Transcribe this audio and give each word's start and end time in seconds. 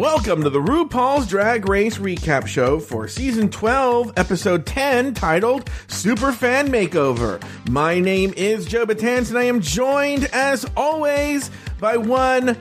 Welcome 0.00 0.42
to 0.44 0.50
the 0.50 0.60
RuPaul's 0.60 1.26
Drag 1.26 1.68
Race 1.68 1.98
recap 1.98 2.46
show 2.46 2.80
for 2.80 3.06
season 3.06 3.50
12, 3.50 4.14
episode 4.16 4.64
10, 4.64 5.12
titled 5.12 5.68
Super 5.88 6.32
Fan 6.32 6.68
Makeover. 6.68 7.38
My 7.68 8.00
name 8.00 8.32
is 8.34 8.64
Joe 8.64 8.86
Betance, 8.86 9.28
and 9.28 9.36
I 9.36 9.42
am 9.42 9.60
joined, 9.60 10.24
as 10.32 10.64
always, 10.74 11.50
by 11.78 11.98
one 11.98 12.56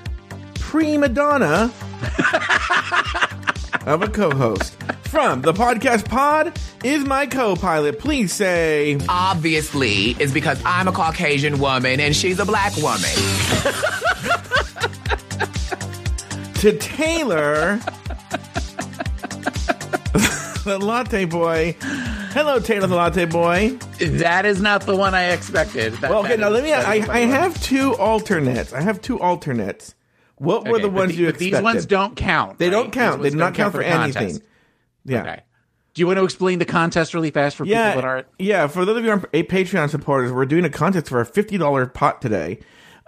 prima 0.55 1.07
donna 1.07 1.71
of 3.85 4.01
a 4.01 4.09
co 4.09 4.31
host. 4.31 4.73
From 5.03 5.41
the 5.41 5.53
podcast 5.53 6.09
pod 6.09 6.59
is 6.83 7.05
my 7.05 7.25
co 7.25 7.55
pilot. 7.55 7.99
Please 7.99 8.33
say. 8.33 8.99
obviously 9.07 10.09
is 10.21 10.33
because 10.33 10.61
I'm 10.65 10.89
a 10.89 10.91
Caucasian 10.91 11.59
woman 11.59 12.01
and 12.01 12.13
she's 12.13 12.39
a 12.39 12.45
black 12.45 12.75
woman. 12.75 13.09
to 16.59 16.77
Taylor, 16.77 17.79
the 20.65 20.77
latte 20.81 21.25
boy. 21.25 21.75
Hello, 22.31 22.59
Taylor, 22.59 22.87
the 22.87 22.95
latte 22.95 23.25
boy. 23.25 23.69
That 23.99 24.45
is 24.45 24.61
not 24.61 24.81
the 24.85 24.95
one 24.95 25.13
I 25.15 25.31
expected. 25.31 25.93
That- 25.95 26.09
Well, 26.09 26.19
okay, 26.25 26.35
now 26.35 26.49
let 26.49 26.63
me. 26.63 26.73
I, 26.73 27.05
I 27.09 27.19
have 27.21 27.61
two 27.63 27.95
alternates. 27.95 28.73
I 28.73 28.81
have 28.81 29.01
two 29.01 29.19
alternates. 29.21 29.95
What 30.35 30.65
were 30.65 30.75
Okay, 30.75 30.81
the 30.83 30.89
ones 30.89 31.11
the- 31.15 31.21
you 31.21 31.27
expected? 31.29 31.53
These 31.55 31.61
ones 31.61 31.85
don't 31.85 32.15
count. 32.15 32.59
They 32.59 32.65
right? 32.65 32.71
don't 32.71 32.91
count. 32.91 33.21
They 33.23 33.29
do 33.29 33.37
not 33.37 33.53
don't 33.53 33.55
count 33.55 33.73
for 33.75 33.81
anything. 33.81 34.13
contest. 34.31 34.41
Yeah. 35.05 35.21
Okay. 35.21 35.41
Do 35.93 36.01
you 36.01 36.07
want 36.07 36.19
to 36.19 36.23
explain 36.23 36.59
the 36.59 36.65
contest 36.65 37.13
really 37.13 37.31
fast 37.31 37.55
for 37.55 37.63
people 37.63 37.79
Yeah, 37.79 37.95
that 37.95 38.05
aren't? 38.05 38.27
yeah. 38.37 38.67
For 38.67 38.85
those 38.85 38.97
of 38.97 39.03
you 39.05 39.11
who 39.11 39.17
are 39.17 39.29
a 39.33 39.43
Patreon 39.43 39.89
supporters, 39.89 40.31
we're 40.31 40.45
doing 40.45 40.65
a 40.65 40.69
contest 40.69 41.07
for 41.09 41.19
a 41.21 41.25
fifty 41.25 41.57
dollar 41.57 41.85
pot 41.87 42.21
today. 42.21 42.59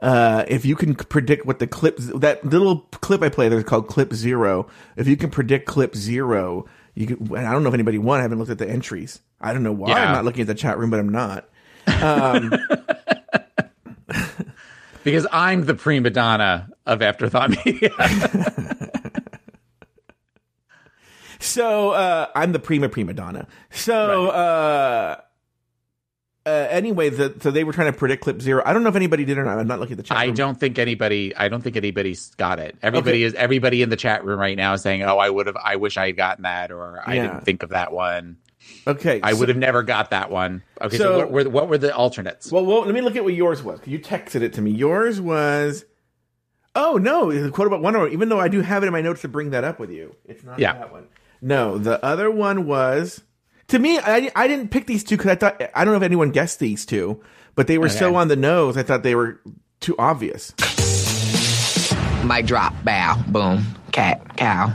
Uh, 0.02 0.44
if 0.48 0.66
you 0.66 0.76
can 0.76 0.96
predict 0.96 1.46
what 1.46 1.60
the 1.60 1.68
clip, 1.68 1.98
that 1.98 2.44
little 2.44 2.80
clip 2.92 3.22
I 3.22 3.30
played, 3.30 3.52
there's 3.52 3.64
called 3.64 3.88
clip 3.88 4.14
zero. 4.14 4.68
If 4.96 5.08
you 5.08 5.16
can 5.16 5.30
predict 5.30 5.68
clip 5.68 5.96
zero, 5.96 6.66
you 6.96 7.06
can. 7.08 7.36
I 7.38 7.52
don't 7.52 7.62
know 7.64 7.70
if 7.70 7.76
anybody 7.76 7.98
won. 8.00 8.20
I 8.20 8.24
haven't 8.24 8.40
looked 8.40 8.52
at 8.52 8.58
the 8.58 8.68
entries. 8.70 9.22
I 9.40 9.54
don't 9.54 9.64
know 9.64 9.72
why 9.72 9.90
Yeah. 9.90 10.08
I'm 10.08 10.14
not 10.14 10.26
looking 10.26 10.42
at 10.42 10.48
the 10.48 10.56
chat 10.56 10.78
room, 10.80 10.90
but 10.90 11.00
I'm 11.00 11.10
not. 11.10 11.48
Because 15.04 15.26
I'm 15.32 15.66
the 15.66 15.74
prima 15.74 16.12
donna 16.12 16.70
of 16.86 17.02
Afterthought 17.02 17.50
Media. 17.66 17.90
So 21.44 21.90
uh, 21.90 22.28
I'm 22.36 22.52
the 22.52 22.60
prima 22.60 22.88
prima 22.88 23.14
donna. 23.14 23.48
So 23.72 24.28
uh, 24.28 25.20
uh, 26.46 26.50
anyway, 26.70 27.10
the, 27.10 27.36
so 27.42 27.52
they 27.52 27.64
were 27.64 27.74
trying 27.74 27.92
to 27.92 27.98
predict 27.98 28.24
clip 28.24 28.42
zero. 28.42 28.64
I 28.66 28.74
don't 28.74 28.84
know 28.84 28.90
if 28.90 28.96
anybody 28.96 29.26
did 29.26 29.38
or 29.38 29.44
not. 29.44 29.60
I'm 29.60 29.68
not 29.68 29.80
looking 29.80 29.94
at 29.94 29.98
the 29.98 30.04
chat. 30.04 30.18
I 30.18 30.26
room. 30.26 30.36
don't 30.36 30.60
think 30.60 30.80
anybody. 30.80 31.36
I 31.36 31.50
don't 31.50 31.62
think 31.62 31.76
anybody's 31.78 32.34
got 32.36 32.60
it. 32.60 32.78
Everybody 32.82 33.18
Okay. 33.18 33.24
is. 33.24 33.34
Everybody 33.36 33.82
in 33.82 33.90
the 33.90 33.96
chat 33.96 34.26
room 34.26 34.40
right 34.40 34.58
now 34.58 34.74
is 34.74 34.82
saying, 34.82 35.04
"Oh, 35.04 35.18
I 35.18 35.30
would 35.30 35.48
have. 35.48 35.58
I 35.58 35.76
wish 35.76 35.98
I 35.98 36.08
had 36.08 36.18
gotten 36.18 36.44
that, 36.44 36.72
or 36.72 37.02
I 37.06 37.16
Yeah. 37.16 37.22
didn't 37.28 37.46
think 37.46 37.64
of 37.64 37.70
that 37.70 37.92
one. 37.92 38.38
Okay, 38.88 39.20
I 39.22 39.34
so- 39.34 39.40
would 39.40 39.50
have 39.50 39.58
never 39.58 39.84
got 39.84 40.10
that 40.12 40.32
one." 40.32 40.64
Okay, 40.82 40.98
so, 40.98 41.04
So- 41.04 41.18
what, 41.18 41.32
were, 41.32 41.50
what 41.50 41.70
were 41.70 41.78
the 41.78 41.96
alternates? 41.96 42.52
Well, 42.52 42.66
well, 42.66 42.82
let 42.86 42.94
me 42.94 43.02
look 43.02 43.16
at 43.16 43.24
what 43.24 43.34
yours 43.34 43.62
was. 43.62 43.80
You 43.86 44.00
texted 44.00 44.42
it 44.42 44.54
to 44.54 44.62
me. 44.62 44.72
Yours 44.72 45.20
was. 45.22 45.86
Oh 46.74 46.98
no, 46.98 47.32
the 47.32 47.52
quote 47.52 47.68
about 47.68 47.82
Wonder 47.82 48.00
Woman. 48.00 48.14
Even 48.14 48.30
though 48.30 48.40
I 48.40 48.48
do 48.48 48.62
have 48.62 48.82
it 48.84 48.88
in 48.88 48.94
my 48.94 49.02
notes 49.02 49.22
to 49.22 49.28
bring 49.28 49.50
that 49.52 49.64
up 49.64 49.78
with 49.80 49.92
you, 49.92 50.16
it's 50.26 50.44
not 50.44 50.58
Yeah. 50.58 50.74
that 50.74 50.92
one. 50.92 51.08
No, 51.42 51.78
the 51.78 52.04
other 52.04 52.32
one 52.32 52.66
was. 52.66 53.22
To 53.72 53.80
me, 53.80 53.98
I, 54.00 54.30
I 54.36 54.48
didn't 54.50 54.68
pick 54.68 54.86
these 54.86 55.02
two 55.04 55.16
because 55.16 55.32
I 55.32 55.36
thought 55.36 55.62
I 55.74 55.86
don't 55.86 55.94
know 55.94 55.98
if 55.98 56.04
anyone 56.04 56.32
guessed 56.32 56.60
these 56.60 56.86
two, 56.86 57.22
but 57.56 57.68
they 57.68 57.78
were 57.78 57.88
so 57.88 58.16
on 58.16 58.28
the 58.28 58.36
nose. 58.36 58.76
I 58.76 58.84
thought 58.84 59.02
they 59.02 59.16
were 59.16 59.40
too 59.80 59.96
obvious. 59.98 60.54
Mic 62.26 62.46
drop, 62.46 62.74
bow, 62.84 63.16
boom, 63.30 63.66
cat, 63.94 64.36
cow. 64.36 64.74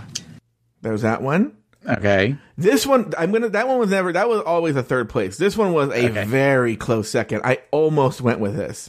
There 0.81 0.93
was 0.93 1.03
that 1.03 1.21
one. 1.21 1.55
okay, 1.87 2.37
This 2.57 2.87
one, 2.87 3.12
I'm 3.19 3.33
gonna. 3.33 3.51
That 3.51 3.69
one 3.69 3.79
was 3.79 3.91
never. 3.91 4.12
That 4.15 4.31
was 4.31 4.41
always 4.41 4.77
a 4.77 4.83
third 4.83 5.11
place. 5.11 5.37
This 5.37 5.59
one 5.59 5.75
was 5.75 5.91
a 5.91 6.09
Okay. 6.11 6.25
very 6.25 6.75
close 6.75 7.11
second. 7.11 7.43
I 7.45 7.59
almost 7.73 8.23
went 8.23 8.41
with 8.41 8.57
this. 8.57 8.89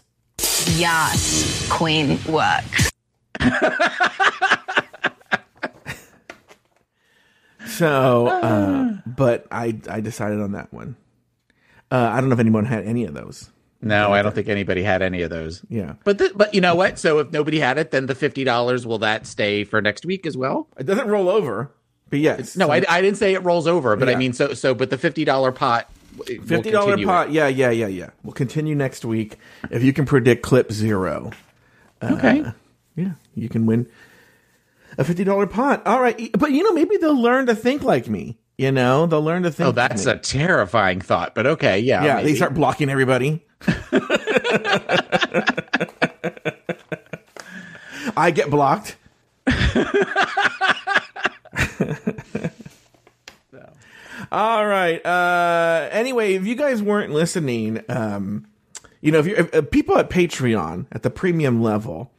Yes, 0.77 1.67
queen 1.69 2.17
work. 2.29 2.63
So, 7.65 8.27
uh, 8.27 8.96
but 9.17 9.45
I 9.51 9.75
I 9.89 9.99
decided 9.99 10.39
on 10.39 10.53
that 10.53 10.71
one. 10.71 10.95
Uh, 11.91 11.95
I 12.13 12.21
don't 12.21 12.29
know 12.29 12.33
if 12.33 12.39
anyone 12.39 12.63
had 12.65 12.85
any 12.85 13.03
of 13.03 13.13
those. 13.13 13.49
no, 13.81 14.11
I 14.13 14.21
don't 14.21 14.33
think 14.33 14.47
anybody 14.49 14.81
had 14.83 15.01
any 15.01 15.21
of 15.21 15.29
those. 15.29 15.61
Yeah, 15.69 15.93
But 16.03 16.17
th- 16.19 16.31
but 16.35 16.53
you 16.55 16.61
know 16.61 16.75
what? 16.75 16.97
So 16.99 17.19
if 17.19 17.31
nobody 17.31 17.59
had 17.59 17.77
it, 17.77 17.91
then 17.91 18.05
the 18.07 18.15
fifty 18.15 18.43
dollars 18.45 18.87
will 18.87 18.99
that 18.99 19.27
stay 19.27 19.63
for 19.65 19.81
next 19.81 20.05
week 20.05 20.25
as 20.25 20.35
well? 20.37 20.67
it 20.77 20.85
doesn't 20.85 21.07
roll 21.07 21.29
over, 21.29 21.71
but 22.09 22.19
yes. 22.19 22.55
No, 22.57 22.71
I, 22.71 22.83
I 22.89 23.01
didn't 23.01 23.17
say 23.17 23.33
it 23.33 23.43
rolls 23.43 23.67
over, 23.67 23.95
but 23.95 24.07
Yeah. 24.07 24.15
I 24.15 24.17
mean 24.17 24.33
so 24.33 24.53
so. 24.53 24.73
But 24.73 24.89
the 24.89 24.97
fifty 24.97 25.23
dollar 25.25 25.51
pot, 25.51 25.89
fifty 26.25 26.71
dollar 26.71 26.97
pot. 26.97 27.27
it. 27.29 27.33
Yeah, 27.33 27.47
yeah, 27.47 27.69
yeah, 27.69 27.87
yeah. 27.87 28.09
We'll 28.23 28.33
continue 28.33 28.75
next 28.75 29.05
week 29.05 29.37
if 29.69 29.83
you 29.83 29.93
can 29.93 30.05
predict 30.05 30.41
clip 30.43 30.71
zero. 30.71 31.31
Okay, 32.03 32.43
Yeah, 32.95 33.11
you 33.35 33.47
can 33.49 33.65
win 33.65 33.87
a 34.97 35.03
fifty 35.03 35.23
dollar 35.23 35.47
pot. 35.47 35.85
All 35.87 36.01
right, 36.01 36.31
but 36.37 36.51
you 36.51 36.63
know 36.63 36.73
maybe 36.73 36.97
they'll 36.97 37.19
learn 37.21 37.45
to 37.45 37.55
think 37.55 37.83
like 37.83 38.07
me. 38.09 38.37
You 38.57 38.71
know, 38.71 39.05
they'll 39.05 39.21
learn 39.23 39.43
to 39.43 39.51
think. 39.51 39.67
oh, 39.67 39.71
that's 39.71 40.07
a 40.07 40.17
terrifying 40.17 40.99
thought, 40.99 41.35
but 41.35 41.45
okay, 41.45 41.79
yeah, 41.79 42.03
yeah. 42.03 42.15
maybe. 42.15 42.29
They 42.31 42.35
start 42.35 42.55
blocking 42.55 42.89
everybody. 42.89 43.45
I 48.17 48.31
get 48.33 48.49
blocked. 48.49 48.97
All 54.31 54.65
right. 54.67 55.05
Uh, 55.05 55.87
anyway, 55.91 56.33
if 56.33 56.45
you 56.45 56.55
guys 56.55 56.81
weren't 56.81 57.13
listening, 57.13 57.81
um, 57.89 58.45
you 59.01 59.11
know, 59.11 59.19
if 59.19 59.27
you're 59.27 59.37
if, 59.37 59.53
if 59.53 59.71
people 59.71 59.97
at 59.97 60.09
Patreon 60.09 60.87
at 60.91 61.03
the 61.03 61.09
premium 61.09 61.61
level, 61.61 62.11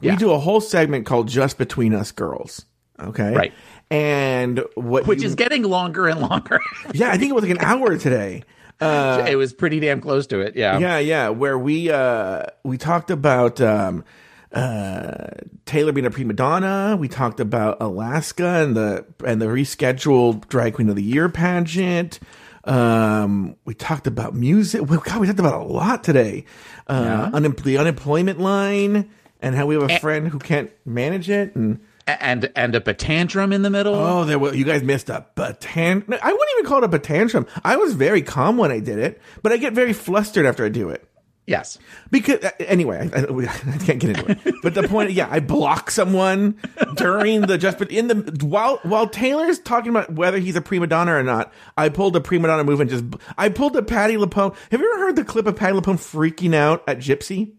we 0.00 0.14
do 0.16 0.30
a 0.30 0.38
whole 0.38 0.60
segment 0.60 1.06
called 1.06 1.28
"Just 1.28 1.58
Between 1.58 1.94
Us 1.94 2.12
Girls." 2.12 2.66
Okay, 3.00 3.34
Right. 3.34 3.52
And 3.90 4.64
what 4.74 5.06
which 5.06 5.20
you- 5.22 5.26
is 5.28 5.34
getting 5.34 5.62
longer 5.62 6.08
and 6.08 6.20
longer. 6.20 6.60
yeah, 6.92 7.10
I 7.10 7.18
think 7.18 7.30
it 7.30 7.34
was 7.34 7.42
like 7.44 7.52
an 7.52 7.64
hour 7.64 7.96
today. 7.96 8.42
it 8.80 9.36
was 9.36 9.52
pretty 9.52 9.80
damn 9.80 10.00
close 10.00 10.26
to 10.28 10.40
it. 10.40 10.56
Yeah. 10.56 10.78
Yeah, 10.78 10.98
yeah. 10.98 11.28
Where 11.30 11.58
we 11.58 11.90
uh 11.90 12.44
we 12.64 12.76
talked 12.78 13.10
about 13.10 13.60
um 13.60 14.04
uh 14.52 15.28
Taylor 15.66 15.92
being 15.92 16.06
a 16.06 16.10
prima 16.10 16.32
donna. 16.32 16.96
We 16.98 17.08
talked 17.08 17.40
about 17.40 17.80
Alaska 17.80 18.46
and 18.62 18.76
the 18.76 19.06
and 19.24 19.40
the 19.40 19.46
rescheduled 19.46 20.48
drag 20.48 20.74
queen 20.74 20.88
of 20.88 20.96
the 20.96 21.02
year 21.02 21.28
pageant. 21.28 22.18
Um, 22.64 23.54
we 23.64 23.74
talked 23.74 24.08
about 24.08 24.34
music. 24.34 24.88
Well, 24.90 25.00
God, 25.04 25.20
we 25.20 25.26
talked 25.28 25.38
about 25.38 25.60
a 25.60 25.64
lot 25.64 26.02
today. 26.02 26.44
Uh, 26.88 27.30
unem- 27.30 27.62
the 27.62 27.78
unemployment 27.78 28.40
line 28.40 29.08
and 29.40 29.54
how 29.54 29.66
we 29.66 29.76
have 29.76 29.88
a 29.88 29.98
friend 30.00 30.26
who 30.28 30.40
can't 30.40 30.72
manage 30.84 31.30
it. 31.30 31.54
And 31.54 31.78
And 32.06 32.52
and 32.54 32.74
a 32.74 32.94
tantrum 32.94 33.52
in 33.52 33.62
the 33.62 33.70
middle. 33.70 33.94
oh, 33.94 34.24
there 34.24 34.38
was, 34.38 34.54
you 34.56 34.64
guys 34.64 34.82
missed 34.84 35.10
a 35.10 35.26
batan. 35.34 36.04
I 36.22 36.32
wouldn't 36.32 36.50
even 36.58 36.64
call 36.64 36.84
it 36.84 36.94
a 36.94 36.98
tantrum. 37.00 37.46
I 37.64 37.76
was 37.76 37.94
very 37.94 38.22
calm 38.22 38.58
when 38.58 38.70
I 38.70 38.78
did 38.78 39.00
it, 39.00 39.20
but 39.42 39.50
I 39.50 39.56
get 39.56 39.72
very 39.72 39.92
flustered 39.92 40.46
after 40.46 40.64
I 40.64 40.68
do 40.68 40.90
it. 40.90 41.04
Yes. 41.46 41.78
Because 42.10 42.44
uh, 42.44 42.50
anyway, 42.60 43.08
I, 43.12 43.20
I, 43.20 43.22
I 43.74 43.78
can't 43.78 44.00
get 44.00 44.10
into 44.10 44.30
it. 44.30 44.54
But 44.62 44.74
the 44.74 44.88
point, 44.88 45.12
yeah, 45.12 45.28
I 45.30 45.40
block 45.40 45.90
someone 45.90 46.60
during 46.96 47.42
the 47.42 47.56
just 47.56 47.78
but 47.78 47.90
in 47.90 48.08
the 48.08 48.44
while 48.44 48.78
while 48.82 49.08
Taylor's 49.08 49.58
talking 49.60 49.90
about 49.90 50.12
whether 50.12 50.38
he's 50.38 50.56
a 50.56 50.60
prima 50.60 50.86
donna 50.88 51.14
or 51.14 51.22
not. 51.22 51.52
I 51.76 51.88
pulled 51.88 52.16
a 52.16 52.20
prima 52.20 52.48
donna 52.48 52.64
move 52.64 52.80
and 52.80 52.90
just 52.90 53.04
I 53.38 53.48
pulled 53.48 53.76
a 53.76 53.82
Patti 53.82 54.16
LuPone. 54.16 54.56
Have 54.70 54.80
you 54.80 54.92
ever 54.92 55.06
heard 55.06 55.16
the 55.16 55.24
clip 55.24 55.46
of 55.46 55.56
Patti 55.56 55.74
LuPone 55.74 55.96
freaking 55.96 56.54
out 56.54 56.82
at 56.88 56.98
Gypsy? 56.98 57.52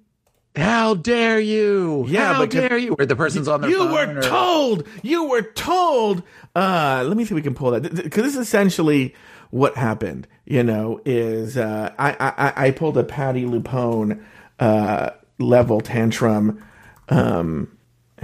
How 0.57 0.95
dare 0.95 1.39
you? 1.39 2.05
Yeah, 2.07 2.33
How 2.33 2.45
dare 2.45 2.77
you? 2.77 2.93
Where 2.93 3.05
the 3.05 3.15
person's 3.15 3.47
on 3.47 3.61
their 3.61 3.69
You 3.69 3.77
phone 3.77 3.91
were 3.91 4.19
or- 4.19 4.21
told. 4.23 4.87
You 5.03 5.25
were 5.29 5.43
told. 5.43 6.23
Uh, 6.55 7.03
let 7.07 7.15
me 7.15 7.23
see 7.25 7.29
if 7.31 7.35
we 7.35 7.41
can 7.41 7.53
pull 7.53 7.71
that 7.71 7.83
because 7.83 8.23
this 8.23 8.33
is 8.35 8.39
essentially 8.41 9.13
what 9.51 9.75
happened. 9.75 10.27
You 10.45 10.63
know, 10.63 10.99
is 11.05 11.57
uh, 11.57 11.93
I, 11.99 12.15
I 12.19 12.67
I 12.67 12.71
pulled 12.71 12.97
a 12.97 13.03
Patti 13.03 13.45
LuPone 13.45 14.23
uh, 14.59 15.11
level 15.39 15.79
tantrum. 15.81 16.63
Um, 17.09 17.77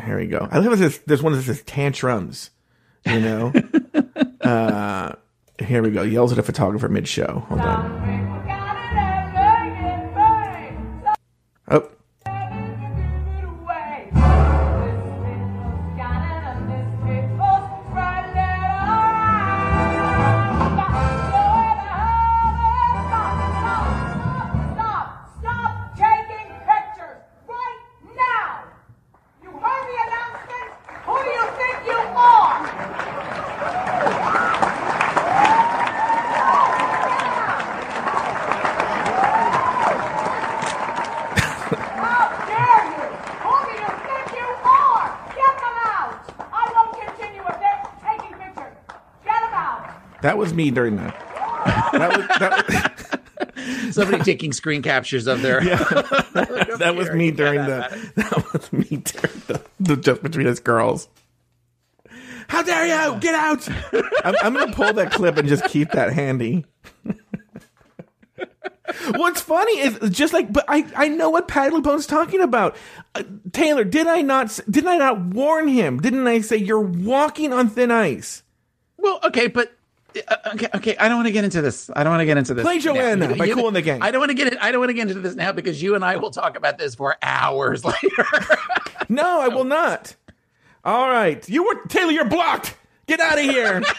Here 0.03 0.18
we 0.18 0.25
go. 0.27 0.47
I 0.51 0.59
love 0.59 0.79
this. 0.79 0.97
There's 1.06 1.21
one 1.21 1.33
that 1.33 1.44
says 1.44 1.62
tantrums. 1.63 2.50
You 3.06 3.19
know. 3.19 3.53
uh, 4.41 5.13
here 5.59 5.83
we 5.83 5.91
go. 5.91 6.01
Yells 6.01 6.31
at 6.31 6.39
a 6.39 6.44
photographer 6.44 6.89
mid 6.89 7.07
show. 7.07 7.44
Hold 7.47 7.62
on. 7.62 8.62
That 50.24 50.38
was 50.38 50.54
me 50.54 50.72
during 50.72 50.96
that. 50.98 51.14
That 51.94 52.18
was 52.18 52.28
that, 52.40 53.20
Somebody 53.94 54.24
taking 54.24 54.52
screen 54.52 54.81
captures 54.81 55.28
of 55.28 55.42
their. 55.42 55.62
that 55.62 56.94
was 56.98 57.10
me 57.12 57.31
during 57.31 57.62
the. 57.62 58.12
That 58.16 58.54
was 58.54 58.74
me 58.74 58.84
during 58.98 59.42
the, 59.48 59.62
the 59.80 59.96
just 59.98 60.24
between 60.24 60.48
us 60.48 60.60
girls. 60.60 61.08
How 62.48 62.62
dare 62.64 62.86
you 62.86 63.20
get 63.20 63.36
out! 63.36 63.68
I'm, 64.25 64.36
I'm 64.44 64.54
gonna 64.54 64.74
pull 64.74 64.94
that 64.94 65.12
clip 65.12 65.38
and 65.38 65.48
just 65.48 65.66
keep 65.66 65.92
that 65.92 66.12
handy. 66.14 66.66
What's 69.16 69.42
funny 69.42 69.80
is 69.80 69.98
just 70.10 70.34
like, 70.34 70.52
but 70.52 70.66
I, 70.68 70.86
I 70.96 71.08
know 71.08 71.30
what 71.30 71.48
Padley 71.48 71.81
Bone's 71.81 72.06
talking 72.06 72.42
about. 72.42 72.75
Uh, 73.16 73.24
Taylor, 73.52 73.84
did 73.84 74.08
I 74.08 74.22
not 74.22 74.46
s- 74.46 74.62
did 74.70 74.86
I 74.86 74.98
not 74.98 75.20
warn 75.22 75.68
him? 75.68 76.00
Didn't 76.00 76.28
I 76.28 76.42
say 76.42 76.58
you're 76.58 76.80
walking 76.81 77.54
on 77.54 77.70
thin 77.70 77.92
ice? 77.92 78.44
Well, 78.98 79.20
okay, 79.24 79.48
but 79.48 79.74
okay, 80.53 80.67
okay. 80.75 80.97
I 80.97 81.07
don't 81.07 81.17
want 81.17 81.27
to 81.27 81.31
get 81.31 81.44
into 81.44 81.61
this. 81.61 81.89
I 81.95 82.03
don't 82.03 82.11
want 82.11 82.21
to 82.21 82.25
get 82.25 82.38
into 82.38 82.53
this. 82.53 82.63
Play 82.63 82.79
Joanna 82.79 83.27
now. 83.29 83.35
by 83.35 83.45
You- 83.45 83.55
Kool 83.55 83.67
and 83.67 83.75
the 83.75 83.81
Gang. 83.81 84.01
I 84.01 84.11
don't 84.11 84.19
want 84.19 84.29
to 84.31 84.35
get 84.35 84.47
it. 84.47 84.57
I 84.61 84.71
don't 84.71 84.79
want 84.79 84.89
to 84.89 84.94
get 84.94 85.07
into 85.09 85.19
this 85.21 85.35
now 85.35 85.51
because 85.51 85.81
you 85.81 85.95
and 85.95 86.03
I 86.05 86.17
will 86.17 86.31
talk 86.31 86.57
about 86.57 86.77
this 86.77 86.95
for 86.95 87.15
hours 87.21 87.83
later. 87.85 88.25
No, 89.09 89.41
I 89.41 89.47
will 89.50 89.63
not. 89.65 90.15
All 90.85 91.09
right, 91.09 91.47
you 91.47 91.63
were 91.65 91.85
Taylor. 91.88 92.11
You're 92.11 92.25
blocked. 92.29 92.75
Get 93.07 93.19
out 93.19 93.38
of 93.38 93.44
here. 93.45 93.81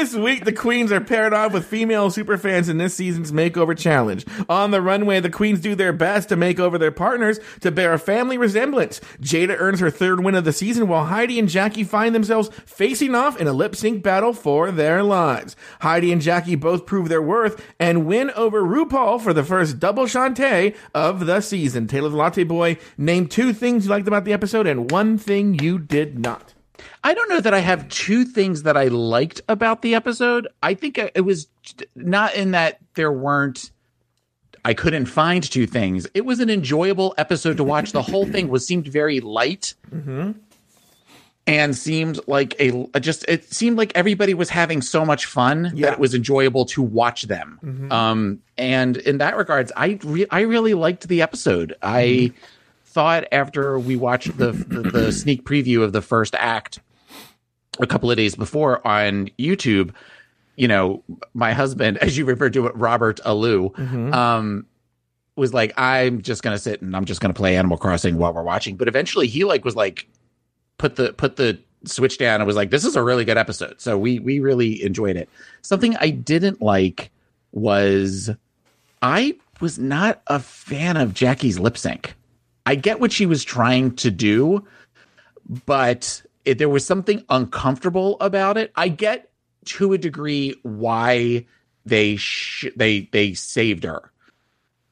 This 0.00 0.14
week, 0.14 0.46
the 0.46 0.52
Queens 0.54 0.90
are 0.92 1.00
paired 1.02 1.34
off 1.34 1.52
with 1.52 1.66
female 1.66 2.08
superfans 2.08 2.70
in 2.70 2.78
this 2.78 2.94
season's 2.94 3.32
Makeover 3.32 3.76
Challenge. 3.76 4.24
On 4.48 4.70
the 4.70 4.80
runway, 4.80 5.20
the 5.20 5.28
Queens 5.28 5.60
do 5.60 5.74
their 5.74 5.92
best 5.92 6.30
to 6.30 6.36
make 6.36 6.58
over 6.58 6.78
their 6.78 6.90
partners 6.90 7.38
to 7.60 7.70
bear 7.70 7.92
a 7.92 7.98
family 7.98 8.38
resemblance. 8.38 8.98
Jaida 9.20 9.56
earns 9.58 9.78
her 9.80 9.90
third 9.90 10.24
win 10.24 10.34
of 10.34 10.46
the 10.46 10.54
season, 10.54 10.88
while 10.88 11.04
Heidi 11.04 11.38
and 11.38 11.50
Jackie 11.50 11.84
find 11.84 12.14
themselves 12.14 12.48
facing 12.64 13.14
off 13.14 13.38
in 13.38 13.46
a 13.46 13.52
lip 13.52 13.76
sync 13.76 14.02
battle 14.02 14.32
for 14.32 14.70
their 14.70 15.02
lives. 15.02 15.54
Heidi 15.82 16.12
and 16.12 16.22
Jackie 16.22 16.54
both 16.54 16.86
prove 16.86 17.10
their 17.10 17.20
worth 17.20 17.62
and 17.78 18.06
win 18.06 18.30
over 18.30 18.62
RuPaul 18.62 19.20
for 19.20 19.34
the 19.34 19.44
first 19.44 19.78
double 19.78 20.06
Shantay 20.06 20.74
of 20.94 21.26
the 21.26 21.42
season. 21.42 21.86
Taylor 21.86 22.08
the 22.08 22.16
Latte 22.16 22.44
Boy, 22.44 22.78
name 22.96 23.26
two 23.26 23.52
things 23.52 23.84
you 23.84 23.90
liked 23.90 24.08
about 24.08 24.24
the 24.24 24.32
episode 24.32 24.66
and 24.66 24.90
one 24.90 25.18
thing 25.18 25.58
you 25.58 25.78
did 25.78 26.18
not. 26.18 26.54
I 27.02 27.14
don't 27.14 27.28
know 27.28 27.40
that 27.40 27.54
I 27.54 27.60
have 27.60 27.88
two 27.88 28.24
things 28.24 28.64
that 28.64 28.76
I 28.76 28.88
liked 28.88 29.40
about 29.48 29.82
the 29.82 29.94
episode. 29.94 30.48
I 30.62 30.74
think 30.74 30.98
it 30.98 31.24
was 31.24 31.48
not 31.94 32.34
in 32.34 32.50
that 32.50 32.78
there 32.94 33.12
weren't. 33.12 33.70
I 34.64 34.74
couldn't 34.74 35.06
find 35.06 35.42
two 35.42 35.66
things. 35.66 36.06
It 36.12 36.26
was 36.26 36.40
an 36.40 36.50
enjoyable 36.50 37.14
episode 37.16 37.56
to 37.56 37.64
watch. 37.64 37.92
The 37.92 38.02
whole 38.02 38.26
thing 38.26 38.48
was 38.48 38.66
seemed 38.66 38.86
very 38.86 39.20
light, 39.20 39.72
mm-hmm. 39.90 40.32
and 41.46 41.74
seemed 41.74 42.20
like 42.26 42.54
a 42.60 42.86
just. 43.00 43.24
It 43.28 43.50
seemed 43.50 43.78
like 43.78 43.92
everybody 43.94 44.34
was 44.34 44.50
having 44.50 44.82
so 44.82 45.06
much 45.06 45.24
fun 45.24 45.72
Yeah. 45.74 45.86
that 45.86 45.92
it 45.94 45.98
was 45.98 46.14
enjoyable 46.14 46.66
to 46.66 46.82
watch 46.82 47.22
them. 47.22 47.58
Mm-hmm. 47.64 47.92
Um, 47.92 48.40
and 48.58 48.98
in 48.98 49.16
that 49.18 49.38
regards, 49.38 49.72
I 49.74 49.98
re- 50.02 50.26
I 50.30 50.40
really 50.40 50.74
liked 50.74 51.08
the 51.08 51.22
episode. 51.22 51.74
I 51.80 52.02
mm-hmm. 52.02 52.36
thought 52.84 53.24
after 53.32 53.78
we 53.78 53.96
watched 53.96 54.36
the, 54.36 54.52
the 54.52 54.82
the 54.82 55.12
sneak 55.12 55.46
preview 55.46 55.82
of 55.82 55.94
the 55.94 56.02
first 56.02 56.34
act 56.34 56.80
a 57.80 57.86
couple 57.86 58.10
of 58.10 58.16
days 58.16 58.34
before 58.34 58.86
on 58.86 59.28
YouTube, 59.38 59.92
you 60.56 60.68
know, 60.68 61.02
my 61.34 61.52
husband, 61.52 61.98
as 62.02 62.16
you 62.16 62.24
referred 62.24 62.52
to 62.54 62.66
it, 62.66 62.76
Robert 62.76 63.20
Alou, 63.24 63.76
um, 64.14 64.66
was 65.36 65.54
like, 65.54 65.72
I'm 65.78 66.22
just 66.22 66.42
gonna 66.42 66.58
sit 66.58 66.82
and 66.82 66.94
I'm 66.96 67.04
just 67.04 67.20
gonna 67.20 67.34
play 67.34 67.56
Animal 67.56 67.78
Crossing 67.78 68.18
while 68.18 68.32
we're 68.32 68.42
watching. 68.42 68.76
But 68.76 68.88
eventually 68.88 69.26
he 69.26 69.44
like 69.44 69.64
was 69.64 69.76
like 69.76 70.06
put 70.78 70.96
the 70.96 71.12
put 71.12 71.36
the 71.36 71.58
switch 71.84 72.18
down 72.18 72.40
and 72.40 72.46
was 72.46 72.56
like, 72.56 72.70
this 72.70 72.84
is 72.84 72.96
a 72.96 73.02
really 73.02 73.24
good 73.24 73.38
episode. 73.38 73.80
So 73.80 73.96
we 73.96 74.18
we 74.18 74.40
really 74.40 74.82
enjoyed 74.82 75.16
it. 75.16 75.28
Something 75.62 75.96
I 75.96 76.10
didn't 76.10 76.60
like 76.60 77.10
was 77.52 78.30
I 79.02 79.36
was 79.60 79.78
not 79.78 80.22
a 80.26 80.38
fan 80.38 80.96
of 80.96 81.14
Jackie's 81.14 81.58
lip 81.58 81.76
sync. 81.76 82.14
I 82.66 82.74
get 82.74 83.00
what 83.00 83.12
she 83.12 83.26
was 83.26 83.42
trying 83.42 83.96
to 83.96 84.10
do, 84.10 84.66
but 85.66 86.22
it, 86.44 86.58
there 86.58 86.68
was 86.68 86.86
something 86.86 87.24
uncomfortable 87.28 88.16
about 88.20 88.56
it. 88.56 88.72
I 88.76 88.88
get 88.88 89.30
to 89.66 89.92
a 89.92 89.98
degree 89.98 90.54
why 90.62 91.46
they 91.84 92.16
sh- 92.16 92.66
they 92.76 93.08
they 93.12 93.34
saved 93.34 93.84
her 93.84 94.10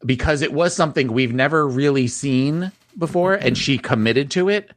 because 0.04 0.42
it 0.42 0.52
was 0.52 0.74
something 0.74 1.12
we've 1.12 1.32
never 1.32 1.66
really 1.66 2.06
seen 2.06 2.72
before, 2.96 3.34
and 3.34 3.56
she 3.56 3.78
committed 3.78 4.30
to 4.32 4.48
it. 4.48 4.70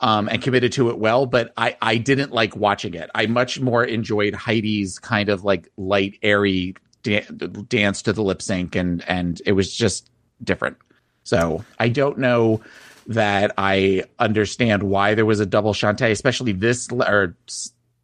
Um, 0.00 0.28
and 0.28 0.42
committed 0.42 0.72
to 0.72 0.90
it 0.90 0.98
well, 0.98 1.26
but 1.26 1.52
I, 1.56 1.76
I 1.80 1.96
didn't 1.96 2.32
like 2.32 2.56
watching 2.56 2.94
it. 2.94 3.08
I 3.14 3.26
much 3.26 3.60
more 3.60 3.84
enjoyed 3.84 4.34
Heidi's 4.34 4.98
kind 4.98 5.28
of 5.28 5.44
like 5.44 5.70
light, 5.76 6.18
airy 6.24 6.74
da- 7.04 7.24
dance 7.68 8.02
to 8.02 8.12
the 8.12 8.20
lip 8.24 8.42
sync, 8.42 8.74
and 8.74 9.04
and 9.08 9.40
it 9.46 9.52
was 9.52 9.72
just 9.72 10.10
different. 10.42 10.76
So 11.22 11.64
I 11.78 11.88
don't 11.88 12.18
know 12.18 12.60
that 13.06 13.52
I 13.58 14.04
understand 14.18 14.82
why 14.82 15.14
there 15.14 15.26
was 15.26 15.40
a 15.40 15.46
double 15.46 15.72
Shantay, 15.72 16.10
especially 16.10 16.52
this 16.52 16.88
or 16.90 17.36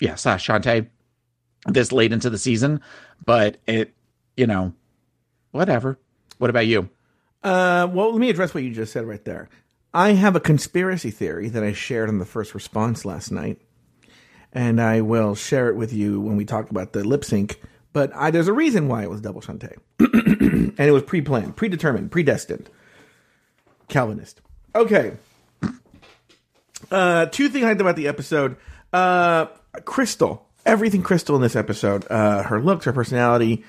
yeah, 0.00 0.14
Shantay 0.14 0.88
this 1.66 1.92
late 1.92 2.12
into 2.12 2.30
the 2.30 2.38
season. 2.38 2.80
But 3.24 3.58
it, 3.66 3.94
you 4.36 4.46
know, 4.46 4.72
whatever. 5.50 5.98
What 6.38 6.50
about 6.50 6.66
you? 6.66 6.88
Uh, 7.42 7.88
well, 7.90 8.12
let 8.12 8.20
me 8.20 8.30
address 8.30 8.54
what 8.54 8.64
you 8.64 8.72
just 8.72 8.92
said 8.92 9.04
right 9.04 9.24
there. 9.24 9.48
I 9.94 10.12
have 10.12 10.36
a 10.36 10.40
conspiracy 10.40 11.10
theory 11.10 11.48
that 11.48 11.64
I 11.64 11.72
shared 11.72 12.08
in 12.08 12.18
the 12.18 12.24
first 12.24 12.54
response 12.54 13.04
last 13.04 13.32
night, 13.32 13.60
and 14.52 14.80
I 14.80 15.00
will 15.00 15.34
share 15.34 15.68
it 15.68 15.76
with 15.76 15.92
you 15.92 16.20
when 16.20 16.36
we 16.36 16.44
talk 16.44 16.70
about 16.70 16.92
the 16.92 17.04
lip 17.04 17.24
sync. 17.24 17.60
But 17.92 18.12
I, 18.14 18.30
there's 18.30 18.48
a 18.48 18.52
reason 18.52 18.88
why 18.88 19.02
it 19.02 19.10
was 19.10 19.20
double 19.20 19.40
Shantay, 19.40 19.76
and 19.98 20.78
it 20.78 20.92
was 20.92 21.04
pre-planned, 21.04 21.56
predetermined, 21.56 22.10
predestined. 22.10 22.68
Calvinist. 23.88 24.42
Okay. 24.74 25.12
Uh, 26.90 27.26
two 27.26 27.48
things 27.48 27.64
I 27.64 27.68
liked 27.68 27.80
about 27.80 27.96
the 27.96 28.08
episode. 28.08 28.56
Uh, 28.92 29.46
Crystal, 29.84 30.46
everything 30.64 31.02
Crystal 31.02 31.36
in 31.36 31.42
this 31.42 31.56
episode. 31.56 32.06
Uh, 32.10 32.42
her 32.44 32.60
looks, 32.60 32.84
her 32.84 32.92
personality. 32.92 33.64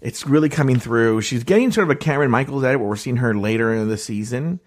It's 0.00 0.26
really 0.26 0.48
coming 0.48 0.78
through. 0.78 1.22
She's 1.22 1.44
getting 1.44 1.72
sort 1.72 1.90
of 1.90 1.96
a 1.96 1.98
Kameron 1.98 2.30
Michaels 2.30 2.64
at 2.64 2.74
it, 2.74 2.76
where 2.78 2.88
we're 2.88 2.96
seeing 2.96 3.16
her 3.16 3.34
later 3.34 3.72
in 3.74 3.88
the 3.88 3.96
season. 3.98 4.60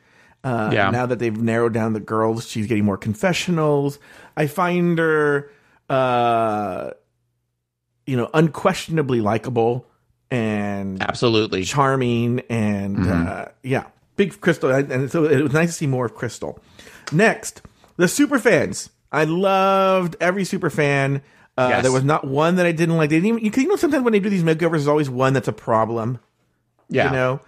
Uh, 0.44 0.72
Yeah. 0.74 0.90
Now 0.90 1.06
that 1.06 1.20
they've 1.20 1.38
narrowed 1.40 1.74
down 1.74 1.94
the 1.94 2.00
girls, 2.00 2.48
she's 2.48 2.68
getting 2.68 2.84
more 2.86 2.98
confessionals. 2.98 4.00
I 4.36 4.48
find 4.48 4.98
her, 4.98 5.52
uh, 5.90 6.92
you 8.08 8.18
know, 8.18 8.30
unquestionably 8.34 9.22
likable 9.22 9.86
and 10.32 11.02
Absolutely. 11.02 11.64
charming 11.64 12.40
and 12.50 13.08
uh, 13.08 13.46
yeah, 13.64 13.86
big 14.26 14.40
Crystal. 14.42 14.70
And 14.70 15.12
so 15.12 15.26
it 15.26 15.42
was 15.42 15.54
nice 15.54 15.70
to 15.70 15.74
see 15.74 15.88
more 15.88 16.06
of 16.06 16.16
Crystal. 16.16 16.60
Next, 17.12 17.62
the 17.98 18.08
super 18.08 18.40
fans. 18.40 18.90
I 19.12 19.24
loved 19.24 20.16
every 20.22 20.46
super 20.46 20.70
fan. 20.70 21.24
Uh, 21.58 21.68
Yes. 21.70 21.84
There 21.84 21.92
was 21.92 22.04
not 22.04 22.26
one 22.26 22.56
that 22.56 22.66
I 22.66 22.72
didn't 22.72 22.98
like. 22.98 23.10
They 23.10 23.18
didn't 23.20 23.44
even, 23.44 23.62
you, 23.62 23.68
know, 23.68 23.76
sometimes 23.76 24.04
when 24.04 24.14
they 24.14 24.20
do 24.20 24.30
these 24.30 24.44
makeovers, 24.44 24.72
there's 24.72 24.88
always 24.88 25.10
one 25.10 25.34
that's 25.34 25.48
a 25.48 25.54
problem. 25.54 26.20
Yeah. 26.88 27.06
You 27.06 27.12
know, 27.12 27.42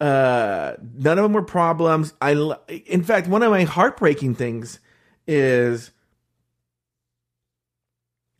uh, 0.00 0.74
none 0.96 1.18
of 1.18 1.24
them 1.24 1.32
were 1.32 1.42
problems. 1.42 2.14
I, 2.20 2.32
in 2.86 3.02
fact, 3.02 3.26
one 3.26 3.42
of 3.42 3.50
my 3.50 3.64
heartbreaking 3.64 4.36
things 4.36 4.78
is 5.26 5.90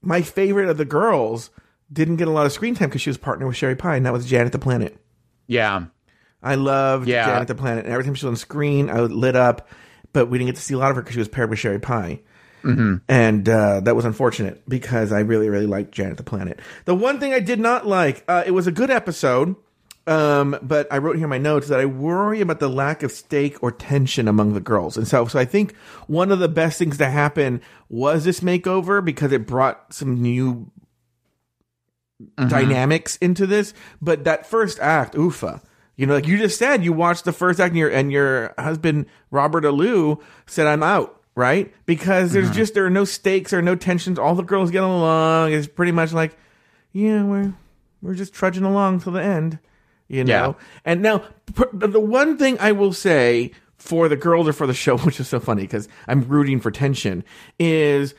my 0.00 0.22
favorite 0.22 0.68
of 0.68 0.76
the 0.76 0.84
girls 0.84 1.50
didn't 1.92 2.16
get 2.16 2.28
a 2.28 2.30
lot 2.30 2.46
of 2.46 2.52
screen 2.52 2.74
time 2.74 2.88
because 2.88 3.02
she 3.02 3.10
was 3.10 3.18
partnered 3.18 3.48
with 3.48 3.56
Sherry 3.56 3.76
Pie, 3.76 3.96
and 3.96 4.06
that 4.06 4.12
was 4.12 4.26
Janet 4.26 4.52
the 4.52 4.58
Planet. 4.58 4.96
Yeah. 5.46 5.86
I 6.42 6.54
loved 6.54 7.08
Yeah. 7.08 7.26
Janet 7.26 7.48
the 7.48 7.54
Planet, 7.54 7.84
and 7.84 7.92
every 7.92 8.04
time 8.04 8.14
she 8.14 8.26
was 8.26 8.30
on 8.32 8.36
screen, 8.36 8.90
I 8.90 9.00
would 9.00 9.12
lit 9.12 9.36
up. 9.36 9.68
But 10.12 10.30
we 10.30 10.38
didn't 10.38 10.48
get 10.48 10.56
to 10.56 10.62
see 10.62 10.74
a 10.74 10.78
lot 10.78 10.90
of 10.90 10.96
her 10.96 11.02
because 11.02 11.14
she 11.14 11.18
was 11.18 11.28
paired 11.28 11.50
with 11.50 11.58
Sherry 11.58 11.78
Pie. 11.78 12.20
And 13.08 13.48
uh, 13.48 13.80
that 13.80 13.94
was 13.96 14.04
unfortunate 14.04 14.62
because 14.68 15.10
I 15.12 15.20
really, 15.20 15.48
really 15.48 15.66
liked 15.66 15.92
Janet 15.92 16.16
the 16.18 16.22
Planet. 16.22 16.60
The 16.84 16.94
one 16.94 17.18
thing 17.20 17.32
I 17.32 17.40
did 17.40 17.60
not 17.60 17.86
like, 17.86 18.24
uh, 18.28 18.42
it 18.46 18.50
was 18.50 18.66
a 18.66 18.72
good 18.72 18.90
episode, 18.90 19.54
um, 20.06 20.58
but 20.60 20.86
I 20.92 20.98
wrote 20.98 21.16
here 21.16 21.24
in 21.24 21.30
my 21.30 21.38
notes 21.38 21.68
that 21.68 21.80
I 21.80 21.86
worry 21.86 22.40
about 22.42 22.58
the 22.60 22.68
lack 22.68 23.02
of 23.02 23.12
stake 23.12 23.62
or 23.62 23.70
tension 23.70 24.28
among 24.28 24.52
the 24.54 24.60
girls. 24.60 24.96
And 24.98 25.06
so, 25.08 25.26
so 25.26 25.38
I 25.38 25.44
think 25.46 25.74
one 26.08 26.30
of 26.32 26.40
the 26.40 26.48
best 26.48 26.78
things 26.78 26.98
to 26.98 27.08
happen 27.08 27.62
was 27.88 28.24
this 28.24 28.40
makeover 28.40 29.02
because 29.02 29.32
it 29.32 29.46
brought 29.46 29.92
some 29.94 30.20
new 30.20 30.70
dynamics 32.48 33.16
into 33.18 33.46
this. 33.46 33.72
But 34.02 34.24
that 34.24 34.46
first 34.46 34.78
act, 34.80 35.14
oofa. 35.14 35.62
You 35.98 36.06
know, 36.06 36.14
like 36.14 36.28
you 36.28 36.38
just 36.38 36.58
said, 36.58 36.84
you 36.84 36.92
watched 36.92 37.24
the 37.24 37.32
first 37.32 37.58
act 37.58 37.70
and 37.70 37.78
your 37.78 37.90
and 37.90 38.12
your 38.12 38.54
husband 38.56 39.06
Robert 39.32 39.64
Alou 39.64 40.22
said, 40.46 40.68
"I'm 40.68 40.82
out." 40.82 41.20
Right? 41.34 41.74
Because 41.86 42.32
there's 42.32 42.46
mm-hmm. 42.46 42.54
just 42.54 42.74
there 42.74 42.86
are 42.86 42.90
no 42.90 43.04
stakes, 43.04 43.50
there 43.50 43.60
are 43.60 43.62
no 43.62 43.74
tensions. 43.74 44.18
All 44.18 44.34
the 44.34 44.42
girls 44.42 44.70
get 44.70 44.82
along. 44.82 45.52
It's 45.52 45.66
pretty 45.66 45.92
much 45.92 46.12
like, 46.12 46.38
yeah, 46.92 47.24
we're 47.24 47.52
we're 48.00 48.14
just 48.14 48.32
trudging 48.32 48.62
along 48.62 49.00
till 49.00 49.12
the 49.12 49.22
end. 49.22 49.58
You 50.06 50.22
know. 50.22 50.56
Yeah. 50.58 50.64
And 50.84 51.02
now, 51.02 51.24
the 51.72 52.00
one 52.00 52.38
thing 52.38 52.58
I 52.60 52.72
will 52.72 52.92
say 52.92 53.50
for 53.76 54.08
the 54.08 54.16
girls 54.16 54.48
or 54.48 54.52
for 54.52 54.68
the 54.68 54.74
show, 54.74 54.98
which 54.98 55.18
is 55.18 55.28
so 55.28 55.40
funny 55.40 55.62
because 55.62 55.88
I'm 56.06 56.22
rooting 56.22 56.60
for 56.60 56.70
tension, 56.70 57.24
is 57.58 58.14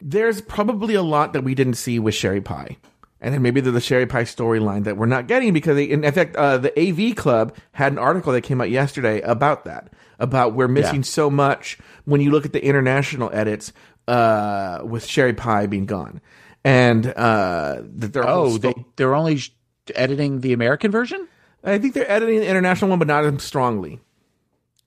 there's 0.00 0.40
probably 0.40 0.94
a 0.94 1.02
lot 1.02 1.34
that 1.34 1.44
we 1.44 1.54
didn't 1.54 1.74
see 1.74 1.98
with 1.98 2.14
Sherry 2.14 2.40
Pie. 2.40 2.78
And 3.20 3.34
then 3.34 3.42
maybe 3.42 3.60
there's 3.60 3.74
the 3.74 3.80
Sherry 3.80 4.06
Pie 4.06 4.24
storyline 4.24 4.84
that 4.84 4.96
we're 4.96 5.06
not 5.06 5.26
getting 5.26 5.52
because, 5.52 5.76
they, 5.76 5.84
in 5.84 6.02
fact, 6.12 6.36
uh, 6.36 6.56
the 6.58 6.72
AV 6.80 7.14
Club 7.16 7.54
had 7.72 7.92
an 7.92 7.98
article 7.98 8.32
that 8.32 8.40
came 8.42 8.60
out 8.60 8.70
yesterday 8.70 9.20
about 9.20 9.64
that, 9.66 9.92
about 10.18 10.54
we're 10.54 10.68
missing 10.68 10.96
Yeah. 10.96 11.02
so 11.02 11.28
much 11.30 11.78
when 12.06 12.20
you 12.22 12.30
look 12.30 12.46
at 12.46 12.52
the 12.54 12.64
international 12.64 13.30
edits 13.32 13.72
uh, 14.08 14.80
with 14.84 15.04
Sherry 15.04 15.34
Pie 15.34 15.66
being 15.66 15.84
gone. 15.86 16.20
And 16.64 17.06
uh, 17.06 17.82
that 17.96 18.12
they're 18.12 18.26
Oh, 18.28 18.56
they, 18.58 18.74
they're 18.96 19.14
only 19.14 19.36
sh- 19.36 19.52
editing 19.94 20.40
the 20.40 20.52
American 20.52 20.90
version? 20.90 21.28
I 21.62 21.76
think 21.78 21.92
they're 21.94 22.10
editing 22.10 22.40
the 22.40 22.46
international 22.48 22.88
one, 22.90 22.98
but 22.98 23.08
not 23.08 23.24
as 23.26 23.42
strongly. 23.42 24.00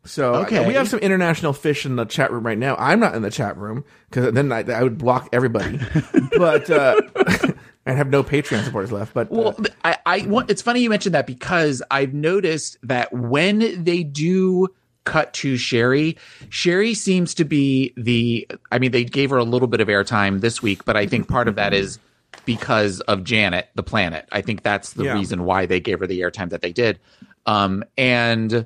So 0.06 0.36
Okay. 0.38 0.68
we 0.68 0.74
have 0.74 0.90
some 0.90 1.00
international 1.00 1.54
fish 1.54 1.86
in 1.86 1.96
the 1.96 2.06
chat 2.06 2.32
room 2.32 2.46
right 2.46 2.58
now. 2.58 2.75
I'm 2.78 3.00
not 3.00 3.16
in 3.16 3.22
the 3.22 3.32
chat 3.32 3.58
room 3.58 3.86
because 4.10 4.34
then 4.34 4.52
I, 4.52 4.60
I 4.70 4.84
would 4.84 4.98
block 4.98 5.30
everybody. 5.32 5.80
but 6.38 6.70
uh, 6.70 7.00
I 7.86 7.92
have 7.92 8.10
no 8.10 8.24
Patreon 8.24 8.63
supporters 8.63 8.92
left. 8.92 9.13
But 9.13 9.30
Well, 9.30 9.56
uh, 9.60 9.63
I, 9.84 9.98
I 10.06 10.28
want, 10.28 10.50
it's 10.50 10.62
funny 10.62 10.82
you 10.82 10.90
mentioned 10.90 11.16
that 11.16 11.28
because 11.28 11.82
I've 11.92 12.13
noticed 12.13 12.78
that 12.84 13.12
when 13.12 13.84
they 13.84 14.04
do 14.04 14.70
cut 15.04 15.34
to 15.34 15.58
Sherry, 15.58 16.18
Sherry 16.50 16.94
seems 16.94 17.34
to 17.34 17.44
be 17.44 17.94
the, 17.98 18.48
I 18.72 18.80
mean, 18.80 18.92
they 18.92 19.04
gave 19.04 19.30
her 19.32 19.38
a 19.38 19.44
little 19.44 19.68
bit 19.68 19.82
of 19.82 19.90
airtime 19.90 20.40
this 20.40 20.62
week, 20.62 20.86
but 20.86 20.96
I 20.96 21.06
think 21.06 21.28
part 21.28 21.50
of 21.50 21.56
that 21.56 21.74
is 21.74 22.00
because 22.46 23.02
of 23.02 23.24
Janet, 23.25 23.70
the 23.75 23.84
planet. 23.84 24.28
I 24.32 24.42
think 24.42 24.63
that's 24.63 24.94
the 24.94 25.04
Yeah. 25.06 25.13
reason 25.16 25.44
why 25.44 25.66
they 25.66 25.80
gave 25.82 26.00
her 26.00 26.08
the 26.08 26.22
airtime 26.22 26.50
that 26.52 26.62
they 26.62 26.72
did. 26.72 27.00
Um, 27.46 27.84
and 27.98 28.66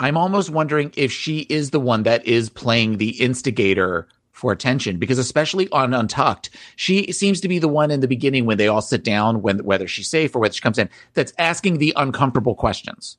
I'm 0.00 0.16
almost 0.16 0.50
wondering 0.50 0.92
if 0.96 1.12
she 1.12 1.40
is 1.40 1.70
the 1.70 1.80
one 1.80 2.02
that 2.04 2.26
is 2.26 2.48
playing 2.50 2.96
the 2.98 3.10
instigator 3.20 4.08
for 4.34 4.50
attention 4.52 4.98
because 4.98 5.16
especially 5.16 5.68
on 5.70 5.94
Untucked, 5.94 6.50
she 6.76 7.10
seems 7.12 7.40
to 7.40 7.48
be 7.48 7.60
the 7.60 7.68
one 7.68 7.90
in 7.90 8.00
the 8.00 8.08
beginning 8.08 8.44
when 8.44 8.58
they 8.58 8.68
all 8.68 8.82
sit 8.82 9.04
down, 9.04 9.40
when 9.40 9.60
whether 9.64 9.86
she's 9.86 10.10
safe 10.10 10.34
or 10.34 10.40
whether 10.40 10.52
she 10.52 10.60
comes 10.60 10.76
in, 10.76 10.90
that's 11.14 11.32
asking 11.38 11.78
the 11.78 11.92
uncomfortable 11.96 12.56
questions 12.56 13.16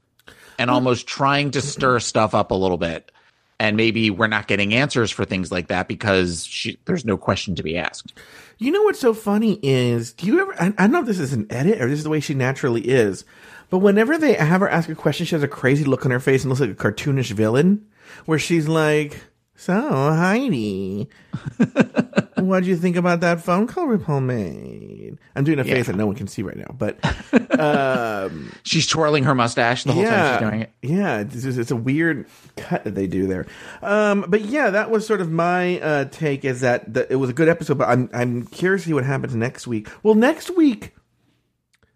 and 0.59 0.69
almost 0.69 1.07
trying 1.07 1.51
to 1.51 1.61
stir 1.61 1.99
stuff 1.99 2.35
up 2.35 2.51
a 2.51 2.55
little 2.55 2.77
bit. 2.77 3.11
And 3.57 3.77
maybe 3.77 4.09
we're 4.09 4.27
not 4.27 4.47
getting 4.47 4.73
answers 4.73 5.09
for 5.09 5.23
things 5.23 5.53
like 5.53 5.69
that 5.69 5.87
because 5.87 6.45
she, 6.45 6.77
there's 6.83 7.05
no 7.05 7.15
question 7.15 7.55
to 7.55 7.63
be 7.63 7.77
asked. 7.77 8.13
you 8.57 8.69
know 8.69 8.83
what's 8.83 8.99
so 8.99 9.13
funny 9.13 9.57
is, 9.63 10.11
do 10.11 10.27
you 10.27 10.41
ever? 10.41 10.53
I, 10.61 10.67
I 10.77 10.83
don't 10.83 10.91
know 10.91 10.99
if 10.99 11.05
this 11.05 11.19
is 11.19 11.31
an 11.31 11.47
edit 11.49 11.81
or 11.81 11.87
this 11.87 11.99
is 11.99 12.03
the 12.03 12.09
way 12.09 12.19
she 12.19 12.33
naturally 12.33 12.81
is. 12.81 13.23
But 13.69 13.79
whenever 13.79 14.17
they 14.17 14.33
have 14.33 14.59
her 14.59 14.69
ask 14.69 14.89
a 14.89 14.95
question, 14.95 15.25
she 15.25 15.35
has 15.35 15.43
a 15.43 15.47
crazy 15.47 15.85
look 15.85 16.05
on 16.05 16.11
her 16.11 16.19
face 16.19 16.43
and 16.43 16.49
looks 16.49 16.59
like 16.59 16.69
a 16.69 16.75
cartoonish 16.75 17.31
villain, 17.31 17.87
where 18.25 18.37
she's 18.37 18.67
like, 18.67 19.21
"So 19.55 19.73
Heidi, 19.73 21.09
what 22.35 22.63
do 22.63 22.69
you 22.69 22.75
think 22.77 22.95
about 22.95 23.21
that 23.21 23.41
phone 23.41 23.67
call 23.67 23.87
RuPaul 23.87 24.23
made?" 24.23 25.17
I'm 25.35 25.43
doing 25.43 25.59
a 25.59 25.63
face 25.63 25.87
that 25.87 25.95
no 25.95 26.05
one 26.07 26.15
can 26.15 26.27
see 26.27 26.41
right 26.43 26.57
now, 26.57 26.73
but 26.77 26.99
She's 28.63 28.87
twirling 28.87 29.23
her 29.23 29.35
mustache 29.35 29.83
the 29.83 29.93
whole 29.93 30.03
time 30.03 30.39
she's 30.39 30.49
doing 30.49 30.61
it. 30.61 30.71
Yeah, 30.81 31.19
it's, 31.21 31.41
just- 31.43 31.57
it's 31.57 31.71
a 31.71 31.75
weird 31.75 32.27
cut 32.57 32.83
that 32.83 32.95
they 32.95 33.07
do 33.07 33.27
there. 33.27 33.45
Um, 33.81 34.25
but 34.27 34.41
yeah, 34.41 34.69
that 34.71 34.89
was 34.91 35.05
sort 35.07 35.21
of 35.21 35.31
my 35.31 35.79
uh, 35.79 36.05
take. 36.05 36.43
Is 36.45 36.61
that 36.61 36.93
the, 36.93 37.11
it 37.11 37.15
was 37.15 37.29
a 37.29 37.33
good 37.33 37.47
episode, 37.49 37.77
but 37.77 37.87
I'm 37.89 38.09
I'm 38.13 38.45
curious 38.47 38.83
to 38.83 38.87
see 38.89 38.93
what 38.93 39.05
happens 39.05 39.35
next 39.35 39.67
week. 39.67 39.89
Well, 40.03 40.15
next 40.15 40.55
week, 40.55 40.95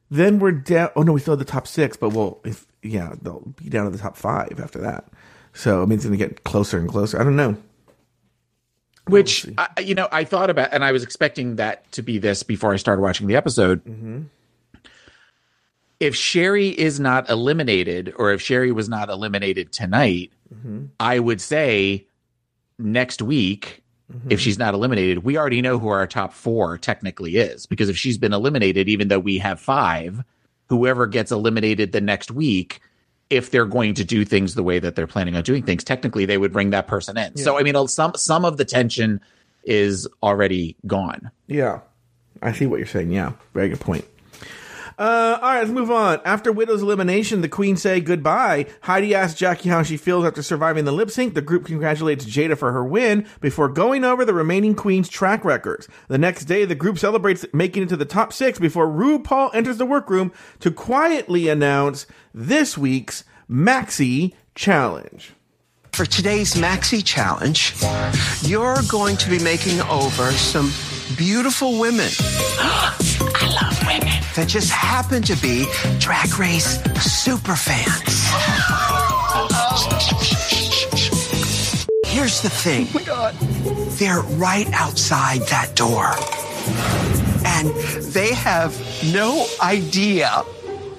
then 0.10 0.40
we're 0.40 0.52
down. 0.54 0.90
Oh 0.96 1.02
no, 1.04 1.14
we 1.14 1.20
still 1.20 1.34
have 1.34 1.40
the 1.40 1.46
top 1.46 1.68
six, 1.68 1.98
but 1.98 2.14
well, 2.14 2.40
if 2.46 2.66
yeah, 2.82 3.14
they'll 3.22 3.54
be 3.62 3.70
down 3.70 3.86
to 3.86 3.92
the 3.92 3.98
top 3.98 4.16
five 4.16 4.60
after 4.62 4.80
that. 4.80 5.06
So 5.60 5.84
I 5.84 5.86
mean, 5.86 5.98
it's 5.98 6.06
going 6.06 6.18
to 6.18 6.26
get 6.26 6.46
closer 6.46 6.78
and 6.80 6.88
closer. 6.88 7.20
I 7.20 7.24
don't 7.26 7.36
know. 7.36 7.58
Which 9.08 9.46
I, 9.58 9.68
you 9.82 9.94
know, 9.94 10.08
I 10.10 10.24
thought 10.24 10.50
about, 10.50 10.70
and 10.72 10.86
I 10.86 10.94
was 10.94 11.04
expecting 11.04 11.58
that 11.58 11.92
to 11.92 12.02
be 12.02 12.18
this 12.18 12.44
before 12.44 12.72
I 12.72 12.78
started 12.78 13.02
watching 13.02 13.28
the 13.28 13.36
episode. 13.36 13.84
Mm-hmm. 13.84 14.22
If 16.00 16.16
Sherry 16.16 16.70
is 16.70 17.02
not 17.02 17.30
eliminated, 17.30 18.14
or 18.16 18.32
if 18.32 18.42
Sherry 18.42 18.72
was 18.72 18.88
not 18.88 19.10
eliminated 19.10 19.74
tonight, 19.74 20.32
mm-hmm. 20.54 20.86
I 20.98 21.20
would 21.20 21.42
say 21.42 22.08
next 22.78 23.22
week, 23.22 23.84
mm-hmm. 24.10 24.32
if 24.32 24.40
she's 24.40 24.58
not 24.58 24.74
eliminated, 24.74 25.26
we 25.26 25.38
already 25.38 25.62
know 25.62 25.78
who 25.78 25.90
our 25.90 26.08
top 26.08 26.32
four 26.32 26.78
technically 26.78 27.36
is. 27.36 27.66
Because 27.66 27.90
if 27.90 27.98
she's 27.98 28.18
been 28.18 28.32
eliminated, 28.32 28.88
even 28.88 29.10
though 29.10 29.20
we 29.20 29.40
have 29.40 29.60
five, 29.60 30.24
whoever 30.68 31.06
gets 31.06 31.34
eliminated 31.34 31.92
the 31.92 32.00
next 32.00 32.32
week, 32.32 32.80
if 33.30 33.52
they're 33.52 33.66
going 33.66 33.94
to 33.96 34.04
do 34.04 34.26
things 34.26 34.56
the 34.56 34.64
way 34.64 34.80
that 34.80 34.96
they're 34.96 35.08
planning 35.08 35.36
on 35.36 35.44
doing 35.44 35.64
things, 35.64 35.84
technically 35.84 36.26
they 36.26 36.38
would 36.38 36.52
bring 36.52 36.72
that 36.72 36.88
person 36.88 37.18
in. 37.18 37.38
So 37.38 37.58
I 37.58 37.64
mean, 37.64 37.76
uh, 37.76 37.88
some 37.88 38.14
some 38.16 38.46
of 38.46 38.58
the 38.58 38.66
tension 38.66 39.22
is 39.64 40.08
already 40.24 40.76
gone. 40.88 41.32
Yeah, 41.48 41.82
I 42.42 42.52
see 42.54 42.66
what 42.66 42.78
you're 42.78 42.88
saying. 42.88 43.12
Yeah, 43.12 43.34
very 43.54 43.70
good 43.70 43.80
point. 43.80 44.06
Uh, 45.00 45.40
all 45.42 45.50
right, 45.50 45.60
let's 45.60 45.72
move 45.72 45.90
on. 45.90 46.20
After 46.26 46.52
Widow's 46.52 46.82
elimination, 46.82 47.40
the 47.40 47.48
Queen 47.48 47.78
say 47.78 48.02
goodbye. 48.02 48.66
Heidi 48.82 49.16
asks 49.16 49.40
Jackie 49.40 49.70
how 49.70 49.82
she 49.82 49.96
feels 49.96 50.26
after 50.26 50.44
surviving 50.44 50.84
the 50.84 50.92
lip 50.92 51.10
sync. 51.10 51.36
The 51.36 51.42
group 51.42 51.66
congratulates 51.66 52.26
Jaida 52.26 52.58
for 52.58 52.74
her 52.74 52.84
win 52.84 53.26
before 53.40 53.70
going 53.70 54.04
over 54.04 54.26
the 54.26 54.34
remaining 54.34 54.76
Queen's 54.76 55.08
track 55.08 55.46
records. 55.46 55.88
The 56.10 56.18
next 56.18 56.46
day, 56.46 56.66
the 56.66 56.76
group 56.76 57.00
celebrates 57.00 57.46
making 57.54 57.84
it 57.84 57.90
to 57.90 57.96
the 57.96 58.04
top 58.04 58.34
six 58.34 58.60
before 58.60 58.90
RuPaul 58.90 59.56
enters 59.56 59.78
the 59.78 59.86
workroom 59.86 60.34
to 60.60 60.70
quietly 60.70 61.48
announce 61.48 62.06
this 62.34 62.78
week's 62.78 63.24
Maxi 63.50 64.34
Challenge. 64.54 65.32
For 65.94 66.06
today's 66.06 66.56
Maxi 66.56 67.02
Challenge, 67.06 67.74
you're 68.42 68.78
going 68.90 69.16
to 69.16 69.30
be 69.30 69.40
making 69.40 69.80
over 69.84 70.32
some 70.34 70.74
beautiful 71.18 71.80
women. 71.80 72.10
I 72.62 73.60
love 73.62 73.69
women. 73.90 74.14
That 74.36 74.48
just 74.48 74.70
happen 74.70 75.22
to 75.24 75.36
be 75.38 75.66
Drag 76.00 76.38
Race 76.38 76.82
super 77.02 77.56
fans. 77.56 78.30
Here's 82.06 82.42
the 82.42 82.50
thing. 82.50 82.88
Oh 82.90 82.94
my 82.94 83.04
God. 83.04 83.34
They're 84.00 84.22
right 84.38 84.68
outside 84.74 85.42
that 85.50 85.76
door. 85.76 86.14
And 87.46 87.70
they 88.14 88.34
have 88.34 88.74
no 89.14 89.46
idea 89.62 90.30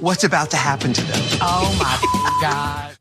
what's 0.01 0.25
about 0.25 0.51
to 0.51 0.57
happen 0.57 0.93
to 0.93 1.03
them. 1.03 1.23
Oh 1.41 1.77
my 1.79 2.41
God. 2.43 3.00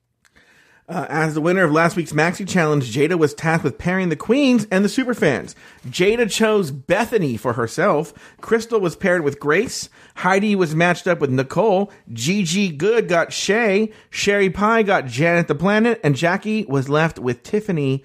Uh, 0.90 1.06
as 1.08 1.36
the 1.36 1.42
winner 1.42 1.64
of 1.64 1.72
last 1.72 1.96
week's 1.96 2.14
Maxi 2.14 2.48
Challenge, 2.50 2.84
Jaida 2.84 3.16
was 3.16 3.36
tasked 3.36 3.64
with 3.64 3.78
pairing 3.78 4.10
the 4.10 4.16
queens 4.16 4.66
and 4.72 4.84
the 4.84 4.90
superfans. 4.90 5.54
Jaida 5.88 6.30
chose 6.32 6.72
Bethany 6.72 7.38
for 7.38 7.54
herself. 7.54 8.12
Crystal 8.42 8.80
was 8.80 8.96
paired 8.96 9.24
with 9.24 9.40
Grace. 9.40 9.90
Heidi 10.16 10.56
was 10.56 10.74
matched 10.74 11.06
up 11.06 11.20
with 11.20 11.30
Nicole. 11.30 11.92
Gigi 12.12 12.70
Goode 12.70 13.08
got 13.08 13.32
Shay. 13.32 13.94
Sherry 14.10 14.50
Pie 14.50 14.82
got 14.82 15.06
Janet 15.06 15.48
the 15.48 15.54
Planet. 15.54 16.00
And 16.04 16.16
Jackie 16.16 16.66
was 16.66 16.90
left 16.90 17.20
with 17.20 17.44
Tiffany. 17.44 18.04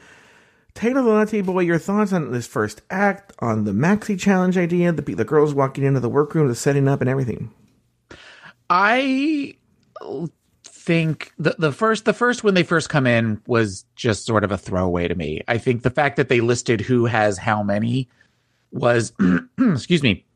Taylor 0.75 1.01
Lunati, 1.01 1.43
boy, 1.43 1.61
your 1.61 1.79
thoughts 1.79 2.13
on 2.13 2.33
this 2.33 2.47
first 2.47 2.83
act, 2.91 3.33
on 3.39 3.65
the 3.65 3.73
Maxi 3.73 4.21
Challenge 4.21 4.59
idea, 4.59 4.93
the, 4.93 5.15
the 5.15 5.25
girls 5.25 5.55
walking 5.55 5.85
into 5.85 6.01
the 6.01 6.09
workroom, 6.11 6.49
the 6.49 6.55
setting 6.55 6.89
up, 6.89 7.01
and 7.01 7.09
everything. 7.09 7.51
I 8.69 9.55
think 10.85 11.33
the 11.39 11.57
the 11.59 11.73
first 11.73 12.05
the 12.05 12.13
first 12.13 12.45
when 12.45 12.53
they 12.53 12.63
first 12.63 12.91
come 12.91 13.07
in 13.07 13.41
was 13.47 13.87
just 13.97 14.27
sort 14.27 14.45
of 14.45 14.53
a 14.53 14.59
throwaway 14.59 15.09
to 15.09 15.15
me. 15.15 15.41
I 15.49 15.57
think 15.57 15.83
the 15.83 15.91
fact 15.91 16.17
that 16.17 16.29
they 16.29 16.41
listed 16.41 16.83
who 16.83 17.07
has 17.07 17.39
how 17.39 17.63
many 17.63 18.09
was 18.71 19.13
excuse 19.59 20.03
me 20.03 20.27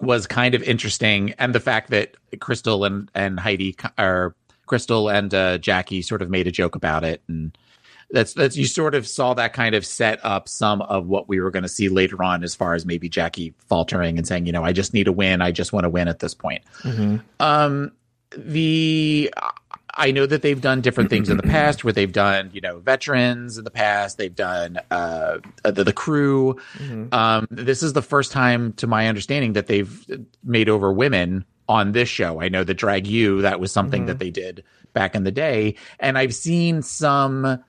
was 0.00 0.26
kind 0.26 0.54
of 0.54 0.62
interesting, 0.62 1.34
and 1.38 1.52
the 1.54 1.60
fact 1.60 1.90
that 1.90 2.16
Crystal 2.38 2.84
and 2.84 3.10
and 3.14 3.40
Heidi 3.40 3.76
or 3.98 4.36
Crystal 4.66 5.08
and 5.08 5.34
uh, 5.34 5.58
Jackie 5.58 6.02
sort 6.02 6.22
of 6.22 6.30
made 6.30 6.46
a 6.46 6.52
joke 6.52 6.76
about 6.76 7.02
it, 7.02 7.20
and 7.26 7.56
that's 8.12 8.34
that's 8.34 8.56
you 8.56 8.66
sort 8.66 8.94
of 8.94 9.08
saw 9.08 9.34
that 9.34 9.52
kind 9.52 9.74
of 9.74 9.84
set 9.84 10.24
up 10.24 10.48
some 10.48 10.80
of 10.82 11.08
what 11.08 11.28
we 11.28 11.40
were 11.40 11.50
going 11.50 11.64
to 11.64 11.68
see 11.68 11.88
later 11.88 12.22
on, 12.22 12.44
as 12.44 12.54
far 12.54 12.74
as 12.74 12.86
maybe 12.86 13.08
Jackie 13.08 13.52
faltering 13.66 14.16
and 14.16 14.28
saying, 14.28 14.46
you 14.46 14.52
know, 14.52 14.64
I 14.64 14.72
just 14.72 14.94
need 14.94 15.08
a 15.08 15.12
win, 15.12 15.42
I 15.42 15.50
just 15.50 15.72
want 15.72 15.84
to 15.84 15.90
win 15.90 16.06
at 16.06 16.20
this 16.20 16.34
point. 16.34 16.62
Um, 17.40 17.90
the 18.36 19.32
I 19.94 20.10
know 20.10 20.24
that 20.26 20.42
they've 20.42 20.60
done 20.60 20.80
different 20.80 21.10
things 21.10 21.28
in 21.28 21.36
the 21.36 21.42
past 21.54 21.84
where 21.84 21.92
they've 21.92 22.12
done, 22.12 22.50
you 22.52 22.60
know, 22.60 22.78
veterans 22.78 23.58
in 23.58 23.64
the 23.64 23.70
past. 23.70 24.16
They've 24.18 24.34
done 24.34 24.78
uh, 24.90 25.38
the, 25.64 25.84
the 25.84 25.92
crew. 25.92 26.58
Um, 27.12 27.46
this 27.50 27.82
is 27.82 27.92
the 27.92 28.02
first 28.02 28.32
time, 28.32 28.72
to 28.74 28.86
my 28.86 29.08
understanding, 29.08 29.52
that 29.52 29.66
they've 29.66 30.26
made 30.42 30.68
over 30.68 30.92
women 30.92 31.44
on 31.68 31.92
this 31.92 32.08
show. 32.08 32.40
I 32.40 32.48
know 32.48 32.64
that 32.64 32.74
Drag 32.74 33.06
You, 33.06 33.42
that 33.42 33.60
was 33.60 33.72
something 33.72 34.06
that 34.06 34.18
they 34.18 34.30
did 34.30 34.64
back 34.92 35.14
in 35.14 35.24
the 35.24 35.30
day. 35.30 35.76
And 36.00 36.18
I've 36.18 36.34
seen 36.34 36.82
some. 36.82 37.62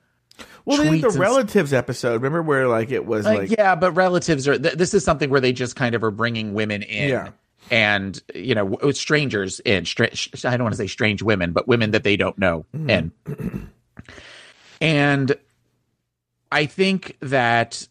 Well, 0.66 0.78
they 0.78 1.02
did 1.02 1.12
the 1.12 1.20
relatives 1.20 1.74
episode. 1.74 2.16
Remember 2.22 2.42
where 2.42 2.68
like 2.68 2.90
it 2.90 3.06
was 3.06 3.26
uh, 3.26 3.34
like 3.34 3.52
yeah, 3.52 3.76
but 3.76 3.92
relatives 3.92 4.48
are. 4.48 4.58
Th- 4.58 4.74
this 4.74 4.94
is 4.94 5.04
something 5.04 5.30
where 5.30 5.42
they 5.42 5.54
just 5.54 5.76
kind 5.76 5.94
of 5.94 6.04
are 6.04 6.12
bringing 6.12 6.54
women 6.54 6.82
in. 6.82 7.10
Yeah. 7.10 7.30
And 7.72 8.22
you 8.36 8.56
know, 8.56 8.66
with 8.66 8.98
strangers 8.98 9.60
in. 9.62 9.86
Stra- 9.86 10.12
I 10.44 10.58
don't 10.58 10.64
want 10.64 10.74
to 10.74 10.78
say 10.78 10.88
strange 10.88 11.22
women, 11.22 11.54
but 11.54 11.68
women 11.68 11.92
that 11.92 12.04
they 12.04 12.18
don't 12.18 12.38
know 12.38 12.66
hmm. 12.72 12.90
in. 12.90 13.12
And 14.82 15.36
I 16.52 16.66
think 16.66 17.18
that 17.22 17.88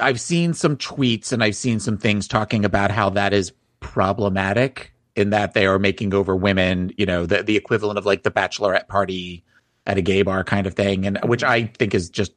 I've 0.00 0.20
seen 0.20 0.54
some 0.54 0.76
tweets 0.76 1.32
and 1.32 1.42
I've 1.44 1.56
seen 1.56 1.78
some 1.78 1.98
things 1.98 2.26
talking 2.26 2.64
about 2.64 2.90
how 2.90 3.10
that 3.10 3.32
is 3.32 3.52
problematic 3.80 4.92
in 5.14 5.30
that 5.30 5.54
they 5.54 5.66
are 5.66 5.78
making 5.78 6.14
over 6.14 6.34
women, 6.34 6.92
you 6.96 7.06
know, 7.06 7.26
the 7.26 7.42
the 7.42 7.56
equivalent 7.56 7.98
of 7.98 8.06
like 8.06 8.22
the 8.22 8.30
bachelorette 8.30 8.88
party 8.88 9.44
at 9.86 9.98
a 9.98 10.02
gay 10.02 10.22
bar 10.22 10.42
kind 10.44 10.66
of 10.66 10.74
thing, 10.74 11.06
and 11.06 11.18
which 11.24 11.44
I 11.44 11.64
think 11.64 11.94
is 11.94 12.10
just 12.10 12.32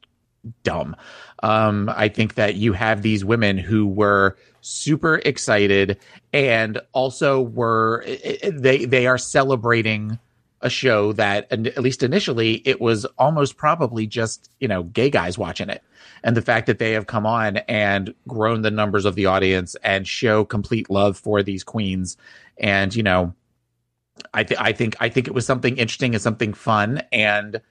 dumb. 0.63 0.95
Um, 1.43 1.91
I 1.95 2.09
think 2.09 2.35
that 2.35 2.55
you 2.55 2.73
have 2.73 3.01
these 3.01 3.23
women 3.23 3.57
who 3.57 3.87
were 3.87 4.37
super 4.61 5.21
excited 5.25 5.97
and 6.33 6.81
also 6.91 7.41
were 7.41 8.03
they 8.51 8.85
they 8.85 9.07
are 9.07 9.17
celebrating 9.17 10.19
a 10.61 10.69
show 10.69 11.13
that 11.13 11.49
at 11.51 11.77
least 11.77 12.03
initially 12.03 12.55
it 12.65 12.81
was 12.81 13.05
almost 13.17 13.55
probably 13.55 14.05
just 14.05 14.51
you 14.59 14.67
know 14.67 14.83
gay 14.83 15.09
guys 15.09 15.37
watching 15.37 15.69
it. 15.69 15.81
And 16.23 16.35
the 16.35 16.41
fact 16.41 16.67
that 16.67 16.79
they 16.79 16.91
have 16.91 17.07
come 17.07 17.25
on 17.25 17.57
and 17.57 18.13
grown 18.27 18.61
the 18.61 18.71
numbers 18.71 19.05
of 19.05 19.15
the 19.15 19.25
audience 19.25 19.75
and 19.83 20.05
show 20.05 20.43
complete 20.43 20.89
love 20.89 21.17
for 21.17 21.41
these 21.41 21.63
queens. 21.63 22.17
And 22.57 22.93
you 22.93 23.03
know 23.03 23.33
i 24.33 24.43
think 24.43 24.59
i 24.61 24.71
think 24.73 24.95
i 24.99 25.07
think 25.07 25.27
it 25.27 25.33
was 25.33 25.45
something 25.45 25.77
interesting 25.77 26.13
and 26.13 26.21
something 26.21 26.53
fun 26.53 27.01
and 27.11 27.61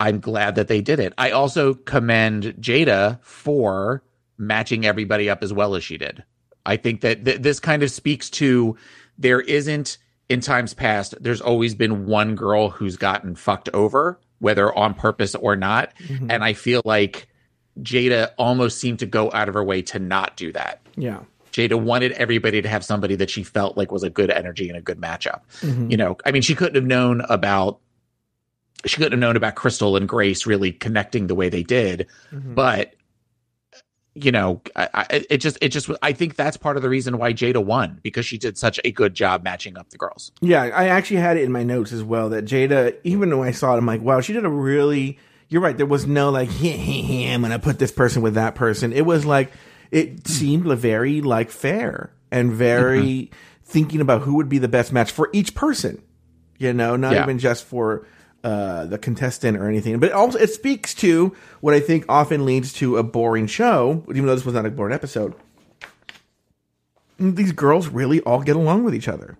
i'm 0.00 0.20
glad 0.20 0.54
that 0.54 0.68
they 0.68 0.80
did 0.80 1.00
it. 1.00 1.12
I 1.18 1.30
also 1.30 1.74
commend 1.74 2.44
Jaida 2.60 3.22
for 3.22 4.02
matching 4.36 4.86
everybody 4.86 5.28
up 5.28 5.42
as 5.42 5.52
well 5.52 5.74
as 5.74 5.82
she 5.82 5.98
did. 5.98 6.22
I 6.64 6.76
think 6.76 7.00
that 7.00 7.24
th- 7.24 7.40
this 7.40 7.60
kind 7.60 7.82
of 7.82 7.90
speaks 7.90 8.30
to 8.30 8.76
there 9.18 9.40
isn't 9.40 9.98
in 10.28 10.40
times 10.40 10.74
past 10.74 11.14
there's 11.20 11.40
always 11.40 11.74
been 11.74 12.06
one 12.06 12.34
girl 12.34 12.68
who's 12.68 12.96
gotten 12.96 13.34
fucked 13.34 13.68
over 13.72 14.20
whether 14.38 14.72
on 14.76 14.94
purpose 14.94 15.34
or 15.34 15.56
not. 15.56 15.92
Mm-hmm. 15.98 16.30
And 16.30 16.44
i 16.44 16.52
feel 16.52 16.82
like 16.84 17.28
Jaida 17.80 18.30
almost 18.38 18.78
seemed 18.78 18.98
to 19.00 19.06
go 19.06 19.30
out 19.32 19.48
of 19.48 19.54
her 19.54 19.62
way 19.62 19.82
to 19.82 19.98
not 19.98 20.36
do 20.36 20.52
that. 20.52 20.80
Yeah. 20.96 21.20
Jaida 21.52 21.80
wanted 21.80 22.12
everybody 22.12 22.60
to 22.60 22.68
have 22.68 22.84
somebody 22.84 23.14
that 23.16 23.30
she 23.30 23.42
felt 23.42 23.76
like 23.76 23.90
was 23.92 24.02
a 24.02 24.10
good 24.10 24.30
energy 24.30 24.68
and 24.68 24.76
a 24.76 24.80
good 24.80 25.00
matchup. 25.00 25.40
Mm-hmm. 25.60 25.90
You 25.90 25.96
know, 25.96 26.16
I 26.24 26.32
mean, 26.32 26.42
she 26.42 26.54
couldn't 26.54 26.74
have 26.74 26.84
known 26.84 27.22
about 27.28 27.80
she 28.86 28.96
couldn't 28.96 29.12
have 29.12 29.20
known 29.20 29.36
about 29.36 29.54
Crystal 29.54 29.96
and 29.96 30.08
Grace 30.08 30.46
really 30.46 30.72
connecting 30.72 31.26
the 31.26 31.34
way 31.34 31.48
they 31.48 31.62
did, 31.62 32.06
mm-hmm. 32.32 32.54
but 32.54 32.94
you 34.14 34.32
know, 34.32 34.60
I, 34.74 34.88
I, 34.94 35.26
it 35.30 35.38
just 35.38 35.58
it 35.60 35.68
just 35.68 35.90
I 36.02 36.12
think 36.12 36.36
that's 36.36 36.56
part 36.56 36.76
of 36.76 36.82
the 36.82 36.88
reason 36.88 37.18
why 37.18 37.32
Jaida 37.32 37.64
won 37.64 38.00
because 38.02 38.26
she 38.26 38.38
did 38.38 38.58
such 38.58 38.80
a 38.84 38.90
good 38.90 39.14
job 39.14 39.44
matching 39.44 39.78
up 39.78 39.90
the 39.90 39.98
girls. 39.98 40.32
Yeah, 40.40 40.62
I 40.62 40.88
actually 40.88 41.18
had 41.18 41.36
it 41.36 41.44
in 41.44 41.52
my 41.52 41.62
notes 41.62 41.92
as 41.92 42.02
well 42.02 42.30
that 42.30 42.44
Jaida, 42.44 42.96
even 43.04 43.30
though 43.30 43.42
I 43.42 43.52
saw 43.52 43.74
it, 43.74 43.78
I'm 43.78 43.86
like, 43.86 44.02
wow, 44.02 44.20
she 44.20 44.32
did 44.32 44.44
a 44.44 44.48
really. 44.48 45.18
You're 45.50 45.62
right. 45.62 45.76
There 45.76 45.86
was 45.86 46.06
no 46.06 46.30
like, 46.30 46.50
I'm 46.62 47.42
gonna 47.42 47.58
put 47.58 47.78
this 47.78 47.92
person 47.92 48.20
with 48.22 48.34
that 48.34 48.54
person. 48.54 48.92
It 48.92 49.06
was 49.06 49.24
like, 49.24 49.50
it 49.90 50.26
seemed 50.28 50.66
very 50.66 51.22
like 51.22 51.50
fair 51.50 52.12
and 52.30 52.52
very 52.52 53.00
mm-hmm. 53.00 53.34
thinking 53.64 54.00
about 54.00 54.22
who 54.22 54.34
would 54.34 54.50
be 54.50 54.58
the 54.58 54.68
best 54.68 54.92
match 54.92 55.10
for 55.10 55.30
each 55.32 55.54
person. 55.54 56.02
You 56.58 56.72
know, 56.72 56.96
not 56.96 57.12
Yeah. 57.12 57.22
even 57.22 57.38
just 57.38 57.64
for 57.64 58.06
uh, 58.44 58.86
the 58.86 58.98
contestant 58.98 59.56
or 59.56 59.68
anything, 59.68 59.98
but 59.98 60.10
it 60.10 60.12
also 60.12 60.38
it 60.38 60.50
speaks 60.50 60.94
to 60.94 61.34
what 61.60 61.74
I 61.74 61.80
think 61.80 62.04
often 62.08 62.44
leads 62.44 62.72
to 62.74 62.96
a 62.96 63.02
boring 63.02 63.46
show. 63.46 64.04
Even 64.08 64.26
though 64.26 64.34
this 64.34 64.44
was 64.44 64.54
not 64.54 64.66
a 64.66 64.70
boring 64.70 64.94
episode, 64.94 65.34
these 67.18 67.52
girls 67.52 67.88
really 67.88 68.20
all 68.20 68.42
get 68.42 68.56
along 68.56 68.84
with 68.84 68.94
each 68.94 69.08
other. 69.08 69.36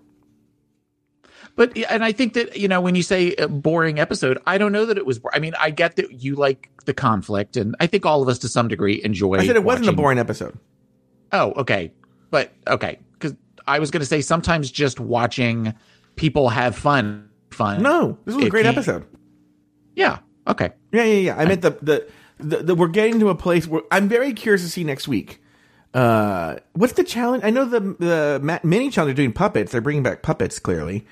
But 1.58 1.76
and 1.90 2.04
I 2.04 2.12
think 2.12 2.34
that 2.34 2.56
you 2.56 2.68
know 2.68 2.80
when 2.80 2.94
you 2.94 3.02
say 3.02 3.34
a 3.34 3.48
boring 3.48 3.98
episode, 3.98 4.38
I 4.46 4.58
don't 4.58 4.70
know 4.70 4.86
that 4.86 4.96
it 4.96 5.04
was. 5.04 5.20
I 5.32 5.40
mean, 5.40 5.54
I 5.58 5.70
get 5.70 5.96
that 5.96 6.22
you 6.22 6.36
like 6.36 6.70
the 6.84 6.94
conflict, 6.94 7.56
and 7.56 7.74
I 7.80 7.88
think 7.88 8.06
all 8.06 8.22
of 8.22 8.28
us 8.28 8.38
to 8.40 8.48
some 8.48 8.68
degree 8.68 9.02
enjoy. 9.02 9.34
It. 9.34 9.40
I 9.40 9.46
said 9.46 9.56
it 9.56 9.64
wasn't 9.64 9.88
a 9.88 9.92
boring 9.92 10.18
episode. 10.18 10.56
Oh, 11.32 11.52
okay. 11.52 11.92
But 12.30 12.52
okay, 12.66 12.98
because 13.12 13.34
I 13.66 13.78
was 13.78 13.90
going 13.90 14.00
to 14.00 14.06
say 14.06 14.20
sometimes 14.20 14.70
just 14.70 15.00
watching 15.00 15.74
people 16.16 16.48
have 16.48 16.76
fun, 16.76 17.27
fun. 17.58 17.82
No, 17.82 18.16
this 18.24 18.34
was 18.34 18.46
a 18.46 18.50
great 18.50 18.64
episode. 18.66 19.04
Yeah. 19.94 20.20
Okay. 20.46 20.70
Yeah, 20.92 21.02
yeah, 21.04 21.18
yeah. 21.18 21.36
I 21.36 21.44
meant 21.44 21.60
the, 21.62 21.70
the 21.82 22.08
the 22.38 22.56
the 22.62 22.74
we're 22.74 22.88
getting 22.88 23.20
to 23.20 23.28
a 23.28 23.34
place 23.34 23.66
where 23.66 23.82
I'm 23.90 24.08
very 24.08 24.32
curious 24.32 24.62
to 24.62 24.68
see 24.70 24.84
next 24.84 25.06
week. 25.08 25.42
Uh, 25.92 26.56
what's 26.74 26.92
the 26.94 27.04
challenge? 27.04 27.42
I 27.44 27.50
know 27.50 27.64
the 27.64 27.80
the 27.80 28.60
mini 28.62 28.90
challenge 28.90 29.12
are 29.12 29.16
doing 29.16 29.32
puppets. 29.32 29.72
They're 29.72 29.80
bringing 29.80 30.02
back 30.02 30.22
puppets 30.22 30.58
clearly. 30.58 31.04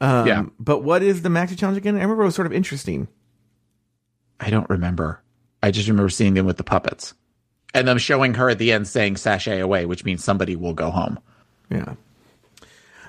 Um, 0.00 0.26
Yeah. 0.26 0.42
But 0.58 0.78
what 0.82 1.02
is 1.02 1.22
the 1.22 1.28
maxi 1.28 1.56
challenge 1.58 1.76
again? 1.78 1.96
I 1.96 2.00
remember 2.02 2.22
it 2.22 2.26
was 2.26 2.34
sort 2.34 2.46
of 2.46 2.52
interesting. 2.52 3.06
I 4.40 4.48
don't 4.50 4.68
remember. 4.70 5.22
I 5.62 5.70
just 5.70 5.88
remember 5.88 6.08
seeing 6.08 6.34
them 6.34 6.46
with 6.46 6.56
the 6.56 6.64
puppets, 6.64 7.12
and 7.74 7.86
them 7.86 7.98
showing 7.98 8.34
her 8.34 8.48
at 8.48 8.58
the 8.58 8.72
end 8.72 8.88
saying 8.88 9.18
"sashay 9.18 9.60
away," 9.60 9.84
which 9.84 10.04
means 10.04 10.24
somebody 10.24 10.56
will 10.56 10.72
go 10.74 10.90
home. 10.90 11.18
Yeah. 11.70 11.94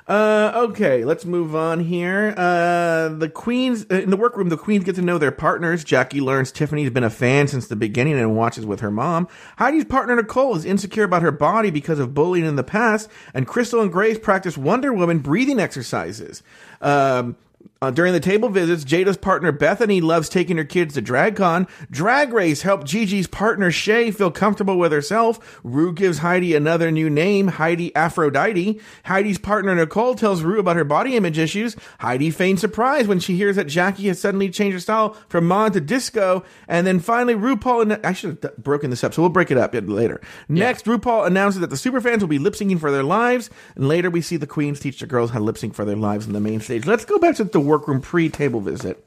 Uh, 0.07 0.51
okay, 0.55 1.05
let's 1.05 1.25
move 1.25 1.55
on 1.55 1.79
here. 1.79 2.33
Uh, 2.35 3.09
the 3.09 3.29
queens 3.29 3.85
uh, 3.91 3.95
in 3.95 4.09
the 4.09 4.17
workroom. 4.17 4.49
The 4.49 4.57
queens 4.57 4.83
get 4.83 4.95
to 4.95 5.01
know 5.01 5.17
their 5.17 5.31
partners. 5.31 5.83
Jackie 5.83 6.21
learns 6.21 6.51
Tiffany's 6.51 6.89
been 6.89 7.03
a 7.03 7.09
fan 7.09 7.47
since 7.47 7.67
the 7.67 7.75
beginning 7.75 8.19
and 8.19 8.35
watches 8.35 8.65
with 8.65 8.79
her 8.79 8.91
mom. 8.91 9.27
Heidi's 9.57 9.85
partner 9.85 10.15
Nicole 10.15 10.55
is 10.55 10.65
insecure 10.65 11.03
about 11.03 11.21
her 11.21 11.31
body 11.31 11.69
because 11.69 11.99
of 11.99 12.13
bullying 12.13 12.45
in 12.45 12.55
the 12.55 12.63
past, 12.63 13.09
and 13.33 13.47
Crystal 13.47 13.81
and 13.81 13.91
Grace 13.91 14.19
practice 14.19 14.57
Wonder 14.57 14.91
Woman 14.91 15.19
breathing 15.19 15.59
exercises. 15.59 16.43
Um, 16.81 17.35
uh, 17.81 17.89
during 17.89 18.13
the 18.13 18.19
table 18.19 18.47
visits, 18.49 18.83
Jaida's 18.83 19.17
partner 19.17 19.51
Bethany 19.51 20.01
loves 20.01 20.29
taking 20.29 20.57
her 20.57 20.63
kids 20.63 20.93
to 20.93 21.01
DragCon. 21.01 21.67
Drag 21.89 22.31
Race 22.31 22.61
helped 22.61 22.85
Gigi's 22.85 23.25
partner 23.25 23.71
Shay 23.71 24.11
feel 24.11 24.29
comfortable 24.29 24.77
with 24.77 24.91
herself. 24.91 25.59
Rue 25.63 25.91
gives 25.91 26.19
Heidi 26.19 26.53
another 26.53 26.91
new 26.91 27.09
name, 27.09 27.47
Heidi 27.47 27.95
Aphrodite. 27.95 28.79
Heidi's 29.05 29.39
partner 29.39 29.73
Nicole 29.73 30.13
tells 30.13 30.43
Rue 30.43 30.59
about 30.59 30.75
her 30.75 30.83
body 30.83 31.15
image 31.15 31.39
issues. 31.39 31.75
Heidi 31.99 32.29
feigns 32.29 32.61
surprise 32.61 33.07
when 33.07 33.19
she 33.19 33.35
hears 33.35 33.55
that 33.55 33.65
Jackie 33.65 34.09
has 34.09 34.19
suddenly 34.19 34.51
changed 34.51 34.75
her 34.75 34.79
style 34.79 35.17
from 35.27 35.47
mod 35.47 35.73
to 35.73 35.81
disco. 35.81 36.43
And 36.67 36.85
then 36.85 36.99
finally, 36.99 37.33
RuPaul. 37.33 37.81
And 37.81 38.05
I 38.05 38.13
should 38.13 38.37
have 38.43 38.57
broken 38.57 38.91
this 38.91 39.03
up, 39.03 39.15
so 39.15 39.23
we'll 39.23 39.29
break 39.29 39.49
it 39.49 39.57
up 39.57 39.73
later. 39.73 40.21
Next, 40.47 40.85
RuPaul 40.85 41.25
announces 41.25 41.61
that 41.61 41.71
the 41.71 41.75
superfans 41.75 42.19
will 42.19 42.27
be 42.27 42.37
lip 42.37 42.53
syncing 42.53 42.79
for 42.79 42.91
their 42.91 43.01
lives. 43.01 43.49
And 43.75 43.87
later, 43.87 44.11
we 44.11 44.21
see 44.21 44.37
the 44.37 44.45
queens 44.45 44.79
teach 44.79 44.99
the 44.99 45.07
girls 45.07 45.31
how 45.31 45.39
to 45.39 45.45
lip 45.45 45.57
sync 45.57 45.73
for 45.73 45.83
their 45.83 45.95
lives 45.95 46.27
on 46.27 46.33
the 46.33 46.39
main 46.39 46.59
stage. 46.59 46.85
Let's 46.85 47.05
go 47.05 47.17
back 47.17 47.37
to 47.37 47.43
the 47.45 47.70
workroom 47.71 48.01
pre 48.01 48.29
table 48.29 48.59
visit 48.61 49.03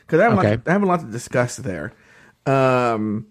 because 0.00 0.20
I, 0.20 0.24
have 0.24 0.32
a 0.32 0.36
lot 0.36 0.46
Okay. 0.46 0.56
to- 0.62 0.70
I 0.70 0.72
have 0.72 0.82
a 0.82 0.86
lot 0.86 1.00
to 1.00 1.06
discuss 1.06 1.56
there. 1.56 1.92
Um, 2.46 3.26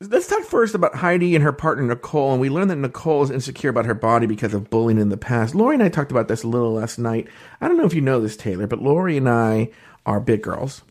let's 0.00 0.28
talk 0.28 0.44
first 0.44 0.74
about 0.74 0.94
Heidi 0.94 1.34
and 1.34 1.42
her 1.44 1.52
partner 1.52 1.84
Nicole. 1.84 2.32
And 2.32 2.40
we 2.40 2.48
learned 2.48 2.70
that 2.70 2.76
Nicole 2.76 3.22
is 3.22 3.30
insecure 3.30 3.70
about 3.70 3.86
her 3.86 3.94
body 3.94 4.26
because 4.26 4.54
of 4.54 4.70
bullying 4.70 4.98
in 4.98 5.08
the 5.08 5.16
past. 5.16 5.54
Lori 5.54 5.74
and 5.74 5.82
I 5.82 5.88
talked 5.88 6.10
about 6.10 6.28
this 6.28 6.42
a 6.42 6.48
little 6.48 6.72
last 6.74 6.98
night. 6.98 7.28
I 7.60 7.68
don't 7.68 7.76
know 7.76 7.84
if 7.84 7.94
you 7.94 8.00
know 8.00 8.20
this, 8.20 8.36
Taylor, 8.36 8.66
but 8.66 8.80
Lori 8.80 9.16
and 9.16 9.28
I 9.28 9.70
are 10.06 10.20
big 10.20 10.42
girls. 10.42 10.82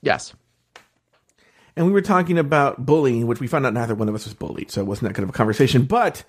Yes. 0.00 0.32
And 1.76 1.86
we 1.86 1.92
were 1.92 2.00
talking 2.02 2.38
about 2.38 2.84
bullying, 2.86 3.26
which 3.26 3.40
we 3.40 3.46
found 3.46 3.66
out 3.66 3.74
neither 3.74 3.94
one 3.94 4.08
of 4.08 4.14
us 4.14 4.24
was 4.24 4.34
bullied, 4.34 4.70
so 4.70 4.80
it 4.80 4.86
wasn't 4.86 5.08
that 5.08 5.14
kind 5.14 5.28
of 5.28 5.30
a 5.34 5.36
conversation. 5.36 5.84
But 5.84 6.24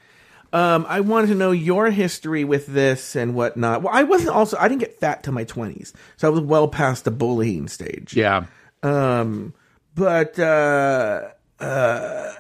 um, 0.54 0.86
I 0.90 1.00
wanted 1.02 1.28
to 1.28 1.36
know 1.36 1.52
your 1.52 1.90
history 1.92 2.44
with 2.44 2.68
this 2.68 3.16
and 3.16 3.36
whatnot. 3.36 3.84
Well, 3.84 3.94
I 3.94 4.04
wasn't 4.04 4.32
also 4.36 4.58
I 4.58 4.68
didn't 4.68 4.82
get 4.82 5.00
fat 5.00 5.24
till 5.24 5.34
my 5.34 5.44
twenties, 5.44 5.94
so 6.18 6.28
I 6.28 6.32
was 6.32 6.42
well 6.42 6.68
past 6.68 7.04
the 7.06 7.12
bullying 7.12 7.68
stage. 7.68 8.16
Yeah. 8.16 8.46
Um, 8.84 9.54
but 9.96 10.40
uh, 10.40 11.30
uh, 11.60 12.34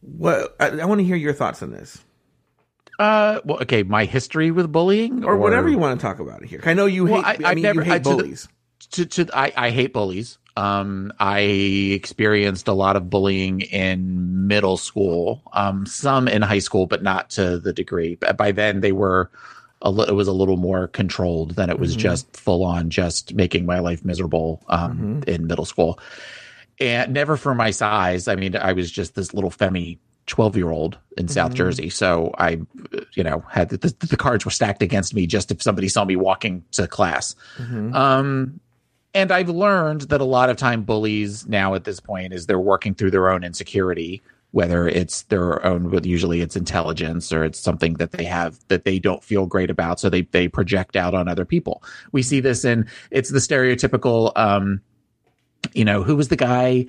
What 0.00 0.54
I, 0.60 0.68
I 0.80 0.84
want 0.84 1.00
to 1.00 1.04
hear 1.04 1.16
your 1.16 1.32
thoughts 1.32 1.62
on 1.62 1.70
this, 1.72 2.02
Uh, 2.98 3.40
well, 3.44 3.58
okay, 3.62 3.82
my 3.82 4.04
history 4.04 4.50
with 4.50 4.70
bullying, 4.70 5.24
or, 5.24 5.36
whatever 5.36 5.68
you 5.68 5.78
want 5.78 5.98
to 6.00 6.06
talk 6.06 6.18
about 6.20 6.42
it 6.42 6.48
here. 6.48 6.60
I 6.64 6.74
know 6.74 6.86
you 6.86 7.06
hate. 7.06 7.12
Well, 7.12 7.24
I- 7.24 7.30
I, 7.44 7.50
I've 7.50 7.54
mean, 7.56 7.62
never- 7.62 7.80
you 7.82 7.90
hate 7.90 7.94
I- 7.94 7.98
to 7.98 8.10
the- 8.10 8.16
bullies. 8.16 8.48
to, 8.92 9.06
to 9.06 9.28
I, 9.36 9.52
I 9.56 9.70
hate 9.70 9.92
bullies. 9.92 10.38
Um, 10.56 11.12
I 11.18 11.40
experienced 11.40 12.68
a 12.68 12.72
lot 12.72 12.96
of 12.96 13.08
bullying 13.08 13.62
in 13.62 14.46
middle 14.46 14.76
school, 14.76 15.42
um, 15.52 15.86
some 15.86 16.28
in 16.28 16.42
high 16.42 16.58
school, 16.58 16.86
but 16.86 17.02
not 17.02 17.30
to 17.30 17.58
the 17.58 17.72
degree. 17.72 18.16
But 18.16 18.36
by 18.36 18.52
then, 18.52 18.80
they 18.80 18.92
were 18.92 19.30
a 19.80 19.90
li- 19.90 20.06
it 20.08 20.12
was 20.12 20.28
a 20.28 20.32
little 20.32 20.56
more 20.58 20.88
controlled 20.88 21.56
than 21.56 21.70
it 21.70 21.78
was 21.78 21.96
just 21.96 22.36
full 22.36 22.64
on, 22.64 22.90
just 22.90 23.34
making 23.34 23.66
my 23.66 23.78
life 23.80 24.04
miserable 24.04 24.62
um, 24.68 25.22
in 25.26 25.46
middle 25.46 25.64
school. 25.64 25.98
And 26.80 27.12
never 27.12 27.36
for 27.36 27.54
my 27.54 27.70
size. 27.70 28.28
I 28.28 28.34
mean, 28.36 28.56
I 28.56 28.72
was 28.72 28.90
just 28.90 29.14
this 29.14 29.32
little 29.34 29.50
femmy 29.50 29.98
12 30.26 30.56
year 30.56 30.70
old 30.70 30.98
in 31.18 31.26
South 31.28 31.54
Jersey. 31.54 31.90
So 31.90 32.32
I, 32.38 32.60
you 33.14 33.24
know, 33.24 33.44
had 33.50 33.70
the, 33.70 33.78
the, 33.78 34.06
the 34.06 34.16
cards 34.16 34.44
were 34.44 34.50
stacked 34.50 34.82
against 34.82 35.14
me 35.14 35.26
just 35.26 35.50
if 35.50 35.62
somebody 35.62 35.88
saw 35.88 36.04
me 36.04 36.16
walking 36.16 36.64
to 36.72 36.86
class. 36.86 37.34
Um, 37.94 38.60
and 39.14 39.30
I've 39.30 39.48
learned 39.48 40.02
that 40.02 40.20
a 40.20 40.24
lot 40.24 40.50
of 40.50 40.56
time 40.56 40.82
bullies 40.82 41.46
now 41.46 41.74
at 41.74 41.84
this 41.84 42.00
point 42.00 42.32
is 42.32 42.46
they're 42.46 42.58
working 42.58 42.94
through 42.94 43.10
their 43.10 43.30
own 43.30 43.44
insecurity, 43.44 44.22
whether 44.52 44.88
it's 44.88 45.22
their 45.24 45.64
own, 45.64 45.90
but 45.90 46.06
usually 46.06 46.40
it's 46.40 46.56
intelligence 46.56 47.32
or 47.32 47.44
it's 47.44 47.58
something 47.58 47.94
that 47.94 48.12
they 48.12 48.24
have 48.24 48.58
that 48.68 48.84
they 48.84 48.98
don't 48.98 49.22
feel 49.22 49.46
great 49.46 49.70
about. 49.70 50.00
So 50.00 50.08
they, 50.08 50.22
they 50.22 50.48
project 50.48 50.96
out 50.96 51.14
on 51.14 51.28
other 51.28 51.44
people. 51.44 51.82
We 52.12 52.22
see 52.22 52.40
this 52.40 52.64
in, 52.64 52.88
it's 53.10 53.30
the 53.30 53.38
stereotypical, 53.38 54.32
um, 54.36 54.80
you 55.74 55.84
know, 55.84 56.02
who 56.02 56.16
was 56.16 56.28
the 56.28 56.36
guy, 56.36 56.86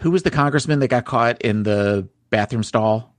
who 0.00 0.10
was 0.10 0.22
the 0.22 0.30
congressman 0.30 0.78
that 0.80 0.88
got 0.88 1.04
caught 1.04 1.42
in 1.42 1.64
the 1.64 2.08
bathroom 2.30 2.62
stall? 2.62 3.12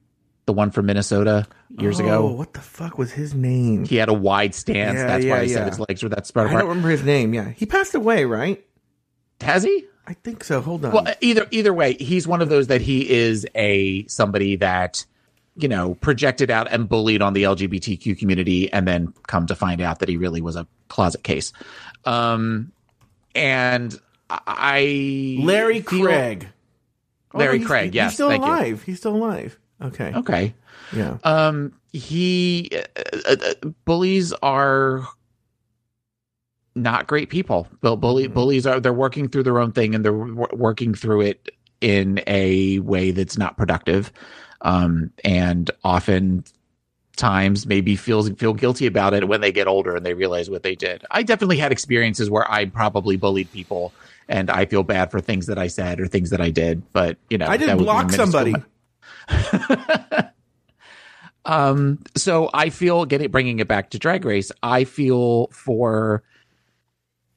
The 0.47 0.53
one 0.53 0.71
from 0.71 0.85
Minnesota 0.87 1.45
years 1.77 1.99
Oh, 1.99 2.03
ago. 2.05 2.25
what 2.31 2.53
the 2.53 2.61
fuck 2.61 2.97
was 2.97 3.11
his 3.11 3.33
name? 3.35 3.83
He 3.85 3.97
had 3.97 4.07
a 4.09 4.13
wide 4.13 4.55
stance. 4.55 4.95
Yeah, 4.97 5.05
That's 5.07 5.25
yeah, 5.25 5.31
why 5.35 5.43
he 5.45 5.51
yeah. 5.51 5.57
said 5.57 5.67
his 5.67 5.79
legs 5.81 6.01
were 6.01 6.09
that 6.09 6.25
spread 6.25 6.45
apart. 6.45 6.55
I 6.57 6.59
don't 6.61 6.69
remember 6.69 6.89
his 6.89 7.03
name. 7.03 7.33
Yeah, 7.33 7.49
he 7.49 7.65
passed 7.65 7.93
away, 7.93 8.23
right? 8.23 8.65
Has 9.41 9.63
he? 9.63 9.83
I 10.07 10.13
think 10.13 10.45
so. 10.45 10.61
Hold 10.61 10.85
on. 10.85 10.93
Well, 10.93 11.13
either 11.19 11.47
either 11.51 11.73
way, 11.73 11.93
he's 11.95 12.25
one 12.27 12.41
of 12.41 12.47
those 12.47 12.67
that 12.67 12.79
he 12.79 13.09
is 13.09 13.45
a 13.55 14.07
somebody 14.07 14.55
that 14.55 15.05
you 15.57 15.67
know 15.67 15.95
projected 15.95 16.49
out 16.49 16.71
and 16.71 16.87
bullied 16.87 17.21
on 17.21 17.33
the 17.33 17.43
LGBTQ 17.43 18.17
community, 18.17 18.71
and 18.71 18.87
then 18.87 19.13
come 19.27 19.47
to 19.47 19.55
find 19.55 19.81
out 19.81 19.99
that 19.99 20.07
he 20.07 20.15
really 20.15 20.39
was 20.39 20.55
a 20.55 20.65
closet 20.87 21.23
case. 21.23 21.51
Um, 22.05 22.71
and 23.35 23.99
I 24.29 25.39
Larry 25.41 25.81
Craig. 25.81 26.47
Oh, 27.33 27.39
Larry 27.39 27.57
he's- 27.57 27.67
Craig, 27.67 27.93
yes, 27.93 28.11
he's 28.11 28.13
still 28.15 28.29
thank 28.29 28.45
you. 28.45 28.49
alive. 28.49 28.83
He's 28.83 28.97
still 28.99 29.15
alive. 29.15 29.59
Okay. 29.81 30.13
Okay. 30.15 30.53
Yeah. 30.93 31.17
Um, 31.23 31.73
he 31.93 32.69
uh, 32.73 33.01
uh, 33.27 33.35
uh, 33.41 33.69
bullies 33.85 34.33
are 34.41 35.07
not 36.77 37.07
great 37.07 37.29
people. 37.29 37.67
But 37.81 37.97
bully 37.97 38.27
bullies 38.27 38.65
are 38.65 38.79
they're 38.79 38.93
working 38.93 39.27
through 39.27 39.43
their 39.43 39.59
own 39.59 39.71
thing 39.71 39.95
and 39.95 40.05
they're 40.05 40.11
w- 40.11 40.47
working 40.53 40.93
through 40.93 41.21
it 41.21 41.49
in 41.81 42.21
a 42.27 42.79
way 42.79 43.11
that's 43.11 43.37
not 43.37 43.57
productive. 43.57 44.11
Um, 44.61 45.11
and 45.23 45.69
often 45.83 46.43
times 47.15 47.65
maybe 47.65 47.95
feels 47.95 48.29
feel 48.31 48.53
guilty 48.53 48.85
about 48.85 49.13
it 49.13 49.27
when 49.27 49.41
they 49.41 49.51
get 49.51 49.67
older 49.67 49.95
and 49.95 50.05
they 50.05 50.13
realize 50.13 50.49
what 50.49 50.63
they 50.63 50.75
did. 50.75 51.03
I 51.09 51.23
definitely 51.23 51.57
had 51.57 51.71
experiences 51.71 52.29
where 52.29 52.49
I 52.49 52.65
probably 52.65 53.17
bullied 53.17 53.51
people 53.51 53.91
and 54.29 54.49
I 54.49 54.65
feel 54.65 54.83
bad 54.83 55.09
for 55.09 55.19
things 55.19 55.47
that 55.47 55.57
I 55.57 55.67
said 55.67 55.99
or 55.99 56.07
things 56.07 56.29
that 56.29 56.41
I 56.41 56.51
did, 56.51 56.83
but 56.93 57.17
you 57.29 57.37
know, 57.37 57.47
I 57.47 57.57
did 57.57 57.69
would 57.69 57.79
be 57.79 57.83
block 57.83 58.11
somebody. 58.11 58.51
school. 58.51 58.63
Um, 61.47 61.99
so 62.15 62.49
I 62.53 62.69
feel 62.69 63.05
getting 63.05 63.31
bringing 63.31 63.59
it 63.59 63.67
back 63.67 63.91
to 63.91 63.99
Drag 63.99 64.25
Race. 64.25 64.51
I 64.61 64.83
feel 64.83 65.47
for 65.47 66.21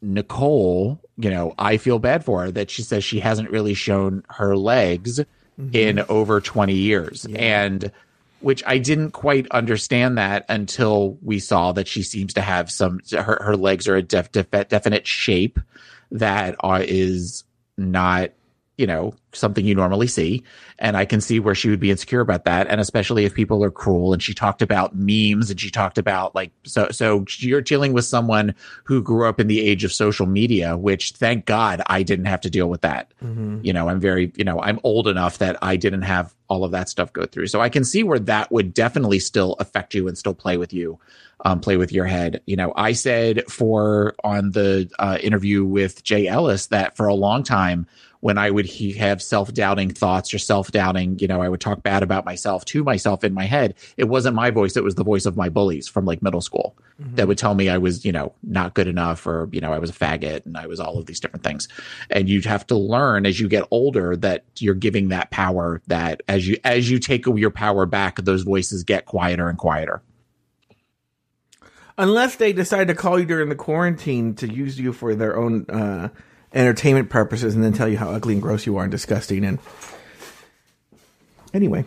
Nicole. 0.03 1.01
You 1.17 1.31
know, 1.31 1.55
I 1.59 1.77
feel 1.77 2.01
bad 2.01 2.25
for 2.25 2.43
her 2.43 2.51
that 2.51 2.71
she 2.71 2.83
says 2.83 3.05
she 3.05 3.21
hasn't 3.21 3.51
really 3.51 3.75
shown 3.75 4.25
her 4.29 4.57
legs 4.57 5.21
in 5.73 6.01
over 6.09 6.41
twenty 6.41 6.75
years, 6.75 7.25
and 7.37 7.93
which 8.41 8.65
I 8.67 8.79
didn't 8.79 9.13
quite 9.13 9.47
understand 9.53 10.19
that 10.19 10.45
until 10.49 11.17
we 11.23 11.39
saw 11.39 11.71
that 11.73 11.87
she 11.87 12.03
seems 12.03 12.35
to 12.35 12.41
have 12.41 12.71
some. 12.71 12.99
Her 13.13 13.41
her 13.41 13.57
legs 13.57 13.87
are 13.87 13.97
a 13.97 14.03
def, 14.03 14.33
def, 14.33 14.51
definite 14.51 15.07
shape 15.07 15.61
that 16.11 16.57
are, 16.61 16.83
is 16.83 17.45
not 17.79 18.31
you 18.81 18.87
know 18.87 19.13
something 19.33 19.65
you 19.67 19.75
normally 19.75 20.07
see. 20.07 20.43
And 20.79 20.97
i 20.97 21.05
can 21.05 21.21
see 21.21 21.39
where 21.39 21.55
she 21.55 21.69
would 21.69 21.79
be 21.79 21.91
insecure 21.91 22.21
about 22.21 22.45
that. 22.47 22.67
And 22.69 22.81
especially 22.81 23.27
if 23.27 23.35
people 23.35 23.63
are 23.63 23.71
cruel 23.71 24.15
and 24.15 24.23
she 24.23 24.33
talked 24.33 24.63
about 24.63 24.97
memes 24.97 25.51
and 25.51 25.61
she 25.61 25.71
talked 25.71 25.99
about 25.99 26.35
like 26.35 26.51
so 26.65 26.89
so 26.91 27.25
you're 27.39 27.61
dealing 27.61 27.93
with 27.93 28.07
someone 28.07 28.55
who 28.85 29.03
grew 29.03 29.29
up 29.29 29.39
in 29.39 29.47
the 29.47 29.61
age 29.61 29.85
of 29.85 29.93
social 29.93 30.27
media 30.27 30.77
which 30.77 31.13
thank 31.13 31.45
god 31.45 31.83
i 31.87 32.03
didn't 32.03 32.25
have 32.25 32.41
to 32.41 32.51
deal 32.51 32.69
with 32.71 32.81
that. 32.81 33.13
You 33.63 33.75
know 33.75 33.89
i'm 33.91 34.01
very 34.01 34.33
you 34.37 34.45
know 34.45 34.61
i'm 34.63 34.81
old 34.83 35.07
enough 35.07 35.39
that 35.39 35.59
i 35.61 35.77
didn't 35.77 36.03
have 36.03 36.35
all 36.49 36.65
of 36.65 36.73
that 36.73 36.89
stuff 36.89 37.13
go 37.13 37.27
through. 37.27 37.49
So 37.49 37.61
i 37.61 37.69
can 37.69 37.85
see 37.85 38.03
where 38.03 38.19
that 38.21 38.51
would 38.51 38.73
definitely 38.73 39.19
still 39.19 39.57
affect 39.61 39.95
you 39.95 40.09
and 40.09 40.17
still 40.17 40.35
play 40.35 40.57
with 40.57 40.73
you 40.73 40.99
um, 41.45 41.61
play 41.61 41.77
with 41.77 41.93
your 41.93 42.07
head. 42.07 42.43
You 42.47 42.57
know 42.57 42.73
i 42.77 42.93
said 42.93 43.45
for 43.51 44.15
on 44.25 44.53
the 44.53 44.91
uh, 44.99 45.19
interview 45.23 45.65
with 45.65 46.03
jay 46.03 46.27
ellis 46.27 46.67
that 46.69 46.97
for 46.97 47.07
a 47.07 47.15
long 47.15 47.43
time 47.43 47.87
when 48.21 48.39
I 48.39 48.51
would 48.51 48.67
he 48.67 48.93
have 48.93 49.23
self 49.23 49.53
doubting 49.53 49.91
thoughts 49.91 50.33
or 50.33 50.39
self 50.39 50.71
doubting, 50.71 51.19
you 51.19 51.27
know, 51.27 51.43
I 51.43 51.49
would 51.49 51.61
talk 51.61 51.83
bad 51.83 52.03
about 52.03 52.25
myself 52.25 52.65
to 52.67 52.85
myself 52.85 53.25
in 53.25 53.35
my 53.35 53.45
head. 53.45 53.75
It 53.97 54.05
wasn't 54.05 54.37
my 54.37 54.51
voice; 54.51 54.77
it 54.77 54.85
was 54.85 54.95
the 54.95 55.05
voice 55.05 55.27
of 55.27 55.37
my 55.37 55.49
bullies 55.49 55.89
from 55.89 56.05
like 56.05 56.23
middle 56.23 56.41
school 56.41 56.77
that 56.99 57.27
would 57.27 57.39
tell 57.39 57.55
me 57.55 57.69
I 57.69 57.79
was, 57.79 58.05
you 58.05 58.13
know, 58.13 58.35
not 58.43 58.75
good 58.75 58.87
enough, 58.87 59.27
or 59.27 59.49
you 59.53 59.61
know, 59.61 59.73
I 59.73 59.79
was 59.79 59.91
a 59.91 59.95
faggot, 59.95 60.45
and 60.45 60.57
I 60.57 60.67
was 60.67 60.81
all 60.81 60.99
of 60.99 61.07
these 61.07 61.19
different 61.19 61.45
things. 61.45 61.67
And 62.11 62.29
you'd 62.29 62.45
have 62.45 62.67
to 62.69 62.77
learn 62.77 63.25
as 63.25 63.41
you 63.41 63.49
get 63.49 63.65
older 63.71 64.17
that 64.17 64.45
you're 64.59 64.75
giving 64.75 65.09
that 65.09 65.31
power. 65.31 65.81
That 65.87 66.23
as 66.29 66.47
you 66.47 66.59
as 66.65 66.91
you 66.91 66.99
take 66.99 67.27
your 67.27 67.51
power 67.51 67.87
back, 67.87 68.17
those 68.17 68.43
voices 68.43 68.85
get 68.85 69.07
quieter 69.07 69.49
and 69.49 69.59
quieter. 69.59 70.03
Unless 71.97 72.37
they 72.37 72.53
decide 72.53 72.89
to 72.89 72.95
call 72.95 73.19
you 73.19 73.27
during 73.27 73.49
the 73.49 73.55
quarantine 73.55 74.35
to 74.37 74.51
use 74.51 74.79
you 74.79 74.93
for 74.93 75.15
their 75.15 75.37
own 75.37 75.67
uh, 75.69 76.09
entertainment 76.53 77.11
purposes 77.11 77.55
and 77.55 77.63
then 77.63 77.73
tell 77.73 77.89
you 77.89 77.97
how 77.99 78.11
ugly 78.11 78.35
and 78.35 78.43
gross 78.43 78.67
you 78.67 78.77
are 78.77 78.83
and 78.85 78.91
disgusting. 78.91 79.45
And 79.45 79.59
anyway, 81.55 81.85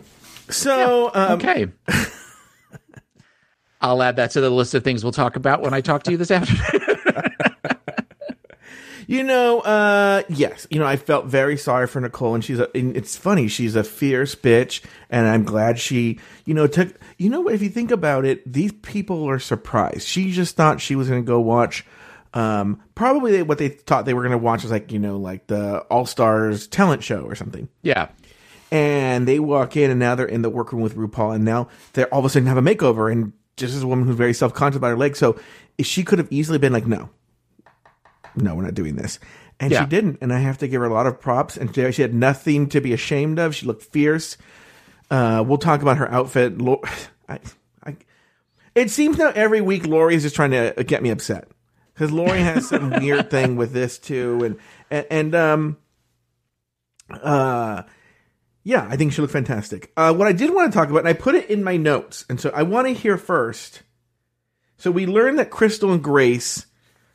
so 0.48 1.10
um, 1.14 1.32
Okay. 1.32 1.68
I'll 3.80 4.02
add 4.02 4.16
that 4.16 4.30
to 4.30 4.40
the 4.40 4.48
list 4.50 4.72
of 4.74 4.82
things 4.82 5.04
we'll 5.04 5.12
talk 5.12 5.36
about 5.36 5.60
when 5.60 5.74
I 5.74 5.82
talk 5.82 6.04
to 6.04 6.10
you 6.10 6.16
this 6.16 6.30
afternoon. 6.32 6.90
You 9.06 9.22
know, 9.22 9.60
uh, 9.60 10.22
yes, 10.30 10.66
you 10.70 10.78
know, 10.78 10.86
I 10.86 10.96
felt 10.96 11.26
very 11.26 11.58
sorry 11.58 11.86
for 11.86 12.00
Nicole, 12.00 12.34
and 12.34 12.42
she's 12.42 12.58
a. 12.58 12.74
And 12.74 12.96
it's 12.96 13.18
funny, 13.18 13.48
she's 13.48 13.76
a 13.76 13.84
fierce 13.84 14.34
bitch, 14.34 14.82
and 15.10 15.26
I'm 15.26 15.44
glad 15.44 15.78
she, 15.78 16.18
you 16.46 16.54
know, 16.54 16.66
took. 16.66 16.98
You 17.18 17.28
know, 17.28 17.48
if 17.48 17.60
you 17.60 17.68
think 17.68 17.90
about 17.90 18.24
it, 18.24 18.50
these 18.50 18.72
people 18.72 19.28
are 19.28 19.38
surprised. 19.38 20.08
She 20.08 20.32
just 20.32 20.56
thought 20.56 20.80
she 20.80 20.96
was 20.96 21.10
going 21.10 21.22
to 21.22 21.26
go 21.26 21.38
watch. 21.38 21.84
Um, 22.34 22.82
probably 22.96 23.30
they, 23.32 23.42
what 23.44 23.58
they 23.58 23.68
thought 23.68 24.04
they 24.06 24.12
were 24.14 24.22
going 24.22 24.32
to 24.32 24.38
watch 24.38 24.62
was 24.64 24.72
like 24.72 24.90
you 24.92 24.98
know, 24.98 25.16
like 25.18 25.46
the 25.46 25.78
All 25.90 26.04
Stars 26.04 26.66
talent 26.66 27.02
show 27.04 27.22
or 27.22 27.34
something. 27.34 27.68
yeah. 27.82 28.08
And 28.70 29.28
they 29.28 29.38
walk 29.38 29.76
in, 29.76 29.90
and 29.92 30.00
now 30.00 30.16
they're 30.16 30.26
in 30.26 30.42
the 30.42 30.50
workroom 30.50 30.82
with 30.82 30.96
RuPaul, 30.96 31.32
and 31.36 31.44
now 31.44 31.68
they're 31.92 32.12
all 32.12 32.18
of 32.18 32.24
a 32.24 32.28
sudden 32.28 32.48
have 32.48 32.56
a 32.56 32.60
makeover, 32.62 33.12
and 33.12 33.32
just 33.56 33.72
as 33.72 33.84
a 33.84 33.86
woman 33.86 34.04
who's 34.06 34.16
very 34.16 34.34
self 34.34 34.52
conscious 34.52 34.78
about 34.78 34.88
her 34.88 34.96
legs, 34.96 35.18
so 35.20 35.38
she 35.80 36.02
could 36.02 36.18
have 36.18 36.26
easily 36.32 36.58
been 36.58 36.72
like, 36.72 36.86
no, 36.86 37.08
no, 38.34 38.54
we're 38.56 38.62
not 38.64 38.74
doing 38.74 38.96
this. 38.96 39.20
And 39.60 39.70
Yeah. 39.70 39.82
she 39.82 39.86
didn't. 39.88 40.18
And 40.20 40.32
I 40.32 40.40
have 40.40 40.58
to 40.58 40.66
give 40.66 40.80
her 40.80 40.86
a 40.88 40.92
lot 40.92 41.06
of 41.06 41.20
props. 41.20 41.56
And 41.56 41.72
she 41.72 41.92
she 41.92 42.02
had 42.02 42.12
nothing 42.14 42.68
to 42.70 42.80
be 42.80 42.92
ashamed 42.92 43.38
of. 43.38 43.54
She 43.54 43.66
looked 43.66 43.84
fierce. 43.84 44.36
Uh, 45.08 45.44
we'll 45.46 45.58
talk 45.58 45.80
about 45.82 45.98
her 45.98 46.10
outfit. 46.10 46.54
I, 47.28 47.38
I, 47.86 47.96
it 48.74 48.90
seems 48.90 49.18
now 49.18 49.28
every 49.36 49.60
week 49.60 49.86
Lori 49.86 50.16
is 50.16 50.22
just 50.24 50.34
trying 50.34 50.50
to 50.50 50.74
get 50.84 51.00
me 51.02 51.10
upset 51.10 51.46
because 51.94 52.10
Lori 52.12 52.40
has 52.40 52.68
some 52.68 52.90
weird 53.00 53.30
thing 53.30 53.56
with 53.56 53.72
this 53.72 53.98
too. 53.98 54.42
And, 54.44 54.58
and, 54.90 55.06
and, 55.10 55.34
um, 55.34 55.76
uh, 57.10 57.82
yeah, 58.62 58.86
I 58.90 58.96
think 58.96 59.12
she 59.12 59.20
looked 59.20 59.32
fantastic. 59.32 59.92
Uh, 59.96 60.14
what 60.14 60.26
I 60.26 60.32
did 60.32 60.52
want 60.52 60.72
to 60.72 60.76
talk 60.78 60.88
about, 60.88 61.00
and 61.00 61.08
I 61.08 61.12
put 61.12 61.34
it 61.34 61.50
in 61.50 61.62
my 61.62 61.76
notes, 61.76 62.24
and 62.30 62.40
so 62.40 62.50
I 62.54 62.62
want 62.62 62.86
to 62.86 62.94
hear 62.94 63.18
first. 63.18 63.82
So 64.78 64.90
we 64.90 65.06
learned 65.06 65.38
that 65.38 65.50
Crystal 65.50 65.92
and 65.92 66.02
Grace, 66.02 66.66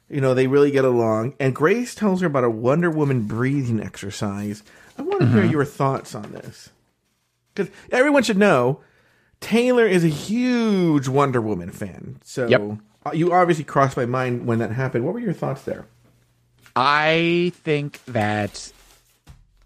you 0.10 0.22
know, 0.22 0.36
they 0.36 0.46
really 0.46 0.70
get 0.70 0.86
along, 0.86 1.34
and 1.40 1.56
Grace 1.56 1.96
tells 1.96 2.22
her 2.22 2.28
about 2.28 2.44
a 2.44 2.50
Wonder 2.52 2.92
Woman 2.92 3.24
breathing 3.24 3.82
exercise. 3.82 4.64
I 4.98 5.02
want 5.02 5.22
to 5.22 5.28
hear 5.28 5.44
your 5.44 5.66
thoughts 5.66 6.14
on 6.14 6.32
this 6.32 6.70
because 7.54 7.74
everyone 7.92 8.22
should 8.24 8.38
know 8.38 8.82
Taylor 9.40 9.88
is 9.88 10.04
a 10.04 10.10
huge 10.10 11.08
Wonder 11.08 11.42
Woman 11.42 11.72
fan. 11.72 12.20
So 12.24 12.48
Yep. 12.48 12.78
Uh, 13.06 13.12
you 13.14 13.32
obviously 13.34 13.64
crossed 13.64 13.98
my 13.98 14.06
mind 14.06 14.46
when 14.46 14.60
that 14.60 14.72
happened. 14.72 15.06
What 15.06 15.14
were 15.14 15.20
your 15.20 15.34
thoughts 15.34 15.64
there? 15.64 15.86
I 16.76 17.52
think 17.64 18.04
that 18.06 18.72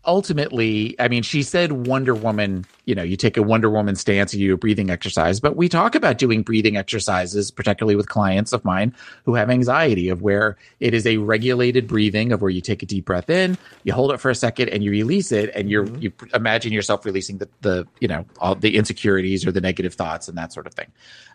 ultimately, 0.05 0.95
I 0.99 1.07
mean, 1.07 1.23
she 1.23 1.43
said 1.43 1.87
Wonder 1.87 2.13
Woman, 2.13 2.65
you 2.85 2.95
know, 2.95 3.03
you 3.03 3.15
take 3.15 3.37
a 3.37 3.43
Wonder 3.43 3.69
Woman 3.69 3.95
stance, 3.95 4.33
you 4.33 4.49
do 4.49 4.53
a 4.53 4.57
breathing 4.57 4.89
exercise, 4.89 5.39
but 5.39 5.55
we 5.55 5.69
talk 5.69 5.95
about 5.95 6.17
doing 6.17 6.43
breathing 6.43 6.77
exercises, 6.77 7.51
particularly 7.51 7.95
with 7.95 8.09
clients 8.09 8.53
of 8.53 8.65
mine 8.65 8.93
who 9.25 9.35
have 9.35 9.49
anxiety, 9.49 10.09
of 10.09 10.21
where 10.21 10.57
it 10.79 10.93
is 10.93 11.07
a 11.07 11.17
regulated 11.17 11.87
breathing 11.87 12.31
of 12.31 12.41
where 12.41 12.51
you 12.51 12.61
take 12.61 12.83
a 12.83 12.85
deep 12.85 13.05
breath 13.05 13.29
in, 13.29 13.57
you 13.83 13.93
hold 13.93 14.11
it 14.11 14.17
for 14.17 14.29
a 14.29 14.35
second 14.35 14.69
and 14.69 14.83
you 14.83 14.91
release 14.91 15.31
it 15.31 15.49
and 15.55 15.69
you're, 15.69 15.85
you 15.97 16.11
imagine 16.33 16.73
yourself 16.73 17.05
releasing 17.05 17.37
the, 17.37 17.49
the, 17.61 17.87
you 17.99 18.07
know, 18.07 18.25
all 18.39 18.55
the 18.55 18.75
insecurities 18.75 19.45
or 19.45 19.51
the 19.51 19.61
negative 19.61 19.93
thoughts 19.93 20.27
and 20.27 20.37
that 20.37 20.51
sort 20.51 20.67
of 20.67 20.73
thing. 20.73 20.91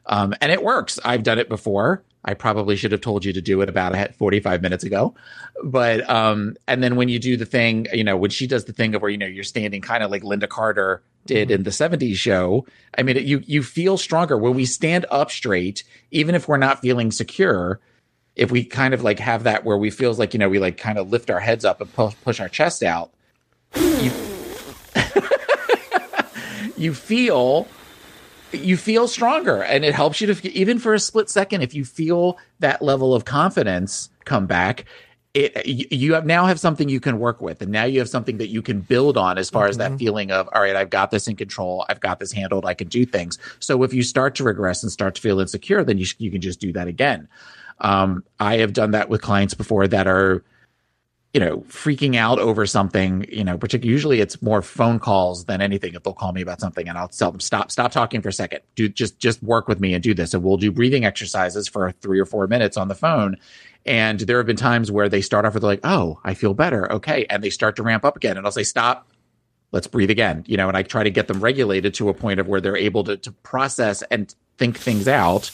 Um, 0.07 0.35
and 0.41 0.53
it 0.53 0.63
works. 0.63 0.99
I've 1.05 1.23
done 1.23 1.39
it 1.39 1.49
before. 1.49 2.03
I 2.29 2.35
probably 2.35 2.77
should 2.77 2.93
have 2.93 3.01
told 3.01 3.25
you 3.25 3.33
to 3.33 3.41
do 3.41 3.63
it 3.63 3.71
about 3.71 4.15
45 4.17 4.61
minutes 4.61 4.85
ago. 4.85 5.15
But, 5.65 6.09
um, 6.11 6.59
and 6.67 6.83
then 6.83 6.97
when 6.97 7.09
you 7.09 7.19
do 7.19 7.39
the 7.39 7.47
thing, 7.47 7.87
you 7.91 8.05
know, 8.05 8.19
when 8.19 8.31
she 8.31 8.47
does 8.47 8.67
the 8.67 8.75
thing 8.75 8.95
of 8.95 9.01
where, 9.01 9.11
you 9.11 9.17
know, 9.17 9.25
you're 9.25 9.45
standing 9.45 9.81
kind 9.81 10.03
of 10.03 10.11
like 10.11 10.23
Lynda 10.23 10.47
Carter 10.47 11.03
did 11.25 11.51
in 11.51 11.63
the 11.63 11.71
70s 11.71 12.17
show, 12.17 12.67
I 12.99 13.03
mean, 13.03 13.17
you, 13.27 13.43
you 13.47 13.63
feel 13.63 13.97
stronger 13.97 14.37
when 14.37 14.53
we 14.53 14.67
stand 14.67 15.07
up 15.11 15.31
straight, 15.31 15.85
even 16.11 16.35
if 16.35 16.49
we're 16.49 16.59
not 16.59 16.83
feeling 16.83 17.13
secure. 17.13 17.81
If 18.37 18.51
we 18.51 18.63
kind 18.63 18.93
of 18.93 19.03
like 19.03 19.21
have 19.21 19.45
that 19.45 19.65
where 19.65 19.79
we 19.79 19.89
feels 19.89 20.19
like, 20.19 20.35
you 20.35 20.39
know, 20.39 20.51
we 20.51 20.59
like 20.59 20.77
kind 20.77 20.99
of 20.99 21.09
lift 21.09 21.31
our 21.31 21.41
heads 21.41 21.65
up 21.65 21.81
and 21.81 21.91
push, 21.95 22.15
push 22.25 22.41
our 22.41 22.51
chest 22.51 22.83
out, 22.83 23.11
you, 23.75 24.13
you 26.77 26.93
feel 26.93 27.67
you 28.53 28.77
feel 28.77 29.09
stronger 29.09 29.63
and 29.63 29.85
it 29.85 29.95
helps 29.95 30.21
you 30.21 30.33
to 30.33 30.49
even 30.53 30.79
for 30.79 30.95
a 30.95 30.99
split 30.99 31.29
second 31.29 31.63
if 31.63 31.75
you 31.75 31.85
feel 31.85 32.39
that 32.61 32.81
level 32.83 33.15
of 33.15 33.25
confidence 33.25 34.11
come 34.25 34.47
back 34.47 34.85
it 35.35 35.67
you 35.67 36.15
have 36.15 36.25
now 36.25 36.47
have 36.47 36.59
something 36.59 36.89
you 36.89 37.01
can 37.01 37.19
work 37.19 37.41
with 37.41 37.61
and 37.61 37.71
now 37.71 37.85
you 37.85 37.99
have 37.99 38.09
something 38.09 38.39
that 38.39 38.49
you 38.49 38.63
can 38.63 38.81
build 38.81 39.17
on 39.17 39.37
as 39.37 39.51
far 39.51 39.67
as 39.67 39.77
that 39.77 39.97
feeling 39.99 40.31
of 40.31 40.49
all 40.55 40.63
right 40.63 40.77
i've 40.77 40.91
got 40.91 41.11
this 41.11 41.29
in 41.29 41.37
control 41.37 41.85
i've 41.89 42.01
got 42.01 42.19
this 42.19 42.33
handled 42.33 42.65
i 42.65 42.75
can 42.75 42.89
do 42.89 43.05
things. 43.05 43.39
So 43.61 43.83
if 43.83 43.93
you 43.93 44.03
start 44.03 44.35
to 44.37 44.45
regress 44.45 44.83
and 44.83 44.91
start 44.91 45.15
to 45.17 45.21
feel 45.21 45.41
insecure 45.41 45.85
then 45.85 45.99
you, 45.99 46.07
sh- 46.07 46.17
you 46.19 46.31
can 46.31 46.41
just 46.41 46.61
do 46.61 46.73
that 46.73 46.89
again. 46.89 47.29
Um, 47.81 48.25
i 48.41 48.57
have 48.57 48.73
done 48.73 48.93
that 48.93 49.09
with 49.09 49.21
clients 49.21 49.55
before 49.55 49.87
that 49.89 50.07
are 50.07 50.43
you 51.35 51.41
know, 51.41 51.59
freaking 51.69 52.17
out 52.17 52.39
over 52.39 52.65
something, 52.65 53.27
you 53.31 53.45
know, 53.45 53.59
particularly 53.59 53.93
usually 53.93 54.21
it's 54.21 54.41
more 54.41 54.63
phone 54.63 54.99
calls 54.99 55.45
than 55.45 55.61
anything. 55.61 55.95
If 55.95 56.03
they'll 56.03 56.15
call 56.15 56.33
me 56.33 56.41
about 56.41 56.61
something 56.61 56.89
and 56.89 56.97
I'll 56.97 57.09
tell 57.09 57.31
them, 57.31 57.41
stop, 57.41 57.71
stop 57.71 57.93
talking 57.93 58.23
for 58.23 58.31
a 58.31 58.33
second. 58.33 58.61
Do 58.77 58.89
just, 58.89 59.19
just 59.19 59.43
work 59.43 59.69
with 59.69 59.79
me 59.79 59.93
and 59.93 60.03
do 60.03 60.15
this. 60.15 60.33
And 60.33 60.43
we'll 60.43 60.57
do 60.57 60.73
breathing 60.73 61.05
exercises 61.05 61.69
for 61.69 61.93
three 62.01 62.19
or 62.19 62.25
four 62.25 62.47
minutes 62.47 62.79
on 62.79 62.89
the 62.89 62.95
phone. 62.95 63.37
And 63.85 64.21
there 64.21 64.39
have 64.39 64.47
been 64.47 64.57
times 64.57 64.91
where 64.91 65.09
they 65.09 65.21
start 65.21 65.45
off 65.45 65.55
with 65.55 65.63
like, 65.63 65.81
Oh, 65.85 66.19
I 66.25 66.33
feel 66.33 66.55
better. 66.55 66.91
Okay. 66.93 67.27
And 67.29 67.45
they 67.45 67.51
start 67.51 67.77
to 67.77 67.83
ramp 67.83 68.05
up 68.07 68.17
again. 68.17 68.39
And 68.39 68.47
I'll 68.47 68.53
say, 68.53 68.65
stop, 68.65 69.11
let's 69.71 69.87
breathe 69.87 70.11
again. 70.11 70.45
You 70.47 70.57
know, 70.57 70.69
and 70.69 70.77
I 70.77 70.83
try 70.83 71.03
to 71.03 71.11
get 71.11 71.29
them 71.29 71.41
regulated 71.41 71.93
to 71.95 72.09
a 72.09 72.15
point 72.15 72.41
of 72.41 72.49
where 72.49 72.63
they're 72.63 72.77
able 72.77 73.05
to, 73.05 73.19
to 73.19 73.33
process 73.33 74.03
and 74.11 74.35
think 74.57 74.79
things 74.79 75.07
out. 75.07 75.51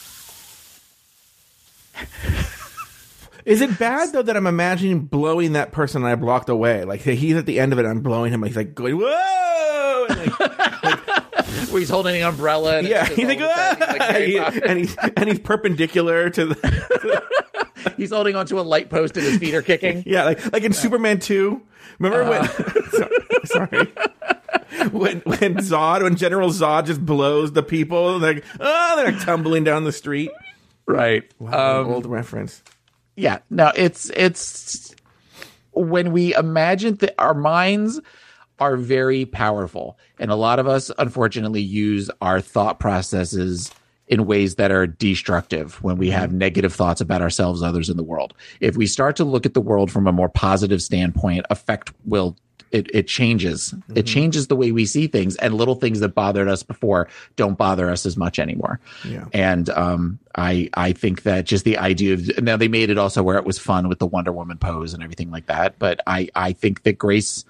Is 3.44 3.60
it 3.60 3.78
bad 3.78 4.12
though 4.12 4.22
that 4.22 4.36
I'm 4.36 4.46
imagining 4.46 5.00
blowing 5.00 5.52
that 5.52 5.70
person 5.72 6.04
I 6.04 6.14
blocked 6.14 6.48
away? 6.48 6.84
Like 6.84 7.00
he's 7.02 7.36
at 7.36 7.46
the 7.46 7.60
end 7.60 7.72
of 7.72 7.78
it, 7.78 7.84
I'm 7.86 8.00
blowing 8.00 8.32
him. 8.32 8.42
He's 8.42 8.56
like 8.56 8.74
going 8.74 8.96
whoa, 8.98 10.06
and, 10.08 10.18
like, 10.40 11.00
Where 11.70 11.80
he's 11.80 11.90
holding 11.90 12.16
an 12.16 12.22
umbrella. 12.28 12.78
And 12.78 12.86
yeah, 12.88 13.04
he's 13.06 13.26
like, 13.26 13.40
of 13.40 13.46
a 13.46 13.54
sudden 13.54 14.24
he's 14.24 14.36
like, 14.38 14.46
"Ah!" 14.46 14.50
He- 14.50 14.62
and 14.62 14.78
he's 14.78 14.96
and 15.16 15.28
he's 15.28 15.38
perpendicular 15.40 16.30
to 16.30 16.46
the 16.46 17.22
he's 17.96 18.10
holding 18.10 18.34
onto 18.36 18.58
a 18.58 18.62
light 18.62 18.90
post 18.90 19.16
and 19.16 19.26
his 19.26 19.38
feet 19.38 19.54
are 19.54 19.62
kicking. 19.62 20.02
yeah, 20.06 20.24
like 20.24 20.52
like 20.52 20.62
in 20.62 20.72
Superman 20.72 21.18
two. 21.18 21.62
Remember 21.98 22.28
when? 22.30 23.46
sorry. 23.46 23.92
When 24.90 25.20
when 25.20 25.56
Zod 25.58 26.02
when 26.02 26.16
General 26.16 26.50
Zod 26.50 26.86
just 26.86 27.04
blows 27.04 27.52
the 27.52 27.62
people 27.62 28.18
like 28.18 28.44
oh 28.58 28.96
they're 28.96 29.12
like 29.12 29.22
tumbling 29.24 29.64
down 29.64 29.84
the 29.84 29.92
street. 29.92 30.30
Right. 30.86 31.24
Wow, 31.38 31.82
Um, 31.82 31.88
old 31.88 32.06
reference. 32.06 32.62
Yeah 33.16 33.38
no 33.50 33.70
it's 33.76 34.10
it's 34.16 34.94
when 35.72 36.12
we 36.12 36.34
imagine 36.34 36.94
that 36.96 37.14
our 37.18 37.34
minds 37.34 38.00
are 38.60 38.76
very 38.76 39.24
powerful 39.24 39.98
and 40.18 40.30
a 40.30 40.36
lot 40.36 40.58
of 40.58 40.68
us 40.68 40.90
unfortunately 40.98 41.60
use 41.60 42.10
our 42.20 42.40
thought 42.40 42.78
processes 42.78 43.70
in 44.06 44.26
ways 44.26 44.56
that 44.56 44.70
are 44.70 44.86
destructive 44.86 45.82
when 45.82 45.96
we 45.96 46.10
have 46.10 46.32
negative 46.32 46.74
thoughts 46.74 47.00
about 47.00 47.22
ourselves 47.22 47.62
others 47.62 47.88
in 47.88 47.96
the 47.96 48.02
world. 48.02 48.34
If 48.60 48.76
we 48.76 48.86
start 48.86 49.16
to 49.16 49.24
look 49.24 49.46
at 49.46 49.54
the 49.54 49.60
world 49.60 49.90
from 49.90 50.06
a 50.06 50.12
more 50.12 50.28
positive 50.28 50.82
standpoint 50.82 51.46
effect 51.50 51.92
will 52.04 52.36
it, 52.74 52.90
it 52.92 53.06
changes 53.08 53.72
it 53.94 54.02
changes 54.04 54.48
the 54.48 54.56
way 54.56 54.72
we 54.72 54.84
see 54.84 55.06
things 55.06 55.36
and 55.36 55.54
little 55.54 55.74
things 55.76 56.00
that 56.00 56.08
bothered 56.14 56.48
us 56.48 56.62
before 56.62 57.08
don't 57.36 57.56
bother 57.56 57.88
us 57.90 58.04
as 58.04 58.16
much 58.16 58.38
anymore 58.38 58.80
Yeah. 59.04 59.26
and 59.32 59.70
um, 59.70 60.18
I 60.34 60.68
I 60.74 60.92
think 60.92 61.22
that 61.22 61.46
just 61.46 61.64
the 61.64 61.78
idea 61.78 62.14
of 62.14 62.42
now 62.42 62.56
they 62.56 62.68
made 62.68 62.90
it 62.90 62.98
also 62.98 63.22
where 63.22 63.38
it 63.38 63.44
was 63.44 63.58
fun 63.58 63.88
with 63.88 63.98
the 64.00 64.06
Wonder 64.06 64.32
Woman 64.32 64.58
pose 64.58 64.92
and 64.94 65.02
everything 65.02 65.30
like 65.30 65.46
that. 65.46 65.78
But 65.78 66.00
I 66.06 66.28
I 66.34 66.52
think 66.52 66.82
that 66.82 66.98
Grace 66.98 67.44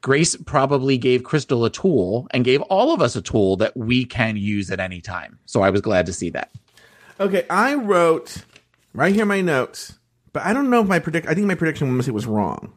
Grace 0.00 0.34
probably 0.34 0.98
gave 0.98 1.22
Crystal 1.22 1.64
a 1.64 1.70
tool 1.70 2.26
and 2.32 2.44
gave 2.44 2.60
all 2.62 2.92
of 2.92 3.00
us 3.00 3.14
a 3.14 3.22
tool 3.22 3.56
that 3.58 3.76
we 3.76 4.04
can 4.04 4.36
use 4.36 4.70
at 4.70 4.80
any 4.80 5.00
time. 5.00 5.38
So 5.46 5.62
I 5.62 5.70
was 5.70 5.80
glad 5.80 6.06
to 6.06 6.12
see 6.12 6.30
that. 6.30 6.50
Okay, 7.20 7.44
I 7.50 7.74
wrote 7.74 8.44
right 8.94 9.14
here 9.14 9.26
my 9.26 9.40
notes, 9.42 9.98
but 10.32 10.42
I 10.42 10.52
don't 10.52 10.70
know 10.70 10.80
if 10.82 10.88
my 10.88 10.98
predict. 10.98 11.28
I 11.28 11.34
think 11.34 11.46
my 11.46 11.54
prediction 11.54 11.96
was 11.96 12.08
it 12.08 12.14
was 12.14 12.26
wrong. 12.26 12.72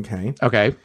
Okay, 0.00 0.34
Okay. 0.42 0.76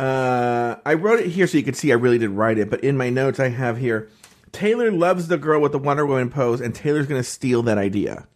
Uh, 0.00 0.76
I 0.84 0.94
wrote 0.94 1.20
it 1.20 1.26
here 1.28 1.46
so 1.46 1.58
you 1.58 1.64
could 1.64 1.76
see 1.76 1.92
I 1.92 1.96
really 1.96 2.18
did 2.18 2.30
write 2.30 2.58
it, 2.58 2.70
but 2.70 2.82
in 2.84 2.96
my 2.96 3.10
notes 3.10 3.40
I 3.40 3.48
have 3.48 3.78
here 3.78 4.08
Taylor 4.52 4.90
loves 4.90 5.28
the 5.28 5.38
girl 5.38 5.60
with 5.60 5.72
the 5.72 5.78
Wonder 5.78 6.06
Woman 6.06 6.30
pose, 6.30 6.60
and 6.60 6.74
Taylor's 6.74 7.06
going 7.06 7.20
to 7.20 7.28
steal 7.28 7.62
that 7.64 7.78
idea. 7.78 8.26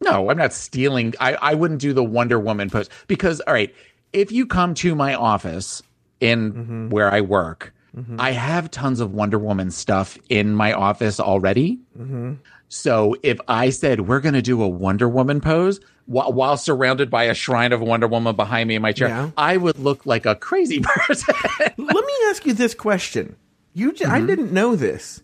No, 0.00 0.30
I'm 0.30 0.38
not 0.38 0.52
stealing. 0.52 1.14
I, 1.20 1.34
I 1.34 1.54
wouldn't 1.54 1.80
do 1.80 1.92
the 1.92 2.04
Wonder 2.04 2.38
Woman 2.38 2.70
pose 2.70 2.88
because, 3.06 3.40
all 3.42 3.52
right, 3.52 3.74
if 4.12 4.32
you 4.32 4.46
come 4.46 4.74
to 4.74 4.94
my 4.94 5.14
office 5.14 5.82
in 6.20 6.52
mm-hmm. 6.52 6.88
where 6.88 7.12
I 7.12 7.20
work, 7.20 7.74
mm-hmm. 7.94 8.18
I 8.18 8.32
have 8.32 8.70
tons 8.70 9.00
of 9.00 9.12
Wonder 9.12 9.38
Woman 9.38 9.70
stuff 9.70 10.18
in 10.28 10.54
my 10.54 10.72
office 10.72 11.20
already. 11.20 11.78
Mm-hmm. 11.98 12.34
So 12.72 13.16
if 13.24 13.36
I 13.48 13.70
said 13.70 14.02
we're 14.06 14.20
going 14.20 14.34
to 14.34 14.42
do 14.42 14.62
a 14.62 14.68
Wonder 14.68 15.08
Woman 15.08 15.40
pose 15.40 15.80
while, 16.06 16.32
while 16.32 16.56
surrounded 16.56 17.10
by 17.10 17.24
a 17.24 17.34
shrine 17.34 17.72
of 17.72 17.80
Wonder 17.80 18.06
Woman 18.06 18.36
behind 18.36 18.68
me 18.68 18.76
in 18.76 18.82
my 18.82 18.92
chair, 18.92 19.08
Yeah. 19.08 19.30
I 19.36 19.56
would 19.56 19.78
look 19.80 20.06
like 20.06 20.24
a 20.24 20.36
crazy 20.36 20.78
person. 20.82 21.34
Let 21.76 21.78
me 22.06 22.12
ask 22.26 22.46
you 22.46 22.52
this 22.54 22.74
question: 22.74 23.34
You, 23.74 23.92
I 24.06 24.20
didn't 24.20 24.52
know 24.52 24.76
this 24.76 25.20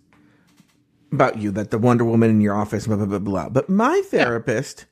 about 1.12 1.38
you 1.38 1.52
that 1.52 1.70
the 1.70 1.78
Wonder 1.78 2.04
Woman 2.04 2.30
in 2.30 2.40
your 2.40 2.56
office, 2.56 2.88
blah 2.88 2.96
blah 2.96 3.06
blah 3.06 3.20
blah. 3.20 3.48
But 3.48 3.68
my 3.68 4.02
therapist, 4.10 4.86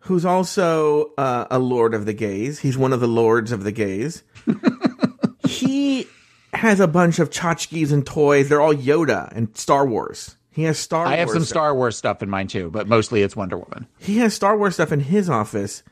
who's 0.00 0.24
also 0.24 1.12
uh, 1.16 1.46
a 1.48 1.60
lord 1.60 1.94
of 1.94 2.06
the 2.06 2.12
gays, 2.12 2.58
he's 2.58 2.76
one 2.76 2.92
of 2.92 2.98
the 2.98 3.06
lords 3.06 3.52
of 3.52 3.62
the 3.62 3.72
gays. 3.72 4.24
he 5.46 6.08
has 6.54 6.80
a 6.80 6.88
bunch 6.88 7.20
of 7.20 7.30
tchotchkes 7.30 7.92
and 7.92 8.04
toys. 8.04 8.48
They're 8.48 8.60
all 8.60 8.74
Yoda 8.74 9.30
and 9.36 9.56
Star 9.56 9.86
Wars. 9.86 10.34
He 10.58 10.64
has 10.64 10.76
Star. 10.76 11.06
I 11.06 11.14
have 11.18 11.28
Wars 11.28 11.36
some 11.36 11.44
stuff. 11.44 11.54
Star 11.54 11.74
Wars 11.76 11.96
stuff 11.96 12.20
in 12.20 12.28
mine 12.28 12.48
too, 12.48 12.68
but 12.68 12.88
mostly 12.88 13.22
it's 13.22 13.36
Wonder 13.36 13.56
Woman. 13.56 13.86
He 14.00 14.18
has 14.18 14.34
Star 14.34 14.58
Wars 14.58 14.74
stuff 14.74 14.90
in 14.90 14.98
his 14.98 15.30
office. 15.30 15.84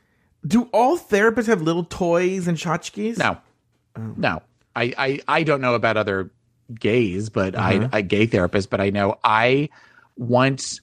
Do 0.44 0.68
all 0.72 0.98
therapists 0.98 1.46
have 1.46 1.62
little 1.62 1.84
toys 1.84 2.48
and 2.48 2.58
tchotchkes? 2.58 3.16
No, 3.16 3.38
oh. 3.96 4.14
no. 4.16 4.42
I, 4.74 4.92
I 4.98 5.20
I 5.28 5.42
don't 5.44 5.60
know 5.60 5.76
about 5.76 5.96
other 5.96 6.32
gays, 6.80 7.28
but 7.30 7.56
I 7.56 7.76
uh-huh. 7.76 7.88
I 7.92 8.02
gay 8.02 8.26
therapists, 8.26 8.68
but 8.68 8.80
I 8.80 8.90
know 8.90 9.20
I 9.22 9.68
want 10.16 10.80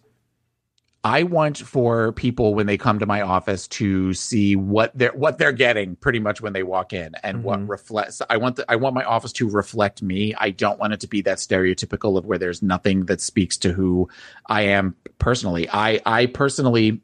I 1.05 1.23
want 1.23 1.57
for 1.57 2.13
people 2.13 2.55
when 2.55 2.65
they 2.65 2.77
come 2.77 2.99
to 2.99 3.05
my 3.05 3.21
office 3.21 3.67
to 3.69 4.13
see 4.13 4.55
what 4.55 4.97
they're 4.97 5.11
what 5.11 5.37
they're 5.37 5.51
getting 5.51 5.97
pretty 5.97 6.19
much 6.19 6.39
when 6.39 6.53
they 6.53 6.63
walk 6.63 6.93
in 6.93 7.13
and 7.23 7.43
what 7.43 7.59
mm-hmm. 7.59 7.71
reflects 7.71 8.21
I 8.29 8.37
want 8.37 8.55
the, 8.55 8.71
I 8.71 8.77
want 8.77 8.95
my 8.95 9.03
office 9.03 9.33
to 9.33 9.49
reflect 9.49 10.01
me. 10.01 10.33
I 10.35 10.51
don't 10.51 10.79
want 10.79 10.93
it 10.93 11.01
to 11.01 11.07
be 11.07 11.21
that 11.23 11.39
stereotypical 11.39 12.17
of 12.17 12.25
where 12.25 12.37
there's 12.37 12.61
nothing 12.61 13.05
that 13.07 13.19
speaks 13.19 13.57
to 13.57 13.73
who 13.73 14.07
I 14.45 14.61
am 14.61 14.95
personally. 15.19 15.67
I 15.69 15.99
I 16.05 16.27
personally 16.27 17.01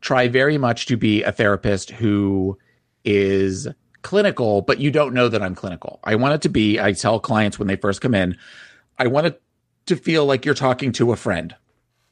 try 0.00 0.28
very 0.28 0.56
much 0.56 0.86
to 0.86 0.96
be 0.96 1.22
a 1.22 1.32
therapist 1.32 1.90
who 1.90 2.58
is 3.04 3.68
clinical, 4.00 4.62
but 4.62 4.78
you 4.78 4.90
don't 4.90 5.12
know 5.12 5.28
that 5.28 5.42
I'm 5.42 5.54
clinical. 5.54 6.00
I 6.04 6.14
want 6.14 6.34
it 6.34 6.42
to 6.42 6.50
be, 6.50 6.78
I 6.78 6.92
tell 6.92 7.18
clients 7.20 7.58
when 7.58 7.68
they 7.68 7.76
first 7.76 8.02
come 8.02 8.14
in, 8.14 8.36
I 8.98 9.06
want 9.06 9.26
it 9.26 9.42
to 9.86 9.96
feel 9.96 10.26
like 10.26 10.44
you're 10.44 10.54
talking 10.54 10.92
to 10.92 11.12
a 11.12 11.16
friend 11.16 11.54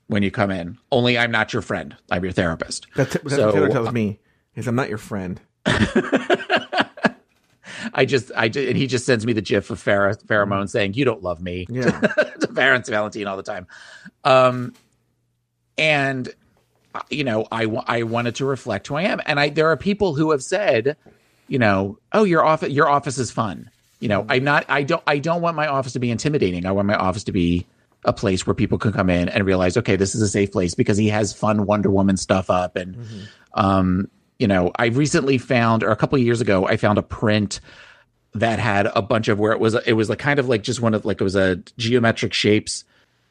when 0.07 0.23
you 0.23 0.31
come 0.31 0.51
in. 0.51 0.79
Only 0.91 1.19
I'm 1.19 1.31
not 1.31 1.53
your 1.53 1.63
friend. 1.63 1.97
I'm 2.11 2.23
your 2.23 2.33
therapist. 2.33 2.87
That's, 2.95 3.15
that's 3.15 3.35
So, 3.35 3.47
what 3.47 3.55
Taylor 3.55 3.69
tells 3.69 3.93
me. 3.93 4.21
Is 4.55 4.67
I'm 4.69 4.75
not 4.75 4.89
your 4.89 4.99
friend. 4.99 5.41
I 7.95 8.05
just, 8.05 8.31
I 8.37 8.49
just, 8.49 8.69
and 8.69 8.77
he 8.77 8.87
just 8.87 9.05
sends 9.07 9.27
me 9.27 9.33
the 9.33 9.43
gif 9.43 9.71
of 9.71 9.83
Farrah, 9.83 10.23
Pheromone 10.25 10.69
saying, 10.69 10.95
you 10.95 11.05
don't 11.05 11.23
love 11.23 11.41
me. 11.41 11.67
Yeah. 11.69 11.85
to 12.01 12.49
Farrah 12.49 12.87
Valentine 12.87 13.27
all 13.27 13.37
the 13.37 13.43
time. 13.43 13.67
Um, 14.25 14.75
and 15.79 16.33
you 17.11 17.25
know, 17.25 17.47
I 17.51 17.65
I 17.87 18.03
wanted 18.03 18.35
to 18.37 18.45
reflect 18.45 18.87
who 18.89 18.97
I 18.97 19.03
am, 19.03 19.21
and 19.27 19.41
I 19.41 19.49
there 19.49 19.69
are 19.69 19.77
people 19.77 20.15
who 20.15 20.31
have 20.31 20.43
said, 20.43 20.97
you 21.49 21.59
know, 21.59 21.99
oh, 22.13 22.25
your 22.25 22.45
office, 22.45 22.71
your 22.71 22.89
office 22.89 23.19
is 23.19 23.31
fun. 23.31 23.71
You 24.01 24.09
know, 24.09 24.27
I'm 24.29 24.43
not, 24.43 24.65
I 24.69 24.83
don't, 24.83 25.03
I 25.07 25.19
don't 25.19 25.43
want 25.43 25.57
my 25.57 25.69
office 25.69 25.93
to 25.93 26.01
be 26.01 26.11
intimidating. 26.11 26.67
I 26.67 26.73
want 26.73 26.89
my 26.89 26.97
office 26.97 27.25
to 27.25 27.33
be 27.33 27.67
a 28.05 28.13
place 28.13 28.47
where 28.47 28.55
people 28.55 28.79
can 28.79 28.93
come 28.93 29.09
in 29.09 29.29
and 29.29 29.47
realize, 29.47 29.77
okay, 29.77 29.97
this 29.97 30.15
is 30.15 30.23
a 30.23 30.29
safe 30.29 30.51
place 30.51 30.75
because 30.75 30.97
he 30.97 31.09
has 31.09 31.33
fun 31.33 31.67
Wonder 31.67 31.91
Woman 31.91 32.17
stuff 32.17 32.51
up. 32.51 32.75
And, 32.77 32.97
um, 33.55 34.09
you 34.39 34.49
know, 34.49 34.73
I 34.77 34.87
recently 34.87 35.39
found, 35.39 35.85
or 35.85 35.91
a 35.91 35.97
couple 35.97 36.19
of 36.19 36.25
years 36.25 36.41
ago, 36.41 36.67
I 36.67 36.77
found 36.77 36.99
a 36.99 37.03
print 37.03 37.61
that 38.35 38.59
had 38.59 38.87
a 38.87 39.03
bunch 39.03 39.29
of 39.29 39.39
where 39.39 39.53
it 39.53 39.61
was, 39.61 39.75
it 39.87 39.93
was 39.93 40.09
like 40.09 40.19
kind 40.19 40.41
of 40.41 40.49
like 40.49 40.63
just 40.63 40.81
one 40.81 40.95
of 40.95 41.05
like, 41.05 41.21
it 41.21 41.25
was 41.25 41.37
a 41.37 41.57
geometric 41.77 42.33
shapes 42.33 42.85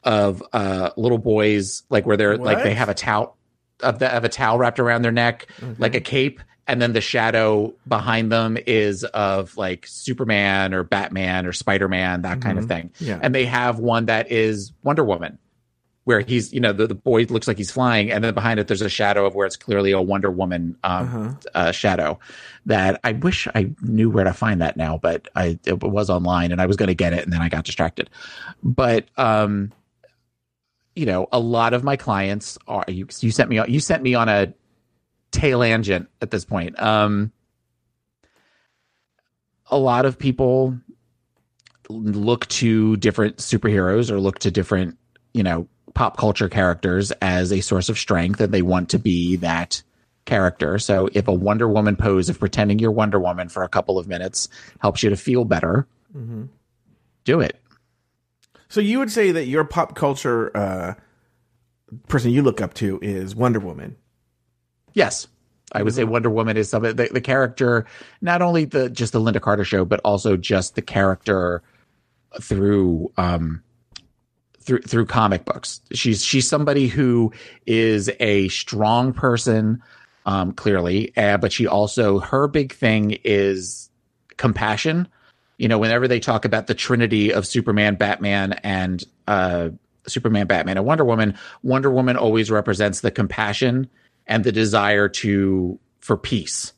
of, 0.04 0.42
uh, 0.52 0.90
little 0.96 1.18
boys, 1.18 1.82
like 1.90 2.06
where 2.06 2.16
they're 2.16 2.38
like, 2.38 2.58
they 2.64 2.74
have 2.74 2.88
a 2.88 2.94
towel 2.94 3.36
of 3.80 3.98
the, 3.98 4.14
of 4.14 4.24
a 4.24 4.28
towel 4.28 4.58
wrapped 4.58 4.80
around 4.80 5.02
their 5.02 5.12
neck, 5.12 5.48
like 5.78 5.94
a 5.94 6.00
cape. 6.00 6.40
And 6.68 6.80
then 6.80 6.92
the 6.92 7.00
shadow 7.00 7.74
behind 7.88 8.30
them 8.30 8.56
is 8.66 9.02
of 9.04 9.56
like 9.56 9.86
Superman 9.86 10.72
or 10.72 10.84
Batman 10.84 11.44
or 11.44 11.52
Spider 11.52 11.88
Man, 11.88 12.22
that 12.22 12.40
kind 12.40 12.58
of 12.58 12.66
thing. 12.66 12.90
Yeah. 13.00 13.18
And 13.20 13.34
they 13.34 13.44
have 13.46 13.80
one 13.80 14.06
that 14.06 14.30
is 14.30 14.72
Wonder 14.84 15.02
Woman, 15.02 15.38
where 16.04 16.20
he's, 16.20 16.52
you 16.52 16.60
know, 16.60 16.72
the, 16.72 16.86
the 16.86 16.94
boy 16.94 17.22
looks 17.24 17.48
like 17.48 17.56
he's 17.58 17.72
flying. 17.72 18.12
And 18.12 18.22
then 18.22 18.32
behind 18.32 18.60
it, 18.60 18.68
there's 18.68 18.80
a 18.80 18.88
shadow 18.88 19.26
of 19.26 19.34
where 19.34 19.46
it's 19.46 19.56
clearly 19.56 19.90
a 19.90 20.00
Wonder 20.00 20.30
Woman 20.30 20.76
um, 20.84 21.38
uh, 21.54 21.72
shadow 21.72 22.20
that 22.66 23.00
I 23.02 23.12
wish 23.12 23.48
I 23.54 23.72
knew 23.82 24.08
where 24.08 24.24
to 24.24 24.32
find 24.32 24.62
that 24.62 24.76
now, 24.76 24.98
but 24.98 25.28
I, 25.34 25.58
it 25.64 25.82
was 25.82 26.10
online 26.10 26.52
and 26.52 26.60
I 26.60 26.66
was 26.66 26.76
going 26.76 26.88
to 26.88 26.94
get 26.94 27.12
it 27.12 27.24
and 27.24 27.32
then 27.32 27.42
I 27.42 27.48
got 27.48 27.64
distracted. 27.64 28.08
But, 28.62 29.06
um, 29.16 29.72
you 30.94 31.06
know, 31.06 31.26
a 31.32 31.40
lot 31.40 31.72
of 31.72 31.82
my 31.82 31.96
clients 31.96 32.58
are 32.68 32.84
you. 32.86 33.08
You 33.20 33.30
sent 33.30 33.48
me. 33.48 33.58
You 33.66 33.80
sent 33.80 34.02
me 34.02 34.14
on 34.14 34.28
a 34.28 34.52
tangent 35.32 36.08
at 36.20 36.30
this 36.30 36.44
point. 36.44 36.80
Um, 36.80 37.32
a 39.70 39.78
lot 39.78 40.04
of 40.04 40.18
people 40.18 40.78
look 41.88 42.46
to 42.48 42.96
different 42.98 43.38
superheroes 43.38 44.10
or 44.10 44.20
look 44.20 44.38
to 44.40 44.50
different, 44.50 44.98
you 45.34 45.42
know, 45.42 45.66
pop 45.94 46.16
culture 46.16 46.48
characters 46.48 47.10
as 47.22 47.52
a 47.52 47.60
source 47.60 47.88
of 47.88 47.98
strength, 47.98 48.40
and 48.40 48.52
they 48.52 48.62
want 48.62 48.90
to 48.90 48.98
be 48.98 49.36
that 49.36 49.82
character. 50.24 50.78
So, 50.78 51.08
if 51.12 51.26
a 51.28 51.32
Wonder 51.32 51.68
Woman 51.68 51.96
pose 51.96 52.28
of 52.28 52.38
pretending 52.38 52.78
you're 52.78 52.92
Wonder 52.92 53.18
Woman 53.18 53.48
for 53.48 53.62
a 53.62 53.68
couple 53.68 53.98
of 53.98 54.06
minutes 54.06 54.48
helps 54.80 55.02
you 55.02 55.10
to 55.10 55.16
feel 55.16 55.44
better, 55.44 55.86
do 57.24 57.40
it. 57.40 57.58
So 58.68 58.80
you 58.80 58.98
would 59.00 59.10
say 59.10 59.32
that 59.32 59.46
your 59.46 59.64
pop 59.64 59.94
culture 59.94 60.56
uh, 60.56 60.94
person 62.08 62.30
you 62.30 62.42
look 62.42 62.60
up 62.62 62.72
to 62.74 62.98
is 63.02 63.36
Wonder 63.36 63.60
Woman. 63.60 63.96
Yes. 64.94 65.26
I 65.74 65.82
would 65.82 65.94
say 65.94 66.04
Wonder 66.04 66.30
Woman 66.30 66.56
is 66.56 66.68
some 66.68 66.82
the, 66.82 66.92
the 66.92 67.20
character, 67.20 67.86
not 68.20 68.42
only 68.42 68.66
the 68.66 68.90
just 68.90 69.12
the 69.12 69.20
Lynda 69.20 69.40
Carter 69.40 69.64
show, 69.64 69.84
but 69.84 70.00
also 70.04 70.36
just 70.36 70.74
the 70.74 70.82
character 70.82 71.62
through 72.40 73.10
um 73.16 73.62
through 74.60 74.80
through 74.82 75.06
comic 75.06 75.44
books. 75.44 75.80
She's 75.92 76.22
she's 76.24 76.48
somebody 76.48 76.88
who 76.88 77.32
is 77.66 78.10
a 78.20 78.48
strong 78.48 79.12
person, 79.12 79.82
um, 80.26 80.52
clearly, 80.52 81.16
uh, 81.16 81.38
but 81.38 81.52
she 81.52 81.66
also 81.66 82.18
her 82.18 82.48
big 82.48 82.74
thing 82.74 83.18
is 83.24 83.90
compassion. 84.36 85.08
You 85.58 85.68
know, 85.68 85.78
whenever 85.78 86.08
they 86.08 86.20
talk 86.20 86.44
about 86.44 86.66
the 86.66 86.74
trinity 86.74 87.32
of 87.32 87.46
Superman, 87.46 87.94
Batman, 87.94 88.54
and 88.64 89.02
uh, 89.28 89.70
Superman, 90.06 90.46
Batman, 90.46 90.76
and 90.76 90.86
Wonder 90.86 91.04
Woman, 91.04 91.38
Wonder 91.62 91.90
Woman 91.90 92.16
always 92.16 92.50
represents 92.50 93.00
the 93.00 93.10
compassion 93.10 93.88
and 94.32 94.44
the 94.44 94.52
desire 94.52 95.10
to 95.10 95.78
for 96.00 96.16
peace. 96.16 96.72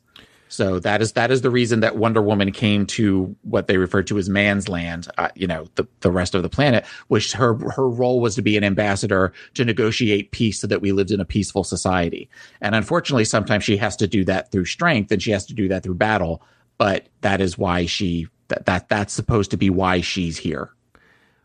So 0.48 0.80
that 0.80 1.00
is 1.00 1.12
that 1.12 1.30
is 1.30 1.42
the 1.42 1.50
reason 1.50 1.80
that 1.80 1.96
Wonder 1.96 2.20
Woman 2.20 2.50
came 2.50 2.84
to 2.86 3.34
what 3.42 3.68
they 3.68 3.76
refer 3.76 4.02
to 4.04 4.18
as 4.18 4.28
man's 4.28 4.68
land. 4.68 5.06
Uh, 5.18 5.28
you 5.36 5.46
know, 5.46 5.66
the 5.76 5.86
the 6.00 6.10
rest 6.10 6.34
of 6.34 6.42
the 6.42 6.48
planet, 6.48 6.84
which 7.06 7.32
her 7.32 7.54
her 7.70 7.88
role 7.88 8.20
was 8.20 8.34
to 8.34 8.42
be 8.42 8.56
an 8.56 8.64
ambassador 8.64 9.32
to 9.54 9.64
negotiate 9.64 10.32
peace, 10.32 10.60
so 10.60 10.66
that 10.66 10.80
we 10.80 10.90
lived 10.90 11.12
in 11.12 11.20
a 11.20 11.24
peaceful 11.24 11.62
society. 11.62 12.28
And 12.60 12.74
unfortunately, 12.74 13.24
sometimes 13.24 13.62
she 13.62 13.76
has 13.76 13.94
to 13.96 14.08
do 14.08 14.24
that 14.24 14.50
through 14.50 14.64
strength, 14.64 15.12
and 15.12 15.22
she 15.22 15.30
has 15.30 15.46
to 15.46 15.54
do 15.54 15.68
that 15.68 15.84
through 15.84 15.94
battle. 15.94 16.42
But 16.76 17.08
that 17.20 17.40
is 17.40 17.56
why 17.56 17.86
she 17.86 18.26
that 18.48 18.66
that 18.66 18.88
that's 18.88 19.12
supposed 19.12 19.52
to 19.52 19.56
be 19.56 19.70
why 19.70 20.00
she's 20.00 20.38
here. 20.38 20.70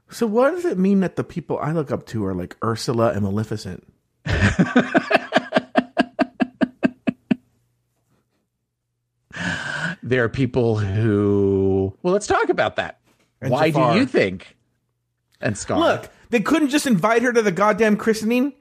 So 0.10 0.26
what 0.26 0.52
does 0.52 0.65
it 0.65 0.80
mean 0.80 1.02
that 1.02 1.17
the 1.17 1.24
people 1.24 1.60
I 1.60 1.72
look 1.72 1.91
up 1.91 2.08
to 2.08 2.26
are 2.26 2.34
like 2.34 2.58
Ursula 2.63 3.12
and 3.12 3.22
Maleficent? 3.22 3.86
There 10.04 10.24
are 10.24 10.30
people 10.30 10.78
who 10.78 11.96
well, 12.02 12.14
let's 12.14 12.28
talk 12.28 12.50
about 12.50 12.76
that. 12.78 13.00
And 13.42 13.52
why 13.52 13.70
Jafar. 13.70 13.94
do 13.94 14.00
you 14.00 14.06
think? 14.06 14.56
And 15.42 15.58
Scar. 15.58 15.80
Look, 15.80 16.10
they 16.30 16.40
couldn't 16.42 16.70
just 16.70 16.86
invite 16.88 17.22
her 17.22 17.32
to 17.34 17.42
the 17.42 17.52
goddamn 17.52 17.98
christening. 17.98 18.54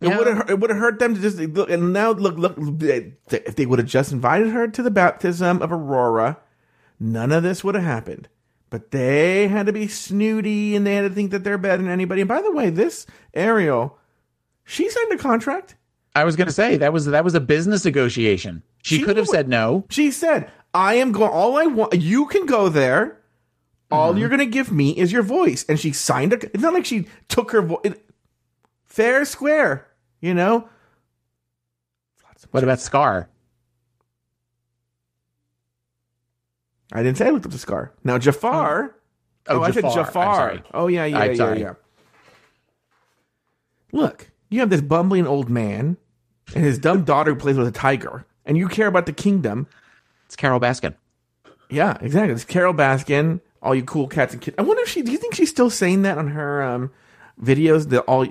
It 0.00 0.08
Yeah. 0.08 0.18
would 0.18 0.26
have 0.26 0.50
it 0.50 0.60
would 0.60 0.70
have 0.70 0.78
hurt 0.78 0.98
them 0.98 1.14
to 1.14 1.20
just 1.20 1.38
look. 1.38 1.70
And 1.70 1.92
now 1.92 2.10
look, 2.12 2.36
look. 2.36 2.54
If 2.58 3.56
they 3.56 3.66
would 3.66 3.78
have 3.78 3.88
just 3.88 4.12
invited 4.12 4.48
her 4.50 4.68
to 4.68 4.82
the 4.82 4.90
baptism 4.90 5.60
of 5.62 5.72
Aurora, 5.72 6.38
none 7.00 7.32
of 7.32 7.42
this 7.42 7.64
would 7.64 7.74
have 7.74 7.84
happened. 7.84 8.28
But 8.70 8.90
they 8.90 9.48
had 9.48 9.66
to 9.66 9.72
be 9.72 9.88
snooty 9.88 10.76
and 10.76 10.86
they 10.86 10.94
had 10.96 11.08
to 11.08 11.14
think 11.14 11.30
that 11.30 11.42
they're 11.42 11.56
better 11.58 11.82
than 11.82 11.90
anybody. 11.90 12.20
And 12.20 12.28
by 12.28 12.42
the 12.42 12.52
way, 12.52 12.68
this 12.70 13.06
Ariel, 13.32 13.98
she 14.64 14.90
signed 14.90 15.12
a 15.12 15.16
contract. 15.16 15.74
I 16.14 16.24
was 16.24 16.36
going 16.36 16.48
to 16.48 16.52
say 16.52 16.76
that 16.76 16.92
was 16.92 17.06
that 17.06 17.24
was 17.24 17.34
a 17.34 17.40
business 17.40 17.84
negotiation. 17.84 18.62
She, 18.82 18.98
She 18.98 19.02
could 19.04 19.16
have 19.16 19.26
said 19.26 19.48
no. 19.48 19.84
She 19.90 20.10
said, 20.10 20.50
"I 20.78 20.94
am 20.94 21.12
going. 21.12 21.30
All 21.30 21.56
I 21.58 21.66
want. 21.66 21.94
You 21.94 22.26
can 22.26 22.46
go 22.46 22.68
there. 22.68 23.20
All 23.90 24.10
Mm-hmm. 24.10 24.18
you're 24.20 24.28
going 24.28 24.38
to 24.40 24.46
give 24.46 24.70
me 24.70 24.90
is 24.96 25.10
your 25.12 25.22
voice." 25.22 25.64
And 25.68 25.78
she 25.80 25.92
signed 25.92 26.32
a. 26.32 26.36
It's 26.36 26.62
not 26.62 26.74
like 26.74 26.84
she 26.84 27.06
took 27.28 27.50
her 27.52 27.62
voice. 27.62 27.94
Fair 28.86 29.24
square, 29.24 29.86
you 30.20 30.34
know. 30.34 30.68
What 32.52 32.62
about 32.62 32.80
Scar? 32.80 33.28
I 36.92 37.02
didn't 37.02 37.18
say 37.18 37.26
I 37.26 37.30
looked 37.30 37.46
up 37.46 37.52
the 37.52 37.58
scar. 37.58 37.92
Now 38.04 38.16
Jafar. 38.18 38.94
Oh, 39.46 39.62
I 39.62 39.70
said 39.72 39.84
Jafar. 39.84 40.50
I'm 40.50 40.56
Jafar. 40.58 40.70
Oh 40.74 40.86
yeah, 40.86 41.04
yeah, 41.04 41.18
I'm 41.18 41.30
yeah, 41.32 41.36
sorry. 41.36 41.60
yeah. 41.60 41.74
Look, 43.92 44.30
you 44.50 44.60
have 44.60 44.70
this 44.70 44.80
bumbling 44.80 45.26
old 45.26 45.50
man 45.50 45.96
and 46.54 46.64
his 46.64 46.78
dumb 46.78 47.04
daughter 47.04 47.32
who 47.34 47.38
plays 47.40 47.56
with 47.58 47.66
a 47.68 47.72
tiger, 47.72 48.24
and 48.46 48.56
you 48.56 48.68
care 48.68 48.86
about 48.86 49.06
the 49.06 49.12
kingdom. 49.12 49.66
It's 50.28 50.36
Carole 50.36 50.60
Baskin. 50.60 50.94
Yeah, 51.70 51.96
exactly. 52.00 52.34
It's 52.34 52.44
Carole 52.44 52.74
Baskin. 52.74 53.40
All 53.62 53.74
you 53.74 53.82
cool 53.82 54.06
cats 54.06 54.34
and 54.34 54.42
kittens. 54.42 54.64
I 54.64 54.68
wonder 54.68 54.82
if 54.82 54.88
she. 54.88 55.02
Do 55.02 55.10
you 55.10 55.18
think 55.18 55.34
she's 55.34 55.50
still 55.50 55.70
saying 55.70 56.02
that 56.02 56.18
on 56.18 56.28
her 56.28 56.62
um, 56.62 56.92
videos? 57.42 57.88
The 57.88 58.02
all. 58.02 58.26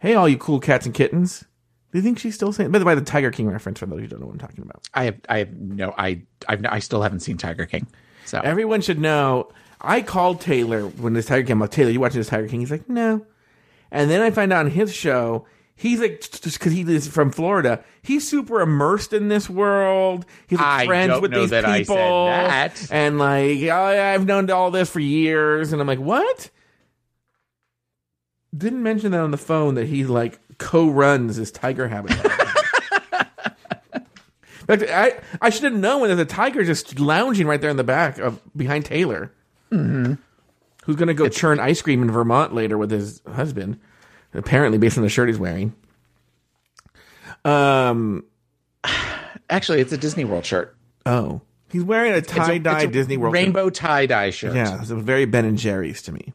Hey, 0.00 0.14
all 0.14 0.28
you 0.28 0.36
cool 0.36 0.60
cats 0.60 0.84
and 0.84 0.94
kittens. 0.94 1.44
Do 1.90 1.98
you 1.98 2.02
think 2.02 2.18
she's 2.18 2.34
still 2.34 2.52
saying? 2.52 2.70
By 2.70 2.78
the 2.78 2.84
way, 2.84 2.94
the 2.94 3.00
Tiger 3.00 3.30
King 3.30 3.48
reference 3.48 3.78
for 3.78 3.86
those 3.86 4.00
who 4.00 4.06
don't 4.08 4.20
know 4.20 4.26
what 4.26 4.32
I'm 4.32 4.38
talking 4.38 4.62
about. 4.62 4.86
I 4.92 5.04
have 5.04 5.16
I 5.28 5.38
have 5.38 5.52
no 5.54 5.94
I 5.96 6.22
I've, 6.48 6.64
I 6.66 6.80
still 6.80 7.02
haven't 7.02 7.20
seen 7.20 7.38
Tiger 7.38 7.64
King. 7.64 7.86
So 8.26 8.40
Everyone 8.40 8.80
should 8.82 8.98
know. 8.98 9.50
I 9.80 10.02
called 10.02 10.40
Taylor 10.40 10.82
when 10.82 11.14
this 11.14 11.26
Tiger 11.26 11.44
King. 11.44 11.52
I'm 11.52 11.60
like, 11.60 11.70
Taylor, 11.70 11.90
you 11.90 12.00
watching 12.00 12.20
this 12.20 12.28
Tiger 12.28 12.48
King? 12.48 12.60
He's 12.60 12.70
like, 12.70 12.88
no. 12.88 13.24
And 13.90 14.10
then 14.10 14.20
I 14.20 14.30
find 14.30 14.52
out 14.52 14.66
on 14.66 14.70
his 14.70 14.94
show, 14.94 15.46
he's 15.78 16.00
like, 16.00 16.20
just 16.20 16.58
because 16.58 16.72
he 16.72 16.82
is 16.82 17.08
from 17.08 17.30
Florida, 17.30 17.82
he's 18.02 18.28
super 18.28 18.60
immersed 18.60 19.12
in 19.12 19.28
this 19.28 19.48
world. 19.48 20.26
He's 20.46 20.58
like 20.58 20.66
I 20.66 20.86
friends 20.86 21.20
with 21.20 21.30
know 21.30 21.40
these 21.40 21.50
that 21.50 21.64
I 21.64 21.78
said 21.78 21.86
people, 21.86 22.26
that. 22.26 22.88
and 22.90 23.18
like, 23.18 23.62
oh, 23.62 23.72
I've 23.74 24.26
known 24.26 24.50
all 24.50 24.70
this 24.70 24.90
for 24.90 25.00
years. 25.00 25.72
And 25.72 25.80
I'm 25.80 25.86
like, 25.86 26.00
what? 26.00 26.50
Didn't 28.56 28.82
mention 28.82 29.12
that 29.12 29.20
on 29.20 29.30
the 29.30 29.36
phone 29.36 29.76
that 29.76 29.86
he 29.86 30.04
like 30.04 30.40
co-runs 30.58 31.36
this 31.36 31.50
tiger 31.50 31.88
habitat. 31.88 32.26
In 34.68 34.78
fact, 34.78 34.92
I 34.92 35.20
I 35.40 35.50
should 35.50 35.64
have 35.64 35.72
known 35.72 36.02
when 36.02 36.08
there's 36.08 36.20
a 36.20 36.26
tiger 36.26 36.62
just 36.64 36.98
lounging 37.00 37.46
right 37.46 37.60
there 37.60 37.70
in 37.70 37.78
the 37.78 37.84
back 37.84 38.18
of 38.18 38.40
behind 38.54 38.84
Taylor, 38.84 39.32
mm-hmm. 39.72 40.14
who's 40.84 40.96
going 40.96 41.08
to 41.08 41.14
go 41.14 41.28
churn 41.28 41.58
ice 41.58 41.80
cream 41.80 42.02
in 42.02 42.10
Vermont 42.10 42.54
later 42.54 42.76
with 42.76 42.90
his 42.90 43.22
husband, 43.32 43.80
apparently 44.38 44.78
based 44.78 44.96
on 44.96 45.02
the 45.04 45.10
shirt 45.10 45.28
he's 45.28 45.38
wearing. 45.38 45.74
Um. 47.44 48.24
actually, 49.50 49.80
it's 49.80 49.92
a 49.92 49.98
Disney 49.98 50.24
World 50.24 50.44
shirt. 50.46 50.76
Oh, 51.06 51.40
he's 51.70 51.84
wearing 51.84 52.12
a 52.12 52.20
tie 52.20 52.58
dye 52.58 52.86
Disney 52.86 53.16
World 53.16 53.34
rainbow 53.34 53.70
tie 53.70 54.06
dye 54.06 54.30
shirt. 54.30 54.54
Yeah, 54.54 54.80
it's 54.80 54.90
a 54.90 54.96
very 54.96 55.24
Ben 55.24 55.44
and 55.44 55.58
Jerry's 55.58 56.02
to 56.02 56.12
me. 56.12 56.32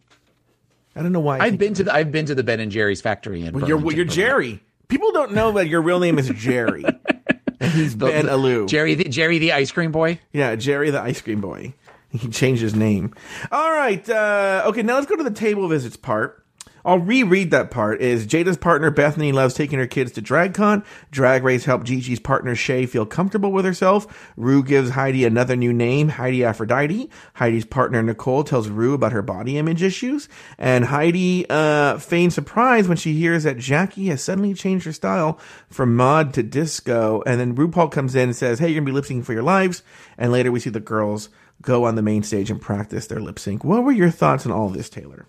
I 0.95 1.01
don't 1.01 1.11
know 1.11 1.19
why. 1.19 1.37
I 1.39 1.45
I've 1.45 1.57
been 1.57 1.73
to 1.75 1.83
the 1.83 1.93
I've 1.93 2.11
been 2.11 2.25
to 2.27 2.35
the 2.35 2.43
Ben 2.43 2.59
and 2.59 2.71
Jerry's 2.71 3.01
factory 3.01 3.45
in. 3.45 3.53
Well, 3.53 3.67
you're 3.67 3.77
Burlington, 3.77 3.97
you're 3.97 4.05
Jerry. 4.05 4.63
People 4.87 5.11
don't 5.11 5.33
know 5.33 5.53
that 5.53 5.67
your 5.67 5.81
real 5.81 5.99
name 5.99 6.19
is 6.19 6.29
Jerry. 6.29 6.83
and 7.59 7.71
he's 7.71 7.97
The- 7.97 8.07
Ben 8.07 8.25
the- 8.25 8.31
Alou. 8.33 8.67
Jerry 8.67 8.95
the 8.95 9.05
Jerry 9.05 9.39
the 9.39 9.53
ice 9.53 9.71
cream 9.71 9.91
boy. 9.91 10.19
Yeah, 10.31 10.55
Jerry 10.55 10.91
the 10.91 11.01
ice 11.01 11.21
cream 11.21 11.41
boy. 11.41 11.73
He 12.09 12.29
changed 12.29 12.61
his 12.61 12.75
name. 12.75 13.15
All 13.51 13.71
right. 13.71 14.07
Uh, 14.07 14.63
okay, 14.67 14.83
now 14.83 14.95
let's 14.95 15.07
go 15.07 15.15
to 15.15 15.23
the 15.23 15.31
table 15.31 15.67
visits 15.67 15.97
part. 15.97 16.42
I'll 16.85 16.99
reread 16.99 17.51
that 17.51 17.71
part. 17.71 18.01
Is 18.01 18.25
Jaida's 18.25 18.57
partner 18.57 18.91
Bethany 18.91 19.31
loves 19.31 19.53
taking 19.53 19.79
her 19.79 19.87
kids 19.87 20.11
to 20.13 20.21
DragCon. 20.21 20.85
Drag 21.11 21.43
Race 21.43 21.65
helped 21.65 21.85
Gigi's 21.85 22.19
partner 22.19 22.55
Shay 22.55 22.85
feel 22.85 23.05
comfortable 23.05 23.51
with 23.51 23.63
herself. 23.65 24.33
Rue 24.35 24.63
gives 24.63 24.91
Heidi 24.91 25.23
another 25.23 25.55
new 25.55 25.71
name, 25.71 26.09
Heidi 26.09 26.43
Aphrodite. 26.43 27.09
Heidi's 27.35 27.65
partner 27.65 28.03
Nicole 28.03 28.43
tells 28.43 28.67
Rue 28.67 28.93
about 28.93 29.13
her 29.13 29.21
body 29.21 29.57
image 29.57 29.81
issues, 29.81 30.27
and 30.57 30.85
Heidi 30.85 31.45
uh, 31.49 31.97
feigns 31.99 32.35
surprise 32.35 32.87
when 32.87 32.97
she 32.97 33.13
hears 33.13 33.43
that 33.43 33.57
Jackie 33.57 34.07
has 34.07 34.21
suddenly 34.21 34.53
changed 34.53 34.85
her 34.85 34.93
style 34.93 35.39
from 35.69 35.95
mod 35.95 36.33
to 36.33 36.43
disco. 36.43 37.23
And 37.25 37.39
then 37.39 37.55
RuPaul 37.55 37.91
comes 37.91 38.15
in 38.15 38.29
and 38.29 38.35
says, 38.35 38.59
"Hey, 38.59 38.69
you're 38.69 38.81
gonna 38.81 38.85
be 38.85 38.91
lip 38.91 39.05
syncing 39.05 39.23
for 39.23 39.33
your 39.33 39.43
lives." 39.43 39.83
And 40.17 40.31
later 40.31 40.51
we 40.51 40.59
see 40.59 40.69
the 40.69 40.79
girls 40.79 41.29
go 41.61 41.85
on 41.85 41.95
the 41.95 42.01
main 42.01 42.23
stage 42.23 42.51
and 42.51 42.61
practice 42.61 43.07
their 43.07 43.21
lip 43.21 43.39
sync. 43.39 43.63
What 43.63 43.83
were 43.83 43.91
your 43.91 44.09
thoughts 44.09 44.45
on 44.45 44.51
all 44.51 44.69
this, 44.69 44.89
Taylor? 44.89 45.27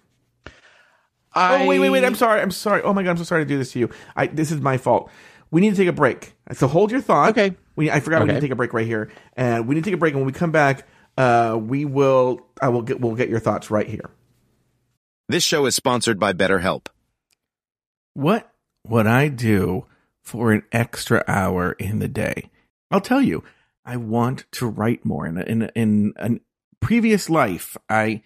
I, 1.34 1.62
Oh 1.62 1.66
wait, 1.66 1.78
wait, 1.78 1.90
wait! 1.90 2.04
I'm 2.04 2.14
sorry. 2.14 2.40
I'm 2.40 2.50
sorry. 2.50 2.82
Oh 2.82 2.92
my 2.92 3.02
god, 3.02 3.10
I'm 3.10 3.16
so 3.16 3.24
sorry 3.24 3.44
to 3.44 3.48
do 3.48 3.58
this 3.58 3.72
to 3.72 3.78
you. 3.78 3.90
I 4.14 4.26
this 4.26 4.50
is 4.50 4.60
my 4.60 4.78
fault. 4.78 5.10
We 5.50 5.60
need 5.60 5.70
to 5.70 5.76
take 5.76 5.88
a 5.88 5.92
break. 5.92 6.34
So 6.52 6.66
hold 6.66 6.90
your 6.90 7.00
thought. 7.00 7.30
Okay. 7.30 7.56
We 7.76 7.90
I 7.90 8.00
forgot 8.00 8.22
we 8.22 8.28
need 8.28 8.34
to 8.34 8.40
take 8.40 8.50
a 8.50 8.56
break 8.56 8.72
right 8.72 8.86
here, 8.86 9.10
and 9.36 9.66
we 9.66 9.74
need 9.74 9.84
to 9.84 9.90
take 9.90 9.94
a 9.94 9.98
break. 9.98 10.12
And 10.14 10.20
when 10.20 10.26
we 10.26 10.32
come 10.32 10.52
back, 10.52 10.86
uh, 11.16 11.58
we 11.60 11.84
will. 11.84 12.46
I 12.60 12.68
will 12.68 12.82
get. 12.82 13.00
We'll 13.00 13.14
get 13.14 13.28
your 13.28 13.40
thoughts 13.40 13.70
right 13.70 13.88
here. 13.88 14.10
This 15.28 15.42
show 15.42 15.66
is 15.66 15.74
sponsored 15.74 16.20
by 16.20 16.32
BetterHelp. 16.32 16.86
What 18.14 18.52
would 18.86 19.06
I 19.06 19.28
do 19.28 19.86
for 20.22 20.52
an 20.52 20.62
extra 20.70 21.24
hour 21.26 21.72
in 21.72 21.98
the 21.98 22.08
day? 22.08 22.50
I'll 22.90 23.00
tell 23.00 23.22
you. 23.22 23.42
I 23.84 23.96
want 23.96 24.46
to 24.52 24.66
write 24.66 25.04
more. 25.04 25.26
In 25.26 25.36
a, 25.36 25.42
in 25.42 25.62
a, 25.62 25.70
in 25.74 26.14
a 26.16 26.30
previous 26.80 27.28
life, 27.28 27.76
I 27.88 28.22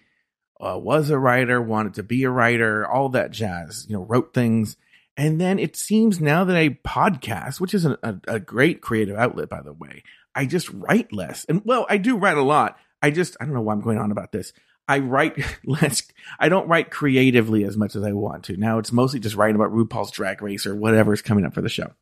uh, 0.59 0.77
was 0.77 1.09
a 1.09 1.19
writer, 1.19 1.61
wanted 1.61 1.93
to 1.95 2.03
be 2.03 2.23
a 2.23 2.29
writer, 2.29 2.87
all 2.87 3.09
that 3.09 3.31
jazz. 3.31 3.85
You 3.89 3.95
know, 3.95 4.03
wrote 4.03 4.33
things, 4.33 4.77
and 5.17 5.39
then 5.39 5.59
it 5.59 5.75
seems 5.75 6.19
now 6.19 6.43
that 6.43 6.55
I 6.55 6.69
podcast, 6.69 7.59
which 7.59 7.73
is 7.73 7.85
a, 7.85 7.97
a, 8.03 8.15
a 8.27 8.39
great 8.39 8.81
creative 8.81 9.17
outlet, 9.17 9.49
by 9.49 9.61
the 9.61 9.73
way, 9.73 10.03
I 10.35 10.45
just 10.45 10.69
write 10.69 11.11
less. 11.11 11.45
And 11.45 11.61
well, 11.65 11.85
I 11.89 11.97
do 11.97 12.17
write 12.17 12.37
a 12.37 12.43
lot. 12.43 12.77
I 13.01 13.11
just 13.11 13.35
I 13.39 13.45
don't 13.45 13.53
know 13.53 13.61
why 13.61 13.73
I'm 13.73 13.81
going 13.81 13.97
on 13.97 14.11
about 14.11 14.31
this. 14.31 14.53
I 14.87 14.99
write 14.99 15.37
less. 15.65 16.03
I 16.39 16.49
don't 16.49 16.67
write 16.67 16.89
creatively 16.89 17.63
as 17.63 17.77
much 17.77 17.95
as 17.95 18.03
I 18.03 18.13
want 18.13 18.45
to. 18.45 18.57
Now 18.57 18.79
it's 18.79 18.91
mostly 18.91 19.19
just 19.19 19.35
writing 19.35 19.55
about 19.55 19.71
RuPaul's 19.71 20.11
Drag 20.11 20.41
Race 20.41 20.65
or 20.65 20.75
whatever's 20.75 21.21
coming 21.21 21.45
up 21.45 21.53
for 21.53 21.61
the 21.61 21.69
show. 21.69 21.93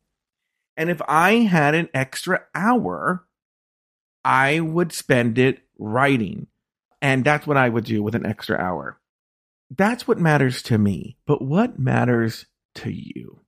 And 0.76 0.88
if 0.88 1.02
I 1.08 1.32
had 1.40 1.74
an 1.74 1.88
extra 1.92 2.44
hour, 2.54 3.26
I 4.24 4.60
would 4.60 4.92
spend 4.92 5.38
it 5.38 5.60
writing. 5.76 6.46
And 7.00 7.24
that's 7.24 7.46
what 7.46 7.56
I 7.56 7.68
would 7.68 7.84
do 7.84 8.02
with 8.02 8.14
an 8.14 8.26
extra 8.26 8.58
hour. 8.58 9.00
That's 9.70 10.08
what 10.08 10.18
matters 10.18 10.62
to 10.62 10.78
me. 10.78 11.16
But 11.26 11.42
what 11.42 11.78
matters 11.78 12.46
to 12.76 12.90
you? 12.90 13.40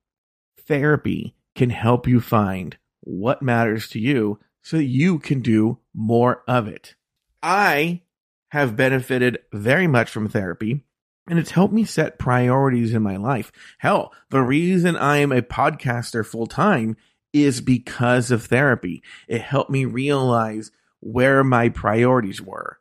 Therapy 0.67 1.35
can 1.55 1.69
help 1.69 2.07
you 2.07 2.21
find 2.21 2.77
what 3.01 3.41
matters 3.41 3.89
to 3.89 3.99
you 3.99 4.39
so 4.61 4.77
that 4.77 4.85
you 4.85 5.19
can 5.19 5.41
do 5.41 5.79
more 5.93 6.43
of 6.47 6.67
it. 6.67 6.95
I 7.41 8.01
have 8.49 8.75
benefited 8.75 9.39
very 9.51 9.87
much 9.87 10.09
from 10.09 10.29
therapy 10.29 10.83
and 11.27 11.39
it's 11.39 11.51
helped 11.51 11.73
me 11.73 11.85
set 11.85 12.19
priorities 12.19 12.93
in 12.93 13.01
my 13.01 13.15
life. 13.15 13.51
Hell, 13.79 14.11
the 14.29 14.41
reason 14.41 14.97
I 14.97 15.17
am 15.17 15.31
a 15.31 15.41
podcaster 15.41 16.25
full 16.25 16.47
time 16.47 16.97
is 17.31 17.61
because 17.61 18.31
of 18.31 18.45
therapy. 18.45 19.01
It 19.27 19.41
helped 19.41 19.71
me 19.71 19.85
realize 19.85 20.71
where 20.99 21.43
my 21.43 21.69
priorities 21.69 22.41
were. 22.41 22.79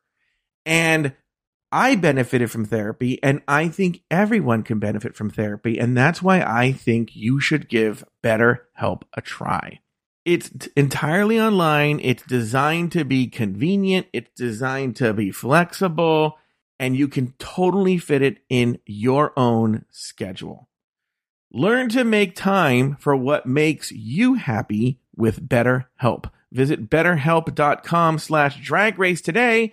And 0.65 1.15
I 1.73 1.95
benefited 1.95 2.51
from 2.51 2.65
therapy, 2.65 3.23
and 3.23 3.43
I 3.47 3.69
think 3.69 4.03
everyone 4.11 4.63
can 4.63 4.79
benefit 4.81 5.15
from 5.15 5.31
therapy. 5.31 5.79
And 5.79 5.97
that's 5.97 6.21
why 6.21 6.43
I 6.43 6.73
think 6.73 7.15
you 7.15 7.41
should 7.41 7.69
give 7.69 8.05
BetterHelp 8.25 9.03
a 9.15 9.21
try. 9.21 9.81
It's 10.25 10.51
t- 10.51 10.71
entirely 10.77 11.41
online. 11.41 12.01
It's 12.03 12.25
designed 12.25 12.93
to 12.93 13.05
be 13.05 13.29
convenient. 13.29 14.09
It's 14.13 14.31
designed 14.37 14.97
to 14.97 15.15
be 15.15 15.31
flexible, 15.31 16.39
and 16.79 16.97
you 16.97 17.07
can 17.07 17.35
totally 17.39 17.99
fit 17.99 18.23
it 18.23 18.39
in 18.49 18.79
your 18.85 19.33
own 19.39 19.85
schedule. 19.91 20.69
Learn 21.53 21.89
to 21.91 22.05
make 22.05 22.35
time 22.35 22.97
for 23.01 23.15
what 23.15 23.47
makes 23.47 23.93
you 23.93 24.35
happy 24.35 25.01
with 25.17 25.49
BetterHelp. 25.49 26.31
Visit 26.53 26.91
betterhelp.com 26.91 28.19
slash 28.19 28.61
drag 28.61 28.99
race 28.99 29.21
today 29.21 29.73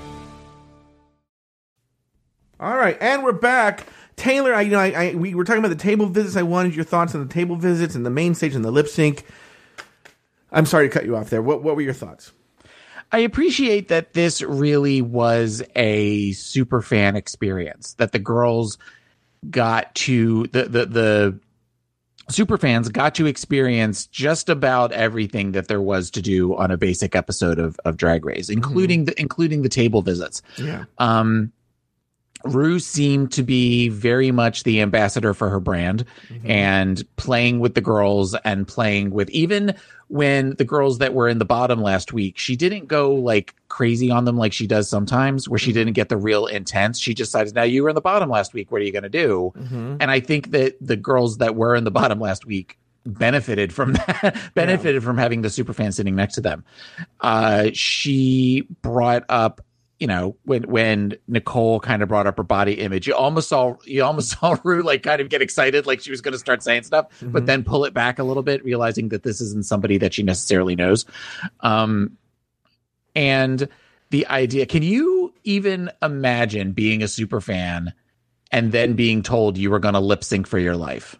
All 2.61 2.77
right, 2.77 2.95
and 3.01 3.23
we're 3.23 3.31
back. 3.31 3.87
Taylor, 4.17 4.53
I, 4.53 4.61
you 4.61 4.69
know, 4.69 4.77
I, 4.77 4.91
I 4.91 5.15
we 5.15 5.33
were 5.33 5.43
talking 5.43 5.65
about 5.65 5.75
the 5.75 5.83
table 5.83 6.05
visits. 6.05 6.35
I 6.35 6.43
wanted 6.43 6.75
your 6.75 6.85
thoughts 6.85 7.15
on 7.15 7.27
the 7.27 7.33
table 7.33 7.55
visits 7.55 7.95
and 7.95 8.05
the 8.05 8.11
main 8.11 8.35
stage 8.35 8.53
and 8.53 8.63
the 8.63 8.69
lip 8.69 8.87
sync. 8.87 9.25
I'm 10.51 10.67
sorry 10.67 10.87
to 10.87 10.93
cut 10.93 11.05
you 11.05 11.15
off 11.15 11.31
there. 11.31 11.41
What 11.41 11.63
what 11.63 11.75
were 11.75 11.81
your 11.81 11.93
thoughts? 11.93 12.31
I 13.11 13.19
appreciate 13.19 13.87
that 13.87 14.13
this 14.13 14.43
really 14.43 15.01
was 15.01 15.63
a 15.75 16.33
super 16.33 16.83
fan 16.83 17.15
experience. 17.15 17.95
That 17.95 18.11
the 18.11 18.19
girls 18.19 18.77
got 19.49 19.95
to 19.95 20.45
the 20.51 20.65
the 20.65 20.85
the 20.85 21.39
super 22.29 22.59
fans 22.59 22.89
got 22.89 23.15
to 23.15 23.25
experience 23.25 24.05
just 24.05 24.49
about 24.49 24.91
everything 24.91 25.53
that 25.53 25.67
there 25.67 25.81
was 25.81 26.11
to 26.11 26.21
do 26.21 26.55
on 26.55 26.69
a 26.69 26.77
basic 26.77 27.15
episode 27.15 27.57
of 27.57 27.79
of 27.85 27.97
Drag 27.97 28.23
Race, 28.23 28.49
including 28.49 29.05
the 29.05 29.19
including 29.19 29.63
the 29.63 29.69
table 29.69 30.03
visits. 30.03 30.43
Yeah. 30.59 30.85
Um, 30.99 31.53
Rue 32.45 32.79
seemed 32.79 33.31
to 33.33 33.43
be 33.43 33.89
very 33.89 34.31
much 34.31 34.63
the 34.63 34.81
ambassador 34.81 35.33
for 35.33 35.49
her 35.49 35.59
brand 35.59 36.05
mm-hmm. 36.27 36.49
and 36.49 37.15
playing 37.15 37.59
with 37.59 37.75
the 37.75 37.81
girls 37.81 38.35
and 38.43 38.67
playing 38.67 39.11
with 39.11 39.29
even 39.29 39.75
when 40.07 40.55
the 40.55 40.65
girls 40.65 40.97
that 40.97 41.13
were 41.13 41.29
in 41.29 41.37
the 41.37 41.45
bottom 41.45 41.81
last 41.81 42.11
week, 42.11 42.37
she 42.37 42.57
didn't 42.57 42.87
go 42.87 43.13
like 43.13 43.55
crazy 43.69 44.11
on 44.11 44.25
them 44.25 44.37
like 44.37 44.51
she 44.51 44.67
does 44.67 44.89
sometimes, 44.89 45.47
where 45.47 45.57
she 45.57 45.69
mm-hmm. 45.69 45.79
didn't 45.79 45.93
get 45.93 46.09
the 46.09 46.17
real 46.17 46.47
intense. 46.47 46.99
She 46.99 47.13
just 47.13 47.31
decided, 47.31 47.55
now 47.55 47.63
you 47.63 47.83
were 47.83 47.89
in 47.89 47.95
the 47.95 48.01
bottom 48.01 48.29
last 48.29 48.53
week. 48.53 48.71
What 48.71 48.81
are 48.81 48.83
you 48.83 48.91
going 48.91 49.03
to 49.03 49.09
do? 49.09 49.53
Mm-hmm. 49.55 49.97
And 50.01 50.11
I 50.11 50.19
think 50.19 50.51
that 50.51 50.75
the 50.81 50.97
girls 50.97 51.37
that 51.37 51.55
were 51.55 51.75
in 51.75 51.85
the 51.85 51.91
bottom 51.91 52.19
last 52.19 52.45
week 52.45 52.77
benefited 53.05 53.73
from 53.73 53.93
that, 53.93 54.37
benefited 54.53 55.01
from 55.01 55.17
having 55.17 55.43
the 55.43 55.49
super 55.49 55.73
fan 55.73 55.93
sitting 55.93 56.15
next 56.15 56.35
to 56.35 56.41
them. 56.41 56.65
Uh, 57.21 57.69
she 57.73 58.67
brought 58.81 59.23
up 59.29 59.61
you 60.01 60.07
know, 60.07 60.35
when 60.45 60.63
when 60.63 61.13
Nicole 61.27 61.79
kind 61.79 62.01
of 62.01 62.09
brought 62.09 62.25
up 62.25 62.37
her 62.37 62.43
body 62.43 62.73
image, 62.73 63.05
you 63.05 63.13
almost 63.13 63.47
saw 63.47 63.75
you 63.85 64.03
almost 64.03 64.31
saw 64.39 64.57
Rue 64.63 64.81
like 64.81 65.03
kind 65.03 65.21
of 65.21 65.29
get 65.29 65.43
excited, 65.43 65.85
like 65.85 66.01
she 66.01 66.09
was 66.09 66.21
going 66.21 66.31
to 66.31 66.39
start 66.39 66.63
saying 66.63 66.83
stuff, 66.83 67.05
but 67.21 67.45
then 67.45 67.63
pull 67.63 67.85
it 67.85 67.93
back 67.93 68.17
a 68.17 68.23
little 68.23 68.41
bit, 68.41 68.65
realizing 68.65 69.09
that 69.09 69.21
this 69.21 69.39
isn't 69.39 69.67
somebody 69.67 69.99
that 69.99 70.15
she 70.15 70.23
necessarily 70.23 70.75
knows. 70.75 71.05
Um, 71.59 72.17
and 73.15 73.69
the 74.09 74.25
idea, 74.25 74.65
can 74.65 74.81
you 74.81 75.35
even 75.43 75.91
imagine 76.01 76.71
being 76.71 77.03
a 77.03 77.07
super 77.07 77.39
fan 77.39 77.93
and 78.51 78.71
then 78.71 78.93
being 78.93 79.21
told 79.21 79.55
you 79.55 79.69
were 79.69 79.79
going 79.79 79.93
to 79.93 79.99
lip 79.99 80.23
sync 80.23 80.47
for 80.47 80.57
your 80.57 80.75
life? 80.75 81.15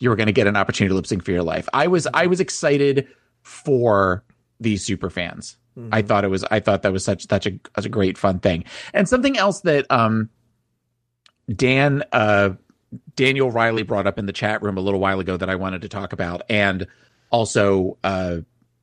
You 0.00 0.10
were 0.10 0.16
going 0.16 0.26
to 0.26 0.32
get 0.32 0.48
an 0.48 0.56
opportunity 0.56 0.90
to 0.90 0.96
lip 0.96 1.06
sync 1.06 1.24
for 1.24 1.30
your 1.30 1.44
life. 1.44 1.68
I 1.72 1.86
was 1.86 2.08
I 2.12 2.26
was 2.26 2.40
excited 2.40 3.06
for 3.42 4.24
these 4.58 4.84
super 4.84 5.08
fans. 5.08 5.56
I 5.92 6.02
thought 6.02 6.24
it 6.24 6.28
was 6.28 6.44
I 6.44 6.60
thought 6.60 6.82
that 6.82 6.92
was 6.92 7.04
such 7.04 7.28
such 7.28 7.46
a 7.46 7.58
such 7.74 7.86
a 7.86 7.88
great 7.88 8.16
fun 8.16 8.38
thing. 8.38 8.64
And 8.92 9.08
something 9.08 9.36
else 9.36 9.60
that 9.62 9.86
um 9.90 10.30
Dan 11.54 12.04
uh 12.12 12.50
Daniel 13.16 13.50
Riley 13.50 13.82
brought 13.82 14.06
up 14.06 14.18
in 14.18 14.26
the 14.26 14.32
chat 14.32 14.62
room 14.62 14.76
a 14.76 14.80
little 14.80 15.00
while 15.00 15.18
ago 15.20 15.36
that 15.36 15.50
I 15.50 15.56
wanted 15.56 15.82
to 15.82 15.88
talk 15.88 16.12
about 16.12 16.42
and 16.48 16.86
also 17.30 17.98
uh 18.04 18.38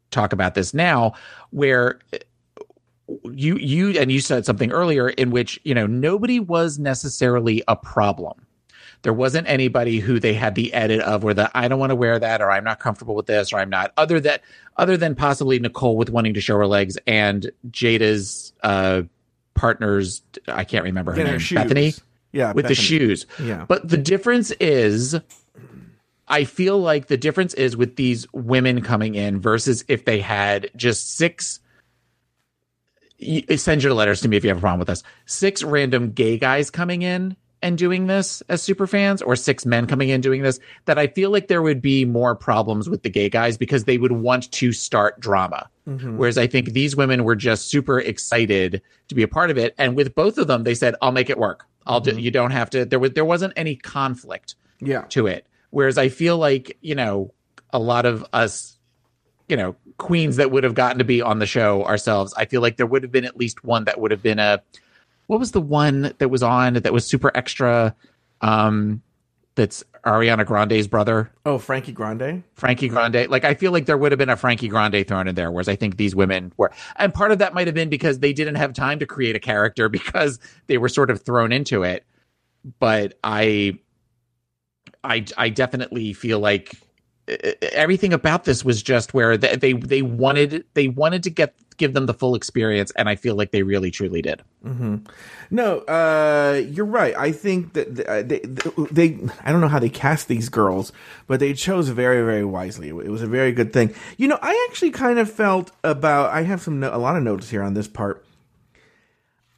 talk 0.10 0.34
about 0.34 0.56
this 0.56 0.74
now 0.74 1.14
where 1.52 2.00
you 3.32 3.58
you 3.58 3.98
and 4.00 4.12
you 4.12 4.20
said 4.20 4.46
something 4.46 4.72
earlier 4.72 5.10
in 5.10 5.32
which 5.32 5.60
you 5.64 5.74
know 5.74 5.88
nobody 5.88 6.40
was 6.40 6.80
necessarily 6.80 7.64
a 7.68 7.76
problem 7.76 8.46
There 9.04 9.14
wasn't 9.14 9.48
anybody 9.48 10.00
who 10.00 10.20
they 10.20 10.34
had 10.34 10.56
the 10.56 10.72
edit 10.74 11.02
of 11.02 11.24
where 11.24 11.34
the 11.34 11.50
I 11.56 11.68
don't 11.68 11.80
want 11.80 11.90
to 11.90 11.96
wear 11.96 12.20
that 12.20 12.42
or 12.42 12.52
I'm 12.52 12.64
not 12.64 12.80
comfortable 12.80 13.16
with 13.16 13.26
this 13.26 13.52
or 13.52 13.58
I'm 13.60 13.70
not 13.70 13.92
other 13.98 14.20
that 14.20 14.42
other 14.78 14.96
than 14.98 15.16
possibly 15.16 15.58
Nicole 15.60 15.98
with 15.98 16.10
wanting 16.10 16.34
to 16.36 16.42
show 16.42 16.58
her 16.58 16.68
legs 16.68 16.98
and 17.08 17.52
Jaida's 17.72 18.54
uh 18.62 19.04
partners 19.54 20.22
I 20.48 20.64
can't 20.64 20.84
remember 20.84 21.12
her 21.12 21.18
Getting 21.18 21.32
her 21.32 21.38
name 21.38 21.40
shoes. 21.40 21.56
Bethany 21.56 21.94
Yeah, 22.32 22.54
with 22.54 22.68
the 22.68 22.76
shoes. 22.76 23.26
Yeah. 23.42 23.66
But 23.68 23.88
the 23.90 23.98
difference 23.98 24.52
is 24.60 25.16
I 26.28 26.44
feel 26.44 26.80
like 26.80 27.08
the 27.08 27.18
difference 27.18 27.54
is 27.56 27.76
with 27.76 27.96
these 27.96 28.32
women 28.34 28.82
coming 28.82 29.16
in 29.16 29.42
versus 29.42 29.84
if 29.88 30.06
they 30.06 30.22
had 30.22 30.70
just 30.76 31.18
six 31.18 31.60
send 33.56 33.84
your 33.84 33.94
letters 33.94 34.22
to 34.22 34.28
me 34.28 34.38
if 34.38 34.44
you 34.44 34.50
have 34.50 34.58
a 34.58 34.62
problem 34.62 34.80
with 34.80 34.88
this. 34.88 35.04
Six 35.26 35.64
random 35.64 36.12
gay 36.12 36.38
guys 36.38 36.70
coming 36.70 37.02
in 37.02 37.36
and 37.62 37.78
doing 37.78 38.08
this 38.08 38.42
as 38.50 38.62
super 38.62 38.88
fans, 38.88 39.22
or 39.22 39.36
six 39.36 39.66
men 39.66 39.86
coming 39.86 40.10
in 40.10 40.22
doing 40.22 40.42
this, 40.42 40.60
that 40.86 40.98
I 40.98 41.08
feel 41.08 41.30
like 41.30 41.48
there 41.48 41.62
would 41.62 41.82
be 41.82 42.06
more 42.06 42.36
problems 42.36 42.90
with 42.90 43.04
the 43.04 43.10
gay 43.10 43.30
guys 43.30 43.58
because 43.58 43.84
they 43.84 43.98
would 43.98 44.12
want 44.12 44.52
to 44.52 44.72
start 44.72 45.20
drama. 45.20 45.70
Mm-hmm. 45.88 46.18
Whereas 46.18 46.38
I 46.38 46.48
think 46.48 46.74
these 46.74 46.96
women 46.96 47.24
were 47.24 47.36
just 47.36 47.70
super 47.70 48.00
excited 48.00 48.82
to 49.08 49.16
be 49.16 49.24
a 49.24 49.28
part 49.28 49.52
of 49.52 49.58
it. 49.58 49.76
And 49.78 49.96
with 49.96 50.16
both 50.16 50.38
of 50.38 50.48
them, 50.48 50.64
they 50.64 50.76
said, 50.76 50.96
I'll 51.02 51.12
make 51.12 51.30
it 51.30 51.38
work. 51.38 51.66
I'll 51.86 52.00
do, 52.00 52.12
mm-hmm. 52.12 52.20
you 52.20 52.32
don't 52.32 52.52
have 52.52 52.70
to, 52.72 52.86
there 52.86 53.00
was, 53.00 53.12
there 53.12 53.26
wasn't 53.26 53.54
any 53.56 53.76
conflict 53.76 54.56
Yeah. 54.80 55.02
to 55.10 55.28
it. 55.28 55.46
Whereas 55.72 55.98
I 55.98 56.10
feel 56.10 56.38
like, 56.38 56.78
you 56.82 56.96
know, 56.96 57.34
a 57.72 57.80
lot 57.80 58.06
of 58.06 58.26
us, 58.34 58.78
you 59.48 59.58
know, 59.58 59.76
queens 59.98 60.38
that 60.38 60.52
would 60.52 60.64
have 60.64 60.76
gotten 60.76 60.98
to 60.98 61.04
be 61.04 61.22
on 61.22 61.40
the 61.40 61.46
show 61.46 61.84
ourselves, 61.84 62.34
I 62.38 62.46
feel 62.46 62.62
like 62.62 62.78
there 62.78 62.86
would 62.86 63.04
have 63.04 63.12
been 63.12 63.26
at 63.26 63.38
least 63.38 63.64
one 63.64 63.86
that 63.86 64.00
would 64.00 64.12
have 64.12 64.24
been 64.24 64.40
a 64.40 64.62
what 65.28 65.40
was 65.40 65.52
the 65.52 65.62
one 65.62 66.14
that 66.18 66.30
was 66.30 66.44
on 66.44 66.74
that 66.76 66.94
was 66.94 67.06
super 67.06 67.32
extra? 67.36 67.96
Um 68.42 69.02
that's 69.56 69.84
Ariana 70.06 70.46
Grande's 70.46 70.88
brother, 70.88 71.30
Oh, 71.46 71.58
Frankie 71.60 71.92
Grande. 71.92 72.42
Frankie 72.56 72.88
Grande. 72.88 73.28
Like 73.30 73.44
I 73.44 73.54
feel 73.54 73.72
like 73.72 73.86
there 73.86 73.98
would 73.98 74.12
have 74.12 74.18
been 74.18 74.30
a 74.30 74.38
Frankie 74.38 74.68
Grande 74.70 75.06
thrown 75.08 75.28
in 75.28 75.36
there, 75.36 75.52
whereas 75.52 75.68
I 75.68 75.76
think 75.76 75.98
these 75.98 76.16
women 76.16 76.54
were 76.58 76.72
and 76.96 77.14
part 77.14 77.32
of 77.32 77.40
that 77.40 77.54
might 77.54 77.68
have 77.68 77.76
been 77.76 77.90
because 77.90 78.20
they 78.20 78.34
didn't 78.34 78.56
have 78.56 78.74
time 78.74 78.98
to 79.00 79.06
create 79.06 79.36
a 79.36 79.40
character 79.40 79.90
because 80.00 80.40
they 80.68 80.78
were 80.78 80.90
sort 80.90 81.12
of 81.12 81.22
thrown 81.22 81.52
into 81.52 81.84
it. 81.84 82.06
But 82.80 83.20
I 83.24 83.78
I 85.04 85.26
I 85.38 85.50
definitely 85.50 86.14
feel 86.14 86.40
like 86.40 86.76
everything 87.74 88.14
about 88.14 88.44
this 88.46 88.66
was 88.66 88.82
just 88.82 89.14
where 89.14 89.38
they, 89.38 89.56
they 89.56 89.74
they 89.74 90.02
wanted 90.02 90.66
they 90.74 90.88
wanted 90.88 91.24
to 91.24 91.30
get 91.30 91.56
give 91.78 91.94
them 91.94 92.06
the 92.06 92.14
full 92.14 92.36
experience 92.36 92.92
and 92.96 93.10
I 93.10 93.16
feel 93.16 93.36
like 93.36 93.52
they 93.52 93.64
really 93.64 93.92
truly 93.92 94.22
did. 94.22 94.42
No, 95.50 95.80
uh, 95.80 96.62
you're 96.70 96.86
right. 96.86 97.16
I 97.18 97.32
think 97.32 97.74
that 97.74 97.96
th- 97.96 98.08
uh, 98.08 98.22
they, 98.22 98.40
they, 98.92 99.20
I 99.44 99.52
don't 99.52 99.60
know 99.62 99.68
how 99.68 99.80
they 99.80 99.90
cast 99.90 100.28
these 100.28 100.50
girls, 100.50 100.94
but 101.28 101.40
they 101.40 101.54
chose 101.54 101.90
very, 101.90 102.24
very 102.24 102.46
wisely. 102.46 102.90
It 102.90 103.10
was 103.10 103.22
a 103.22 103.28
very 103.28 103.52
good 103.52 103.74
thing. 103.74 103.94
You 104.18 104.28
know, 104.28 104.40
I 104.42 104.68
actually 104.70 104.92
kind 104.92 105.20
of 105.20 105.30
felt 105.32 105.72
about. 105.84 106.32
I 106.32 106.44
have 106.44 106.62
some 106.62 106.84
a 106.84 106.98
lot 106.98 107.18
of 107.18 107.24
notes 107.24 107.50
here 107.50 107.64
on 107.64 107.74
this 107.74 107.88
part. 107.88 108.24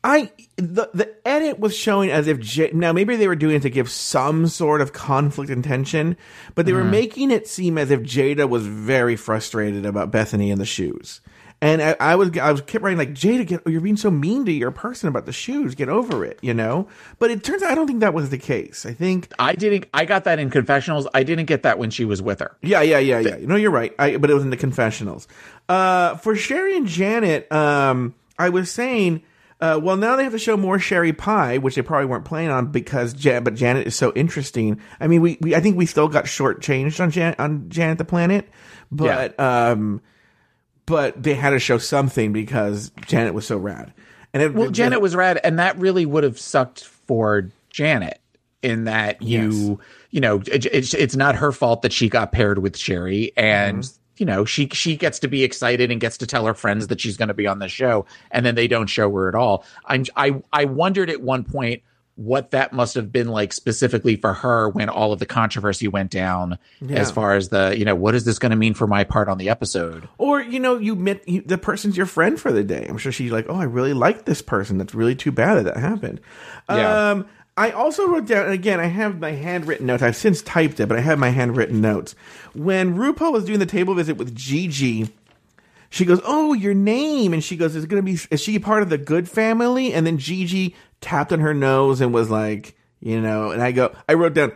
I 0.03 0.31
the 0.57 0.89
the 0.93 1.15
edit 1.25 1.59
was 1.59 1.75
showing 1.75 2.11
as 2.11 2.27
if 2.27 2.39
J- 2.39 2.71
now 2.73 2.91
maybe 2.91 3.15
they 3.15 3.27
were 3.27 3.35
doing 3.35 3.55
it 3.55 3.61
to 3.61 3.69
give 3.69 3.89
some 3.89 4.47
sort 4.47 4.81
of 4.81 4.91
conflict 4.91 5.49
and 5.49 5.63
tension, 5.63 6.17
but 6.55 6.65
they 6.65 6.73
were 6.73 6.83
making 6.83 7.31
it 7.31 7.47
seem 7.47 7.77
as 7.77 7.89
if 7.89 8.01
Jaida 8.01 8.49
was 8.49 8.65
very 8.67 9.15
frustrated 9.15 9.85
about 9.85 10.11
Bethany 10.11 10.51
and 10.51 10.59
the 10.59 10.65
shoes. 10.65 11.21
And 11.63 11.81
I, 11.81 11.95
I 11.97 12.15
was 12.17 12.37
I 12.37 12.51
was 12.51 12.59
kept 12.59 12.83
writing 12.83 12.97
like 12.97 13.13
Jaida, 13.13 13.47
get, 13.47 13.61
you're 13.65 13.79
being 13.79 13.95
so 13.95 14.11
mean 14.11 14.43
to 14.43 14.51
your 14.51 14.71
person 14.71 15.07
about 15.07 15.25
the 15.25 15.31
shoes. 15.31 15.75
Get 15.75 15.87
over 15.87 16.25
it, 16.25 16.37
you 16.41 16.53
know. 16.53 16.89
But 17.19 17.31
it 17.31 17.41
turns 17.41 17.63
out 17.63 17.71
I 17.71 17.75
don't 17.75 17.87
think 17.87 18.01
that 18.01 18.13
was 18.13 18.31
the 18.31 18.37
case. 18.37 18.85
I 18.85 18.93
think 18.93 19.31
I 19.39 19.55
didn't 19.55 19.85
I 19.93 20.03
got 20.03 20.25
that 20.25 20.39
in 20.39 20.49
confessionals. 20.49 21.07
I 21.13 21.23
didn't 21.23 21.45
get 21.45 21.63
that 21.63 21.79
when 21.79 21.89
she 21.89 22.03
was 22.03 22.21
with 22.21 22.41
her. 22.41 22.57
yeah, 22.61 22.81
yeah, 22.81 22.99
yeah, 22.99 23.19
yeah. 23.19 23.37
No, 23.39 23.55
you're 23.55 23.71
right. 23.71 23.95
I, 23.97 24.17
but 24.17 24.29
it 24.29 24.33
was 24.33 24.43
in 24.43 24.49
the 24.49 24.57
confessionals. 24.57 25.25
Uh, 25.69 26.17
for 26.17 26.35
Sherry 26.35 26.75
and 26.75 26.85
Janet, 26.85 27.49
um, 27.49 28.13
I 28.37 28.49
was 28.49 28.69
saying, 28.69 29.23
uh, 29.61 29.79
well, 29.81 29.95
now 29.95 30.17
they 30.17 30.23
have 30.23 30.33
to 30.33 30.39
show 30.39 30.57
more 30.57 30.79
Sherry 30.79 31.13
Pie, 31.13 31.59
which 31.59 31.75
they 31.75 31.81
probably 31.81 32.07
weren't 32.07 32.25
planning 32.25 32.51
on 32.51 32.73
because, 32.73 33.13
Jan- 33.13 33.45
but 33.45 33.55
Janet 33.55 33.87
is 33.87 33.95
so 33.95 34.11
interesting. 34.15 34.81
I 34.99 35.07
mean, 35.07 35.21
we, 35.21 35.37
we 35.39 35.55
I 35.55 35.61
think 35.61 35.77
we 35.77 35.85
still 35.85 36.09
got 36.09 36.25
shortchanged 36.25 36.99
on 36.99 37.09
Jan- 37.09 37.35
on 37.39 37.69
Janet 37.69 37.99
the 37.99 38.03
Planet, 38.03 38.49
but 38.91 39.39
um, 39.39 40.01
but 40.85 41.21
they 41.21 41.33
had 41.33 41.51
to 41.51 41.59
show 41.59 41.77
something 41.77 42.33
because 42.33 42.91
Janet 43.05 43.33
was 43.33 43.47
so 43.47 43.57
rad. 43.57 43.93
And 44.33 44.41
it, 44.41 44.53
Well, 44.53 44.71
Janet 44.71 45.01
was 45.01 45.15
rad, 45.15 45.39
and 45.43 45.59
that 45.59 45.77
really 45.77 46.05
would 46.05 46.23
have 46.23 46.39
sucked 46.39 46.83
for 46.83 47.49
Janet 47.69 48.19
in 48.61 48.85
that 48.85 49.21
you, 49.21 49.79
you 50.09 50.21
know, 50.21 50.41
it, 50.47 50.65
it's 50.65 50.93
it's 50.93 51.15
not 51.15 51.35
her 51.35 51.51
fault 51.51 51.81
that 51.83 51.93
she 51.93 52.09
got 52.09 52.31
paired 52.31 52.59
with 52.59 52.77
Sherry, 52.77 53.31
and 53.37 53.79
mm-hmm. 53.79 53.97
you 54.17 54.25
know 54.25 54.45
she 54.45 54.67
she 54.69 54.97
gets 54.97 55.19
to 55.19 55.27
be 55.27 55.43
excited 55.43 55.91
and 55.91 56.01
gets 56.01 56.17
to 56.17 56.27
tell 56.27 56.45
her 56.45 56.53
friends 56.53 56.87
that 56.87 56.99
she's 56.99 57.17
going 57.17 57.27
to 57.27 57.33
be 57.33 57.45
on 57.45 57.59
the 57.59 57.67
show, 57.67 58.05
and 58.31 58.45
then 58.45 58.55
they 58.55 58.67
don't 58.67 58.87
show 58.87 59.11
her 59.11 59.29
at 59.29 59.35
all. 59.35 59.63
I'm 59.85 60.05
I 60.15 60.41
I 60.51 60.65
wondered 60.65 61.09
at 61.09 61.21
one 61.21 61.43
point 61.43 61.83
what 62.15 62.51
that 62.51 62.71
must 62.73 62.93
have 62.93 63.11
been 63.11 63.27
like 63.27 63.51
specifically 63.51 64.15
for 64.15 64.33
her 64.33 64.69
when 64.69 64.87
all 64.87 65.13
of 65.13 65.19
the 65.19 65.25
controversy 65.25 65.87
went 65.87 66.11
down 66.11 66.59
as 66.89 67.09
far 67.09 67.35
as 67.35 67.49
the 67.49 67.75
you 67.75 67.83
know 67.83 67.95
what 67.95 68.13
is 68.13 68.23
this 68.23 68.37
going 68.37 68.51
to 68.51 68.55
mean 68.55 68.75
for 68.75 68.85
my 68.85 69.03
part 69.03 69.27
on 69.27 69.39
the 69.39 69.49
episode 69.49 70.07
Or 70.19 70.41
you 70.41 70.59
know, 70.59 70.77
you 70.77 70.95
met 70.95 71.27
you, 71.27 71.41
the 71.41 71.57
person's 71.57 71.97
your 71.97 72.05
friend 72.05 72.39
for 72.39 72.51
the 72.51 72.63
day. 72.63 72.85
I'm 72.87 72.97
sure 72.97 73.11
she's 73.11 73.31
like, 73.31 73.45
"Oh, 73.49 73.55
I 73.55 73.63
really 73.63 73.93
like 73.93 74.25
this 74.25 74.41
person. 74.41 74.77
That's 74.77 74.93
really 74.93 75.15
too 75.15 75.31
bad 75.31 75.55
that 75.55 75.73
that 75.73 75.77
happened." 75.77 76.21
Yeah. 76.69 77.11
Um, 77.11 77.25
I 77.55 77.71
also 77.71 78.07
wrote 78.07 78.25
down, 78.25 78.45
and 78.45 78.53
again, 78.53 78.79
I 78.79 78.85
have 78.85 79.19
my 79.19 79.31
handwritten 79.31 79.85
notes. 79.85 80.01
I've 80.01 80.15
since 80.15 80.41
typed 80.41 80.79
it, 80.79 80.87
but 80.87 80.97
I 80.97 81.01
have 81.01 81.19
my 81.19 81.29
handwritten 81.29 81.81
notes. 81.81 82.15
When 82.53 82.95
RuPaul 82.95 83.31
was 83.31 83.45
doing 83.45 83.59
the 83.59 83.65
table 83.67 83.93
visit 83.93 84.17
with 84.17 84.35
Gigi, 84.35 85.09
she 85.89 86.05
goes, 86.05 86.19
"Oh, 86.25 86.53
your 86.53 86.73
name," 86.73 87.33
and 87.33 87.43
she 87.43 87.55
goes, 87.55 87.75
"Is 87.75 87.83
it 87.83 87.87
going 87.87 88.03
to 88.03 88.11
be? 88.11 88.19
Is 88.31 88.41
she 88.41 88.57
part 88.57 88.81
of 88.81 88.89
the 88.89 88.97
good 88.97 89.29
family?" 89.29 89.93
And 89.93 90.07
then 90.07 90.17
Gigi 90.17 90.75
tapped 91.03 91.31
on 91.31 91.39
her 91.41 91.53
nose 91.53 92.01
and 92.01 92.13
was 92.13 92.29
like, 92.31 92.75
"You 92.99 93.21
know," 93.21 93.51
and 93.51 93.61
I 93.61 93.71
go, 93.71 93.95
I 94.09 94.13
wrote 94.13 94.33
down, 94.33 94.53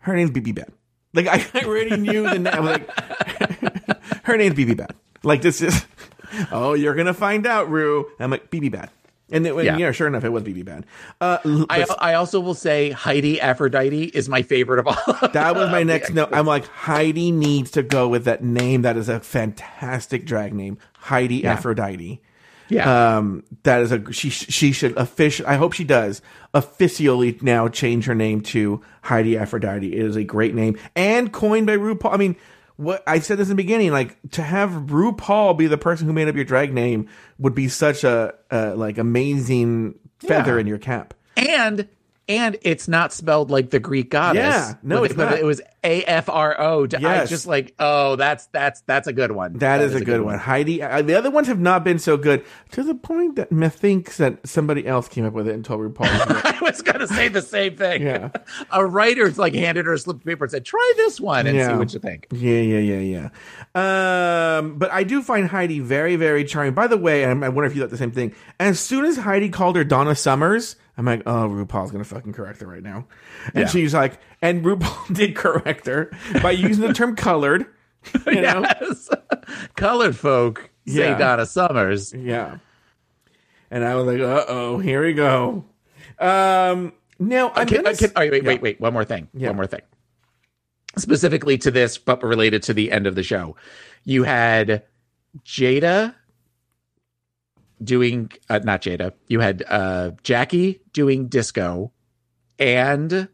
"Her 0.00 0.14
name's 0.14 0.30
BB 0.32 0.54
Bad." 0.54 0.72
Like 1.14 1.26
I, 1.28 1.44
I 1.60 1.64
already 1.64 1.96
knew 1.96 2.24
the 2.28 2.38
name. 2.38 2.52
I'm 2.52 2.64
like, 2.64 2.90
her 4.24 4.36
name's 4.36 4.56
BB 4.56 4.76
Bad. 4.76 4.94
Like 5.22 5.40
this 5.42 5.62
is, 5.62 5.86
oh, 6.52 6.74
you're 6.74 6.94
gonna 6.94 7.14
find 7.14 7.46
out, 7.46 7.70
Rue. 7.70 8.06
I'm 8.18 8.30
like 8.30 8.50
BB 8.50 8.72
Bad, 8.72 8.90
and 9.30 9.46
then 9.46 9.56
Yeah. 9.64 9.76
yeah. 9.76 9.92
sure 9.92 10.06
enough, 10.08 10.24
it 10.24 10.30
was 10.30 10.42
BB 10.42 10.64
Bad. 10.64 10.86
Uh, 11.20 11.38
I, 11.70 11.86
I 11.98 12.14
also 12.14 12.40
will 12.40 12.54
say 12.54 12.90
Heidi 12.90 13.40
Aphrodite 13.40 14.04
is 14.06 14.28
my 14.28 14.42
favorite 14.42 14.80
of 14.80 14.88
all. 14.88 15.28
that 15.32 15.54
was 15.54 15.70
my 15.70 15.82
next 15.84 16.10
note. 16.12 16.30
I'm 16.32 16.46
like 16.46 16.66
Heidi 16.66 17.30
needs 17.30 17.70
to 17.72 17.82
go 17.82 18.08
with 18.08 18.24
that 18.24 18.42
name. 18.42 18.82
That 18.82 18.96
is 18.96 19.08
a 19.08 19.20
fantastic 19.20 20.26
drag 20.26 20.52
name, 20.52 20.78
Heidi 20.98 21.46
Aphrodite. 21.46 22.20
Yeah. 22.68 23.16
Um, 23.18 23.44
that 23.64 23.80
is 23.82 23.92
a 23.92 24.12
she. 24.12 24.30
She 24.30 24.72
should 24.72 24.96
official. 24.96 25.46
I 25.46 25.56
hope 25.56 25.72
she 25.74 25.84
does 25.84 26.22
officially 26.54 27.38
now 27.42 27.68
change 27.68 28.06
her 28.06 28.14
name 28.14 28.40
to 28.40 28.80
Heidi 29.02 29.36
Aphrodite. 29.36 29.92
It 29.92 29.98
is 30.04 30.16
a 30.16 30.24
great 30.24 30.54
name 30.54 30.78
and 30.96 31.32
coined 31.32 31.66
by 31.66 31.76
RuPaul. 31.76 32.12
I 32.12 32.16
mean, 32.16 32.36
what 32.76 33.02
I 33.06 33.18
said 33.20 33.38
this 33.38 33.46
in 33.48 33.56
the 33.56 33.62
beginning, 33.62 33.90
like 33.92 34.16
to 34.32 34.42
have 34.42 34.70
RuPaul 34.70 35.56
be 35.58 35.66
the 35.66 35.78
person 35.78 36.06
who 36.06 36.12
made 36.12 36.28
up 36.28 36.34
your 36.36 36.44
drag 36.44 36.72
name 36.72 37.08
would 37.38 37.54
be 37.54 37.68
such 37.68 38.04
a, 38.04 38.34
uh 38.50 38.74
like 38.76 38.98
amazing 38.98 39.98
feather 40.20 40.54
Yeah. 40.54 40.60
in 40.60 40.66
your 40.66 40.78
cap. 40.78 41.14
and 41.36 41.88
and 42.28 42.56
it's 42.62 42.88
not 42.88 43.12
spelled 43.12 43.50
like 43.50 43.70
the 43.70 43.78
Greek 43.78 44.10
goddess. 44.10 44.42
Yeah, 44.42 44.74
no, 44.82 45.04
it's 45.04 45.16
not. 45.16 45.38
it 45.38 45.44
was 45.44 45.60
A 45.82 46.02
F 46.04 46.28
R 46.28 46.58
O. 46.58 46.86
Yes. 46.90 47.28
just 47.28 47.46
like, 47.46 47.74
oh, 47.78 48.16
that's 48.16 48.46
that's 48.46 48.80
that's 48.82 49.06
a 49.06 49.12
good 49.12 49.32
one. 49.32 49.54
that 49.58 49.80
is, 49.80 49.94
a 49.94 50.04
good, 50.04 50.22
one. 50.22 50.38
Heidi. 50.38 50.82
Uh, 50.82 51.02
the 51.02 51.14
other 51.14 51.30
ones 51.30 51.48
have 51.48 51.60
not 51.60 51.84
been 51.84 51.98
so 51.98 52.16
good 52.16 52.44
to 52.72 52.82
the 52.82 52.94
point 52.94 53.36
that 53.36 53.52
methinks 53.52 54.16
that 54.16 54.46
somebody 54.46 54.86
else 54.86 55.08
came 55.08 55.24
up 55.24 55.34
with 55.34 55.48
it 55.48 55.54
and 55.54 55.64
told 55.64 55.80
RuPaul. 55.80 56.06
I 56.06 56.58
was 56.62 56.80
gonna 56.82 57.06
say 57.06 57.28
the 57.28 57.42
same 57.42 57.76
thing. 57.76 58.02
Yeah. 58.02 58.30
a 58.70 58.84
writer's 58.86 59.38
like 59.38 59.54
handed 59.54 59.86
her 59.86 59.92
a 59.92 59.98
slip 59.98 60.16
of 60.16 60.24
paper 60.24 60.44
and 60.44 60.50
said, 60.50 60.64
"Try 60.64 60.92
this 60.96 61.20
one 61.20 61.46
and 61.46 61.58
see 61.58 61.76
what 61.76 61.92
you 61.92 62.00
think." 62.00 62.26
Yeah, 62.32 62.60
yeah, 62.60 62.78
yeah, 62.78 63.30
yeah. 63.74 64.58
Um, 64.58 64.78
but 64.78 64.90
I 64.92 65.04
do 65.04 65.22
find 65.22 65.48
Heidi 65.48 65.80
very, 65.80 66.16
very 66.16 66.44
charming. 66.44 66.74
By 66.74 66.86
the 66.86 66.96
way, 66.96 67.24
I 67.24 67.32
wonder 67.32 67.64
if 67.64 67.74
you 67.74 67.82
thought 67.82 67.90
the 67.90 67.98
same 67.98 68.12
thing. 68.12 68.34
As 68.58 68.80
soon 68.80 69.04
as 69.04 69.18
Heidi 69.18 69.48
called 69.48 69.76
her 69.76 69.84
Donna 69.84 70.14
Summers, 70.14 70.76
I'm 70.96 71.04
like, 71.06 71.22
oh, 71.26 71.48
RuPaul's 71.48 71.90
gonna 71.90 72.04
fucking 72.04 72.32
correct 72.32 72.60
her 72.60 72.66
right 72.66 72.82
now. 72.82 73.06
And 73.54 73.62
Yeah. 73.62 73.66
she's 73.68 73.92
like, 73.94 74.18
and 74.40 74.64
RuPaul 74.64 75.12
did 75.14 75.34
correct 75.34 75.86
her 75.86 76.10
by 76.42 76.52
using 76.52 76.86
the 76.86 76.92
term 76.94 77.16
colored. 77.16 77.66
You 78.26 78.42
know? 78.42 78.60
Yes. 78.80 79.08
Colored 79.76 80.14
folk 80.14 80.70
say 80.86 81.08
Yeah. 81.08 81.16
Donna 81.18 81.46
Summers. 81.46 82.12
Yeah. 82.12 82.58
And 83.70 83.82
I 83.82 83.94
was 83.94 84.06
like, 84.06 84.20
uh 84.20 84.44
oh, 84.46 84.78
here 84.78 85.02
we 85.04 85.14
go. 85.14 85.64
Um, 86.18 86.92
now 87.18 87.50
I'm 87.54 87.66
Can, 87.66 87.78
gonna 87.78 87.90
uh, 87.90 87.96
can, 87.96 88.12
oh, 88.14 88.20
wait, 88.20 88.42
Yeah. 88.42 88.48
wait, 88.48 88.62
wait. 88.62 88.80
One 88.80 88.92
more 88.92 89.04
thing. 89.06 89.28
Yeah. 89.32 89.48
One 89.48 89.56
more 89.56 89.66
thing. 89.66 89.80
Specifically 90.96 91.58
to 91.58 91.70
this, 91.70 91.96
but 91.98 92.22
related 92.22 92.62
to 92.64 92.74
the 92.74 92.92
end 92.92 93.06
of 93.06 93.14
the 93.16 93.22
show, 93.22 93.56
you 94.04 94.22
had 94.22 94.84
Jaida 95.44 96.14
doing 97.82 98.30
uh, 98.48 98.60
not 98.62 98.82
Jaida. 98.82 99.12
You 99.28 99.40
had 99.40 99.64
uh, 99.68 100.12
Jackie 100.22 100.80
doing 100.92 101.28
disco, 101.28 101.92
and 102.58 103.28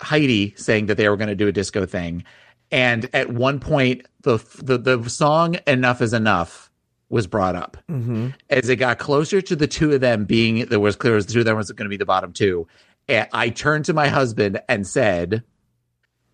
Heidi 0.00 0.54
saying 0.56 0.86
that 0.86 0.96
they 0.96 1.08
were 1.08 1.16
going 1.16 1.28
to 1.28 1.34
do 1.34 1.48
a 1.48 1.52
disco 1.52 1.86
thing, 1.86 2.24
and 2.70 3.08
at 3.14 3.30
one 3.32 3.60
point 3.60 4.06
the 4.22 4.38
the 4.62 4.78
the 4.78 5.08
song 5.08 5.56
"Enough 5.66 6.02
Is 6.02 6.12
Enough" 6.12 6.70
was 7.08 7.26
brought 7.26 7.56
up. 7.56 7.76
As 8.48 8.68
it 8.68 8.76
got 8.76 8.98
closer 8.98 9.40
to 9.40 9.56
the 9.56 9.66
two 9.66 9.92
of 9.92 10.00
them 10.00 10.24
being, 10.24 10.66
there 10.66 10.80
was 10.80 10.96
clear 10.96 11.16
as 11.16 11.26
the 11.26 11.32
two 11.32 11.40
of 11.40 11.44
them 11.44 11.56
was 11.56 11.70
going 11.72 11.86
to 11.86 11.90
be 11.90 11.96
the 11.96 12.06
bottom 12.06 12.32
two. 12.32 12.68
And 13.08 13.28
I 13.32 13.48
turned 13.48 13.86
to 13.86 13.92
my 13.92 14.08
husband 14.08 14.60
and 14.68 14.86
said, 14.86 15.42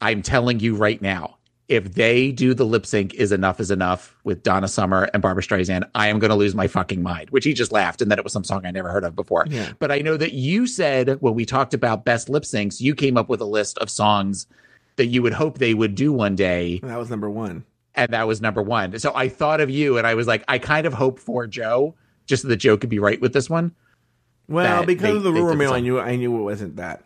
"I'm 0.01 0.23
telling 0.23 0.61
you 0.61 0.77
right 0.77 1.01
now." 1.01 1.36
If 1.69 1.95
they 1.95 2.31
do 2.31 2.55
the 2.55 2.65
lip 2.65 2.87
sync 2.87 3.15
is 3.15 3.33
enough 3.33 3.59
is 3.59 3.73
enough 3.73 4.15
with 4.23 4.45
Donna 4.45 4.69
Summer 4.69 5.09
and 5.13 5.21
Barbra 5.21 5.43
Streisand, 5.43 5.89
I 5.97 6.07
am 6.09 6.21
going 6.21 6.29
to 6.31 6.37
lose 6.37 6.55
my 6.55 6.69
fucking 6.69 7.03
mind. 7.03 7.31
Which 7.31 7.45
he 7.45 7.55
just 7.55 7.73
laughed, 7.73 8.01
and 8.01 8.11
that 8.13 8.19
it 8.19 8.25
was 8.25 8.33
some 8.33 8.45
song 8.45 8.65
I 8.65 8.71
never 8.71 8.89
heard 8.91 9.03
of 9.03 9.17
before. 9.17 9.47
Yeah. 9.51 9.73
But 9.81 9.91
I 9.91 9.99
know 9.99 10.17
that 10.17 10.33
you 10.33 10.69
said 10.69 11.21
when 11.21 11.35
we 11.35 11.45
talked 11.45 11.75
about 11.75 12.05
best 12.05 12.29
lip 12.29 12.45
syncs, 12.45 12.81
you 12.81 12.95
came 12.95 13.17
up 13.17 13.29
with 13.29 13.41
a 13.41 13.45
list 13.47 13.79
of 13.79 13.91
songs 13.91 14.47
that 14.95 15.07
you 15.07 15.23
would 15.23 15.33
hope 15.33 15.59
they 15.59 15.75
would 15.75 15.95
do 15.97 16.13
one 16.13 16.37
day, 16.37 16.79
That 16.85 16.99
was 16.99 17.11
number 17.11 17.29
one. 17.29 17.65
and 17.97 18.13
that 18.13 18.29
was 18.29 18.41
number 18.41 18.63
one. 18.63 18.97
So 19.01 19.13
I 19.15 19.29
thought 19.29 19.61
of 19.61 19.69
you, 19.69 19.99
and 19.99 20.07
I 20.07 20.15
was 20.15 20.29
like, 20.29 20.45
I 20.47 20.59
kind 20.59 20.87
of 20.87 20.93
hope 20.95 21.19
for 21.19 21.49
Joe, 21.49 21.97
just 22.27 22.43
so 22.43 22.49
that 22.49 22.57
Joe 22.59 22.77
could 22.77 22.91
be 22.91 23.01
right 23.01 23.21
with 23.21 23.33
this 23.33 23.51
one. 23.51 23.75
Well, 24.49 24.85
because 24.87 25.03
they- 25.11 25.17
of 25.17 25.25
the 25.25 25.33
rumor 25.33 25.57
mill, 25.57 25.73
I 25.73 25.81
knew 25.81 25.99
I 25.99 26.15
knew 26.15 26.39
it 26.39 26.43
wasn't 26.45 26.77
that. 26.77 27.03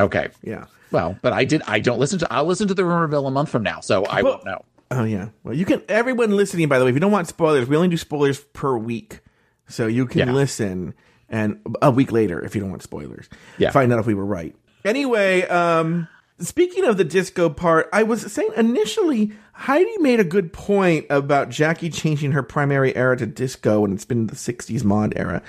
Okay. 0.00 0.28
Yeah. 0.42 0.64
Well, 0.90 1.16
but 1.22 1.32
I 1.32 1.44
did. 1.44 1.62
I 1.68 1.78
don't 1.78 1.98
listen 2.00 2.18
to. 2.20 2.32
I'll 2.32 2.46
listen 2.46 2.66
to 2.68 2.74
the 2.74 2.84
rumor 2.84 3.06
mill 3.08 3.26
a 3.26 3.30
month 3.30 3.48
from 3.50 3.62
now, 3.62 3.80
so 3.80 4.04
I 4.06 4.22
Well- 4.22 4.32
won't 4.34 4.44
know. 4.44 4.64
Oh 4.92 5.04
yeah. 5.04 5.28
Well, 5.44 5.54
you 5.54 5.64
can. 5.64 5.82
Everyone 5.88 6.34
listening, 6.34 6.66
by 6.68 6.78
the 6.80 6.84
way, 6.84 6.90
if 6.90 6.96
you 6.96 7.00
don't 7.00 7.12
want 7.12 7.28
spoilers, 7.28 7.68
we 7.68 7.76
only 7.76 7.88
do 7.88 7.96
spoilers 7.96 8.40
per 8.40 8.76
week, 8.76 9.20
so 9.68 9.86
you 9.86 10.04
can 10.06 10.26
Yeah. 10.28 10.32
listen 10.32 10.94
and 11.28 11.60
a 11.80 11.92
week 11.92 12.10
later 12.10 12.40
if 12.44 12.56
you 12.56 12.60
don't 12.60 12.70
want 12.70 12.82
spoilers. 12.82 13.28
Yeah. 13.56 13.70
Find 13.70 13.92
out 13.92 14.00
if 14.00 14.06
we 14.06 14.14
were 14.14 14.24
right. 14.26 14.52
Anyway, 14.84 15.42
um, 15.42 16.08
speaking 16.40 16.84
of 16.84 16.96
the 16.96 17.04
disco 17.04 17.48
part, 17.48 17.88
I 17.92 18.02
was 18.02 18.32
saying 18.32 18.48
initially 18.56 19.30
Heidi 19.52 19.96
made 19.98 20.18
a 20.18 20.24
good 20.24 20.52
point 20.52 21.06
about 21.08 21.50
Jackie 21.50 21.90
changing 21.90 22.32
her 22.32 22.42
primary 22.42 22.96
era 22.96 23.16
to 23.18 23.26
disco, 23.26 23.84
and 23.84 23.94
it's 23.94 24.04
been 24.06 24.26
the 24.26 24.34
'60s 24.34 24.82
mod 24.82 25.12
era. 25.14 25.40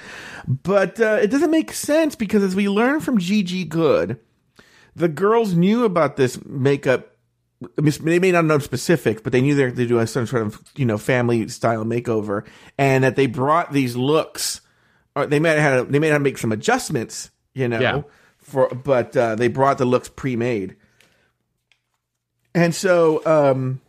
But 0.48 1.00
uh, 1.00 1.18
it 1.20 1.32
doesn't 1.32 1.50
make 1.50 1.72
sense 1.74 2.14
because 2.16 2.44
as 2.44 2.56
we 2.56 2.70
learn 2.70 3.00
from 3.00 3.18
Gigi 3.18 3.64
Goode, 3.64 4.20
the 4.96 5.08
girls 5.08 5.54
knew 5.54 5.86
about 5.86 6.16
this 6.18 6.44
makeup 6.46 7.08
I 7.78 7.82
mean, 7.82 7.94
they 8.02 8.20
may 8.20 8.32
not 8.32 8.46
know 8.46 8.58
specifics, 8.58 9.22
but 9.22 9.32
they 9.32 9.42
knew 9.42 9.54
they 9.54 9.66
were 9.66 9.72
to 9.72 9.88
do 9.88 10.00
a 10.00 10.08
some 10.08 10.26
sort 10.26 10.42
of 10.42 10.60
you 10.76 10.86
know 10.86 10.98
family 10.98 11.48
style 11.48 11.86
makeover, 11.86 12.46
and 12.78 13.04
that 13.04 13.16
they 13.16 13.28
brought 13.28 13.72
these 13.72 13.96
looks. 13.96 14.62
Or 15.16 15.26
they 15.26 15.40
may 15.40 15.50
have 15.50 15.60
had 15.60 15.76
to, 15.78 15.84
they 15.92 16.00
may 16.00 16.08
have 16.08 16.16
to 16.16 16.24
make 16.24 16.38
some 16.38 16.52
adjustments, 16.52 17.30
you 17.54 17.68
know, 17.68 17.80
Yeah. 17.80 18.02
for 18.38 18.70
but 18.70 19.16
uh, 19.16 19.36
they 19.36 19.48
brought 19.48 19.78
the 19.78 19.86
looks 19.86 20.10
pre-made. 20.10 20.78
And 22.56 22.74
so 22.74 23.24
um, 23.26 23.82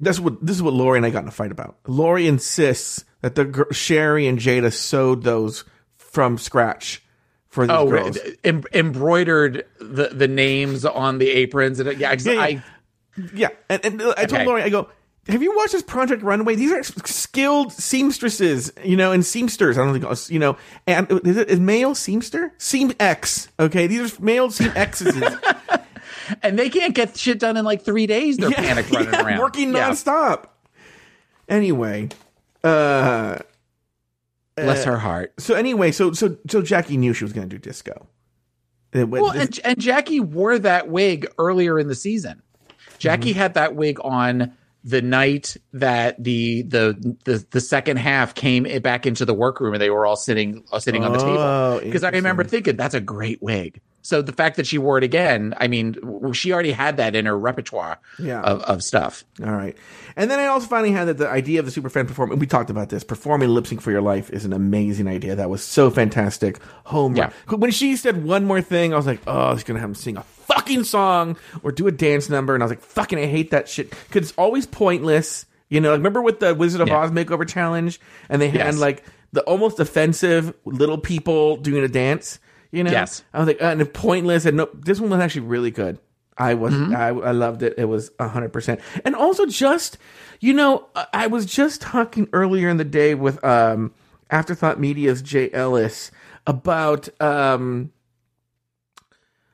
that's 0.00 0.20
what 0.20 0.44
this 0.44 0.56
is 0.56 0.62
what 0.62 0.72
Lori 0.74 0.98
and 0.98 1.04
I 1.06 1.10
got 1.10 1.22
in 1.22 1.28
a 1.28 1.32
fight 1.32 1.50
about. 1.52 1.76
Lori 1.86 2.26
insists 2.26 3.04
that 3.20 3.34
the 3.34 3.66
Sherry 3.72 4.26
and 4.26 4.38
Jaida 4.38 4.72
sewed 4.72 5.22
those 5.22 5.64
from 5.96 6.38
scratch 6.38 7.02
for 7.48 7.66
these 7.66 7.76
Oh, 7.76 7.88
girls. 7.88 8.18
em- 8.44 8.64
embroidered 8.72 9.64
the 9.80 10.08
the 10.08 10.28
names 10.28 10.84
on 10.84 11.18
the 11.18 11.30
aprons, 11.30 11.80
and 11.80 11.98
yeah, 11.98 12.14
Yeah, 12.18 12.32
yeah. 12.32 12.40
I 12.40 12.62
Yeah, 13.34 13.48
and, 13.68 13.84
and 13.84 14.02
I 14.02 14.26
told 14.26 14.32
Okay. 14.32 14.46
Lori, 14.46 14.62
I 14.62 14.68
go, 14.68 14.88
have 15.28 15.42
you 15.42 15.54
watched 15.56 15.72
this 15.72 15.82
Project 15.82 16.22
Runway? 16.22 16.54
These 16.54 16.72
are 16.72 16.82
skilled 17.06 17.72
seamstresses, 17.72 18.72
you 18.84 18.96
know, 18.96 19.12
and 19.12 19.22
seamsters. 19.22 19.76
I 19.76 19.84
don't 19.84 20.00
think, 20.00 20.30
you 20.30 20.38
know, 20.38 20.56
and 20.86 21.10
is 21.26 21.36
it 21.36 21.50
is 21.50 21.60
male 21.60 21.94
seamster? 21.94 22.52
Seam 22.58 22.92
X. 23.00 23.48
Okay, 23.60 23.86
these 23.86 24.18
are 24.18 24.22
male 24.22 24.50
seam 24.50 24.72
X's. 24.74 25.22
and 26.42 26.58
they 26.58 26.70
can't 26.70 26.94
get 26.94 27.16
shit 27.16 27.38
done 27.38 27.56
in 27.56 27.64
like 27.64 27.82
three 27.82 28.06
days. 28.06 28.36
They're 28.38 28.50
Yeah, 28.50 28.56
panicked 28.56 28.90
running 28.90 29.12
yeah, 29.12 29.22
around, 29.26 29.38
working 29.40 29.70
nonstop. 29.72 30.44
Anyway, 31.48 32.08
uh, 32.62 33.38
Bless 34.64 34.84
her 34.84 34.96
heart. 34.98 35.32
so 35.38 35.54
anyway, 35.54 35.92
so 35.92 36.12
so 36.12 36.36
so 36.50 36.62
Jackie 36.62 36.96
knew 36.96 37.12
she 37.12 37.24
was 37.24 37.32
going 37.32 37.48
to 37.48 37.56
do 37.56 37.58
disco. 37.60 38.06
It 38.92 39.08
was- 39.08 39.20
Well, 39.20 39.30
and, 39.32 39.60
and 39.64 39.78
Jackie 39.78 40.20
wore 40.20 40.58
that 40.58 40.88
wig 40.88 41.26
earlier 41.38 41.78
in 41.78 41.88
the 41.88 41.94
season. 41.94 42.42
Jackie 42.98 43.30
Mm-hmm. 43.30 43.38
had 43.38 43.54
that 43.54 43.74
wig 43.76 43.98
on 44.02 44.52
the 44.84 45.02
night 45.02 45.56
that 45.72 46.22
the 46.22 46.62
the 46.62 47.16
the, 47.24 47.44
the 47.50 47.60
second 47.60 47.98
half 47.98 48.34
came 48.34 48.62
back 48.80 49.04
into 49.06 49.24
the 49.24 49.34
workroom 49.34 49.74
and 49.74 49.82
they 49.82 49.90
were 49.90 50.06
all 50.06 50.16
sitting 50.16 50.64
uh, 50.72 50.78
sitting 50.78 51.04
on 51.04 51.12
the 51.12 51.18
Oh, 51.20 51.78
table. 51.78 51.86
Because 51.86 52.04
I 52.04 52.10
remember 52.10 52.44
thinking 52.44 52.76
that's 52.76 52.94
a 52.94 53.00
great 53.00 53.42
wig. 53.42 53.80
So 54.08 54.22
the 54.22 54.32
fact 54.32 54.56
that 54.56 54.66
she 54.66 54.78
wore 54.78 54.96
it 54.96 55.04
again, 55.04 55.52
I 55.58 55.68
mean, 55.68 55.94
she 56.32 56.50
already 56.50 56.72
had 56.72 56.96
that 56.96 57.14
in 57.14 57.26
her 57.26 57.38
repertoire 57.38 57.98
Yeah. 58.18 58.40
of, 58.40 58.62
of 58.62 58.82
stuff. 58.82 59.22
All 59.44 59.52
right. 59.52 59.76
And 60.16 60.30
then 60.30 60.38
I 60.38 60.46
also 60.46 60.66
finally 60.66 60.92
had 60.92 61.08
that 61.08 61.18
the 61.18 61.28
idea 61.28 61.60
of 61.60 61.66
the 61.66 61.78
superfan 61.78 62.06
performing. 62.08 62.38
We 62.38 62.46
talked 62.46 62.70
about 62.70 62.88
this. 62.88 63.04
Performing 63.04 63.50
lip 63.50 63.66
sync 63.66 63.82
for 63.82 63.90
your 63.90 64.00
life 64.00 64.30
is 64.30 64.46
an 64.46 64.54
amazing 64.54 65.08
idea. 65.08 65.36
That 65.36 65.50
was 65.50 65.62
so 65.62 65.90
fantastic. 65.90 66.58
Home 66.84 67.16
run. 67.16 67.32
When 67.48 67.70
she 67.70 67.96
said 67.96 68.24
one 68.24 68.46
more 68.46 68.62
thing, 68.62 68.94
I 68.94 68.96
was 68.96 69.04
like, 69.04 69.20
oh, 69.26 69.54
she's 69.54 69.64
gonna 69.64 69.78
have 69.80 69.90
him 69.90 69.94
sing 69.94 70.16
a 70.16 70.22
fucking 70.22 70.84
song 70.84 71.36
or 71.62 71.70
do 71.70 71.86
a 71.86 71.92
dance 71.92 72.30
number, 72.30 72.54
and 72.54 72.62
I 72.62 72.64
was 72.64 72.70
like, 72.72 72.80
fucking, 72.80 73.18
I 73.18 73.26
hate 73.26 73.50
that 73.50 73.68
shit 73.68 73.90
because 73.90 74.30
it's 74.30 74.38
always 74.38 74.64
pointless. 74.64 75.44
You 75.68 75.82
know, 75.82 75.90
like, 75.90 75.98
remember 75.98 76.22
with 76.22 76.40
the 76.40 76.54
Wizard 76.54 76.80
of 76.80 76.88
Yeah. 76.88 77.00
Oz 77.00 77.10
makeover 77.10 77.46
challenge, 77.46 78.00
and 78.30 78.40
they 78.40 78.48
had 78.48 78.58
Yes. 78.58 78.78
like 78.78 79.04
the 79.34 79.42
almost 79.42 79.78
offensive 79.80 80.54
little 80.64 80.96
people 80.96 81.58
doing 81.58 81.84
a 81.84 81.88
dance. 81.88 82.38
You 82.70 82.84
know, 82.84 82.90
Yes. 82.90 83.22
I 83.32 83.38
was 83.38 83.46
like, 83.46 83.62
uh, 83.62 83.66
and 83.66 83.92
pointless. 83.94 84.44
And 84.44 84.56
no, 84.58 84.68
this 84.74 85.00
one 85.00 85.10
was 85.10 85.20
actually 85.20 85.42
really 85.46 85.70
good. 85.70 85.98
I 86.36 86.54
was, 86.54 86.72
Mm-hmm. 86.74 86.94
I, 86.94 87.08
I 87.08 87.30
loved 87.32 87.62
it. 87.62 87.74
It 87.78 87.86
was 87.86 88.10
hundred 88.20 88.52
percent. 88.52 88.80
And 89.04 89.16
also, 89.16 89.46
just 89.46 89.98
you 90.40 90.52
know, 90.52 90.86
I- 91.12 91.26
was 91.28 91.46
just 91.46 91.80
talking 91.80 92.28
earlier 92.32 92.68
in 92.68 92.76
the 92.76 92.84
day 92.84 93.14
with 93.14 93.42
um, 93.44 93.92
Afterthought 94.30 94.78
Media's 94.78 95.20
Jay 95.22 95.50
Ellis 95.52 96.10
about 96.46 97.08
um, 97.20 97.90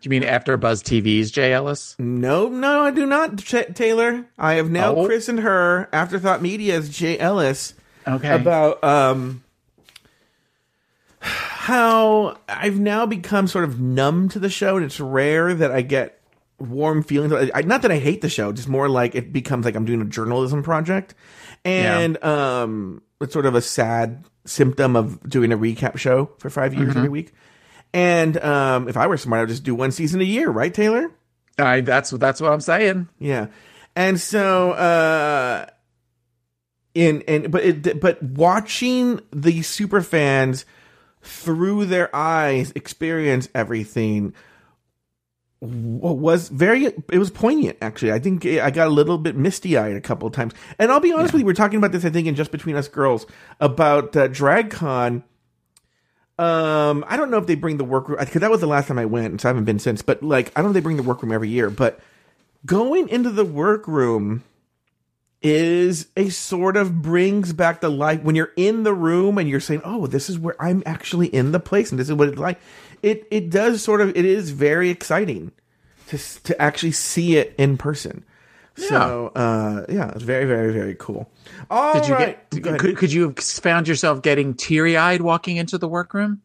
Do 0.01 0.07
You 0.07 0.11
mean 0.11 0.23
AfterBuzz 0.25 0.83
TV's 0.83 1.31
Jay 1.31 1.53
Ellis? 1.53 1.95
no, 1.99 2.49
no, 2.49 2.83
I 2.83 2.91
do 2.91 3.07
not, 3.07 3.39
Ch- 3.39 3.73
Taylor. 3.75 4.27
I 4.39 4.55
have 4.55 4.71
now 4.71 4.95
Oh. 4.97 5.07
christened 5.07 5.41
her 5.41 5.89
Afterthought 5.93 6.43
Media's 6.43 6.89
Jay 6.91 7.17
Ellis. 7.19 7.75
Okay. 8.07 8.29
about 8.35 8.83
um 8.85 9.43
how 11.25 12.39
I've 12.49 12.79
now 12.79 13.07
become 13.07 13.47
sort 13.47 13.65
of 13.65 13.81
numb 13.81 14.29
to 14.31 14.39
the 14.39 14.51
show, 14.51 14.77
and 14.77 14.85
it's 14.85 15.01
rare 15.01 15.55
that 15.55 15.71
I 15.71 15.83
get 15.83 16.21
warm 16.59 17.03
feelings. 17.03 17.51
I, 17.55 17.63
not 17.63 17.83
that 17.83 17.91
I 17.91 17.99
hate 17.99 18.21
the 18.21 18.29
show, 18.29 18.53
just 18.53 18.69
more 18.69 18.89
like 18.89 19.15
it 19.15 19.33
becomes 19.33 19.65
like 19.65 19.75
I'm 19.75 19.85
doing 19.85 20.03
a 20.03 20.07
journalism 20.07 20.63
project, 20.63 21.15
and 21.65 22.23
um, 22.23 23.03
it's 23.21 23.33
sort 23.33 23.47
of 23.47 23.55
a 23.55 23.63
sad 23.63 24.25
symptom 24.45 24.97
of 24.97 25.27
doing 25.29 25.53
a 25.53 25.59
recap 25.59 25.97
show 25.97 26.31
for 26.39 26.51
five 26.51 26.75
years 26.75 26.95
every 26.95 27.09
week. 27.09 27.33
And 27.95 28.37
um, 28.39 28.89
if 28.89 28.97
I 28.97 29.07
were 29.07 29.17
smart, 29.17 29.43
I'd 29.43 29.49
just 29.49 29.65
do 29.65 29.75
one 29.75 29.93
season 29.93 30.21
a 30.21 30.25
year, 30.25 30.51
right, 30.51 30.75
Taylor? 30.75 31.11
I, 31.59 31.81
that's 31.81 32.11
that's 32.11 32.41
what 32.41 32.53
I'm 32.53 32.61
saying. 32.61 33.09
Yeah. 33.19 33.47
And 33.97 34.21
so 34.21 34.73
uh 34.73 35.67
in 36.95 37.23
and 37.29 37.51
but 37.51 37.65
it 37.65 38.01
but 38.01 38.23
watching 38.23 39.21
the 39.33 39.63
super 39.63 40.01
fans 40.01 40.65
through 41.25 41.87
their 41.87 42.15
eyes 42.15 42.73
experience 42.75 43.49
everything 43.55 44.35
was 45.61 46.51
very 46.51 46.85
it 46.85 47.19
was 47.19 47.31
poignant 47.31 47.79
actually. 47.81 48.13
I 48.13 48.19
think 48.19 48.45
i 48.45 48.71
got 48.71 48.87
a 48.87 48.91
little 48.91 49.17
bit 49.17 49.35
misty-eyed 49.35 49.97
a 49.97 50.01
couple 50.01 50.29
of 50.29 50.35
times. 50.35 50.53
And 50.79 50.93
i'll 50.93 51.01
be 51.01 51.13
honest 51.13 51.33
with 51.33 51.41
you 51.41 51.47
we're 51.47 51.55
talking 51.55 51.79
about 51.79 51.93
this 51.93 52.05
i 52.05 52.11
think 52.11 52.27
in 52.27 52.35
just 52.35 52.51
between 52.51 52.77
us 52.77 52.89
girls 52.89 53.27
about 53.61 54.15
uh, 54.17 54.29
dragcon. 54.29 55.23
Um 56.39 57.05
i 57.09 57.17
don't 57.17 57.31
know 57.31 57.39
if 57.39 57.47
they 57.47 57.55
bring 57.55 57.79
the 57.79 57.85
workroom 57.85 58.19
because 58.21 58.41
that 58.41 58.51
was 58.51 58.61
the 58.61 58.67
last 58.67 58.89
time 58.89 58.99
i 58.99 59.07
went 59.07 59.41
so 59.41 59.49
i 59.49 59.51
haven't 59.51 59.65
been 59.65 59.79
since 59.79 60.03
but 60.03 60.23
like 60.23 60.49
i 60.55 60.61
don't 60.61 60.65
know 60.65 60.71
if 60.71 60.75
they 60.75 60.81
bring 60.81 60.99
the 60.99 61.03
workroom 61.03 61.33
every 61.33 61.49
year 61.49 61.71
but 61.71 62.01
going 62.67 63.09
into 63.09 63.31
the 63.31 63.45
workroom 63.45 64.43
is 65.45 66.09
a 66.17 66.31
sort 66.31 66.77
of 66.77 67.03
brings 67.03 67.53
back 67.53 67.83
the 67.83 67.91
life 67.91 68.23
when 68.23 68.35
you're 68.35 68.53
in 68.57 68.83
the 68.83 68.95
room 68.95 69.39
and 69.39 69.49
you're 69.49 69.61
saying, 69.61 69.83
"Oh, 69.85 70.07
this 70.07 70.29
is 70.31 70.39
where 70.39 70.61
I'm 70.61 70.83
actually 70.87 71.29
in 71.29 71.53
the 71.53 71.61
place, 71.61 71.91
and 71.91 72.01
this 72.01 72.09
is 72.09 72.15
what 72.15 72.29
it's 72.29 72.39
like." 72.39 72.59
It 73.03 73.29
it 73.31 73.51
does 73.51 73.83
sort 73.83 74.01
of 74.01 74.09
it 74.17 74.25
is 74.25 74.51
very 74.51 74.89
exciting 74.89 75.53
to 76.09 76.19
to 76.45 76.61
actually 76.61 76.93
see 76.93 77.37
it 77.37 77.55
in 77.59 77.77
person. 77.77 78.25
So 78.77 79.29
uh, 79.37 79.85
yeah, 79.89 80.11
it's 80.15 80.25
very 80.25 80.47
very 80.47 80.73
very 80.73 80.97
cool. 80.97 81.31
All 81.71 81.93
Did 81.93 82.09
you 82.09 82.15
right. 82.15 82.51
get? 82.51 82.79
Could, 82.79 82.97
could 82.97 83.13
you 83.13 83.23
have 83.29 83.39
found 83.39 83.87
yourself 83.87 84.23
getting 84.23 84.55
teary 84.55 84.97
eyed 84.97 85.21
walking 85.21 85.59
into 85.59 85.79
the 85.79 85.89
workroom? 85.89 86.43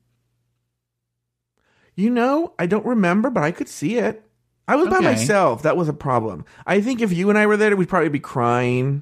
You 1.96 2.10
know, 2.10 2.54
I 2.60 2.66
don't 2.66 2.86
remember, 2.86 3.30
but 3.30 3.44
I 3.44 3.52
could 3.52 3.68
see 3.68 3.98
it. 3.98 4.29
I 4.70 4.76
was 4.76 4.88
by 4.88 4.98
Okay. 4.98 5.06
myself. 5.06 5.64
That 5.64 5.76
was 5.78 5.90
a 5.90 5.94
problem. 5.94 6.46
I 6.68 6.80
think 6.82 7.02
if 7.02 7.12
you 7.12 7.30
and 7.30 7.38
I 7.40 7.48
were 7.48 7.58
there, 7.58 7.76
we'd 7.76 7.90
probably 7.90 8.10
be 8.10 8.20
crying, 8.20 9.02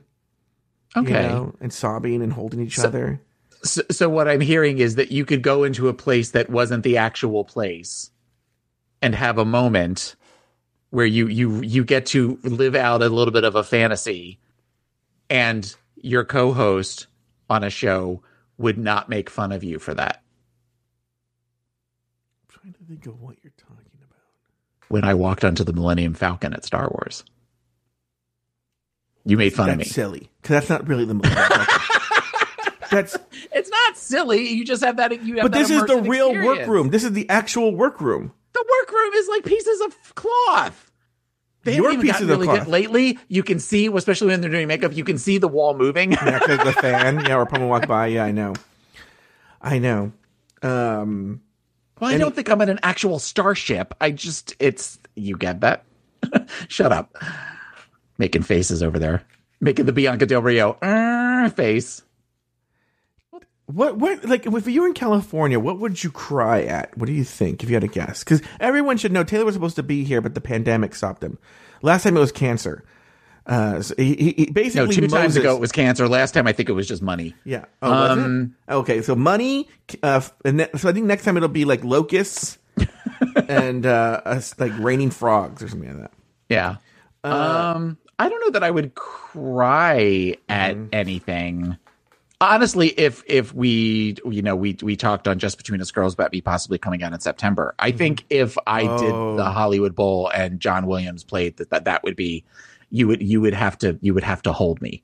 Okay. 0.95 1.23
you 1.23 1.29
know, 1.29 1.55
and 1.59 1.73
sobbing 1.73 2.21
and 2.21 2.31
holding 2.33 2.61
each 2.61 2.77
So- 2.77 2.87
other. 2.87 3.21
So, 3.63 3.81
so 3.91 4.07
what 4.07 4.27
I'm 4.27 4.39
hearing 4.41 4.77
is 4.79 4.95
that 4.95 5.11
you 5.11 5.25
could 5.25 5.41
go 5.41 5.63
into 5.63 5.89
a 5.89 5.93
place 5.93 6.31
that 6.31 6.49
wasn't 6.49 6.83
the 6.83 6.97
actual 6.97 7.43
place 7.43 8.11
and 9.01 9.13
have 9.15 9.37
a 9.37 9.45
moment 9.45 10.15
where 10.91 11.05
you 11.05 11.27
you 11.27 11.61
you 11.61 11.83
get 11.83 12.05
to 12.07 12.39
live 12.43 12.75
out 12.75 13.01
a 13.01 13.09
little 13.09 13.33
bit 13.33 13.43
of 13.43 13.55
a 13.55 13.63
fantasy 13.63 14.39
and 15.29 15.75
your 15.97 16.23
co-host 16.23 17.07
on 17.49 17.63
a 17.63 17.69
show 17.69 18.21
would 18.57 18.77
not 18.77 19.09
make 19.09 19.29
fun 19.29 19.51
of 19.51 19.63
you 19.65 19.79
for 19.79 19.93
that 19.95 20.23
I'm 22.43 22.47
trying 22.61 22.73
to 22.73 22.83
think 22.87 23.05
of 23.07 23.19
what 23.19 23.35
you're 23.43 23.51
talking 23.57 23.65
about. 23.66 23.66
When 24.89 25.03
I 25.03 25.13
walked 25.13 25.43
onto 25.45 25.63
the 25.63 25.73
Millennium 25.73 26.13
Falcon 26.13 26.53
at 26.53 26.63
Star 26.65 26.89
Wars. 26.89 27.23
You 29.25 29.37
made 29.37 29.53
fun 29.53 29.69
of 29.69 29.77
me. 29.77 29.83
Silly 29.83 30.29
because 30.41 30.51
that's 30.55 30.69
not 30.69 30.87
really 30.87 31.03
the 31.05 31.13
movie. 31.13 31.29
that's 32.91 33.17
It's 33.51 33.69
not 33.69 33.97
silly. 33.97 34.49
You 34.49 34.63
just 34.63 34.83
have 34.83 34.97
that. 34.97 35.21
You 35.23 35.35
have 35.35 35.43
but 35.43 35.51
this 35.51 35.69
is 35.69 35.83
the 35.83 35.97
real 36.01 36.29
experience. 36.29 36.59
workroom. 36.59 36.89
This 36.89 37.03
is 37.03 37.11
the 37.11 37.29
actual 37.29 37.75
workroom. 37.75 38.31
The 38.53 38.65
workroom 38.81 39.13
is 39.15 39.27
like 39.27 39.43
pieces 39.43 39.81
of 39.81 40.15
cloth. 40.15 40.91
They 41.63 41.75
Your 41.75 41.89
haven't 41.91 42.05
even 42.05 42.07
pieces 42.07 42.27
gotten 42.27 42.29
of 42.31 42.37
really 42.39 42.45
cloth. 42.47 42.59
good 42.65 42.71
lately. 42.71 43.19
You 43.27 43.43
can 43.43 43.59
see, 43.59 43.87
especially 43.87 44.27
when 44.27 44.39
they're 44.39 44.49
doing 44.49 44.69
makeup, 44.69 44.95
you 44.95 45.03
can 45.03 45.17
see 45.17 45.37
the 45.37 45.49
wall 45.49 45.77
moving. 45.77 46.13
Yeah, 46.13 46.39
because 46.39 46.59
the 46.63 46.71
fan. 46.81 47.25
Yeah, 47.25 47.35
or 47.37 47.49
someone 47.49 47.69
walk 47.69 47.87
by. 47.87 48.07
Yeah, 48.07 48.23
I 48.23 48.31
know. 48.31 48.53
I 49.61 49.79
know. 49.79 50.13
Um, 50.61 51.41
Well, 51.99 52.09
I 52.09 52.13
Any- 52.13 52.23
don't 52.23 52.35
think 52.35 52.49
I'm 52.49 52.61
in 52.61 52.69
an 52.69 52.79
actual 52.83 53.19
starship. 53.19 53.93
I 53.99 54.11
just, 54.11 54.55
it's, 54.59 54.99
you 55.15 55.37
get 55.37 55.61
that? 55.61 55.83
Shut 56.67 56.91
up. 56.91 57.15
Making 58.17 58.43
faces 58.43 58.81
over 58.83 58.99
there. 58.99 59.23
Making 59.61 59.85
the 59.85 59.93
Bianca 59.93 60.25
Del 60.25 60.41
Rio 60.41 60.73
"Uh," 60.81 61.49
face. 61.49 62.03
what 63.65 63.97
what 63.97 64.23
like 64.25 64.45
if 64.45 64.67
you 64.67 64.81
were 64.81 64.87
in 64.87 64.93
California, 64.93 65.59
what 65.59 65.79
would 65.79 66.03
you 66.03 66.09
cry 66.11 66.61
at? 66.63 66.95
What 66.97 67.07
do 67.07 67.13
you 67.13 67.23
think 67.23 67.63
if 67.63 67.69
you 67.69 67.75
had 67.75 67.81
to 67.81 67.87
guess? 67.87 68.23
Because 68.23 68.41
everyone 68.59 68.97
should 68.97 69.11
know 69.11 69.23
Taylor 69.23 69.45
was 69.45 69.55
supposed 69.55 69.75
to 69.77 69.83
be 69.83 70.03
here, 70.03 70.21
but 70.21 70.35
the 70.35 70.41
pandemic 70.41 70.93
stopped 70.95 71.23
him. 71.23 71.37
Last 71.81 72.03
time 72.03 72.15
it 72.17 72.19
was 72.19 72.31
cancer. 72.31 72.83
Uh, 73.47 73.81
so 73.81 73.95
he, 73.97 74.13
he, 74.15 74.31
he 74.37 74.45
No, 74.47 74.51
basically 74.53 74.95
two 74.95 75.07
times 75.07 75.35
ago 75.37 75.55
it 75.55 75.61
was 75.61 75.71
cancer. 75.71 76.07
Last 76.09 76.33
time 76.33 76.47
I 76.47 76.51
think 76.51 76.67
it 76.69 76.73
was 76.73 76.87
just 76.87 77.01
money. 77.01 77.33
Yeah. 77.45 77.65
Oh, 77.81 77.91
Um? 78.11 78.55
Okay, 78.69 79.01
so 79.01 79.15
money. 79.15 79.69
Uh, 80.03 80.21
and 80.43 80.57
ne- 80.57 80.69
so 80.75 80.89
I 80.89 80.91
think 80.93 81.05
next 81.05 81.23
time 81.23 81.37
it'll 81.37 81.47
be 81.49 81.63
like 81.65 81.83
locusts 81.83 82.57
and 83.47 83.85
uh, 83.85 84.21
us, 84.25 84.53
like 84.59 84.77
raining 84.79 85.11
frogs 85.11 85.63
or 85.63 85.69
something 85.69 85.89
like 85.89 86.01
that. 86.01 86.11
Yeah. 86.49 86.75
Uh, 87.23 87.73
um, 87.75 87.97
I 88.19 88.27
don't 88.29 88.41
know 88.41 88.51
that 88.51 88.63
I 88.63 88.71
would 88.71 88.95
cry 88.95 90.35
at 90.49 90.75
Mm-hmm. 90.75 90.87
anything. 90.91 91.77
Honestly, 92.39 92.89
if 92.89 93.23
if 93.25 93.53
we 93.55 94.15
you 94.29 94.41
know 94.43 94.55
we 94.55 94.77
we 94.83 94.95
talked 94.95 95.27
on 95.27 95.39
just 95.39 95.57
between 95.57 95.81
us 95.81 95.89
girls 95.89 96.13
about 96.13 96.31
me 96.31 96.39
possibly 96.41 96.77
coming 96.77 97.01
out 97.01 97.11
in 97.13 97.19
September. 97.19 97.73
I 97.79 97.91
think 97.91 98.25
if 98.29 98.57
I 98.67 98.83
Oh. 98.83 98.97
did 98.97 99.39
the 99.39 99.45
Hollywood 99.49 99.95
Bowl 99.95 100.29
and 100.29 100.59
John 100.59 100.85
Williams 100.85 101.23
played 101.23 101.57
that 101.57 101.71
that 101.71 101.85
that 101.85 102.03
would 102.03 102.15
be 102.15 102.43
you 102.89 103.07
would 103.07 103.21
you 103.21 103.41
would 103.41 103.53
have 103.53 103.77
to 103.79 103.97
you 104.01 104.13
would 104.13 104.23
have 104.23 104.41
to 104.43 104.51
hold 104.51 104.81
me 104.81 105.03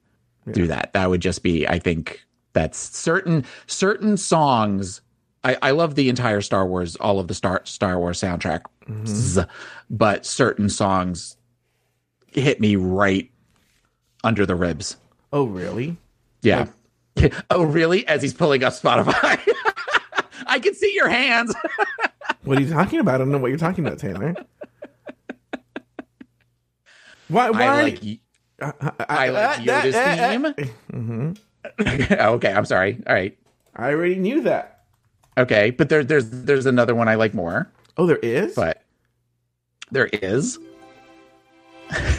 through 0.53 0.67
that. 0.67 0.91
That 0.93 1.09
would 1.09 1.21
just 1.21 1.43
be 1.43 1.67
I 1.67 1.79
think 1.79 2.23
that's 2.53 2.77
certain 2.77 3.45
certain 3.67 4.17
songs 4.17 5.01
I, 5.43 5.57
I 5.61 5.71
love 5.71 5.95
the 5.95 6.09
entire 6.09 6.41
Star 6.41 6.65
Wars, 6.65 6.95
all 6.97 7.19
of 7.19 7.27
the 7.27 7.33
Star 7.33 7.61
Star 7.65 7.99
Wars 7.99 8.21
soundtrack, 8.21 8.61
Z- 9.05 9.41
mm-hmm. 9.41 9.49
but 9.89 10.25
certain 10.25 10.69
songs 10.69 11.35
hit 12.27 12.59
me 12.59 12.75
right 12.75 13.29
under 14.23 14.45
the 14.45 14.55
ribs. 14.55 14.97
Oh, 15.33 15.43
really? 15.45 15.97
Yeah. 16.41 16.67
oh, 17.49 17.63
really? 17.63 18.07
As 18.07 18.21
he's 18.21 18.33
pulling 18.33 18.63
up 18.63 18.73
Spotify, 18.73 19.39
I 20.47 20.59
can 20.59 20.73
see 20.73 20.93
your 20.93 21.09
hands. 21.09 21.53
What 22.45 22.57
are 22.57 22.61
you 22.61 22.69
talking 22.69 22.99
about? 22.99 23.15
I 23.15 23.17
don't 23.19 23.31
know 23.31 23.37
what 23.37 23.47
you're 23.47 23.57
talking 23.57 23.85
about, 23.85 23.99
Taylor. 23.99 24.35
Why? 27.29 27.49
Why? 27.49 27.63
I 27.65 27.81
like. 27.83 27.99
y- 28.03 28.19
uh, 28.61 28.71
uh, 28.79 28.91
uh, 28.99 29.05
I 29.09 29.29
like 29.29 29.59
Yoda's 29.59 29.95
theme. 30.55 30.69
hmm 30.91 31.31
okay, 32.11 32.53
I'm 32.53 32.65
sorry. 32.65 33.01
All 33.07 33.13
right. 33.13 33.37
I 33.75 33.89
already 33.91 34.15
knew 34.15 34.41
that. 34.41 34.83
Okay, 35.37 35.71
but 35.71 35.89
there, 35.89 36.03
there's 36.03 36.29
there's 36.29 36.65
another 36.67 36.93
one 36.93 37.07
I 37.07 37.15
like 37.15 37.33
more, 37.33 37.71
Oh, 37.97 38.05
there 38.05 38.17
is. 38.17 38.53
but 38.53 38.83
there 39.91 40.05
is. 40.05 40.59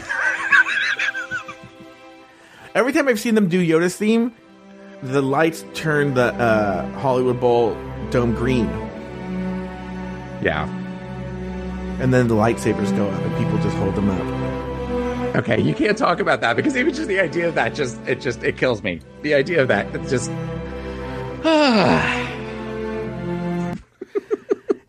Every 2.75 2.91
time 2.91 3.07
I've 3.07 3.19
seen 3.21 3.35
them 3.35 3.47
do 3.47 3.65
Yoda's 3.65 3.95
theme, 3.95 4.33
the 5.01 5.21
lights 5.21 5.63
turn 5.73 6.13
the 6.13 6.33
uh, 6.33 6.85
Hollywood 6.99 7.39
Bowl 7.39 7.73
dome 8.09 8.35
green, 8.35 8.67
Yeah. 10.41 10.67
and 12.01 12.13
then 12.13 12.27
the 12.27 12.35
lightsabers 12.35 12.93
go 12.97 13.07
up, 13.09 13.21
and 13.23 13.37
people 13.37 13.57
just 13.59 13.77
hold 13.77 13.95
them 13.95 14.09
up. 14.09 14.54
Okay, 15.35 15.61
you 15.61 15.75
can't 15.75 15.97
talk 15.97 16.19
about 16.21 16.39
that 16.41 16.55
because 16.55 16.77
even 16.77 16.93
just 16.93 17.09
the 17.09 17.19
idea 17.19 17.49
of 17.49 17.55
that 17.55 17.75
just 17.75 17.99
it 18.07 18.21
just 18.21 18.41
it 18.41 18.57
kills 18.57 18.81
me. 18.81 19.01
The 19.21 19.33
idea 19.33 19.61
of 19.61 19.67
that 19.67 19.93
it's 19.93 20.09
just 20.09 20.31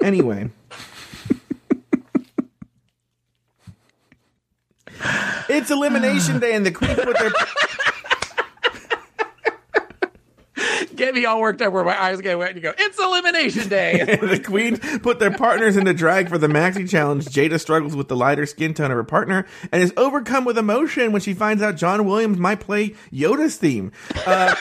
Anyway. 0.01 0.49
it's 5.49 5.71
elimination 5.73 6.39
day, 6.39 6.55
and 6.55 6.65
the 6.65 6.71
queen 6.71 6.95
put 6.95 7.19
their 7.19 7.33
get 10.97 11.15
me 11.15 11.25
all 11.25 11.41
worked 11.41 11.63
up 11.63 11.73
where 11.73 11.85
my 11.85 12.01
eyes 12.01 12.21
get 12.21 12.39
wet 12.39 12.51
and 12.51 12.57
you 12.57 12.63
go, 12.63 12.73
it's 12.77 12.99
elimination 12.99 13.69
day. 13.69 14.05
the 14.21 14.41
queen 14.41 14.79
put 15.01 15.19
their 15.19 15.31
partners 15.31 15.77
into 15.77 15.93
drag 15.95 16.29
for 16.29 16.39
the 16.39 16.47
maxi 16.47 16.89
challenge. 16.89 17.27
Jaida 17.27 17.61
struggles 17.61 17.95
with 17.95 18.09
the 18.09 18.17
lighter 18.17 18.47
skin 18.47 18.75
tone 18.75 18.91
of 18.91 18.97
her 18.97 19.05
partner 19.05 19.47
and 19.73 19.83
is 19.83 19.93
overcome 19.97 20.45
with 20.45 20.59
emotion 20.59 21.13
when 21.13 21.21
she 21.21 21.35
finds 21.35 21.63
out 21.63 21.77
John 21.77 22.05
Williams 22.05 22.39
might 22.39 22.61
play 22.61 22.95
Yoda's 23.13 23.57
theme. 23.57 23.93
Uh, 24.27 24.55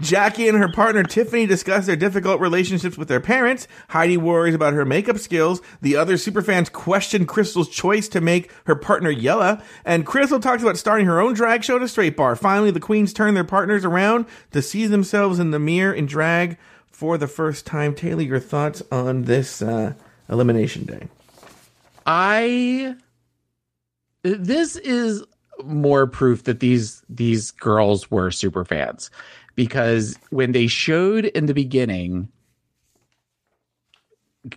Jackie 0.00 0.48
and 0.48 0.58
her 0.58 0.68
partner 0.68 1.02
Tiffany 1.02 1.46
discuss 1.46 1.86
their 1.86 1.96
difficult 1.96 2.40
relationships 2.40 2.98
with 2.98 3.08
their 3.08 3.20
parents. 3.20 3.66
Heidi 3.88 4.16
worries 4.16 4.54
about 4.54 4.74
her 4.74 4.84
makeup 4.84 5.18
skills. 5.18 5.60
The 5.80 5.96
other 5.96 6.14
superfans 6.14 6.70
question 6.70 7.26
Crystal's 7.26 7.68
choice 7.68 8.08
to 8.08 8.20
make 8.20 8.52
her 8.64 8.74
partner 8.74 9.10
Yella. 9.10 9.62
And 9.84 10.06
Crystal 10.06 10.40
talks 10.40 10.62
about 10.62 10.76
starting 10.76 11.06
her 11.06 11.20
own 11.20 11.34
drag 11.34 11.64
show 11.64 11.76
at 11.76 11.82
a 11.82 11.88
straight 11.88 12.16
bar. 12.16 12.36
Finally, 12.36 12.70
the 12.72 12.80
queens 12.80 13.12
turn 13.12 13.34
their 13.34 13.44
partners 13.44 13.84
around 13.84 14.26
to 14.52 14.62
see 14.62 14.86
themselves 14.86 15.38
in 15.38 15.50
the 15.50 15.58
mirror 15.58 15.92
in 15.92 16.06
drag 16.06 16.58
for 16.90 17.18
the 17.18 17.28
first 17.28 17.66
time. 17.66 17.94
Taylor, 17.94 18.22
your 18.22 18.40
thoughts 18.40 18.82
on 18.90 19.24
this 19.24 19.62
uh, 19.62 19.94
elimination 20.28 20.84
day? 20.84 21.08
I 22.06 22.96
this 24.22 24.76
is 24.76 25.24
more 25.64 26.06
proof 26.06 26.44
that 26.44 26.60
these 26.60 27.02
these 27.08 27.50
girls 27.50 28.10
were 28.10 28.30
super 28.30 28.64
fans 28.64 29.10
because 29.56 30.16
when 30.30 30.52
they 30.52 30.68
showed 30.68 31.24
in 31.24 31.46
the 31.46 31.54
beginning 31.54 32.28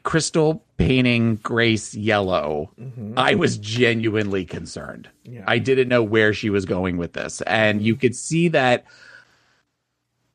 Crystal 0.04 0.64
painting 0.78 1.38
Grace 1.38 1.96
yellow, 1.96 2.70
mm-hmm. 2.80 3.18
I 3.18 3.34
was 3.34 3.58
genuinely 3.58 4.46
concerned. 4.46 5.10
Yeah. 5.24 5.44
I 5.48 5.58
didn't 5.58 5.88
know 5.88 6.04
where 6.04 6.32
she 6.32 6.52
was 6.52 6.66
going 6.66 6.98
with 6.98 7.14
this. 7.14 7.42
And 7.42 7.82
you 7.82 7.96
could 7.96 8.16
see 8.16 8.50
that 8.50 8.86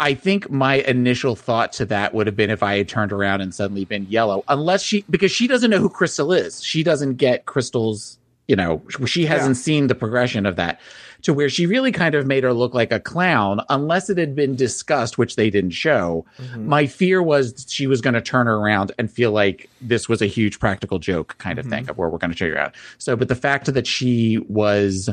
I 0.01 0.15
think 0.15 0.51
my 0.51 0.77
initial 0.77 1.37
thought 1.37 1.73
to 1.75 1.87
that 1.87 2.15
would 2.15 2.27
have 2.27 2.35
been 2.35 2.51
if 2.51 2.65
I 2.65 2.79
had 2.79 2.89
turned 2.89 3.13
around 3.13 3.43
and 3.43 3.55
suddenly 3.55 3.85
been 3.85 4.07
yellow, 4.09 4.43
unless 4.49 4.83
she, 4.83 5.05
because 5.09 5.31
she 5.31 5.47
doesn't 5.47 5.71
know 5.71 5.79
who 5.79 5.89
Crystal 5.89 6.33
is. 6.33 6.61
She 6.65 6.83
doesn't 6.83 7.15
get 7.15 7.47
Crystal's, 7.47 8.19
you 8.49 8.57
know, 8.57 8.83
she 9.07 9.25
hasn't 9.25 9.57
Yeah. 9.57 9.63
seen 9.63 9.87
the 9.87 9.95
progression 9.95 10.47
of 10.47 10.57
that 10.57 10.81
to 11.25 11.35
where 11.35 11.49
she 11.49 11.67
really 11.67 11.91
kind 11.91 12.15
of 12.15 12.27
made 12.27 12.45
her 12.45 12.53
look 12.53 12.73
like 12.75 12.93
a 12.93 13.01
clown, 13.01 13.61
unless 13.69 14.09
it 14.09 14.17
had 14.17 14.35
been 14.37 14.55
discussed, 14.55 15.19
which 15.19 15.37
they 15.37 15.51
didn't 15.51 15.71
show. 15.73 16.25
My 16.57 16.87
fear 16.87 17.23
was 17.23 17.67
she 17.69 17.87
was 17.87 18.01
going 18.01 18.15
to 18.15 18.21
turn 18.21 18.47
her 18.47 18.55
around 18.57 18.93
and 18.99 19.11
feel 19.11 19.33
like 19.33 19.69
this 19.81 20.09
was 20.09 20.23
a 20.23 20.27
huge 20.27 20.61
practical 20.61 20.99
joke 20.99 21.37
kind 21.39 21.59
of 21.59 21.67
thing 21.67 21.89
of 21.89 21.99
where 21.99 22.09
we're 22.09 22.19
going 22.19 22.31
to 22.31 22.37
show 22.37 22.45
you 22.45 22.55
around. 22.55 22.73
So, 22.99 23.17
but 23.17 23.29
the 23.29 23.35
fact 23.35 23.73
that 23.73 23.87
she 23.87 24.39
was 24.49 25.11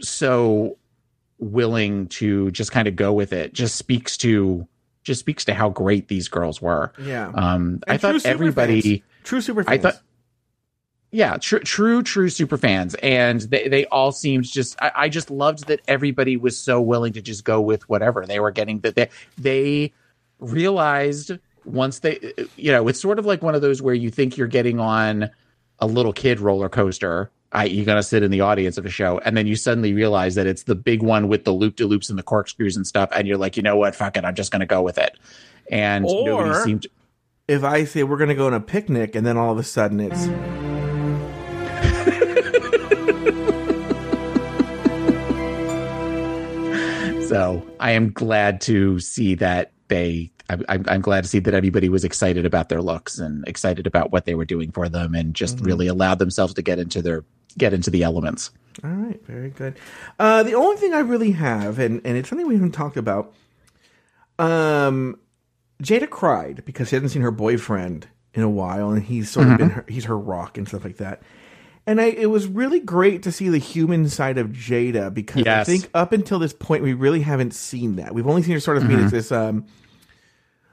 so 0.00 0.76
willing 1.38 2.06
to 2.08 2.50
just 2.52 2.72
kind 2.72 2.88
of 2.88 2.96
go 2.96 3.12
with 3.12 3.32
it 3.32 3.52
just 3.52 3.76
speaks 3.76 4.16
to 4.18 4.66
just 5.04 5.20
speaks 5.20 5.44
to 5.44 5.54
how 5.54 5.68
great 5.68 6.08
these 6.08 6.26
girls 6.28 6.60
were. 6.60 6.92
Yeah. 7.00 7.30
Um, 7.34 7.80
I 7.86 7.92
And 7.92 8.00
true 8.00 8.18
thought 8.18 8.26
everybody, 8.26 8.80
fans. 8.80 9.02
True 9.22 9.40
super 9.40 9.60
I 9.60 9.64
fans. 9.78 9.82
thought, 9.82 10.02
yeah, 11.16 11.38
true, 11.38 11.60
true, 11.60 12.02
true 12.02 12.28
super 12.28 12.58
fans, 12.58 12.94
and 12.96 13.40
they 13.40 13.68
they 13.68 13.86
all 13.86 14.12
seemed 14.12 14.44
just. 14.44 14.76
I, 14.82 14.92
I 14.94 15.08
just 15.08 15.30
loved 15.30 15.66
that 15.68 15.80
everybody 15.88 16.36
was 16.36 16.58
so 16.58 16.78
willing 16.78 17.14
to 17.14 17.22
just 17.22 17.42
go 17.42 17.58
with 17.58 17.88
whatever 17.88 18.26
they 18.26 18.38
were 18.38 18.50
getting. 18.50 18.80
That 18.80 18.96
they 18.96 19.08
they 19.38 19.94
realized 20.40 21.32
once 21.64 22.00
they, 22.00 22.34
you 22.56 22.70
know, 22.70 22.86
it's 22.86 23.00
sort 23.00 23.18
of 23.18 23.24
like 23.24 23.40
one 23.42 23.54
of 23.54 23.62
those 23.62 23.80
where 23.80 23.94
you 23.94 24.10
think 24.10 24.36
you're 24.36 24.46
getting 24.46 24.78
on 24.78 25.30
a 25.78 25.86
little 25.86 26.12
kid 26.12 26.38
roller 26.38 26.68
coaster. 26.68 27.30
I, 27.50 27.64
you're 27.64 27.86
going 27.86 27.96
to 27.96 28.02
sit 28.02 28.22
in 28.22 28.30
the 28.30 28.42
audience 28.42 28.76
of 28.76 28.84
a 28.84 28.90
show, 28.90 29.18
and 29.24 29.34
then 29.36 29.46
you 29.46 29.56
suddenly 29.56 29.94
realize 29.94 30.34
that 30.34 30.46
it's 30.46 30.64
the 30.64 30.74
big 30.74 31.02
one 31.02 31.28
with 31.28 31.44
the 31.44 31.52
loop 31.52 31.76
de 31.76 31.86
loops 31.86 32.10
and 32.10 32.18
the 32.18 32.22
corkscrews 32.22 32.76
and 32.76 32.86
stuff, 32.86 33.08
and 33.12 33.26
you're 33.26 33.38
like, 33.38 33.56
you 33.56 33.62
know 33.62 33.76
what, 33.76 33.94
fuck 33.94 34.18
it, 34.18 34.24
I'm 34.26 34.34
just 34.34 34.52
going 34.52 34.60
to 34.60 34.66
go 34.66 34.82
with 34.82 34.98
it. 34.98 35.16
And 35.70 36.04
nobody 36.04 36.50
Or- 36.50 36.62
seemed. 36.62 36.86
if 37.48 37.64
I 37.64 37.84
say 37.84 38.02
we're 38.02 38.18
going 38.18 38.28
to 38.28 38.34
go 38.34 38.48
on 38.48 38.52
a 38.54 38.60
picnic 38.60 39.14
and 39.14 39.24
then 39.26 39.38
all 39.38 39.52
of 39.52 39.58
a 39.58 39.62
sudden 39.62 40.00
it's 40.00 40.26
So 47.28 47.66
I 47.80 47.90
am 47.90 48.12
glad 48.12 48.60
to 48.62 49.00
see 49.00 49.34
that 49.36 49.72
they. 49.88 50.30
I'm, 50.48 50.84
I'm 50.86 51.00
glad 51.00 51.24
to 51.24 51.28
see 51.28 51.40
that 51.40 51.54
everybody 51.54 51.88
was 51.88 52.04
excited 52.04 52.46
about 52.46 52.68
their 52.68 52.80
looks 52.80 53.18
and 53.18 53.46
excited 53.48 53.84
about 53.84 54.12
what 54.12 54.26
they 54.26 54.36
were 54.36 54.44
doing 54.44 54.70
for 54.70 54.88
them, 54.88 55.12
and 55.16 55.34
just 55.34 55.58
really 55.60 55.88
allowed 55.88 56.20
themselves 56.20 56.54
to 56.54 56.62
get 56.62 56.78
into 56.78 57.02
their 57.02 57.24
get 57.58 57.72
into 57.72 57.90
the 57.90 58.04
elements. 58.04 58.52
All 58.84 58.90
right, 58.90 59.20
very 59.26 59.50
good. 59.50 59.76
Uh, 60.20 60.44
the 60.44 60.54
only 60.54 60.76
thing 60.76 60.94
I 60.94 61.00
really 61.00 61.32
have, 61.32 61.80
and, 61.80 62.00
and 62.04 62.16
it's 62.16 62.28
something 62.28 62.46
we 62.46 62.54
haven't 62.54 62.72
talked 62.72 62.96
about, 62.96 63.34
um, 64.38 65.18
Jaida 65.82 66.08
cried 66.08 66.64
because 66.64 66.90
she 66.90 66.96
hasn't 66.96 67.10
seen 67.10 67.22
her 67.22 67.32
boyfriend 67.32 68.06
in 68.34 68.42
a 68.42 68.50
while, 68.50 68.90
and 68.90 69.02
he's 69.02 69.30
sort 69.30 69.48
of 69.48 69.58
been 69.58 69.70
her, 69.70 69.84
he's 69.88 70.04
her 70.04 70.18
rock 70.18 70.58
and 70.58 70.68
stuff 70.68 70.84
like 70.84 70.98
that. 70.98 71.22
And 71.86 72.00
I, 72.00 72.06
it 72.06 72.26
was 72.26 72.48
really 72.48 72.80
great 72.80 73.22
to 73.22 73.32
see 73.32 73.48
the 73.48 73.58
human 73.58 74.08
side 74.08 74.38
of 74.38 74.48
Jaida 74.48 75.14
because 75.14 75.46
I 75.46 75.62
think 75.62 75.88
up 75.94 76.12
until 76.12 76.40
this 76.40 76.52
point 76.52 76.82
we 76.82 76.94
really 76.94 77.20
haven't 77.20 77.54
seen 77.54 77.96
that. 77.96 78.12
We've 78.12 78.26
only 78.26 78.42
seen 78.42 78.54
her 78.54 78.60
sort 78.60 78.78
of 78.78 78.88
be 78.88 78.94
as 78.94 79.12
this 79.12 79.30
um, 79.30 79.66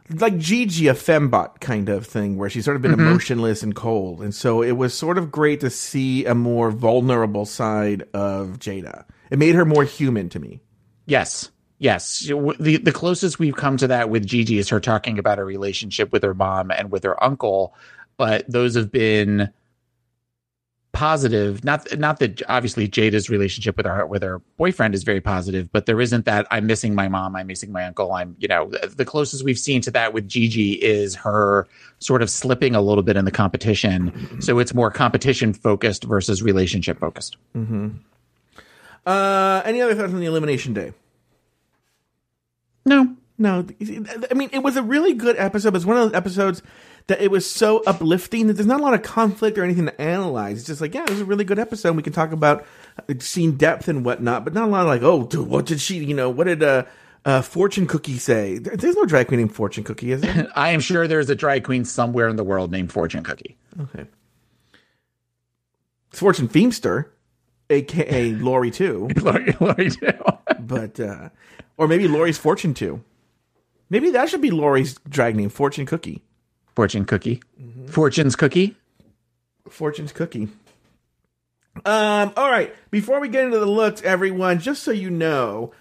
like 0.09 0.37
Gigi, 0.37 0.87
a 0.87 0.93
fembot 0.93 1.59
kind 1.59 1.89
of 1.89 2.05
thing, 2.05 2.37
where 2.37 2.49
she's 2.49 2.65
sort 2.65 2.75
of 2.75 2.81
been 2.81 2.93
emotionless 2.93 3.63
and 3.63 3.75
cold. 3.75 4.21
And 4.21 4.33
so 4.33 4.61
it 4.61 4.73
was 4.73 4.93
sort 4.93 5.17
of 5.17 5.31
great 5.31 5.59
to 5.61 5.69
see 5.69 6.25
a 6.25 6.35
more 6.35 6.71
vulnerable 6.71 7.45
side 7.45 8.03
of 8.13 8.59
Jaida. 8.59 9.05
It 9.29 9.39
made 9.39 9.55
her 9.55 9.65
more 9.65 9.83
human 9.83 10.29
to 10.29 10.39
me. 10.39 10.61
Yes. 11.05 11.51
Yes. 11.79 12.19
The 12.27 12.77
the 12.77 12.91
closest 12.91 13.39
we've 13.39 13.55
come 13.55 13.77
to 13.77 13.87
that 13.87 14.09
with 14.09 14.25
Gigi 14.25 14.57
is 14.57 14.69
her 14.69 14.79
talking 14.79 15.19
about 15.19 15.37
her 15.37 15.45
relationship 15.45 16.11
with 16.11 16.23
her 16.23 16.33
mom 16.33 16.71
and 16.71 16.91
with 16.91 17.03
her 17.03 17.21
uncle, 17.23 17.75
but 18.17 18.49
those 18.49 18.75
have 18.75 18.91
been 18.91 19.51
positive. 20.93 21.63
Not 21.63 21.99
not 21.99 22.19
that 22.19 22.41
obviously 22.47 22.87
Jaida's 22.87 23.29
relationship 23.29 23.75
with 23.75 23.85
her 23.85 24.05
with 24.05 24.21
her 24.21 24.39
boyfriend 24.57 24.95
is 24.95 25.03
very 25.03 25.19
positive, 25.19 25.69
but 25.71 25.85
there 25.85 25.99
isn't 25.99 26.25
that 26.25 26.47
I'm 26.51 26.65
missing 26.65 26.95
my 26.95 27.09
mom, 27.09 27.35
I'm 27.35 27.47
missing 27.47 27.71
my 27.71 27.83
uncle. 27.83 28.13
I'm 28.13 28.35
you 28.39 28.47
know 28.47 28.71
the, 28.95 29.03
closest 29.03 29.43
we've 29.43 29.59
seen 29.59 29.81
to 29.81 29.91
that 29.91 30.13
with 30.13 30.29
Gigi 30.29 30.73
is 30.73 31.15
her 31.15 31.67
sort 31.99 32.21
of 32.21 32.29
slipping 32.29 32.75
a 32.75 32.81
little 32.81 33.03
bit 33.03 33.17
in 33.17 33.25
the 33.25 33.31
competition. 33.31 34.41
So 34.41 34.59
it's 34.59 34.73
more 34.73 34.91
competition 34.91 35.53
focused 35.53 36.05
versus 36.05 36.41
relationship 36.41 36.99
focused. 36.99 37.37
mm-hmm. 37.55 37.89
Uh, 39.05 39.61
any 39.65 39.81
other 39.81 39.95
thoughts 39.95 40.13
on 40.13 40.21
the 40.21 40.25
Elimination 40.25 40.73
Day? 40.73 40.93
No, 42.85 43.17
No, 43.37 43.65
I 44.31 44.33
mean, 44.33 44.49
it 44.53 44.63
was 44.63 44.77
a 44.77 44.83
really 44.83 45.13
good 45.13 45.35
episode. 45.37 45.75
It's 45.75 45.85
one 45.85 45.97
of 45.97 46.03
those 46.03 46.17
episodes 46.17 46.61
that 47.07 47.21
it 47.21 47.29
was 47.31 47.49
so 47.49 47.83
uplifting 47.85 48.47
that 48.47 48.53
there's 48.53 48.65
not 48.67 48.79
a 48.79 48.83
lot 48.83 48.93
of 48.93 49.01
conflict 49.03 49.57
or 49.57 49.63
anything 49.63 49.85
to 49.85 50.01
analyze. 50.01 50.59
It's 50.59 50.67
just 50.67 50.79
like, 50.81 50.93
yeah, 50.93 51.03
it 51.03 51.09
was 51.09 51.21
a 51.21 51.25
really 51.25 51.43
good 51.43 51.59
episode. 51.59 51.95
We 51.95 52.03
can 52.03 52.13
talk 52.13 52.31
about 52.31 52.65
uh, 53.09 53.13
scene 53.19 53.57
depth 53.57 53.87
and 53.87 54.05
whatnot, 54.05 54.43
but 54.45 54.53
not 54.53 54.67
a 54.67 54.71
lot 54.71 54.81
of 54.81 54.87
like, 54.87 55.01
oh, 55.03 55.23
dude, 55.25 55.47
what 55.47 55.65
did 55.65 55.81
she, 55.81 55.97
you 56.03 56.13
know, 56.13 56.29
what 56.29 56.45
did 56.45 56.63
uh, 56.63 56.85
uh, 57.25 57.41
Fortune 57.41 57.87
Cookie 57.87 58.17
say? 58.17 58.57
There- 58.57 58.77
There's 58.77 58.95
no 58.95 59.05
drag 59.05 59.27
queen 59.27 59.39
named 59.41 59.53
Fortune 59.55 59.83
Cookie, 59.83 60.11
is 60.13 60.21
there? 60.21 60.47
I 60.55 60.69
am 60.69 60.79
sure 60.79 61.07
there's 61.07 61.29
a 61.29 61.35
drag 61.35 61.63
queen 61.65 61.83
somewhere 61.85 62.27
in 62.29 62.35
the 62.37 62.43
world 62.43 62.71
named 62.71 62.91
Fortune 62.91 63.23
Cookie. 63.23 63.57
okay. 63.81 64.05
It's 66.11 66.19
Fortune 66.19 66.47
Feimster, 66.47 67.05
aka 67.69 68.31
Lori 68.33 68.69
too, 68.71 69.09
Lori, 69.19 69.55
Lori 69.59 69.89
too. 69.89 70.11
but 70.59 70.99
uh, 70.99 71.29
or 71.77 71.87
maybe 71.87 72.07
Lori's 72.07 72.37
Fortune 72.37 72.73
too. 72.75 73.03
Maybe 73.89 74.11
that 74.11 74.29
should 74.29 74.41
be 74.41 74.51
Lori's 74.51 74.95
drag 75.09 75.35
name, 75.35 75.49
Fortune 75.49 75.85
Cookie. 75.87 76.21
Fortune 76.75 77.05
Cookie. 77.05 77.41
Fortune's 77.87 78.35
Cookie. 78.35 78.75
Fortune's 79.69 80.11
cookie. 80.11 80.49
Um, 81.85 82.33
all 82.37 82.51
right. 82.51 82.73
Before 82.91 83.19
we 83.19 83.29
get 83.29 83.45
into 83.45 83.59
the 83.59 83.65
looks, 83.65 84.01
everyone, 84.03 84.59
just 84.59 84.83
so 84.83 84.91
you 84.91 85.09
know, 85.09 85.73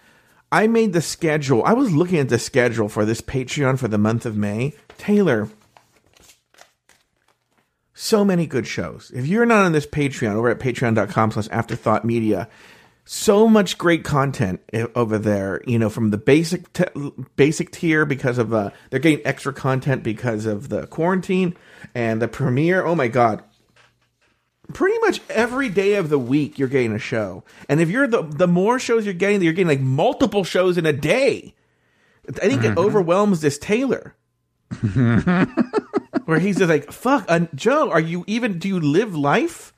I 0.50 0.66
made 0.66 0.92
the 0.92 1.02
schedule. 1.02 1.62
I 1.64 1.72
was 1.72 1.92
looking 1.92 2.18
at 2.18 2.28
the 2.28 2.38
schedule 2.38 2.88
for 2.88 3.04
this 3.04 3.20
Patreon 3.20 3.78
for 3.78 3.88
the 3.88 3.98
month 3.98 4.24
of 4.24 4.36
May. 4.36 4.74
Taylor, 4.98 5.48
so 7.92 8.24
many 8.24 8.46
good 8.46 8.66
shows. 8.66 9.10
If 9.14 9.26
you're 9.26 9.46
not 9.46 9.64
on 9.64 9.72
this 9.72 9.86
Patreon, 9.86 10.34
over 10.34 10.48
at 10.48 10.58
patreon.com 10.58 11.32
slash 11.32 11.48
afterthought 11.50 12.04
media, 12.04 12.48
so 13.04 13.48
much 13.48 13.78
great 13.78 14.04
content 14.04 14.60
over 14.94 15.18
there 15.18 15.60
you 15.66 15.78
know 15.78 15.90
from 15.90 16.10
the 16.10 16.18
basic 16.18 16.72
t- 16.72 16.84
basic 17.36 17.72
tier 17.72 18.06
because 18.06 18.38
of 18.38 18.54
uh 18.54 18.70
they're 18.90 19.00
getting 19.00 19.24
extra 19.26 19.52
content 19.52 20.02
because 20.02 20.46
of 20.46 20.68
the 20.68 20.86
quarantine 20.86 21.56
and 21.94 22.22
the 22.22 22.28
premiere. 22.28 22.84
Oh 22.84 22.94
my 22.94 23.08
god. 23.08 23.42
Pretty 24.72 24.98
much 25.00 25.20
every 25.28 25.68
day 25.68 25.96
of 25.96 26.08
the 26.08 26.18
week 26.18 26.58
you're 26.58 26.68
getting 26.68 26.92
a 26.92 26.98
show. 26.98 27.44
And 27.68 27.80
if 27.80 27.90
you're 27.90 28.06
the 28.06 28.22
the 28.22 28.46
more 28.46 28.78
shows 28.78 29.04
you're 29.04 29.14
getting 29.14 29.42
you're 29.42 29.52
getting 29.52 29.68
like 29.68 29.80
multiple 29.80 30.44
shows 30.44 30.78
in 30.78 30.86
a 30.86 30.92
day. 30.92 31.54
I 32.28 32.48
think 32.48 32.62
it 32.62 32.78
overwhelms 32.78 33.40
this 33.40 33.58
taylor. 33.58 34.14
Where 36.24 36.38
he's 36.38 36.56
just 36.56 36.70
like 36.70 36.92
fuck 36.92 37.24
uh, 37.28 37.40
joe 37.54 37.90
are 37.90 38.00
you 38.00 38.24
even 38.26 38.58
do 38.58 38.68
you 38.68 38.80
live 38.80 39.14
life 39.14 39.74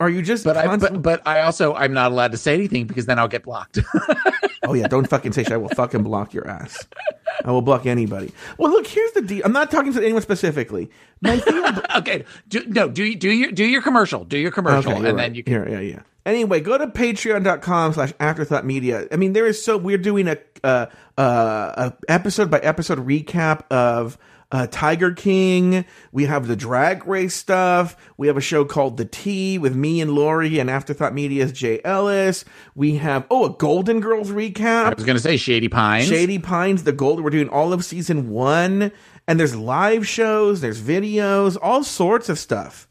are 0.00 0.08
you 0.10 0.22
just 0.22 0.44
But 0.44 0.56
I 0.56 0.64
constant- 0.66 1.02
but, 1.02 1.22
but 1.24 1.26
I 1.28 1.40
also 1.42 1.74
I'm 1.74 1.92
not 1.92 2.12
allowed 2.12 2.32
to 2.32 2.38
say 2.38 2.54
anything 2.54 2.86
because 2.86 3.06
then 3.06 3.18
I'll 3.18 3.28
get 3.28 3.42
blocked. 3.44 3.78
Oh 4.64 4.74
yeah, 4.74 4.88
don't 4.88 5.08
fucking 5.08 5.32
say 5.32 5.44
shit. 5.44 5.52
I 5.52 5.56
will 5.56 5.68
fucking 5.70 6.02
block 6.02 6.34
your 6.34 6.46
ass. 6.46 6.86
I 7.44 7.52
will 7.52 7.62
block 7.62 7.86
anybody. 7.86 8.32
Well, 8.58 8.70
look, 8.70 8.86
here's 8.86 9.12
the 9.12 9.22
deal. 9.22 9.40
I'm 9.44 9.52
not 9.52 9.70
talking 9.70 9.94
to 9.94 10.02
anyone 10.02 10.20
specifically. 10.20 10.90
My 11.22 11.38
thing 11.38 11.58
about- 11.58 11.96
okay. 11.98 12.24
Do, 12.48 12.64
no, 12.66 12.88
do 12.88 13.14
do 13.14 13.30
your 13.30 13.50
do 13.52 13.64
your 13.64 13.80
commercial. 13.80 14.24
Do 14.24 14.36
your 14.36 14.50
commercial 14.50 14.90
Okay, 14.92 14.96
and 14.98 15.04
you're 15.06 15.16
then 15.16 15.34
you 15.36 15.44
can 15.44 15.52
Here, 15.54 15.68
yeah, 15.70 15.80
yeah. 15.80 16.02
Anyway, 16.26 16.60
go 16.60 16.76
to 16.76 16.88
patreon.com 16.88 17.92
slash 17.94 18.12
afterthought 18.20 18.66
media. 18.66 19.06
I 19.10 19.16
mean, 19.16 19.32
there 19.32 19.46
is 19.46 19.64
so 19.64 19.78
we're 19.78 19.96
doing 19.96 20.28
a 20.28 20.36
uh, 20.64 20.86
uh, 21.16 21.90
a 21.90 21.92
episode 22.08 22.50
by 22.50 22.58
episode 22.58 22.98
recap 23.06 23.62
of 23.70 24.18
uh, 24.50 24.66
Tiger 24.70 25.12
King. 25.12 25.84
We 26.12 26.24
have 26.24 26.46
the 26.46 26.56
drag 26.56 27.06
race 27.06 27.34
stuff. 27.34 27.96
We 28.16 28.26
have 28.28 28.36
a 28.36 28.42
show 28.42 28.64
called 28.64 28.96
The 28.96 29.04
Tea 29.04 29.58
with 29.58 29.74
me 29.76 30.00
and 30.00 30.12
Lori 30.12 30.58
and 30.58 30.70
Afterthought 30.70 31.14
Media's 31.14 31.52
Jay 31.52 31.80
Ellis. 31.84 32.44
We 32.74 32.96
have 32.96 33.26
oh 33.30 33.46
a 33.46 33.50
Golden 33.50 34.00
Girls 34.00 34.30
recap. 34.30 34.86
I 34.86 34.94
was 34.94 35.04
gonna 35.04 35.18
say 35.18 35.36
Shady 35.36 35.68
Pines. 35.68 36.06
Shady 36.06 36.38
Pines, 36.38 36.84
the 36.84 36.92
Gold. 36.92 37.22
We're 37.22 37.30
doing 37.30 37.48
all 37.48 37.72
of 37.72 37.84
season 37.84 38.30
one, 38.30 38.90
and 39.26 39.38
there's 39.38 39.54
live 39.54 40.06
shows, 40.06 40.60
there's 40.60 40.80
videos, 40.80 41.58
all 41.60 41.84
sorts 41.84 42.28
of 42.28 42.38
stuff. 42.38 42.86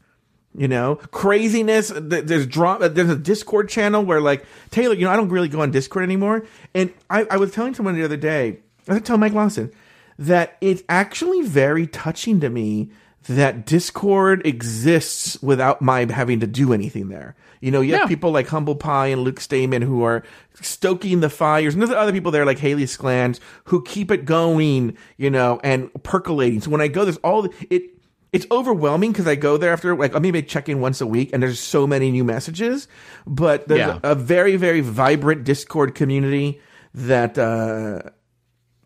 You 0.56 0.66
know, 0.66 0.96
craziness. 0.96 1.92
There's 1.94 2.46
drama. 2.46 2.88
There's 2.88 3.10
a 3.10 3.16
Discord 3.16 3.68
channel 3.68 4.02
where, 4.04 4.20
like 4.20 4.44
Taylor, 4.70 4.94
you 4.94 5.04
know, 5.04 5.10
I 5.10 5.16
don't 5.16 5.28
really 5.28 5.46
go 5.46 5.60
on 5.60 5.70
Discord 5.70 6.04
anymore. 6.04 6.46
And 6.74 6.92
I, 7.10 7.26
I 7.30 7.36
was 7.36 7.52
telling 7.52 7.74
someone 7.74 7.94
the 7.94 8.02
other 8.02 8.16
day, 8.16 8.60
I 8.88 8.94
was 8.94 9.02
telling 9.02 9.20
Mike 9.20 9.34
Lawson 9.34 9.70
that 10.18 10.56
it's 10.60 10.82
actually 10.88 11.42
very 11.42 11.86
touching 11.86 12.40
to 12.40 12.50
me 12.50 12.90
that 13.28 13.66
Discord 13.66 14.46
exists 14.46 15.40
without 15.42 15.82
my 15.82 16.10
having 16.10 16.40
to 16.40 16.46
do 16.46 16.72
anything 16.72 17.08
there. 17.08 17.36
You 17.60 17.70
know, 17.70 17.80
you 17.80 17.92
have 17.92 18.02
Yeah. 18.02 18.06
people 18.06 18.30
like 18.30 18.46
Humble 18.48 18.76
Pie 18.76 19.08
and 19.08 19.22
Luke 19.22 19.40
Stamen 19.40 19.82
who 19.82 20.02
are 20.02 20.22
stoking 20.60 21.20
the 21.20 21.28
fires, 21.28 21.74
and 21.74 21.82
there's 21.82 21.92
other 21.92 22.12
people 22.12 22.30
there 22.32 22.46
like 22.46 22.58
Haley 22.58 22.84
Sklands 22.84 23.38
who 23.64 23.82
keep 23.82 24.10
it 24.10 24.24
going, 24.24 24.96
you 25.18 25.28
know, 25.30 25.60
and 25.62 25.90
percolating. 26.04 26.60
So 26.60 26.70
when 26.70 26.80
I 26.80 26.88
go, 26.88 27.04
there's 27.04 27.18
all 27.18 27.42
the- 27.42 27.50
it. 27.70 27.82
It's 28.30 28.46
overwhelming 28.50 29.12
because 29.12 29.26
I 29.26 29.36
go 29.36 29.56
there 29.56 29.72
after 29.72 29.96
like 29.96 30.14
I 30.14 30.18
maybe 30.18 30.42
check 30.42 30.68
in 30.68 30.80
once 30.80 31.00
a 31.00 31.06
week, 31.06 31.30
and 31.32 31.42
there's 31.42 31.58
so 31.58 31.86
many 31.86 32.10
new 32.10 32.24
messages. 32.24 32.86
But 33.26 33.68
there's 33.68 33.78
Yeah. 33.80 33.98
a, 34.04 34.12
a 34.12 34.14
very 34.14 34.56
very 34.56 34.80
vibrant 34.82 35.44
Discord 35.44 35.94
community 35.94 36.60
that 36.94 37.38
uh, 37.38 38.10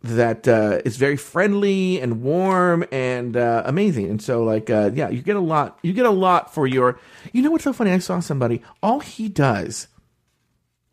that 0.02 0.48
uh, 0.48 0.80
is 0.84 0.96
very 0.96 1.16
friendly 1.16 2.00
and 2.00 2.22
warm 2.22 2.84
and 2.90 3.36
uh, 3.36 3.62
amazing. 3.64 4.10
And 4.10 4.20
so, 4.20 4.42
like, 4.44 4.68
uh, 4.70 4.90
yeah, 4.94 5.08
you 5.08 5.22
get 5.22 5.36
a 5.36 5.40
lot. 5.40 5.78
You 5.82 5.92
get 5.92 6.06
a 6.06 6.10
lot 6.10 6.52
for 6.52 6.66
your. 6.66 6.98
You 7.32 7.42
know 7.42 7.50
what's 7.50 7.64
so 7.64 7.72
funny? 7.72 7.92
I 7.92 7.98
saw 7.98 8.20
somebody. 8.20 8.62
All 8.82 9.00
he 9.00 9.28
does, 9.28 9.88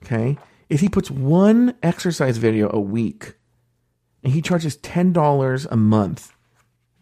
okay, 0.06 0.38
is 0.70 0.82
he 0.82 0.90
puts 0.90 1.10
one 1.10 1.76
exercise 1.82 2.38
video 2.38 2.70
a 2.72 2.80
week, 2.80 3.34
and 4.24 4.34
he 4.34 4.42
charges 4.42 4.76
ten 4.78 5.12
dollars 5.12 5.66
a 5.66 5.76
month. 5.76 6.32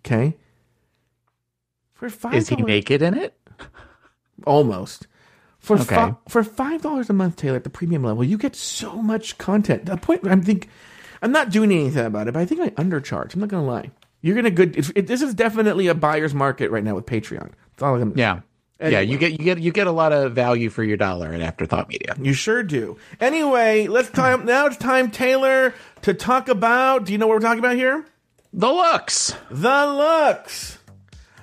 Okay, 0.05 0.37
for 1.93 2.09
five. 2.09 2.35
Is 2.35 2.49
he 2.49 2.55
naked 2.55 3.01
in 3.01 3.13
it? 3.17 3.33
almost 4.45 5.07
for 5.57 5.77
Okay. 5.77 5.95
fi- 5.95 6.15
for 6.29 6.43
five 6.43 6.81
dollars 6.83 7.09
a 7.09 7.13
month, 7.13 7.35
Taylor, 7.37 7.57
at 7.57 7.63
the 7.63 7.69
premium 7.69 8.03
level, 8.03 8.23
you 8.23 8.37
get 8.37 8.55
so 8.55 9.01
much 9.01 9.37
content. 9.39 9.85
The 9.85 9.97
point 9.97 10.25
I'm 10.27 10.41
think 10.43 10.69
I'm 11.21 11.31
not 11.31 11.49
doing 11.49 11.71
anything 11.71 12.05
about 12.05 12.27
it, 12.27 12.33
but 12.33 12.39
I 12.39 12.45
think 12.45 12.61
I 12.61 12.69
undercharge. 12.81 13.33
I'm 13.33 13.41
not 13.41 13.49
gonna 13.49 13.65
lie. 13.65 13.91
You're 14.21 14.35
gonna 14.35 14.51
good. 14.51 14.77
It, 14.95 15.07
this 15.07 15.21
is 15.21 15.33
definitely 15.33 15.87
a 15.87 15.95
buyer's 15.95 16.33
market 16.33 16.71
right 16.71 16.83
now 16.83 16.95
with 16.95 17.05
Patreon. 17.05 17.51
That's 17.71 17.83
all 17.83 17.95
I'm. 17.95 18.17
Yeah. 18.17 18.41
Yeah, 18.79 18.99
you 18.99 19.17
get 19.17 19.31
you 19.31 19.39
get 19.39 19.59
you 19.59 19.71
get 19.71 19.87
a 19.87 19.91
lot 19.91 20.13
of 20.13 20.33
value 20.33 20.69
for 20.69 20.83
your 20.83 20.97
dollar 20.97 21.33
at 21.33 21.41
Afterthought 21.41 21.89
Media. 21.89 22.15
You 22.21 22.33
sure 22.33 22.61
do. 22.61 22.97
Anyway, 23.19 23.87
let's 23.87 24.09
time 24.11 24.45
now. 24.45 24.67
It's 24.67 24.77
time, 24.77 25.09
Taylor, 25.09 25.73
to 26.03 26.13
talk 26.13 26.47
about. 26.47 27.05
Do 27.05 27.11
you 27.11 27.17
know 27.17 27.25
what 27.25 27.33
we're 27.35 27.39
talking 27.39 27.57
about 27.57 27.75
here? 27.75 28.05
The 28.53 28.71
looks. 28.71 29.33
The 29.49 29.85
looks. 29.87 30.77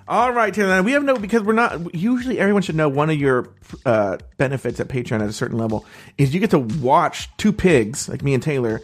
All 0.07 0.33
right, 0.33 0.55
Taylor. 0.55 0.81
We 0.83 0.93
have 0.93 1.03
no 1.03 1.17
because 1.17 1.43
we're 1.43 1.55
not. 1.55 1.93
Usually, 1.93 2.39
everyone 2.39 2.63
should 2.63 2.77
know 2.77 2.89
one 2.89 3.11
of 3.11 3.17
your 3.17 3.49
uh, 3.85 4.19
benefits 4.37 4.79
at 4.79 4.87
Patreon 4.87 5.21
at 5.21 5.29
a 5.29 5.33
certain 5.33 5.59
level 5.59 5.85
is 6.17 6.35
you 6.35 6.41
get 6.41 6.51
to 6.51 6.61
watch 6.61 7.35
two 7.37 7.53
pigs 7.53 8.09
like 8.09 8.23
me 8.23 8.35
and 8.35 8.43
Taylor 8.43 8.81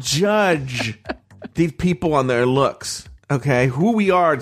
judge 0.00 0.98
these 1.54 1.72
people 1.72 2.14
on 2.14 2.26
their 2.26 2.46
looks. 2.46 3.08
Okay, 3.30 3.68
who 3.68 3.92
we 3.92 4.10
are. 4.10 4.36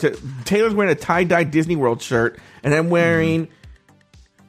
Taylor's 0.45 0.75
wearing 0.75 0.93
a 0.93 0.99
tie 0.99 1.25
dye 1.25 1.45
Disney 1.45 1.77
World 1.77 2.01
shirt, 2.01 2.39
and 2.63 2.75
I'm 2.75 2.89
wearing 2.89 3.49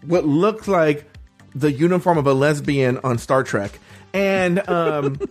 what 0.06 0.26
looks 0.26 0.68
like 0.68 1.10
the 1.54 1.72
uniform 1.72 2.18
of 2.18 2.26
a 2.26 2.34
lesbian 2.34 3.00
on 3.00 3.18
Star 3.18 3.44
Trek, 3.44 3.80
and 4.14 4.68
um. 4.70 5.20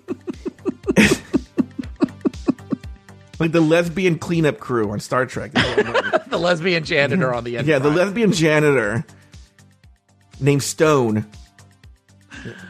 Like 3.38 3.52
the 3.52 3.60
lesbian 3.60 4.18
cleanup 4.18 4.58
crew 4.58 4.90
on 4.90 5.00
Star 5.00 5.24
Trek. 5.24 5.52
the 5.54 6.38
lesbian 6.38 6.84
janitor 6.84 7.32
on 7.32 7.44
the 7.44 7.58
end. 7.58 7.68
Yeah, 7.68 7.78
the 7.78 7.90
lesbian 7.90 8.32
janitor 8.32 9.04
named 10.40 10.62
Stone. 10.62 11.24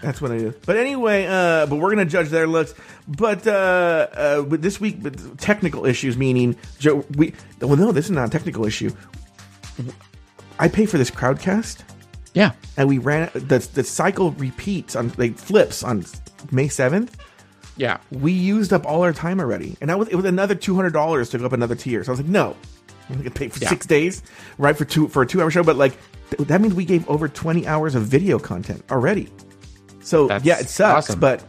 That's 0.03 0.21
what 0.21 0.31
I 0.33 0.39
do. 0.39 0.55
But 0.67 0.77
anyway, 0.77 1.27
uh, 1.27 1.67
but 1.67 1.77
we're 1.77 1.91
gonna 1.91 2.05
judge 2.05 2.29
their 2.29 2.47
looks. 2.47 2.75
But 3.07 3.47
uh, 3.47 4.07
uh, 4.13 4.45
with 4.49 4.63
this 4.63 4.81
week, 4.81 4.99
with 5.03 5.39
technical 5.39 5.87
issues, 5.87 6.17
meaning 6.17 6.57
Joe, 6.79 7.05
we. 7.17 7.35
Well, 7.61 7.77
no, 7.77 7.93
this 7.93 8.07
is 8.07 8.11
not 8.13 8.29
a 8.29 8.31
technical 8.31 8.65
issue. 8.65 8.91
I 10.59 10.69
pay 10.69 10.87
for 10.87 10.99
this 10.99 11.11
crowdcast. 11.11 11.83
Yeah, 12.35 12.53
and 12.77 12.89
we 12.89 12.99
ran 12.99 13.31
the 13.35 13.67
the 13.75 13.83
cycle 13.85 14.33
repeats 14.33 14.95
on 14.95 15.13
like 15.17 15.37
flips 15.37 15.83
on 15.83 16.05
May 16.53 16.69
seventh. 16.69 17.17
Yeah, 17.77 17.99
we 18.11 18.33
used 18.33 18.73
up 18.73 18.87
all 18.87 19.03
our 19.03 19.13
time 19.13 19.41
already, 19.41 19.77
and 19.81 19.89
that 19.91 19.99
was 19.99 20.09
it 20.09 20.15
was 20.17 20.25
another 20.25 20.55
two 20.55 20.75
hundred 20.77 20.93
dollars 20.93 21.31
to 21.31 21.39
go 21.39 21.47
up 21.47 21.53
another 21.53 21.75
tier. 21.75 22.05
So 22.05 22.11
I 22.11 22.13
was 22.13 22.21
like, 22.21 22.29
no, 22.29 22.57
I'm 23.09 23.17
gonna 23.19 23.31
pay 23.31 23.49
for 23.49 23.59
Yeah. 23.61 23.69
six 23.71 23.87
days, 23.87 24.23
right 24.59 24.77
for 24.77 24.85
two 24.85 25.09
for 25.09 25.23
a 25.23 25.27
two 25.27 25.41
hour 25.41 25.51
show. 25.51 25.63
But 25.65 25.77
like 25.77 25.97
th- 26.31 26.47
that 26.49 26.61
means 26.61 26.75
we 26.75 26.85
gave 26.85 27.09
over 27.09 27.29
twenty 27.29 27.67
hours 27.67 27.95
of 27.95 28.03
video 28.05 28.39
content 28.39 28.85
already. 28.91 29.29
So 30.09 30.27
That's 30.27 30.43
yeah, 30.43 30.59
it 30.59 30.71
sucks, 30.71 31.11
awesome. 31.11 31.21
but 31.21 31.45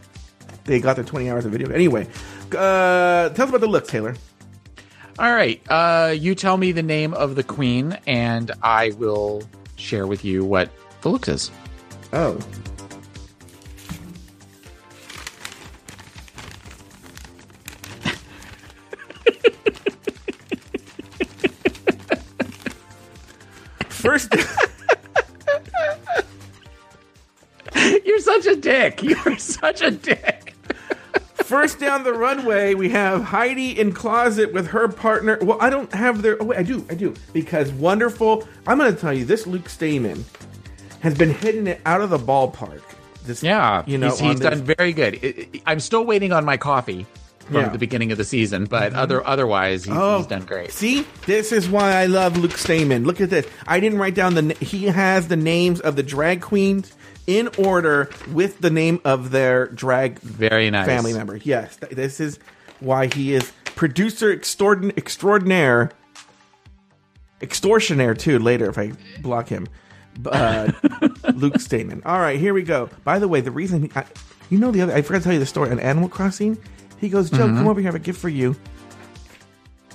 they 0.64 0.80
got 0.80 0.96
their 0.96 1.04
twenty 1.04 1.30
hours 1.30 1.46
of 1.46 1.52
video 1.52 1.70
anyway. 1.70 2.06
Uh, 2.52 3.30
tell 3.30 3.44
us 3.44 3.48
about 3.48 3.62
the 3.62 3.66
looks, 3.66 3.88
Taylor. 3.88 4.14
All 5.18 5.32
right. 5.32 5.62
Uh, 5.70 6.14
you 6.16 6.34
tell 6.34 6.58
me 6.58 6.70
the 6.72 6.82
name 6.82 7.14
of 7.14 7.36
the 7.36 7.42
queen, 7.42 7.96
and 8.06 8.52
I 8.62 8.90
will 8.98 9.42
share 9.76 10.06
with 10.06 10.26
you 10.26 10.44
what 10.44 10.68
the 11.00 11.08
looks 11.08 11.28
is. 11.28 11.50
Oh. 12.12 12.38
First, 23.88 24.34
You're 28.04 28.20
such 28.20 28.46
a 28.46 28.56
dick. 28.56 29.02
You're 29.02 29.38
such 29.38 29.82
a 29.82 29.90
dick. 29.90 30.54
first 31.44 31.78
down 31.80 32.04
the 32.04 32.12
runway, 32.12 32.74
we 32.74 32.90
have 32.90 33.22
Heidi 33.22 33.78
N 33.78 33.92
Closet 33.92 34.52
with 34.52 34.68
her 34.68 34.88
partner. 34.88 35.38
Well, 35.40 35.58
I 35.60 35.70
don't 35.70 35.92
have 35.92 36.22
their. 36.22 36.40
Oh, 36.40 36.46
wait, 36.46 36.58
I 36.58 36.62
do. 36.62 36.86
I 36.88 36.94
do. 36.94 37.14
Because 37.32 37.72
wonderful. 37.72 38.46
I'm 38.66 38.78
going 38.78 38.94
to 38.94 39.00
tell 39.00 39.12
you, 39.12 39.24
this 39.24 39.46
Luke 39.46 39.68
Stamen 39.68 40.24
has 41.00 41.16
been 41.16 41.32
hitting 41.32 41.66
it 41.66 41.80
out 41.86 42.00
of 42.00 42.10
the 42.10 42.18
ballpark. 42.18 42.82
This, 43.24 43.42
Yeah, 43.42 43.82
you 43.86 43.98
know, 43.98 44.10
he's, 44.10 44.18
he's 44.20 44.40
done 44.40 44.62
very 44.62 44.92
good. 44.92 45.60
I'm 45.66 45.80
still 45.80 46.04
waiting 46.04 46.32
on 46.32 46.44
my 46.44 46.56
coffee 46.56 47.06
from 47.40 47.56
Yeah. 47.56 47.68
the 47.68 47.78
beginning 47.78 48.12
of 48.12 48.18
the 48.18 48.24
season, 48.24 48.64
but 48.64 48.90
mm-hmm. 48.92 49.00
other 49.00 49.26
otherwise, 49.26 49.84
he's, 49.84 49.94
Oh, 49.96 50.18
he's 50.18 50.26
done 50.26 50.44
great. 50.44 50.70
See, 50.70 51.06
this 51.26 51.52
is 51.52 51.68
why 51.68 51.92
I 51.92 52.06
love 52.06 52.36
Luke 52.36 52.56
Stamen. 52.56 53.04
Look 53.04 53.20
at 53.20 53.30
this. 53.30 53.46
I 53.66 53.80
didn't 53.80 53.98
write 53.98 54.14
down 54.14 54.34
the. 54.34 54.54
He 54.60 54.86
has 54.86 55.28
the 55.28 55.36
names 55.36 55.80
of 55.80 55.96
the 55.96 56.02
drag 56.02 56.40
queens 56.40 56.92
in 57.26 57.48
order 57.58 58.10
with 58.32 58.60
the 58.60 58.70
name 58.70 59.00
of 59.04 59.30
their 59.30 59.66
drag 59.68 60.18
Very 60.20 60.70
nice. 60.70 60.86
family 60.86 61.12
member. 61.12 61.36
Yes, 61.36 61.76
th- 61.76 61.92
this 61.92 62.20
is 62.20 62.38
why 62.80 63.06
he 63.06 63.34
is 63.34 63.52
producer 63.64 64.34
extraordin- 64.36 64.96
extraordinaire, 64.96 65.90
extortionaire 67.40 68.16
too. 68.18 68.38
Later, 68.38 68.68
if 68.70 68.78
I 68.78 68.92
block 69.20 69.48
him, 69.48 69.66
uh, 70.26 70.72
Luke 71.34 71.60
Stamen. 71.60 72.02
All 72.04 72.18
right, 72.18 72.38
here 72.38 72.54
we 72.54 72.62
go. 72.62 72.88
By 73.04 73.18
the 73.18 73.28
way, 73.28 73.40
the 73.40 73.50
reason 73.50 73.82
he, 73.82 73.90
I, 73.94 74.04
you 74.50 74.58
know 74.58 74.70
the 74.70 74.80
other, 74.82 74.94
I 74.94 75.02
forgot 75.02 75.18
to 75.18 75.24
tell 75.24 75.32
you 75.32 75.38
the 75.38 75.46
story 75.46 75.70
on 75.70 75.78
Animal 75.78 76.08
Crossing. 76.08 76.58
He 76.98 77.08
goes, 77.08 77.30
Joe, 77.30 77.46
Mhm. 77.46 77.56
come 77.56 77.68
over 77.68 77.80
here. 77.80 77.88
I 77.88 77.92
have 77.92 78.00
a 78.00 78.04
gift 78.04 78.20
for 78.20 78.28
you. 78.28 78.52
Do 78.52 78.58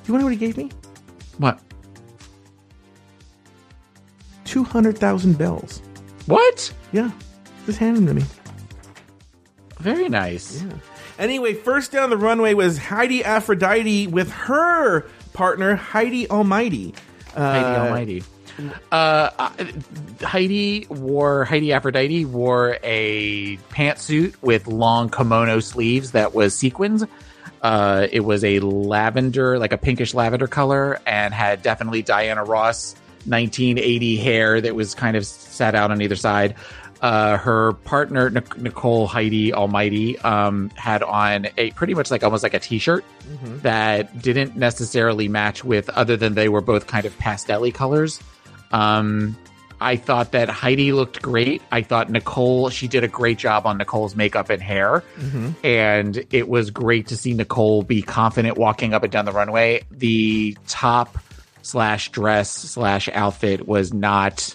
you 0.05 0.13
want 0.13 0.19
to 0.19 0.19
know 0.19 0.23
what 0.25 0.33
he 0.33 0.37
gave 0.37 0.57
me? 0.57 0.71
What? 1.37 1.59
Two 4.45 4.63
hundred 4.63 4.97
thousand 4.97 5.37
bells. 5.37 5.81
What? 6.25 6.73
Yeah, 6.91 7.11
just 7.65 7.77
hand 7.79 7.97
them 7.97 8.07
to 8.07 8.13
me. 8.13 8.23
Very 9.79 10.09
nice. 10.09 10.63
Yeah. 10.63 10.71
Anyway, 11.19 11.53
first 11.53 11.91
down 11.91 12.09
the 12.09 12.17
runway 12.17 12.53
was 12.53 12.77
Heidi 12.77 13.23
Aphrodite 13.23 14.07
with 14.07 14.31
her 14.31 15.01
partner 15.33 15.75
Heidi 15.75 16.29
Almighty. 16.29 16.93
Uh, 17.35 17.51
Heidi 17.51 17.79
Almighty. 17.79 18.23
Uh, 18.91 19.29
uh, 19.37 19.51
Heidi 20.21 20.87
wore 20.89 21.43
Heidi 21.45 21.73
Aphrodite 21.73 22.25
wore 22.25 22.77
a 22.83 23.57
pantsuit 23.69 24.35
with 24.41 24.67
long 24.67 25.09
kimono 25.09 25.59
sleeves 25.59 26.11
that 26.11 26.33
was 26.33 26.55
sequins. 26.55 27.03
Uh, 27.61 28.07
it 28.11 28.21
was 28.21 28.43
a 28.43 28.59
lavender, 28.59 29.59
like 29.59 29.73
a 29.73 29.77
pinkish 29.77 30.13
lavender 30.13 30.47
color, 30.47 30.99
and 31.05 31.33
had 31.33 31.61
definitely 31.61 32.01
Diana 32.01 32.43
Ross 32.43 32.95
1980 33.25 34.17
hair 34.17 34.61
that 34.61 34.75
was 34.75 34.93
kind 34.95 35.17
of 35.17 35.25
sat 35.25 35.75
out 35.75 35.91
on 35.91 36.01
either 36.01 36.15
side. 36.15 36.55
Uh, 37.01 37.37
her 37.37 37.73
partner 37.83 38.29
Nic- 38.29 38.57
Nicole 38.57 39.05
Heidi 39.05 39.53
Almighty 39.53 40.17
um, 40.19 40.69
had 40.75 41.03
on 41.03 41.47
a 41.57 41.71
pretty 41.71 41.93
much 41.93 42.09
like 42.09 42.23
almost 42.23 42.41
like 42.41 42.53
a 42.53 42.59
t-shirt 42.59 43.03
that 43.61 44.21
didn't 44.21 44.55
necessarily 44.55 45.27
match 45.27 45.63
with 45.63 45.89
other 45.89 46.15
than 46.17 46.33
they 46.35 46.49
were 46.49 46.61
both 46.61 46.87
kind 46.87 47.05
of 47.05 47.15
pastel 47.19 47.69
colors. 47.71 48.19
Um, 48.71 49.35
I 49.81 49.97
thought 49.97 50.31
that 50.31 50.47
Heidi 50.49 50.93
looked 50.93 51.21
great. 51.21 51.61
I 51.69 51.81
thought 51.81 52.09
Nicole, 52.09 52.69
she 52.69 52.87
did 52.87 53.03
a 53.03 53.09
great 53.09 53.37
job 53.37 53.65
on 53.67 53.77
Nicole's 53.77 54.15
makeup 54.15 54.49
and 54.49 54.61
hair. 54.61 55.03
And 55.65 56.25
it 56.31 56.47
was 56.47 56.71
great 56.71 57.07
to 57.07 57.17
see 57.17 57.33
Nicole 57.33 57.83
be 57.83 58.01
confident 58.01 58.57
walking 58.57 58.93
up 58.93 59.03
and 59.03 59.11
down 59.11 59.25
the 59.25 59.33
runway. 59.33 59.83
The 59.91 60.57
top 60.67 61.17
slash 61.65 62.11
dress 62.11 62.49
slash 62.51 63.09
outfit 63.09 63.67
was 63.67 63.91
not 63.93 64.53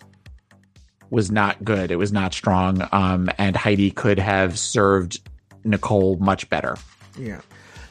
was 1.11 1.31
not 1.31 1.63
good. 1.65 1.91
It 1.91 1.97
was 1.97 2.13
not 2.13 2.33
strong. 2.33 2.87
Um, 2.93 3.29
and 3.37 3.57
Heidi 3.57 3.91
could 3.91 4.21
have 4.21 4.57
served 4.57 5.21
Nicole 5.65 6.17
much 6.19 6.49
better. 6.49 6.77
Yeah. 7.19 7.41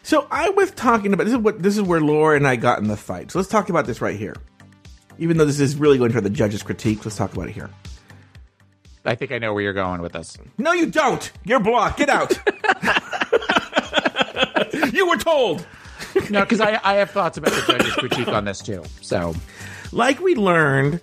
So 0.04 0.26
I 0.32 0.50
was 0.52 0.72
talking 0.72 1.14
about 1.14 1.26
this 1.26 1.34
is 1.34 1.40
what 1.40 1.62
this 1.62 1.76
is 1.76 1.84
where 1.84 2.00
Laura 2.00 2.38
and 2.38 2.48
I 2.48 2.56
got 2.56 2.80
in 2.80 2.88
the 2.88 2.96
fight. 2.96 3.32
So 3.32 3.40
let's 3.40 3.50
talk 3.50 3.70
about 3.70 3.86
this 3.86 4.00
right 4.00 4.16
here. 4.16 4.36
Even 5.18 5.38
though 5.38 5.46
this 5.46 5.60
is 5.60 5.76
really 5.76 5.98
going 5.98 6.14
to 6.14 6.22
the 6.22 6.30
judges' 6.30 6.64
critique, 6.64 7.04
let's 7.04 7.18
talk 7.18 7.34
about 7.34 7.50
it 7.50 7.52
here. 7.52 7.70
I 9.04 9.16
think 9.16 9.34
I 9.34 9.38
know 9.38 9.54
where 9.54 9.64
you're 9.64 9.74
going 9.74 10.02
with 10.02 10.14
this. 10.14 10.38
No, 10.58 10.72
you 10.72 10.86
don't. 10.86 11.30
You're 11.44 11.60
blocked. 11.60 11.98
Get 11.98 12.10
out. 12.10 12.40
you 14.94 15.10
were 15.10 15.18
told. 15.18 15.66
No, 16.30 16.42
because 16.42 16.62
I, 16.62 16.80
I 16.84 16.96
have 16.96 17.12
thoughts 17.12 17.38
about 17.38 17.52
the 17.54 17.62
judges' 17.74 17.94
critique 17.94 18.28
on 18.28 18.46
this 18.46 18.60
too. 18.62 18.84
So, 19.02 19.34
like 19.92 20.20
we 20.20 20.36
learned, 20.36 21.02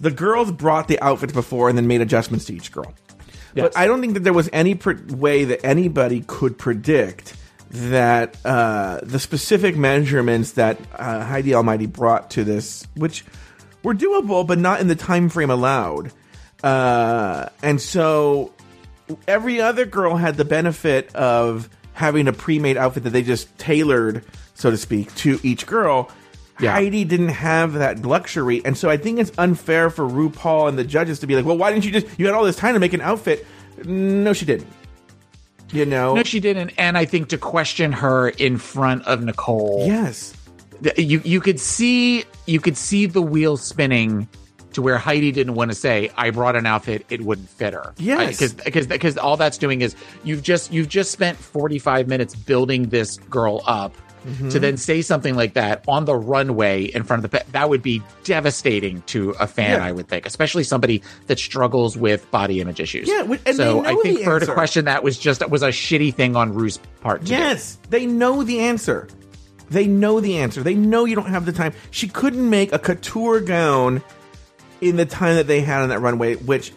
the 0.00 0.10
girls 0.10 0.52
brought 0.52 0.88
the 0.88 1.00
outfits 1.00 1.32
before 1.32 1.68
and 1.68 1.76
then 1.76 1.86
made 1.86 2.00
adjustments 2.00 2.44
to 2.46 2.54
each 2.54 2.70
girl. 2.72 2.94
But 3.54 3.76
I 3.76 3.86
don't 3.86 4.00
think 4.00 4.14
that 4.14 4.24
there 4.24 4.32
was 4.32 4.48
any 4.52 4.76
pr- 4.76 4.92
way 5.08 5.44
that 5.44 5.64
anybody 5.64 6.22
could 6.26 6.56
predict 6.58 7.34
that 7.70 8.36
uh, 8.44 9.00
the 9.02 9.18
specific 9.18 9.76
measurements 9.76 10.52
that 10.52 10.78
uh, 10.94 11.24
Heidi 11.24 11.54
Almighty 11.54 11.86
brought 11.86 12.30
to 12.32 12.44
this, 12.44 12.86
which 12.94 13.24
were 13.82 13.94
doable 13.94 14.46
but 14.46 14.58
not 14.58 14.80
in 14.80 14.88
the 14.88 14.94
time 14.94 15.28
frame 15.28 15.50
allowed, 15.50 16.12
uh, 16.62 17.48
and 17.62 17.80
so 17.80 18.52
every 19.26 19.60
other 19.60 19.84
girl 19.84 20.16
had 20.16 20.36
the 20.36 20.44
benefit 20.44 21.14
of 21.14 21.68
having 21.92 22.28
a 22.28 22.32
pre-made 22.32 22.76
outfit 22.76 23.02
that 23.04 23.10
they 23.10 23.22
just 23.22 23.56
tailored, 23.58 24.24
so 24.58 24.70
to 24.70 24.76
speak, 24.76 25.14
to 25.14 25.40
each 25.42 25.66
girl. 25.66 26.10
Heidi 26.60 27.04
didn't 27.04 27.28
have 27.28 27.74
that 27.74 28.04
luxury, 28.04 28.60
and 28.64 28.76
so 28.76 28.90
I 28.90 28.96
think 28.96 29.20
it's 29.20 29.30
unfair 29.38 29.90
for 29.90 30.04
RuPaul 30.04 30.68
and 30.68 30.76
the 30.76 30.82
judges 30.82 31.20
to 31.20 31.28
be 31.28 31.36
like, 31.36 31.44
"Well, 31.44 31.56
why 31.56 31.72
didn't 31.72 31.84
you 31.84 31.92
just? 31.92 32.06
You 32.18 32.26
had 32.26 32.34
all 32.34 32.42
this 32.42 32.56
time 32.56 32.74
to 32.74 32.80
make 32.80 32.92
an 32.92 33.00
outfit." 33.00 33.46
No, 33.84 34.32
she 34.32 34.44
didn't. 34.44 34.66
You 35.70 35.86
know, 35.86 36.14
no, 36.14 36.24
she 36.24 36.40
didn't. 36.40 36.72
And 36.76 36.98
I 36.98 37.04
think 37.04 37.28
to 37.28 37.38
question 37.38 37.92
her 37.92 38.30
in 38.30 38.58
front 38.58 39.06
of 39.06 39.22
Nicole, 39.22 39.84
yes, 39.86 40.34
you 40.96 41.20
you 41.24 41.40
could 41.40 41.60
see 41.60 42.24
you 42.46 42.58
could 42.58 42.76
see 42.76 43.06
the 43.06 43.22
wheels 43.22 43.62
spinning 43.62 44.26
to 44.72 44.82
where 44.82 44.98
Heidi 44.98 45.30
didn't 45.30 45.54
want 45.54 45.70
to 45.70 45.76
say, 45.76 46.10
"I 46.16 46.30
brought 46.30 46.56
an 46.56 46.66
outfit; 46.66 47.06
it 47.08 47.20
wouldn't 47.20 47.50
fit 47.50 47.72
her." 47.72 47.94
Yes. 47.98 48.36
because 48.36 48.54
because 48.54 48.86
because 48.88 49.16
all 49.16 49.36
that's 49.36 49.58
doing 49.58 49.82
is 49.82 49.94
you've 50.24 50.42
just 50.42 50.72
you've 50.72 50.88
just 50.88 51.12
spent 51.12 51.38
forty 51.38 51.78
five 51.78 52.08
minutes 52.08 52.34
building 52.34 52.88
this 52.88 53.18
girl 53.30 53.62
up. 53.64 53.94
Mm-hmm. 54.28 54.48
to 54.50 54.58
then 54.60 54.76
say 54.76 55.00
something 55.02 55.34
like 55.34 55.54
that 55.54 55.84
on 55.88 56.04
the 56.04 56.14
runway 56.14 56.84
in 56.84 57.02
front 57.02 57.24
of 57.24 57.30
the 57.30 57.42
that 57.52 57.70
would 57.70 57.82
be 57.82 58.02
devastating 58.24 59.02
to 59.06 59.30
a 59.40 59.46
fan, 59.46 59.78
Yeah. 59.80 59.86
I 59.86 59.92
would 59.92 60.06
think, 60.08 60.26
especially 60.26 60.64
somebody 60.64 61.02
that 61.28 61.38
struggles 61.38 61.96
with 61.96 62.30
body 62.30 62.60
image 62.60 62.78
issues. 62.78 63.08
Yeah, 63.08 63.22
and 63.46 63.56
so 63.56 63.82
they 63.82 63.88
I 63.88 63.94
think 64.02 64.20
for 64.20 64.30
her 64.32 64.40
to 64.40 64.52
question 64.52 64.84
that 64.84 65.02
was 65.02 65.18
just 65.18 65.48
was 65.48 65.62
a 65.62 65.68
shitty 65.68 66.14
thing 66.14 66.36
on 66.36 66.52
Rue's 66.52 66.78
part. 67.00 67.22
To 67.22 67.26
do. 67.28 67.32
Yes, 67.32 67.78
they 67.90 68.04
know 68.06 68.42
the 68.44 68.60
answer. 68.60 69.08
They 69.70 69.86
know 69.86 70.20
the 70.20 70.38
answer. 70.38 70.62
They 70.62 70.74
know 70.74 71.04
you 71.04 71.14
don't 71.14 71.28
have 71.30 71.46
the 71.46 71.52
time. 71.52 71.72
She 71.90 72.08
couldn't 72.08 72.48
make 72.48 72.72
a 72.72 72.78
couture 72.78 73.40
gown 73.40 74.02
in 74.80 74.96
the 74.96 75.04
time 75.06 75.36
that 75.36 75.46
they 75.46 75.60
had 75.60 75.82
on 75.82 75.88
that 75.90 76.00
runway, 76.00 76.36
which 76.36 76.72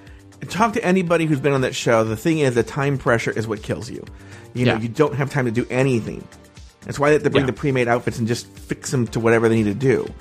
talk 0.50 0.74
to 0.74 0.84
anybody 0.84 1.26
who's 1.26 1.40
been 1.40 1.54
on 1.54 1.62
that 1.62 1.76
show. 1.76 2.04
The 2.04 2.18
thing 2.18 2.40
is, 2.40 2.56
the 2.56 2.64
time 2.64 2.98
pressure 2.98 3.32
is 3.32 3.48
what 3.48 3.62
kills 3.62 3.90
you. 3.90 4.04
You 4.54 4.66
know, 4.66 4.74
Yeah. 4.74 4.80
you 4.82 4.90
don't 4.90 5.16
have 5.16 5.30
time 5.30 5.46
to 5.46 5.52
do 5.52 5.66
anything. 5.70 6.28
That's 6.86 6.98
why 7.00 7.10
they 7.10 7.14
have 7.14 7.24
to 7.24 7.30
bring 7.30 7.44
Yeah. 7.44 7.48
the 7.48 7.54
pre-made 7.54 7.88
outfits 7.88 8.18
and 8.20 8.28
just 8.28 8.48
fix 8.48 8.92
them 8.92 9.08
to 9.08 9.20
whatever 9.20 9.48
they 9.50 9.56
need 9.56 9.66
to 9.66 9.74
do. 9.74 10.12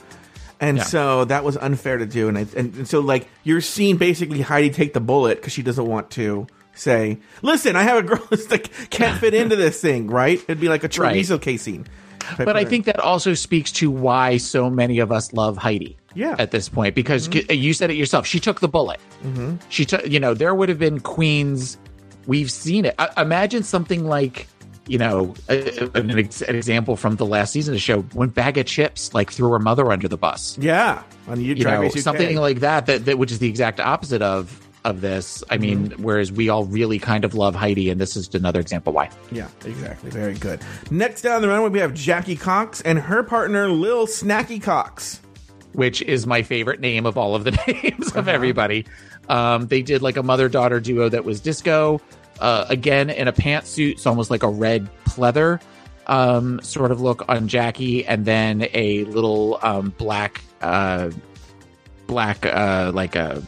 And 0.61 0.77
Yeah. 0.79 0.85
so 0.85 1.25
that 1.25 1.43
was 1.45 1.57
unfair 1.57 1.97
to 1.99 2.05
do. 2.07 2.29
And, 2.29 2.37
I, 2.37 2.47
and, 2.57 2.75
and 2.75 2.89
so, 2.89 3.01
like, 3.01 3.29
you're 3.45 3.63
seeing 3.63 3.97
basically 3.97 4.43
Heidi 4.43 4.69
take 4.71 4.93
the 4.93 5.01
bullet 5.01 5.37
because 5.39 5.53
she 5.55 5.63
doesn't 5.63 5.87
want 5.87 6.11
to 6.13 6.47
say, 6.75 7.19
listen, 7.43 7.77
I 7.77 7.83
have 7.83 7.99
a 7.99 8.03
girl 8.03 8.27
that 8.31 8.69
can't 8.91 9.19
fit 9.19 9.33
into 9.35 9.57
this 9.57 9.81
thing, 9.81 10.09
right? 10.09 10.39
It'd 10.43 10.61
be 10.61 10.69
like 10.69 10.85
a 10.85 11.01
Right. 11.01 11.17
chorizo 11.17 11.41
casing. 11.41 11.87
But 12.37 12.57
I 12.57 12.65
think 12.67 12.85
that 12.85 13.01
also 13.01 13.33
speaks 13.35 13.73
to 13.73 13.91
why 13.91 14.37
so 14.37 14.69
many 14.71 14.99
of 14.99 15.11
us 15.11 15.33
love 15.33 15.57
Heidi. 15.57 15.97
Yeah. 16.15 16.37
At 16.39 16.51
this 16.51 16.69
point, 16.69 16.95
because 16.95 17.25
c- 17.25 17.47
you 17.55 17.73
said 17.73 17.91
it 17.91 17.95
yourself, 17.97 18.27
she 18.27 18.39
took 18.41 18.61
the 18.61 18.69
bullet. 18.69 19.01
Mm-hmm. 19.25 19.55
She 19.71 19.85
took, 19.87 20.07
you 20.07 20.21
know, 20.21 20.35
there 20.35 20.55
would 20.55 20.69
have 20.69 20.79
been 20.79 21.01
queens. 21.01 21.79
We've 22.27 22.51
seen 22.51 22.85
it. 22.85 22.95
I- 22.99 23.23
imagine 23.23 23.63
something 23.63 24.05
like, 24.05 24.47
you 24.91 24.99
know, 24.99 25.35
an, 25.49 26.19
ex- 26.19 26.43
an 26.43 26.57
example 26.57 26.97
from 26.97 27.15
the 27.15 27.25
last 27.25 27.53
season 27.53 27.73
of 27.73 27.77
the 27.77 27.81
show 27.81 28.03
when 28.13 28.29
Bag 28.29 28.59
of 28.59 28.67
Chips 28.67 29.15
like 29.15 29.31
threw 29.31 29.51
her 29.53 29.61
mother 29.61 29.93
under 29.93 30.09
the 30.09 30.17
bus. 30.17 30.59
Yeah, 30.59 31.03
on 31.29 31.41
you, 31.41 31.55
You 31.55 31.65
know, 31.65 31.89
something 31.91 32.37
like 32.37 32.59
that, 32.61 32.87
that, 32.87 33.05
that, 33.05 33.17
which 33.17 33.31
is 33.31 33.39
the 33.39 33.49
exact 33.49 33.79
opposite 33.79 34.21
of 34.21 34.61
of 34.85 35.01
this. 35.03 35.45
I 35.51 35.59
mean, 35.59 35.93
whereas 35.99 36.33
we 36.33 36.49
all 36.49 36.65
really 36.65 36.99
kind 36.99 37.25
of 37.25 37.35
love 37.35 37.55
Heidi, 37.55 37.89
and 37.91 38.01
this 38.01 38.17
is 38.17 38.35
another 38.35 38.59
example 38.61 38.93
why. 38.93 39.11
Yeah, 39.31 39.47
exactly. 39.65 40.11
Very 40.11 40.35
good. 40.35 40.61
Next 40.91 41.23
down 41.23 41.43
the 41.43 41.49
runway, 41.49 41.69
we 41.69 41.79
have 41.81 41.95
Jackie 41.95 42.35
Cox 42.37 42.81
and 42.81 42.99
her 42.99 43.23
partner 43.23 43.69
Lil 43.69 44.07
Snacky 44.09 44.61
Cox. 44.61 45.21
which 45.73 46.03
is 46.03 46.27
my 46.27 46.43
favorite 46.43 46.81
name 46.81 47.07
of 47.07 47.17
all 47.17 47.35
of 47.37 47.45
the 47.45 47.53
names 47.83 48.11
of 48.17 48.27
everybody. 48.27 48.87
Um, 49.29 49.69
they 49.69 49.83
did 49.83 50.03
like 50.03 50.17
a 50.17 50.23
mother 50.25 50.49
daughter 50.49 50.81
duo 50.81 51.09
that 51.11 51.25
was 51.25 51.41
disco. 51.41 52.01
Uh, 52.41 52.65
again, 52.69 53.11
in 53.11 53.29
a 53.29 53.33
pantsuit, 53.33 53.93
it's 53.93 54.07
almost 54.07 54.31
like 54.31 54.43
a 54.43 54.49
red 54.49 54.89
pleather 55.05 55.61
um, 56.07 56.61
sort 56.63 56.91
of 56.91 57.01
look 57.01 57.29
on 57.29 57.49
Jackie, 57.49 58.05
and 58.05 58.25
then 58.25 58.67
a 58.73 59.05
little 59.05 59.59
um, 59.63 59.95
black, 59.97 60.43
uh, 60.61 61.11
black, 62.07 62.45
uh, 62.45 62.91
like 62.93 63.15
a, 63.15 63.43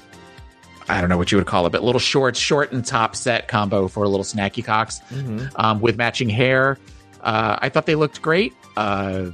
I 0.88 1.00
don't 1.00 1.10
know 1.10 1.18
what 1.18 1.32
you 1.32 1.38
would 1.38 1.46
call 1.46 1.66
it, 1.66 1.70
but 1.70 1.82
little 1.82 1.98
shorts, 1.98 2.38
short 2.38 2.72
and 2.72 2.84
top 2.84 3.16
set 3.16 3.48
combo 3.48 3.88
for 3.88 4.04
a 4.04 4.08
little 4.08 4.24
snacky 4.24 4.64
cox 4.64 5.00
um, 5.56 5.80
with 5.80 5.96
matching 5.96 6.28
hair. 6.28 6.78
Uh, 7.20 7.58
I 7.60 7.68
thought 7.68 7.86
they 7.86 7.94
looked 7.94 8.22
great. 8.22 8.52
Uh, 8.76 9.30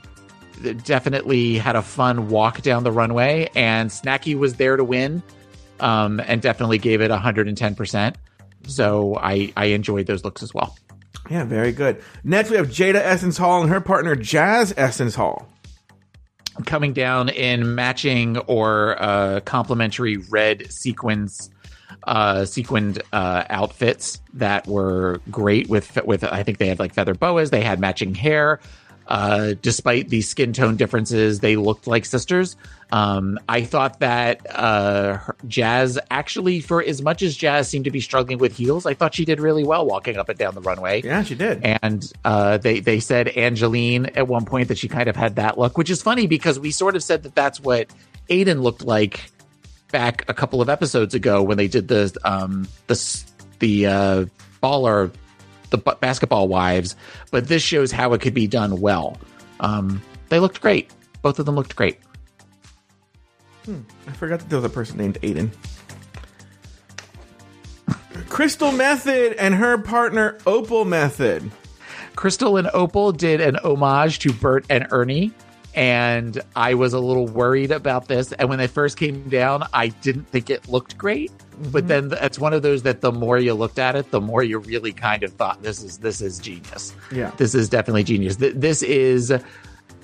definitely 0.85 1.59
had 1.59 1.77
a 1.77 1.83
fun 1.83 2.29
walk 2.29 2.63
down 2.63 2.85
the 2.85 2.93
runway, 2.93 3.51
and 3.55 3.91
Snacky 3.91 4.37
was 4.39 4.55
there 4.55 4.77
to 4.77 4.85
win, 4.85 5.23
um, 5.81 6.21
and 6.27 6.43
definitely 6.43 6.79
gave 6.79 7.01
it 7.01 7.11
110%. 7.11 8.15
So 8.69 9.17
I, 9.17 9.53
I 9.57 9.67
enjoyed 9.67 10.07
those 10.07 10.25
looks 10.25 10.43
as 10.43 10.55
well. 10.55 10.77
Yeah, 11.31 11.45
very 11.45 11.73
good. 11.73 12.03
Next, 12.25 12.51
we 12.51 12.57
have 12.57 12.69
Jaida 12.69 12.97
Essence 12.97 13.37
Hall 13.37 13.61
and 13.61 13.71
her 13.71 13.81
partner 13.81 14.15
Jazz 14.15 14.73
Essence 14.77 15.15
Hall. 15.15 15.49
Coming 16.67 16.93
down 16.93 17.29
in 17.29 17.75
matching 17.75 18.39
or 18.39 19.01
uh, 19.01 19.41
complementary 19.41 20.17
red 20.17 20.73
sequins, 20.73 21.51
uh, 22.05 22.45
sequined 22.45 23.03
uh, 23.13 23.45
outfits 23.49 24.21
that 24.35 24.67
were 24.67 25.21
great 25.31 25.69
with 25.69 26.05
with 26.05 26.25
I 26.25 26.43
think 26.43 26.59
they 26.59 26.67
had 26.67 26.79
like 26.79 26.95
feather 26.95 27.15
boas. 27.15 27.51
They 27.51 27.63
had 27.63 27.79
matching 27.79 28.15
hair. 28.15 28.59
Uh, 29.09 29.55
despite 29.63 30.11
the 30.11 30.21
skin 30.21 30.53
tone 30.53 30.77
differences, 30.77 31.41
they 31.41 31.57
looked 31.57 31.87
like 31.87 32.05
sisters. 32.05 32.57
Um, 32.93 33.39
I 33.49 33.63
thought 33.63 34.01
that 34.01 34.47
uh, 34.55 35.19
Jazz 35.47 35.99
actually, 36.11 36.61
for 36.61 36.83
as 36.83 37.01
much 37.01 37.23
as 37.23 37.35
Jazz 37.35 37.69
seemed 37.69 37.87
to 37.87 37.91
be 37.91 38.01
struggling 38.01 38.39
with 38.39 38.57
heels, 38.57 38.85
I 38.85 38.93
thought 38.93 39.15
she 39.15 39.25
did 39.25 39.41
really 39.41 39.65
well 39.65 39.87
walking 39.87 40.19
up 40.19 40.29
and 40.29 40.39
down 40.39 40.55
the 40.55 40.61
runway. 40.61 41.03
Yeah, 41.03 41.23
she 41.23 41.35
did. 41.35 41.65
And 41.65 42.11
uh, 42.25 42.59
they 42.59 42.81
they 42.81 43.01
said 43.01 43.29
Angeline 43.29 44.07
at 44.15 44.29
one 44.29 44.45
point 44.45 44.69
that 44.69 44.77
she 44.79 44.89
kind 44.89 45.09
of 45.09 45.17
had 45.17 45.37
that 45.37 45.59
look, 45.59 45.79
which 45.79 45.91
is 45.91 46.03
funny 46.03 46.27
because 46.27 46.59
we 46.59 46.71
sort 46.71 46.95
of 46.95 47.03
said 47.03 47.23
that 47.23 47.35
that's 47.35 47.61
what 47.61 47.89
Aiden 48.29 48.63
looked 48.63 48.85
like 48.85 49.31
back 49.91 50.25
a 50.29 50.35
couple 50.35 50.61
of 50.61 50.69
episodes 50.69 51.15
ago 51.15 51.43
when 51.43 51.57
they 51.57 51.69
did 51.69 51.89
the 51.89 52.15
um 52.25 52.69
the 52.89 53.25
the 53.59 53.87
uh, 53.87 54.25
baller 54.63 55.11
the 55.71 55.79
basketball 55.79 56.49
wives, 56.49 56.97
but 57.31 57.49
this 57.49 57.63
shows 57.63 57.93
how 57.93 58.13
it 58.13 58.21
could 58.21 58.35
be 58.35 58.47
done 58.47 58.81
well. 58.81 59.17
Um, 59.61 60.03
they 60.29 60.39
looked 60.39 60.61
great. 60.61 60.91
Both 61.23 61.39
of 61.39 61.47
them 61.47 61.55
looked 61.55 61.77
great. 61.77 61.99
I 64.07 64.13
forgot 64.13 64.41
that 64.41 64.49
there 64.49 64.59
was 64.59 64.65
a 64.65 64.73
person 64.73 64.97
named 64.97 65.21
Aiden. 65.21 65.51
Crystal 68.29 68.71
Methyd 68.71 69.35
and 69.39 69.55
her 69.55 69.79
partner 69.79 70.39
Opal 70.47 70.85
Methyd. 70.85 71.51
Crystal 72.17 72.57
and 72.57 72.69
Opal 72.73 73.13
did 73.13 73.41
an 73.41 73.57
homage 73.57 74.19
to 74.21 74.33
Bert 74.33 74.65
and 74.71 74.87
Ernie, 74.91 75.33
and 75.75 76.41
I 76.57 76.75
was 76.75 76.93
a 76.93 76.99
little 76.99 77.27
worried 77.27 77.71
about 77.71 78.09
this. 78.09 78.33
And 78.33 78.49
when 78.49 78.59
they 78.59 78.67
first 78.67 78.97
came 78.97 79.29
down, 79.29 79.67
I 79.73 79.89
didn't 79.89 80.29
think 80.29 80.51
it 80.51 80.69
looked 80.69 80.99
great. 80.99 81.31
But 81.61 81.87
mm-hmm. 81.87 82.09
then 82.09 82.19
it's 82.23 82.39
one 82.39 82.53
of 82.53 82.63
those 82.63 82.83
that 82.83 83.01
the 83.01 83.13
more 83.13 83.39
you 83.39 83.55
looked 83.55 83.79
at 83.79 83.97
it, 83.97 84.11
the 84.11 84.21
more 84.21 84.43
you 84.43 84.59
really 84.59 84.93
kind 84.93 85.23
of 85.23 85.33
thought 85.33 85.63
this 85.63 85.83
is 85.83 85.99
this 85.99 86.21
is 86.21 86.39
genius. 86.39 86.95
Yeah. 87.11 87.33
this 87.37 87.55
is 87.55 87.69
definitely 87.69 88.05
genius. 88.05 88.37
Th- 88.37 88.55
This 88.55 88.83
is 88.83 89.33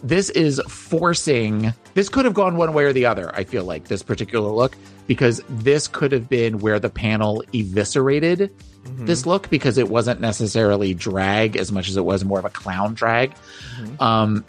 this 0.02 0.30
is 0.30 0.60
forcing. 0.68 1.72
This 1.94 2.08
could 2.08 2.24
have 2.24 2.34
gone 2.34 2.56
one 2.56 2.74
way 2.74 2.84
or 2.84 2.92
the 2.92 3.06
other. 3.06 3.34
I 3.34 3.44
feel 3.44 3.64
like 3.64 3.84
this 3.84 4.02
particular 4.02 4.50
look 4.50 4.76
because 5.06 5.40
this 5.48 5.88
could 5.88 6.12
have 6.12 6.28
been 6.28 6.58
where 6.58 6.78
the 6.78 6.90
panel 6.90 7.42
eviscerated 7.52 8.50
mm-hmm. 8.84 9.06
this 9.06 9.26
look 9.26 9.48
because 9.50 9.78
it 9.78 9.88
wasn't 9.88 10.20
necessarily 10.20 10.94
drag 10.94 11.56
as 11.56 11.72
much 11.72 11.88
as 11.88 11.96
it 11.96 12.04
was 12.04 12.24
more 12.24 12.38
of 12.38 12.44
a 12.44 12.50
clown 12.50 12.94
drag. 12.94 13.34
Mm-hmm. 13.78 14.02
Um, 14.02 14.44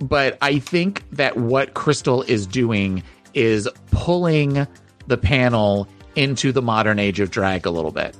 but 0.00 0.38
I 0.42 0.58
think 0.58 1.04
that 1.12 1.36
what 1.36 1.74
Crystal 1.74 2.22
is 2.22 2.46
doing 2.46 3.02
is 3.32 3.68
pulling 3.90 4.66
the 5.06 5.16
panel 5.16 5.88
into 6.16 6.52
the 6.52 6.62
modern 6.62 6.98
age 6.98 7.20
of 7.20 7.30
drag 7.30 7.66
a 7.66 7.70
little 7.70 7.90
bit. 7.90 8.14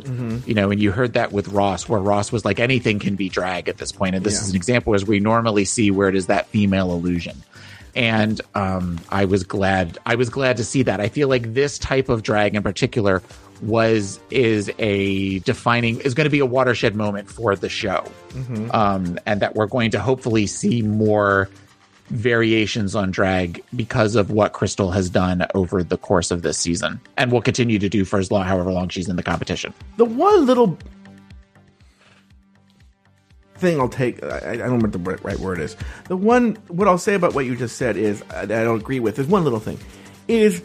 You 0.47 0.55
know, 0.55 0.71
and 0.71 0.81
you 0.81 0.91
heard 0.93 1.13
that 1.15 1.33
with 1.33 1.49
Ross, 1.49 1.89
where 1.89 2.01
Ross 2.01 2.33
was 2.33 2.45
like, 2.45 2.59
anything 2.61 2.99
can 2.99 3.15
be 3.17 3.29
drag 3.29 3.69
at 3.69 3.79
this 3.79 3.93
point. 3.93 4.15
And 4.15 4.25
this 4.25 4.35
Yeah. 4.35 4.41
is 4.43 4.51
an 4.51 4.57
example 4.57 4.95
as 4.95 5.05
we 5.07 5.21
normally 5.21 5.65
see 5.65 5.91
where 5.91 6.09
it 6.09 6.17
is 6.17 6.27
that 6.27 6.47
female 6.49 6.93
illusion. 6.93 7.37
And 7.97 8.41
um, 8.57 8.99
I 9.11 9.25
was 9.27 9.45
glad. 9.45 9.99
I 10.05 10.17
was 10.17 10.29
glad 10.29 10.57
to 10.57 10.65
see 10.65 10.83
that. 10.83 11.01
I 11.01 11.09
feel 11.09 11.29
like 11.29 11.55
this 11.55 11.79
type 11.79 12.09
of 12.09 12.23
drag 12.25 12.57
in 12.57 12.63
particular 12.63 13.23
was 13.63 14.19
is 14.31 14.69
a 14.81 15.39
defining 15.41 16.01
is 16.01 16.13
going 16.13 16.25
to 16.25 16.31
be 16.31 16.41
a 16.41 16.47
watershed 16.47 16.97
moment 16.97 17.31
for 17.31 17.55
the 17.55 17.69
show, 17.69 18.05
um, 18.73 19.17
and 19.27 19.41
that 19.41 19.55
we're 19.55 19.67
going 19.69 19.93
to 19.93 20.01
hopefully 20.01 20.47
see 20.49 20.83
more 20.83 21.49
variations 22.15 22.95
on 22.95 23.11
drag 23.11 23.63
because 23.75 24.15
of 24.15 24.31
what 24.31 24.53
Crystal 24.53 24.91
has 24.93 25.11
done 25.11 25.47
over 25.55 25.83
the 25.83 25.97
course 25.99 26.31
of 26.31 26.43
this 26.43 26.57
season, 26.57 27.01
and 27.17 27.33
will 27.33 27.43
continue 27.43 27.79
to 27.79 27.89
do 27.89 28.05
for 28.05 28.19
as 28.19 28.31
long, 28.31 28.45
however 28.45 28.73
long 28.73 28.89
she's 28.89 29.09
in 29.09 29.17
the 29.17 29.23
competition. 29.23 29.75
The 29.97 30.05
one 30.05 30.47
little 30.47 30.79
thing 33.57 33.81
I'll 33.81 33.89
take, 33.89 34.23
I, 34.23 34.53
I 34.53 34.57
don't 34.57 34.83
remember 34.83 34.99
what 34.99 35.19
the 35.19 35.29
right- 35.29 35.39
word 35.39 35.59
is. 35.59 35.77
The 36.09 36.17
one, 36.17 36.57
what 36.69 36.89
I'll 36.89 36.99
say 36.99 37.15
about 37.15 37.35
what 37.35 37.47
you 37.47 37.57
just 37.57 37.77
said 37.77 37.97
is, 37.97 38.21
that 38.31 38.53
I 38.53 38.65
don't 38.65 38.81
agree 38.81 39.01
with, 39.01 39.19
is 39.19 39.27
one 39.27 39.45
little 39.45 39.61
thing. 39.61 39.79
Is 40.29 40.63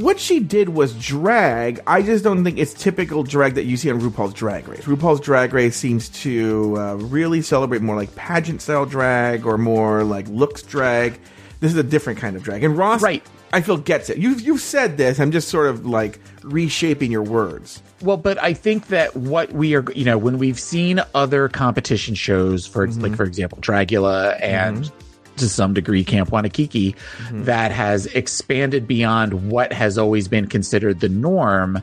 what 0.00 0.18
she 0.18 0.40
did 0.40 0.68
was 0.70 0.92
drag. 0.94 1.80
I 1.86 2.02
just 2.02 2.24
don't 2.24 2.42
think 2.44 2.58
it's 2.58 2.74
typical 2.74 3.22
drag 3.22 3.54
that 3.54 3.64
you 3.64 3.76
see 3.76 3.90
on 3.90 4.00
RuPaul's 4.00 4.34
Drag 4.34 4.66
Race. 4.68 4.84
RuPaul's 4.84 5.20
Drag 5.20 5.52
Race 5.52 5.76
seems 5.76 6.08
to 6.22 6.76
uh, 6.78 6.94
really 6.94 7.42
celebrate 7.42 7.82
more 7.82 7.96
like 7.96 8.14
pageant 8.16 8.62
style 8.62 8.86
drag 8.86 9.46
or 9.46 9.58
more 9.58 10.02
like 10.04 10.26
looks 10.28 10.62
drag. 10.62 11.20
This 11.60 11.72
is 11.72 11.78
a 11.78 11.82
different 11.82 12.18
kind 12.18 12.36
of 12.36 12.42
drag. 12.42 12.64
And 12.64 12.76
Ross, 12.76 13.02
Right. 13.02 13.22
I 13.52 13.60
feel 13.60 13.76
gets 13.76 14.10
it. 14.10 14.18
You've 14.18 14.40
you've 14.40 14.60
said 14.60 14.96
this. 14.96 15.20
I'm 15.20 15.30
just 15.30 15.46
sort 15.48 15.68
of 15.68 15.86
like 15.86 16.18
reshaping 16.42 17.12
your 17.12 17.22
words. 17.22 17.80
Well, 18.02 18.16
but 18.16 18.36
I 18.42 18.52
think 18.52 18.88
that 18.88 19.14
what 19.16 19.52
we 19.52 19.76
are, 19.76 19.84
you 19.94 20.04
know, 20.04 20.18
when 20.18 20.38
we've 20.38 20.58
seen 20.58 21.00
other 21.14 21.48
competition 21.48 22.16
shows, 22.16 22.66
for 22.66 22.88
like 22.88 23.14
for 23.14 23.22
example, 23.22 23.58
Dragula 23.58 24.42
and 24.42 24.90
to 25.36 25.48
some 25.48 25.74
degree 25.74 26.04
Camp 26.04 26.30
Wannakiki, 26.30 26.94
mm-hmm. 26.94 27.44
that 27.44 27.70
has 27.70 28.06
expanded 28.06 28.86
beyond 28.86 29.50
what 29.50 29.72
has 29.72 29.98
always 29.98 30.28
been 30.28 30.46
considered 30.46 31.00
the 31.00 31.08
norm. 31.08 31.82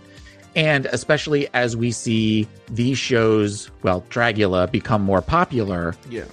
And 0.55 0.85
especially 0.87 1.47
as 1.53 1.77
we 1.77 1.91
see 1.91 2.47
these 2.69 2.97
shows, 2.97 3.71
well, 3.83 4.03
Dragula 4.09 4.69
become 4.69 5.01
more 5.01 5.21
popular, 5.21 5.95
Yeah. 6.09 6.25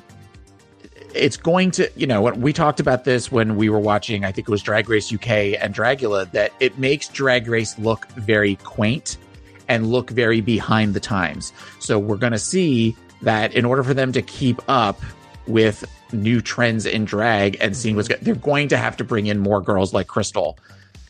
it's 1.14 1.36
going 1.36 1.70
to, 1.72 1.88
you 1.94 2.06
know, 2.06 2.22
we 2.22 2.52
talked 2.52 2.80
about 2.80 3.04
this 3.04 3.30
when 3.30 3.56
we 3.56 3.68
were 3.68 3.78
watching, 3.78 4.24
I 4.24 4.32
think 4.32 4.48
it 4.48 4.50
was 4.50 4.62
Drag 4.62 4.88
Race 4.88 5.12
UK 5.12 5.56
and 5.60 5.74
Dragula, 5.74 6.30
that 6.32 6.52
it 6.60 6.78
makes 6.78 7.08
Drag 7.08 7.46
Race 7.48 7.78
look 7.78 8.08
very 8.12 8.56
quaint 8.56 9.16
and 9.68 9.86
look 9.86 10.10
very 10.10 10.40
behind 10.40 10.94
the 10.94 11.00
times. 11.00 11.52
So 11.78 11.98
we're 11.98 12.16
going 12.16 12.32
to 12.32 12.38
see 12.38 12.96
that 13.22 13.54
in 13.54 13.64
order 13.64 13.82
for 13.84 13.94
them 13.94 14.12
to 14.12 14.22
keep 14.22 14.60
up 14.68 15.00
with 15.46 15.84
new 16.12 16.40
trends 16.40 16.86
in 16.86 17.04
drag 17.04 17.56
and 17.60 17.76
seeing 17.76 17.96
what's 17.96 18.08
good, 18.08 18.20
they're 18.22 18.34
going 18.34 18.68
to 18.68 18.76
have 18.76 18.96
to 18.98 19.04
bring 19.04 19.26
in 19.26 19.38
more 19.38 19.60
girls 19.60 19.92
like 19.92 20.06
Crystal 20.06 20.58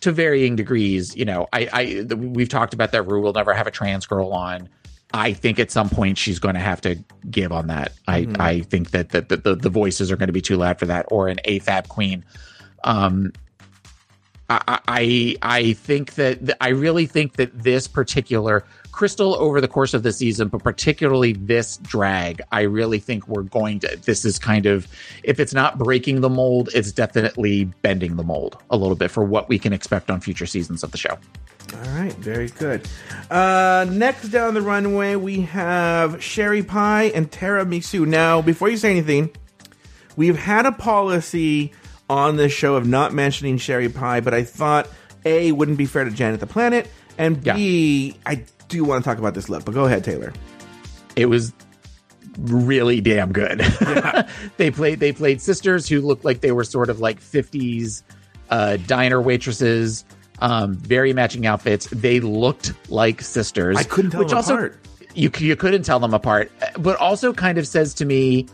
to 0.01 0.13
varying 0.13 0.57
degrees. 0.57 1.17
You 1.17 1.25
know, 1.25 1.49
I, 1.53 1.69
I, 1.73 2.15
we've 2.15 2.49
talked 2.49 2.75
about 2.75 2.93
that. 2.93 3.03
Rue 3.03 3.21
will 3.21 3.33
never 3.33 3.55
have 3.55 3.67
a 3.67 3.71
trans 3.71 4.07
girl 4.07 4.33
on. 4.33 4.69
I 5.15 5.33
think 5.33 5.59
at 5.59 5.71
some 5.71 5.89
point 5.89 6.19
she's 6.19 6.39
going 6.39 6.55
to 6.55 6.61
have 6.61 6.81
to 6.83 6.97
give 7.31 7.51
on 7.51 7.69
that. 7.69 7.93
I, 8.07 8.23
Mm-hmm. 8.23 8.43
I 8.43 8.61
think 8.61 8.91
that, 8.91 9.11
that, 9.11 9.31
that 9.31 9.45
the, 9.45 9.55
the 9.55 9.71
voices 9.71 10.13
are 10.13 10.17
going 10.17 10.27
to 10.27 10.33
be 10.33 10.43
too 10.43 10.57
loud 10.57 10.79
for 10.79 10.87
that, 10.87 11.07
or 11.11 11.29
an 11.29 11.41
AFAB 11.47 11.89
queen. 11.89 12.25
Um, 12.85 13.33
I, 14.51 14.81
I, 14.87 15.37
I 15.43 15.73
think 15.75 16.15
that 16.15 16.57
I 16.61 16.69
really 16.69 17.07
think 17.07 17.37
that 17.37 17.63
this 17.63 17.89
particular 17.89 18.65
Crystal 18.99 19.37
over 19.37 19.61
the 19.61 19.69
course 19.69 19.95
of 19.95 20.03
the 20.03 20.11
season, 20.11 20.49
but 20.49 20.65
particularly 20.65 21.33
this 21.33 21.77
drag, 21.77 22.43
I 22.51 22.63
really 22.63 22.99
think 22.99 23.29
we're 23.29 23.45
going 23.45 23.79
to. 23.79 23.97
This 24.05 24.25
is 24.25 24.41
kind 24.41 24.67
of, 24.67 24.89
if 25.23 25.39
it's 25.39 25.55
not 25.55 25.79
breaking 25.79 26.21
the 26.21 26.29
mold, 26.29 26.71
it's 26.75 26.91
definitely 26.91 27.67
bending 27.83 28.17
the 28.17 28.25
mold 28.25 28.61
a 28.71 28.77
little 28.77 28.97
bit 28.97 29.13
for 29.13 29.23
what 29.23 29.49
we 29.49 29.57
can 29.57 29.73
expect 29.73 30.11
on 30.11 30.21
future 30.21 30.47
seasons 30.47 30.83
of 30.83 30.91
the 30.91 30.99
show. 30.99 31.17
All 31.75 31.91
right, 31.91 32.13
very 32.15 32.49
good. 32.49 32.89
Uh, 33.31 33.87
next 33.89 34.31
down 34.31 34.55
the 34.55 34.63
runway, 34.63 35.15
we 35.15 35.43
have 35.43 36.21
Sherry 36.21 36.65
Pie 36.65 37.13
and 37.15 37.31
Tara 37.31 37.65
Misu. 37.65 38.05
Now, 38.05 38.43
before 38.43 38.69
you 38.69 38.77
say 38.77 38.91
anything, 38.91 39.31
we've 40.17 40.39
had 40.39 40.67
a 40.67 40.73
policy 40.73 41.73
on 42.11 42.35
this 42.35 42.51
show 42.53 42.75
of 42.75 42.85
not 42.85 43.15
mentioning 43.15 43.59
Sherry 43.59 43.89
Pie, 43.89 44.23
but 44.23 44.35
I 44.35 44.43
thought 44.43 44.89
A, 45.25 45.53
wouldn't 45.53 45.79
be 45.79 45.87
fair 45.87 46.03
to 46.03 46.11
Janet 46.11 46.41
the 46.41 46.49
Planet, 46.49 46.91
and 47.19 47.43
B, 47.43 48.17
I 48.25 48.45
do 48.69 48.85
want 48.85 49.03
to 49.03 49.09
talk 49.09 49.19
about 49.19 49.35
this 49.35 49.49
look. 49.49 49.65
But 49.65 49.75
go 49.75 49.85
ahead, 49.85 50.05
Taylor. 50.05 50.33
It 51.17 51.27
was 51.27 51.53
really 52.39 53.01
damn 53.01 53.33
good. 53.33 53.59
they 54.57 54.71
played 54.71 55.01
they 55.01 55.13
played 55.13 55.41
sisters 55.41 55.89
who 55.89 56.01
looked 56.01 56.25
like 56.25 56.41
they 56.41 56.53
were 56.53 56.65
sort 56.65 56.89
of 56.89 57.01
like 57.01 57.21
50s 57.21 58.03
uh, 58.51 58.77
diner 58.87 59.21
waitresses. 59.21 60.05
Um, 60.41 60.75
very 60.75 61.13
matching 61.13 61.47
outfits. 61.47 61.89
They 61.91 62.21
looked 62.21 62.73
like 62.89 63.21
sisters. 63.23 63.77
I 63.77 63.83
couldn't 63.83 64.13
tell 64.13 64.21
which 64.21 64.29
them 64.29 64.37
also, 64.37 64.55
apart. 64.55 64.79
You 65.15 65.33
you 65.39 65.57
couldn't 65.57 65.83
tell 65.83 65.99
them 65.99 66.15
apart, 66.15 66.53
but 66.79 66.97
also 66.99 67.33
kind 67.33 67.59
of 67.59 67.67
says 67.67 67.93
to 67.95 68.05
me 68.05 68.47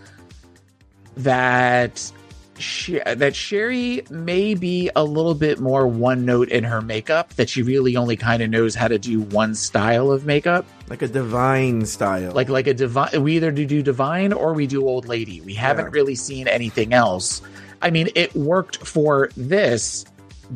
that 1.18 2.10
she, 2.58 3.00
that 3.00 3.34
Sherry 3.34 4.02
may 4.10 4.54
be 4.54 4.90
a 4.94 5.02
little 5.04 5.34
bit 5.34 5.58
more 5.60 5.86
one 5.86 6.24
note 6.24 6.48
in 6.50 6.64
her 6.64 6.80
makeup. 6.80 7.34
That 7.34 7.48
she 7.48 7.62
really 7.62 7.96
only 7.96 8.16
kind 8.16 8.42
of 8.42 8.50
knows 8.50 8.74
how 8.74 8.88
to 8.88 8.98
do 8.98 9.20
one 9.20 9.54
style 9.54 10.10
of 10.12 10.24
makeup 10.26 10.64
Like 10.88 11.02
a 11.02 11.08
divine 11.08 11.84
style. 11.86 12.32
like 12.32 12.48
like 12.48 12.66
a 12.66 12.74
divine 12.74 13.22
we 13.22 13.36
either 13.36 13.50
do 13.50 13.82
divine 13.82 14.32
or 14.32 14.52
we 14.54 14.66
do 14.66 14.86
old 14.86 15.06
lady 15.06 15.40
we 15.40 15.54
haven't 15.54 15.86
Yeah. 15.86 15.90
really 15.92 16.14
seen 16.14 16.46
anything 16.48 16.92
else 16.92 17.42
i 17.82 17.90
mean 17.90 18.08
it 18.14 18.34
worked 18.34 18.86
for 18.86 19.30
this 19.36 20.04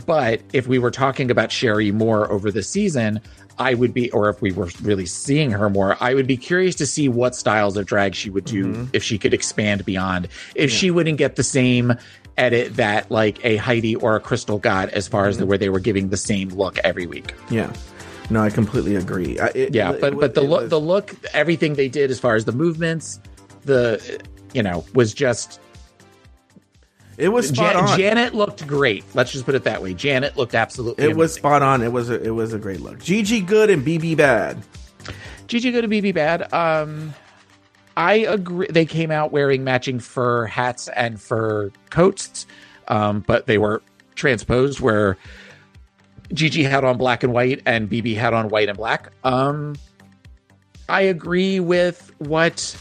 but 0.07 0.41
if 0.53 0.67
we 0.69 0.79
were 0.79 0.91
talking 0.91 1.31
about 1.31 1.51
sherry 1.51 1.91
more 1.91 2.31
over 2.31 2.51
the 2.53 2.63
season 2.63 3.21
i 3.59 3.75
would 3.75 3.93
be 3.95 4.11
or 4.13 4.29
if 4.29 4.41
we 4.43 4.53
were 4.53 4.69
really 4.83 5.07
seeing 5.07 5.51
her 5.51 5.69
more 5.71 5.97
i 6.01 6.15
would 6.15 6.27
be 6.27 6.37
curious 6.37 6.75
to 6.75 6.87
see 6.87 7.09
what 7.09 7.35
styles 7.35 7.77
of 7.77 7.87
drag 7.87 8.15
she 8.15 8.31
would 8.31 8.45
do 8.45 8.67
Mm-hmm. 8.67 8.85
if 8.93 9.03
she 9.03 9.19
could 9.19 9.35
expand 9.35 9.85
beyond 9.85 10.29
if 10.55 10.71
she 10.71 10.91
wouldn't 10.91 11.19
get 11.19 11.37
the 11.37 11.43
same 11.43 11.95
edit 12.37 12.77
that 12.77 13.11
like 13.11 13.45
a 13.45 13.57
heidi 13.57 13.97
or 13.97 14.15
a 14.17 14.21
crystal 14.21 14.59
got 14.59 14.89
as 14.91 15.09
far 15.09 15.23
Mm-hmm. 15.23 15.31
as 15.31 15.39
the 15.39 15.47
where 15.47 15.59
they 15.59 15.69
were 15.71 15.81
giving 15.81 16.09
the 16.11 16.17
same 16.17 16.49
look 16.51 16.79
every 16.85 17.07
week 17.07 17.35
yeah. 17.51 17.73
No, 18.31 18.43
I 18.43 18.51
completely 18.51 18.95
agree. 18.95 19.39
I, 19.41 19.47
it, 19.55 19.75
yeah 19.75 19.93
it- 19.93 20.01
but 20.03 20.19
but 20.21 20.35
the 20.35 20.43
look 20.43 20.61
was- 20.63 20.71
the 20.71 20.79
look 20.81 21.15
everything 21.33 21.75
they 21.75 21.89
did 21.89 22.11
as 22.11 22.21
far 22.21 22.35
as 22.37 22.45
the 22.45 22.53
movements 22.53 23.19
the 23.65 24.21
you 24.53 24.63
know 24.63 24.85
was 24.95 25.15
just 25.15 25.61
it 27.19 27.29
was 27.29 27.49
spot 27.49 27.77
on. 27.77 27.99
janet 27.99 28.35
looked 28.35 28.67
great 28.67 29.05
let's 29.15 29.33
just 29.33 29.45
put 29.45 29.55
it 29.55 29.65
that 29.65 29.83
way 29.83 29.93
janet 29.93 30.37
looked 30.37 30.55
absolutely 30.55 31.05
it 31.05 31.17
was 31.17 31.35
spot 31.35 31.61
on. 31.63 31.83
It 31.83 31.93
was 31.93 32.09
a, 32.11 32.23
it 32.23 32.31
was 32.31 32.55
a 32.55 32.59
great 32.59 32.81
look. 32.81 33.01
Gigi 33.01 33.41
Goode 33.41 33.71
and 33.71 33.85
BB 33.85 34.17
Bad. 34.17 34.63
gigi 35.47 35.73
goode 35.73 35.83
to 35.83 35.89
bb 35.89 36.13
bad 36.15 36.53
um 36.53 37.15
i 37.97 38.15
agree 38.15 38.67
they 38.71 38.85
came 38.85 39.11
out 39.11 39.33
wearing 39.33 39.65
matching 39.65 39.99
fur 39.99 40.45
hats 40.47 40.89
and 40.89 41.21
fur 41.21 41.71
coats 41.91 42.47
um 42.89 43.21
but 43.27 43.47
they 43.47 43.57
were 43.59 43.83
transposed 44.15 44.81
where 44.81 45.17
gigi 46.35 46.63
had 46.63 46.85
on 46.85 46.99
black 46.99 47.23
and 47.23 47.33
white 47.33 47.63
and 47.65 47.89
bb 47.89 48.15
had 48.15 48.35
on 48.35 48.49
white 48.51 48.69
and 48.69 48.77
black 48.77 49.11
um 49.25 49.75
i 50.91 51.01
agree 51.01 51.61
with 51.61 52.13
what 52.19 52.77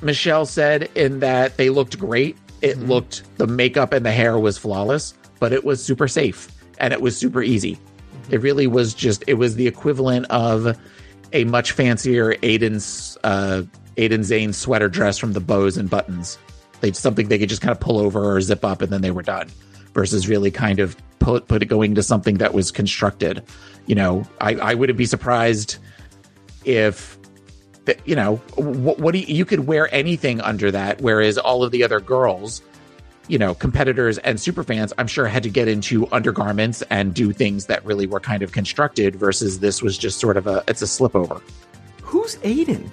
michelle 0.00 0.46
said 0.46 0.88
in 0.94 1.18
that 1.20 1.56
they 1.56 1.70
looked 1.70 1.98
great 1.98 2.36
it 2.62 2.78
looked 2.78 3.22
the 3.38 3.46
makeup 3.46 3.92
and 3.92 4.06
the 4.06 4.12
hair 4.12 4.38
was 4.38 4.56
flawless 4.56 5.14
but 5.42 5.52
it 5.52 5.64
was 5.64 5.84
super 5.84 6.06
safe 6.06 6.48
and 6.78 6.92
it 6.92 7.00
was 7.00 7.16
super 7.16 7.42
easy. 7.42 7.76
It 8.30 8.40
really 8.42 8.68
was 8.68 8.94
just 8.94 9.24
it 9.26 9.34
was 9.34 9.56
the 9.56 9.66
equivalent 9.66 10.26
of 10.30 10.78
a 11.32 11.44
much 11.44 11.72
fancier 11.72 12.34
aiden's 12.42 13.18
uh 13.24 13.62
aiden 13.96 14.20
zhane 14.20 14.54
sweater 14.54 14.88
dress 14.88 15.18
from 15.18 15.32
the 15.32 15.40
bows 15.40 15.76
and 15.76 15.90
buttons. 15.90 16.38
They 16.80 16.92
something 16.92 17.28
they 17.28 17.38
could 17.38 17.48
just 17.48 17.60
kind 17.60 17.72
of 17.72 17.80
pull 17.80 17.98
over 17.98 18.36
or 18.36 18.40
zip 18.40 18.64
up 18.64 18.82
and 18.82 18.92
then 18.92 19.00
they 19.00 19.10
were 19.10 19.22
done 19.22 19.48
versus 19.94 20.28
really 20.28 20.50
kind 20.50 20.78
of 20.78 20.96
put 21.18 21.48
put 21.48 21.62
it 21.62 21.66
going 21.66 21.96
to 21.96 22.02
something 22.02 22.38
that 22.38 22.54
was 22.54 22.70
constructed. 22.70 23.42
You 23.86 23.96
know 23.96 24.24
i 24.40 24.54
i 24.54 24.74
wouldn't 24.74 24.96
be 24.96 25.06
surprised 25.06 25.78
if 26.64 27.18
that 27.84 28.00
you 28.06 28.14
know 28.14 28.36
what, 28.56 28.98
what 28.98 29.12
do 29.12 29.18
you, 29.18 29.26
you 29.34 29.44
could 29.44 29.66
wear 29.66 29.92
anything 29.94 30.40
under 30.40 30.70
that 30.70 31.00
whereas 31.00 31.36
all 31.38 31.62
of 31.64 31.70
the 31.72 31.82
other 31.82 32.00
girls 32.00 32.62
you 33.28 33.38
know 33.38 33.54
competitors 33.54 34.18
and 34.18 34.40
super 34.40 34.62
fans 34.62 34.92
i'm 34.98 35.06
sure 35.06 35.26
had 35.26 35.42
to 35.42 35.48
get 35.50 35.68
into 35.68 36.06
undergarments 36.12 36.82
and 36.90 37.14
do 37.14 37.32
things 37.32 37.66
that 37.66 37.84
really 37.84 38.06
were 38.06 38.20
kind 38.20 38.42
of 38.42 38.52
constructed 38.52 39.16
versus 39.16 39.58
this 39.60 39.82
was 39.82 39.96
just 39.98 40.18
sort 40.20 40.36
of 40.36 40.46
a 40.46 40.62
it's 40.68 40.82
a 40.82 40.86
slip 40.86 41.14
over 41.16 41.40
Who's 42.02 42.36
Aiden? 42.38 42.90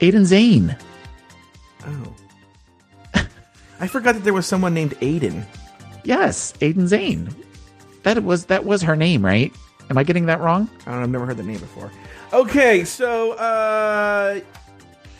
aiden 0.00 0.22
zhane 0.26 0.78
Oh. 1.86 2.14
I 3.80 3.86
forgot 3.86 4.14
that 4.14 4.24
there 4.24 4.34
was 4.34 4.46
someone 4.46 4.74
named 4.74 4.92
Aiden. 5.00 5.44
yes 6.04 6.52
aiden 6.60 6.88
zhane 6.88 7.32
that 8.02 8.22
was 8.24 8.46
that 8.46 8.64
was 8.64 8.82
her 8.82 8.96
name 8.96 9.24
right 9.24 9.52
am 9.90 9.96
i 9.98 10.02
getting 10.04 10.26
that 10.26 10.40
wrong 10.40 10.68
I 10.86 10.90
don't 10.92 10.98
know, 11.00 11.04
I've 11.04 11.10
never 11.10 11.26
heard 11.26 11.36
the 11.36 11.42
name 11.42 11.58
before. 11.60 11.90
Okay, 12.32 12.84
so 12.84 13.32
uh 13.32 14.40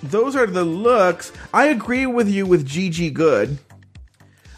those 0.02 0.36
are 0.36 0.46
the 0.46 0.64
looks. 0.64 1.32
I 1.52 1.66
agree 1.66 2.06
with 2.06 2.28
you 2.28 2.46
with 2.46 2.66
Gigi 2.66 3.10
Goode. 3.10 3.58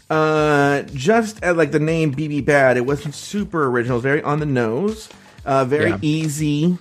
Uh 0.09 0.81
just 0.93 1.41
at 1.43 1.55
like 1.55 1.71
the 1.71 1.79
name 1.79 2.13
BB 2.13 2.45
Bad, 2.45 2.75
it 2.77 2.85
wasn't 2.85 3.15
super 3.15 3.67
original, 3.67 3.95
it 3.95 3.99
was 3.99 4.03
very 4.03 4.21
on 4.23 4.39
the 4.39 4.45
nose. 4.45 5.07
Uh 5.45 5.63
very 5.65 5.91
Yeah. 5.91 5.97
easy. 6.01 6.77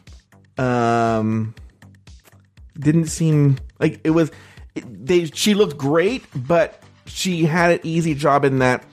Um 0.59 1.55
didn't 2.79 3.07
seem 3.07 3.59
like 3.79 4.01
it 4.05 4.11
was 4.11 4.31
it, 4.75 5.07
they 5.07 5.27
she 5.27 5.55
looked 5.55 5.77
great, 5.79 6.25
but 6.35 6.83
she 7.07 7.45
had 7.45 7.73
an 7.73 7.81
easy 7.85 8.15
job 8.15 8.45
in 8.45 8.59
that 8.59 8.85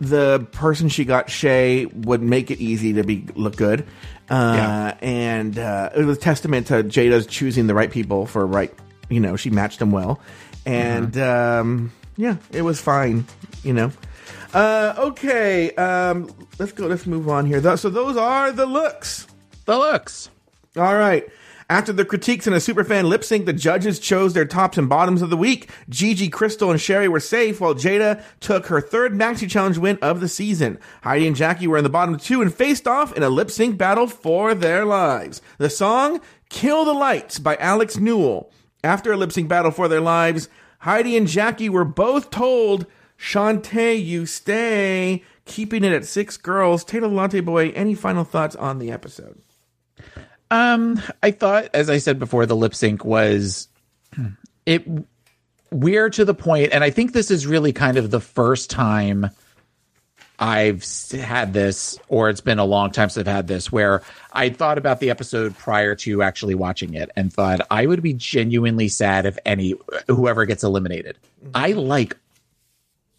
the 0.00 0.46
person 0.52 0.88
she 0.88 1.04
got 1.04 1.30
Shay 1.30 1.86
would 1.86 2.22
make 2.22 2.50
it 2.50 2.58
easy 2.60 2.94
to 2.94 3.04
be 3.04 3.26
look 3.34 3.56
good. 3.56 3.86
Uh, 4.28 4.54
Yeah. 4.56 4.96
and 5.00 5.58
uh, 5.58 5.90
it 5.96 6.04
was 6.04 6.18
testament 6.18 6.66
to 6.68 6.82
Jaida's 6.82 7.26
choosing 7.26 7.66
the 7.66 7.74
right 7.74 7.90
people 7.90 8.26
for 8.26 8.44
right. 8.46 8.74
You 9.08 9.20
know, 9.20 9.36
she 9.36 9.50
matched 9.50 9.78
them 9.78 9.92
well, 9.92 10.20
and 10.64 11.16
um, 11.16 11.92
yeah, 12.16 12.36
it 12.52 12.62
was 12.62 12.80
fine. 12.80 13.24
You 13.62 13.72
know. 13.72 13.92
Uh, 14.52 14.94
okay, 14.98 15.70
um, 15.76 16.28
let's 16.58 16.72
go. 16.72 16.86
Let's 16.86 17.06
move 17.06 17.28
on 17.28 17.46
here. 17.46 17.76
So 17.76 17.88
those 17.90 18.16
are 18.16 18.50
the 18.52 18.66
looks. 18.66 19.26
the 19.64 19.76
looks 19.78 20.28
All 20.76 20.96
right. 20.96 21.24
After 21.68 21.92
the 21.92 22.04
critiques 22.04 22.46
and 22.46 22.54
a 22.54 22.60
superfan 22.60 23.08
lip 23.08 23.24
sync, 23.24 23.44
the 23.44 23.52
judges 23.52 23.98
chose 23.98 24.34
their 24.34 24.44
tops 24.44 24.78
and 24.78 24.88
bottoms 24.88 25.20
of 25.20 25.30
the 25.30 25.36
week. 25.36 25.68
Gigi, 25.88 26.28
Crystal, 26.28 26.70
and 26.70 26.80
Sherry 26.80 27.08
were 27.08 27.18
safe, 27.18 27.60
while 27.60 27.74
Jaida 27.74 28.22
took 28.38 28.66
her 28.66 28.80
third 28.80 29.14
Maxi 29.14 29.50
Challenge 29.50 29.76
win 29.76 29.98
of 30.00 30.20
the 30.20 30.28
season. 30.28 30.78
Heidi 31.02 31.26
and 31.26 31.34
Jackie 31.34 31.66
were 31.66 31.78
in 31.78 31.82
the 31.82 31.90
bottom 31.90 32.18
two 32.18 32.40
and 32.40 32.54
faced 32.54 32.86
off 32.86 33.16
in 33.16 33.24
a 33.24 33.28
lip 33.28 33.50
sync 33.50 33.76
battle 33.76 34.06
for 34.06 34.54
their 34.54 34.84
lives. 34.84 35.42
The 35.58 35.68
song 35.68 36.20
Kill 36.50 36.84
the 36.84 36.94
Lights 36.94 37.40
by 37.40 37.56
Alex 37.56 37.96
Newell. 37.96 38.52
After 38.84 39.10
a 39.10 39.16
lip 39.16 39.32
sync 39.32 39.48
battle 39.48 39.72
for 39.72 39.88
their 39.88 40.00
lives, 40.00 40.48
Heidi 40.80 41.16
and 41.16 41.26
Jackie 41.26 41.68
were 41.68 41.84
both 41.84 42.30
told, 42.30 42.86
Shantay, 43.18 44.00
you 44.04 44.24
stay. 44.24 45.24
Keeping 45.46 45.82
it 45.82 45.92
at 45.92 46.04
six 46.04 46.36
girls. 46.36 46.84
Taylor 46.84 47.08
Latte 47.08 47.40
Boy, 47.40 47.70
any 47.70 47.96
final 47.96 48.22
thoughts 48.22 48.54
on 48.54 48.78
the 48.78 48.92
episode? 48.92 49.42
Um, 50.50 51.00
I 51.22 51.30
thought, 51.30 51.70
as 51.74 51.90
I 51.90 51.98
said 51.98 52.18
before, 52.18 52.46
the 52.46 52.56
lip 52.56 52.74
sync 52.74 53.04
was 53.04 53.68
it. 54.64 54.86
we're 55.70 56.10
to 56.10 56.24
the 56.24 56.34
point, 56.34 56.72
and 56.72 56.84
I 56.84 56.90
think 56.90 57.12
this 57.12 57.30
is 57.30 57.46
really 57.46 57.72
kind 57.72 57.96
of 57.96 58.10
the 58.10 58.20
first 58.20 58.70
time 58.70 59.30
I've 60.38 60.84
had 61.10 61.52
this, 61.52 61.98
or 62.08 62.28
it's 62.28 62.40
been 62.40 62.58
a 62.58 62.64
long 62.64 62.90
time 62.90 63.08
since 63.08 63.26
I've 63.26 63.34
had 63.34 63.48
this, 63.48 63.72
where 63.72 64.02
I 64.32 64.50
thought 64.50 64.78
about 64.78 65.00
the 65.00 65.10
episode 65.10 65.56
prior 65.56 65.94
to 65.96 66.22
actually 66.22 66.54
watching 66.54 66.94
it 66.94 67.10
and 67.16 67.32
thought 67.32 67.60
I 67.70 67.86
would 67.86 68.02
be 68.02 68.12
genuinely 68.12 68.88
sad 68.88 69.26
if 69.26 69.38
any 69.44 69.74
whoever 70.06 70.44
gets 70.44 70.62
eliminated. 70.62 71.18
I 71.54 71.72
like 71.72 72.16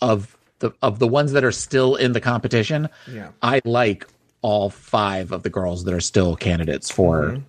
of 0.02 0.38
the 0.60 0.72
of 0.82 1.00
the 1.00 1.08
ones 1.08 1.32
that 1.34 1.44
are 1.44 1.52
still 1.52 1.96
in 1.96 2.14
the 2.14 2.22
competition. 2.22 2.90
Yeah. 3.12 3.30
I 3.42 3.62
like 3.66 4.08
all 4.42 4.70
five 4.70 5.32
of 5.32 5.44
the 5.44 5.50
girls 5.50 5.84
that 5.86 5.94
are 5.94 6.00
still 6.02 6.36
candidates 6.36 6.90
for 6.92 7.42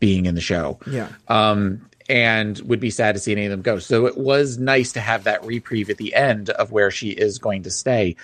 being 0.00 0.26
in 0.26 0.34
the 0.34 0.40
show 0.40 0.78
Yeah. 0.86 1.08
um, 1.28 1.88
and 2.08 2.58
would 2.60 2.80
be 2.80 2.90
sad 2.90 3.14
to 3.14 3.20
see 3.20 3.30
any 3.32 3.44
of 3.44 3.50
them 3.52 3.62
go. 3.62 3.78
So 3.78 4.06
it 4.06 4.18
was 4.18 4.58
nice 4.58 4.92
to 4.92 5.00
have 5.00 5.24
that 5.24 5.44
reprieve 5.46 5.88
at 5.88 5.98
the 5.98 6.14
end 6.14 6.50
of 6.50 6.72
where 6.72 6.90
she 6.90 7.10
is 7.10 7.38
going 7.38 7.62
to 7.62 7.70
stay. 7.70 8.16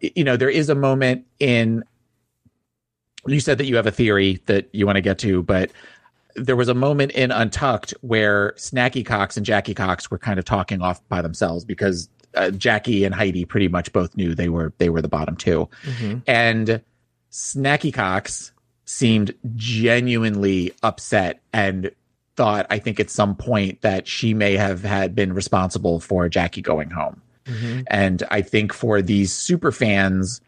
You 0.00 0.24
know, 0.24 0.36
there 0.38 0.48
is 0.50 0.68
a 0.70 0.74
moment 0.74 1.26
in. 1.38 1.84
You 3.26 3.40
said 3.40 3.58
that 3.58 3.66
you 3.66 3.76
have 3.76 3.86
a 3.86 3.90
theory 3.90 4.40
that 4.46 4.68
you 4.72 4.86
want 4.86 4.96
to 4.96 5.02
get 5.02 5.18
to, 5.18 5.42
but 5.42 5.70
there 6.36 6.56
was 6.56 6.68
a 6.68 6.74
moment 6.74 7.12
in 7.12 7.30
Untucked 7.32 7.92
where 8.00 8.52
Snacky 8.52 9.04
Cox 9.04 9.36
and 9.36 9.44
Jackie 9.44 9.74
Cox 9.74 10.10
were 10.10 10.18
kind 10.18 10.38
of 10.38 10.44
talking 10.44 10.80
off 10.80 11.06
by 11.08 11.22
themselves 11.22 11.64
because 11.64 12.08
uh, 12.36 12.50
Jackie 12.50 13.04
and 13.04 13.14
Heidi 13.14 13.44
pretty 13.44 13.68
much 13.68 13.92
both 13.92 14.16
knew 14.16 14.34
they 14.34 14.48
were 14.48 14.72
they 14.78 14.90
were 14.90 15.02
the 15.02 15.08
bottom 15.08 15.34
2 15.36 15.68
and 16.26 16.80
Snacky 17.36 17.92
Cox 17.92 18.50
seemed 18.86 19.34
genuinely 19.56 20.72
upset 20.82 21.42
and 21.52 21.90
thought 22.34 22.66
I 22.70 22.78
think 22.78 22.98
at 22.98 23.10
some 23.10 23.36
point 23.36 23.82
that 23.82 24.08
she 24.08 24.32
may 24.32 24.56
have 24.56 24.82
had 24.82 25.14
been 25.14 25.34
responsible 25.34 26.00
for 26.00 26.30
Jackie 26.30 26.62
going 26.62 26.88
home. 26.88 27.20
And 27.88 28.22
I 28.30 28.40
think 28.40 28.72
for 28.72 29.02
these 29.02 29.34
super 29.34 29.70
fans, 29.70 30.40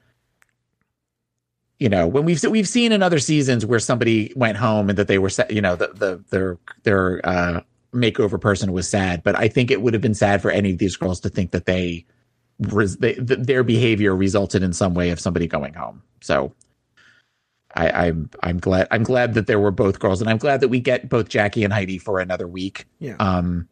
you 1.78 1.90
know, 1.90 2.06
when 2.06 2.24
we've 2.24 2.42
we've 2.44 2.66
seen 2.66 2.90
in 2.92 3.02
other 3.02 3.18
seasons 3.18 3.66
where 3.66 3.80
somebody 3.80 4.32
went 4.34 4.56
home 4.56 4.88
and 4.88 4.96
that 4.96 5.08
they 5.08 5.18
were, 5.18 5.28
sa- 5.28 5.44
you 5.50 5.60
know, 5.60 5.76
the 5.76 5.88
the 5.88 6.24
their 6.30 6.58
their 6.84 7.20
uh, 7.22 7.60
makeover 7.92 8.40
person 8.40 8.72
was 8.72 8.88
sad, 8.88 9.22
but 9.22 9.38
I 9.38 9.48
think 9.48 9.70
it 9.70 9.82
would 9.82 9.92
have 9.92 10.02
been 10.02 10.14
sad 10.14 10.40
for 10.40 10.50
any 10.50 10.72
of 10.72 10.78
these 10.78 10.96
girls 10.96 11.20
to 11.20 11.28
think 11.28 11.50
that 11.50 11.66
they, 11.66 12.06
res- 12.60 12.96
they 12.96 13.12
th- 13.12 13.40
their 13.40 13.62
behavior 13.62 14.16
resulted 14.16 14.62
in 14.62 14.72
some 14.72 14.94
way 14.94 15.10
of 15.10 15.20
somebody 15.20 15.46
going 15.46 15.74
home. 15.74 16.02
So. 16.22 16.54
I, 17.74 18.06
I'm 18.06 18.30
I'm 18.42 18.58
glad 18.58 18.88
I'm 18.90 19.02
glad 19.02 19.34
that 19.34 19.46
there 19.46 19.60
were 19.60 19.70
both 19.70 19.98
girls, 19.98 20.20
and 20.20 20.30
I'm 20.30 20.38
glad 20.38 20.60
that 20.60 20.68
we 20.68 20.80
get 20.80 21.08
both 21.08 21.28
Jackie 21.28 21.64
and 21.64 21.72
Heidi 21.72 21.98
for 21.98 22.18
another 22.20 22.48
week. 22.48 22.86
Yeah. 22.98 23.16
Um, 23.18 23.68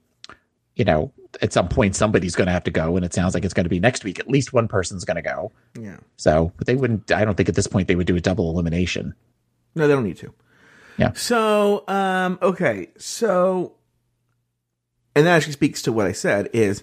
you 0.74 0.84
know, 0.84 1.12
at 1.40 1.52
some 1.54 1.68
point 1.68 1.96
somebody's 1.96 2.36
going 2.36 2.46
to 2.46 2.52
have 2.52 2.64
to 2.64 2.70
go, 2.70 2.96
and 2.96 3.04
it 3.04 3.14
sounds 3.14 3.32
like 3.32 3.44
it's 3.44 3.54
going 3.54 3.64
to 3.64 3.70
be 3.70 3.80
next 3.80 4.04
week. 4.04 4.20
At 4.20 4.28
least 4.28 4.52
one 4.52 4.68
person's 4.68 5.04
going 5.04 5.16
to 5.16 5.22
go. 5.22 5.52
yeah. 5.80 5.96
So, 6.16 6.52
but 6.58 6.66
they 6.66 6.76
wouldn't. 6.76 7.10
I 7.10 7.24
don't 7.24 7.34
think 7.36 7.48
at 7.48 7.54
this 7.54 7.66
point 7.66 7.88
they 7.88 7.96
would 7.96 8.06
do 8.06 8.16
a 8.16 8.20
double 8.20 8.50
elimination. 8.50 9.14
No, 9.74 9.88
they 9.88 9.94
don't 9.94 10.04
need 10.04 10.18
to. 10.18 10.34
Yeah. 10.98 11.12
So, 11.14 11.84
um, 11.88 12.38
okay. 12.42 12.88
So, 12.98 13.74
and 15.14 15.26
that 15.26 15.36
actually 15.36 15.52
speaks 15.52 15.82
to 15.82 15.92
what 15.92 16.06
I 16.06 16.12
said 16.12 16.50
is 16.52 16.82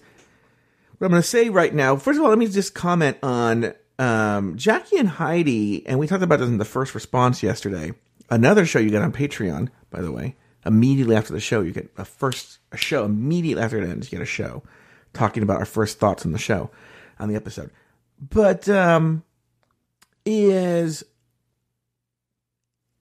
what 0.98 1.06
I'm 1.08 1.12
going 1.12 1.22
to 1.22 1.28
say 1.28 1.50
right 1.50 1.74
now. 1.74 1.96
First 1.96 2.18
of 2.18 2.24
all, 2.24 2.30
let 2.30 2.40
me 2.40 2.48
just 2.48 2.74
comment 2.74 3.18
on 3.24 3.74
um, 4.00 4.58
Jackie 4.58 4.98
and 4.98 5.10
Heidi, 5.10 5.86
and 5.88 6.00
we 6.00 6.08
talked 6.08 6.24
about 6.24 6.40
this 6.40 6.50
in 6.50 6.58
the 6.58 6.66
first 6.66 6.96
response 6.96 7.44
yesterday. 7.44 7.94
Another 8.30 8.66
show 8.66 8.80
you 8.80 8.90
get 8.90 9.02
on 9.02 9.12
Patreon, 9.12 9.70
by 9.90 10.02
the 10.02 10.12
way. 10.12 10.36
Immediately 10.66 11.16
after 11.16 11.34
the 11.34 11.40
show, 11.40 11.62
you 11.62 11.72
get 11.72 11.92
a 11.98 12.06
first 12.06 12.60
a 12.72 12.78
show. 12.78 13.04
Immediately 13.06 13.64
after 13.64 13.78
it 13.78 13.90
ends, 13.90 14.12
you 14.12 14.18
get 14.18 14.24
a 14.24 14.26
show 14.26 14.64
talking 15.14 15.44
about 15.44 15.58
our 15.60 15.66
first 15.66 16.00
thoughts 16.00 16.26
on 16.26 16.32
the 16.32 16.40
show, 16.40 16.72
on 17.20 17.30
the 17.30 17.36
episode. 17.36 17.70
But 18.20 18.68
um, 18.70 19.24
is 20.26 21.04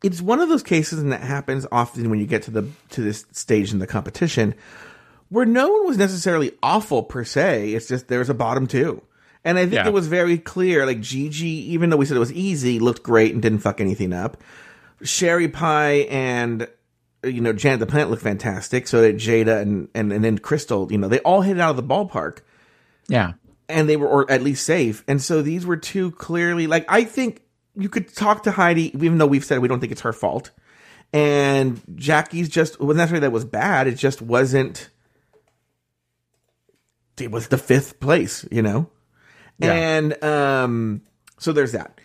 it's 0.03 0.21
one 0.21 0.41
of 0.41 0.49
those 0.49 0.63
cases, 0.63 0.99
and 0.99 1.13
that 1.13 1.23
happens 1.23 1.67
often 1.71 2.11
when 2.11 2.19
you 2.19 2.27
get 2.27 2.43
to 2.43 2.51
the 2.51 2.69
to 2.91 3.01
this 3.01 3.25
stage 3.33 3.73
in 3.73 3.79
the 3.79 3.87
competition, 3.87 4.55
where 5.29 5.47
no 5.47 5.69
one 5.69 5.87
was 5.87 5.99
necessarily 5.99 6.53
awful 6.63 7.03
per 7.03 7.25
se. 7.25 7.73
It's 7.73 7.89
just 7.89 8.09
there's 8.09 8.31
a 8.31 8.35
bottom 8.35 8.67
two, 8.67 9.03
and 9.45 9.59
I 9.59 9.63
think 9.63 9.75
Yeah. 9.75 9.87
it 9.87 9.93
was 9.93 10.07
very 10.07 10.39
clear. 10.39 10.87
Like 10.87 11.01
Gigi, 11.01 11.73
even 11.73 11.91
though 11.91 11.97
we 11.97 12.07
said 12.07 12.17
it 12.17 12.21
was 12.21 12.33
easy, 12.33 12.79
looked 12.79 13.03
great 13.03 13.33
and 13.33 13.43
didn't 13.43 13.59
fuck 13.61 13.81
anything 13.81 14.13
up. 14.13 14.43
Sherry 15.03 15.49
Pie 15.49 16.07
and 16.11 16.69
you 17.25 17.41
know 17.41 17.53
Janet 17.53 17.81
the 17.81 17.87
Plant 17.87 18.11
looked 18.11 18.23
fantastic. 18.23 18.87
So 18.87 19.01
did 19.03 19.17
Jaida 19.17 19.61
and 19.63 19.89
and 19.95 20.13
and 20.13 20.25
then 20.25 20.39
Crystal. 20.39 20.91
You 20.91 20.99
know 20.99 21.09
they 21.09 21.21
all 21.21 21.43
hit 21.43 21.57
it 21.57 21.61
out 21.61 21.71
of 21.71 21.77
the 21.77 21.83
ballpark 21.83 22.39
Yeah, 23.09 23.33
and 23.69 23.89
they 23.89 23.97
were 23.97 24.07
or 24.09 24.31
at 24.31 24.43
least 24.43 24.65
safe. 24.65 25.05
And 25.09 25.21
so 25.21 25.43
these 25.43 25.67
were 25.67 25.77
two 25.77 26.11
clearly 26.13 26.67
like 26.67 26.85
I 26.89 27.05
think 27.05 27.43
you 27.75 27.89
could 27.89 28.15
talk 28.15 28.43
to 28.45 28.51
Heidi, 28.51 28.95
even 28.95 29.19
though 29.19 29.27
we've 29.27 29.45
said 29.45 29.59
we 29.61 29.69
don't 29.69 29.81
think 29.81 29.93
it's 29.93 30.03
her 30.03 30.13
fault. 30.13 30.51
And 31.15 31.81
Jackie's 31.95 32.49
just 32.49 32.81
wasn't 32.81 32.99
necessarily 32.99 33.21
that 33.21 33.33
was 33.33 33.45
bad. 33.45 33.87
It 33.87 33.97
just 33.97 34.23
wasn't. 34.23 34.89
It 37.21 37.31
was 37.31 37.49
the 37.49 37.59
fifth 37.59 38.01
place, 38.01 38.47
you 38.51 38.63
know. 38.63 38.89
Yeah. 39.59 39.73
And 39.73 40.25
um, 40.25 41.03
so 41.39 41.53
there's 41.53 41.73
that. 41.73 41.99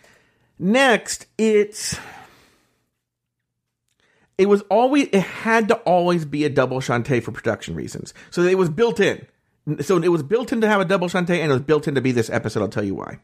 Next, 0.59 1.27
it's 1.37 1.99
it 4.37 4.47
was 4.47 4.61
always 4.63 5.07
it 5.11 5.21
had 5.21 5.67
to 5.69 5.75
always 5.77 6.25
be 6.25 6.45
a 6.45 6.49
double 6.49 6.79
Shantay 6.79 7.21
for 7.21 7.31
production 7.31 7.75
reasons. 7.75 8.13
So 8.29 8.41
it 8.43 8.57
was 8.57 8.69
built 8.69 8.99
in. 8.99 9.25
So 9.81 9.97
it 9.97 10.07
was 10.07 10.23
built 10.23 10.53
in 10.53 10.61
to 10.61 10.67
have 10.67 10.79
a 10.79 10.85
double 10.85 11.09
Shantay, 11.09 11.39
and 11.39 11.51
it 11.51 11.53
was 11.53 11.61
built 11.61 11.87
in 11.87 11.95
to 11.95 12.01
be 12.01 12.11
this 12.11 12.29
episode. 12.29 12.61
I'll 12.61 12.69
tell 12.69 12.85
you 12.85 12.95
why. 12.95 13.19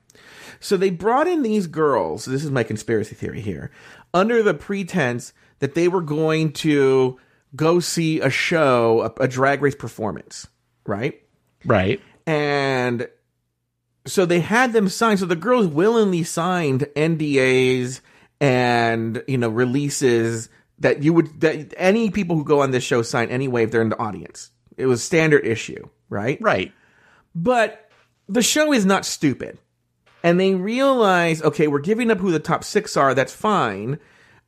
So 0.60 0.78
they 0.78 0.90
brought 0.90 1.28
in 1.28 1.42
these 1.42 1.68
girls. 1.68 2.26
This 2.26 2.44
is 2.44 2.52
my 2.52 2.64
conspiracy 2.64 3.16
theory 3.16 3.42
here, 3.42 3.72
under 4.14 4.44
the 4.44 4.54
pretense 4.54 5.34
that 5.60 5.74
they 5.74 5.88
were 5.88 6.02
going 6.02 6.52
to 6.54 7.18
go 7.56 7.80
see 7.80 8.20
a 8.20 8.30
show, 8.30 9.14
a, 9.20 9.24
a 9.24 9.28
drag 9.28 9.62
race 9.62 9.76
performance, 9.76 10.48
right? 10.86 11.22
right. 11.66 12.02
and 12.26 13.08
so 14.06 14.26
they 14.26 14.40
had 14.42 14.74
them 14.74 14.90
sign 14.90 15.18
so 15.18 15.26
the 15.26 15.36
girls 15.36 15.66
willingly 15.68 16.24
signed 16.24 16.82
ndas 16.96 18.02
and 18.42 19.24
you 19.28 19.38
know 19.38 19.50
releases 19.50 20.50
that 20.80 21.04
you 21.04 21.14
would 21.14 21.40
that 21.42 21.74
any 21.78 22.10
people 22.12 22.36
who 22.36 22.44
go 22.44 22.62
on 22.62 22.72
this 22.72 22.84
show 22.84 23.02
sign 23.02 23.30
anyway 23.30 23.64
if 23.64 23.72
they're 23.72 23.82
in 23.82 23.90
the 23.90 24.00
audience. 24.00 24.50
It 24.76 24.86
was 24.88 25.04
standard 25.04 25.46
issue 25.46 25.88
right? 26.10 26.38
Right. 26.42 26.72
but 27.34 27.90
the 28.28 28.42
show 28.42 28.72
is 28.74 28.86
not 28.86 29.06
stupid. 29.06 29.58
And 30.24 30.40
they 30.40 30.56
realize 30.56 31.42
okay 31.42 31.68
we're 31.68 31.80
giving 31.80 32.12
up 32.12 32.20
who 32.20 32.32
the 32.32 32.40
top 32.40 32.64
six 32.64 32.98
are. 32.98 33.14
That's 33.14 33.34
fine 33.34 34.00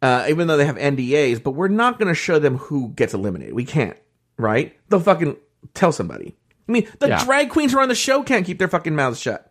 uh, 0.01 0.25
even 0.29 0.47
though 0.47 0.57
they 0.57 0.65
have 0.65 0.77
ndas 0.77 1.41
but 1.41 1.51
we're 1.51 1.67
not 1.69 1.97
going 1.99 2.09
to 2.09 2.15
show 2.15 2.39
them 2.39 2.57
who 2.57 2.89
gets 2.89 3.13
eliminated. 3.13 3.53
We 3.53 3.65
can't 3.65 3.97
right? 4.37 4.75
They'll 4.89 4.99
fucking 4.99 5.37
tell 5.73 5.91
somebody. 5.93 6.35
I 6.67 6.71
mean 6.71 6.87
the 6.99 7.07
Yeah. 7.09 7.23
drag 7.23 7.49
queens 7.51 7.71
who 7.71 7.77
are 7.77 7.83
on 7.83 7.89
the 7.89 7.95
show 7.95 8.23
can't 8.23 8.45
keep 8.45 8.57
their 8.59 8.67
fucking 8.67 8.95
mouths 8.95 9.19
shut 9.19 9.44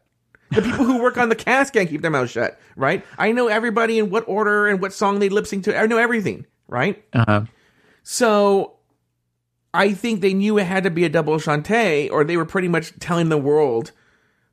the 0.55 0.62
people 0.62 0.85
who 0.85 1.02
work 1.02 1.16
on 1.18 1.28
the 1.28 1.35
cast 1.36 1.72
can't 1.72 1.89
keep 1.89 2.01
their 2.02 2.10
mouths 2.10 2.31
shut 2.31 2.59
right 2.76 3.05
i 3.18 3.32
know 3.32 3.48
everybody 3.48 3.98
in 3.98 4.10
what 4.10 4.24
order 4.28 4.66
and 4.68 4.81
what 4.81 4.93
song 4.93 5.18
they 5.18 5.28
lip 5.28 5.47
sync 5.47 5.64
to 5.64 5.76
i 5.78 5.86
know 5.86 5.98
everything 5.98 6.47
right 6.68 7.05
Uh-huh. 7.12 7.44
so 8.02 8.70
I 9.76 9.93
think 9.93 10.20
they 10.20 10.35
knew 10.35 10.56
it 10.59 10.64
had 10.66 10.85
to 10.85 10.90
be 10.90 11.05
a 11.05 11.09
double 11.09 11.35
Shantay, 11.39 12.09
or 12.09 12.22
they 12.22 12.36
were 12.36 12.44
pretty 12.44 12.68
much 12.68 12.97
telling 13.01 13.28
the 13.28 13.36
world 13.36 13.90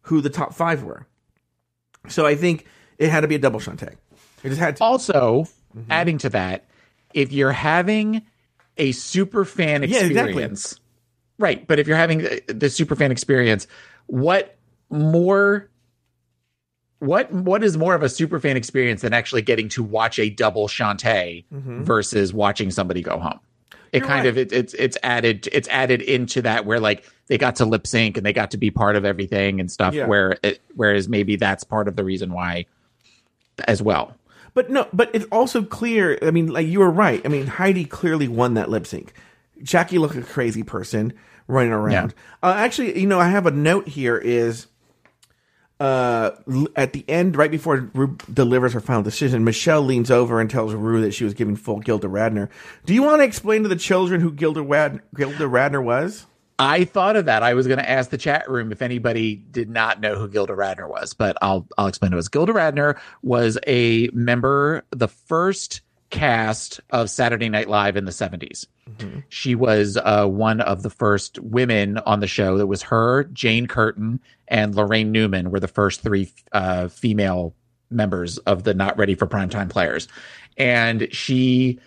who 0.04 0.20
the 0.20 0.32
top 0.32 0.56
five 0.56 0.82
were. 0.84 1.06
So 2.08 2.26
I 2.26 2.34
think 2.34 2.66
it 2.98 3.12
had 3.12 3.20
to 3.22 3.28
be 3.28 3.36
a 3.36 3.38
double 3.38 3.60
Shantay. 3.60 3.94
It 4.44 4.50
just 4.50 4.60
had 4.60 4.78
to. 4.78 4.84
Also, 4.84 5.46
Mm-hmm. 5.78 5.92
adding 5.92 6.18
to 6.18 6.30
that, 6.30 6.66
if 7.14 7.32
you're 7.32 7.52
having 7.52 8.24
a 8.78 8.92
super 8.94 9.46
fan 9.46 9.84
Yeah, 9.84 10.00
experience, 10.00 10.72
exactly. 10.72 10.84
right? 11.38 11.68
But 11.68 11.78
if 11.80 11.88
you're 11.88 11.98
having 11.98 12.18
the, 12.24 12.42
the 12.48 12.70
super 12.72 12.96
fan 12.96 13.12
experience, 13.12 13.68
what 14.08 14.58
more? 14.90 15.70
What 17.02 17.32
what 17.32 17.64
is 17.64 17.78
more 17.78 17.96
of 17.96 18.04
a 18.04 18.10
super 18.10 18.40
fan 18.40 18.58
experience 18.58 19.02
than 19.02 19.12
actually 19.12 19.42
getting 19.42 19.70
to 19.70 19.82
watch 19.82 20.20
a 20.20 20.30
double 20.30 20.68
Shantay 20.68 21.46
versus 21.50 22.32
watching 22.32 22.70
somebody 22.70 23.02
go 23.02 23.18
home? 23.18 23.40
It 23.92 24.04
Mm-hmm. 24.04 24.04
You're 24.04 24.08
kind 24.08 24.20
right. 24.20 24.30
of 24.30 24.38
it, 24.38 24.54
it's 24.54 24.74
it's 24.76 24.98
added 25.02 25.50
it's 25.52 25.68
added 25.70 26.04
into 26.04 26.44
that 26.44 26.68
where 26.68 26.80
like 26.80 27.04
they 27.26 27.40
got 27.40 27.56
to 27.56 27.66
lip 27.66 27.88
sync 27.88 28.18
and 28.18 28.26
they 28.26 28.34
got 28.34 28.52
to 28.52 28.58
be 28.58 28.70
part 28.70 28.96
of 28.96 29.04
everything 29.04 29.60
and 29.60 29.72
stuff. 29.72 29.96
Yeah. 29.96 30.06
Where 30.06 30.38
it, 30.44 30.62
whereas 30.76 31.10
maybe 31.10 31.38
that's 31.38 31.64
part 31.64 31.88
of 31.88 31.96
the 31.96 32.04
reason 32.04 32.32
why 32.32 32.68
as 33.68 33.82
well. 33.82 34.16
But 34.54 34.70
no, 34.70 34.88
but 34.94 35.10
it's 35.14 35.26
also 35.32 35.64
clear. 35.64 36.20
I 36.22 36.30
mean, 36.30 36.48
like 36.48 36.68
you 36.68 36.82
were 36.82 36.92
right. 36.92 37.20
I 37.26 37.30
mean, 37.30 37.48
Heidi 37.48 37.86
clearly 37.86 38.28
won 38.28 38.54
that 38.54 38.70
lip 38.70 38.86
sync. 38.86 39.12
Jackie 39.64 39.98
looked 39.98 40.16
a 40.16 40.22
crazy 40.22 40.64
person 40.64 41.14
running 41.48 41.72
around. 41.72 42.14
Uh, 42.44 42.54
actually, 42.58 43.00
you 43.00 43.08
know, 43.08 43.20
I 43.20 43.30
have 43.30 43.46
a 43.46 43.52
note 43.52 43.88
here. 43.88 44.18
Is 44.18 44.68
uh, 45.82 46.36
at 46.76 46.94
the 46.94 47.04
end, 47.10 47.36
right 47.36 47.50
before 47.50 47.90
Rue 47.96 48.16
delivers 48.32 48.74
her 48.74 48.80
final 48.80 49.02
decision, 49.02 49.44
Michelle 49.44 49.82
leans 49.82 50.12
over 50.12 50.40
and 50.40 50.48
tells 50.48 50.76
Rue 50.76 51.02
that 51.02 51.12
she 51.12 51.24
was 51.24 51.34
giving 51.34 51.56
full 51.56 51.80
Gilda 51.80 52.08
Radner. 52.08 52.50
Do 52.86 52.94
you 52.94 53.02
want 53.02 53.22
to 53.22 53.24
explain 53.24 53.64
to 53.64 53.68
the 53.68 53.76
children 53.76 54.22
who 54.22 54.32
Gilda, 54.32 54.62
Gilda 55.16 55.46
Radner 55.46 55.84
was? 55.84 56.28
I 56.60 56.84
thought 56.84 57.16
of 57.16 57.26
that. 57.26 57.42
I 57.42 57.56
was 57.56 57.66
going 57.66 57.80
to 57.80 57.90
ask 57.90 58.12
the 58.12 58.20
chat 58.20 58.48
room 58.48 58.72
if 58.72 58.84
anybody 58.84 59.36
did 59.36 59.72
not 59.72 60.00
know 60.00 60.16
who 60.16 60.28
Gilda 60.30 60.54
Radner 60.54 60.88
was, 60.88 61.16
but 61.16 61.36
I'll 61.42 61.68
I'll 61.80 61.88
explain 61.88 62.14
it 62.14 62.16
was. 62.16 62.30
Gilda 62.30 62.54
Radner 62.54 63.00
was 63.24 63.58
a 63.66 64.08
member, 64.14 64.84
the 64.92 65.08
first 65.08 65.82
cast 66.12 66.80
of 66.92 67.10
Saturday 67.10 67.50
Night 67.50 67.70
Live 67.70 67.96
in 67.96 68.06
the 68.06 68.12
70s. 68.12 68.68
She 69.30 69.56
was 69.56 69.98
uh, 69.98 70.28
one 70.28 70.62
of 70.62 70.84
the 70.84 70.90
first 70.90 71.40
women 71.40 71.98
on 72.00 72.20
the 72.20 72.28
show. 72.28 72.58
That 72.58 72.68
was 72.68 72.84
her, 72.84 73.24
Jane 73.26 73.66
Curtin, 73.66 74.20
and 74.48 74.76
Laraine 74.76 75.08
Newman 75.08 75.50
were 75.50 75.60
the 75.60 75.68
first 75.68 76.02
three 76.02 76.32
uh, 76.52 76.90
female 76.90 77.56
members 77.90 78.38
of 78.40 78.64
the 78.64 78.74
Not 78.74 78.98
Ready 78.98 79.16
for 79.16 79.28
Primetime 79.28 79.70
Players, 79.70 80.08
and 80.58 81.08
she 81.12 81.80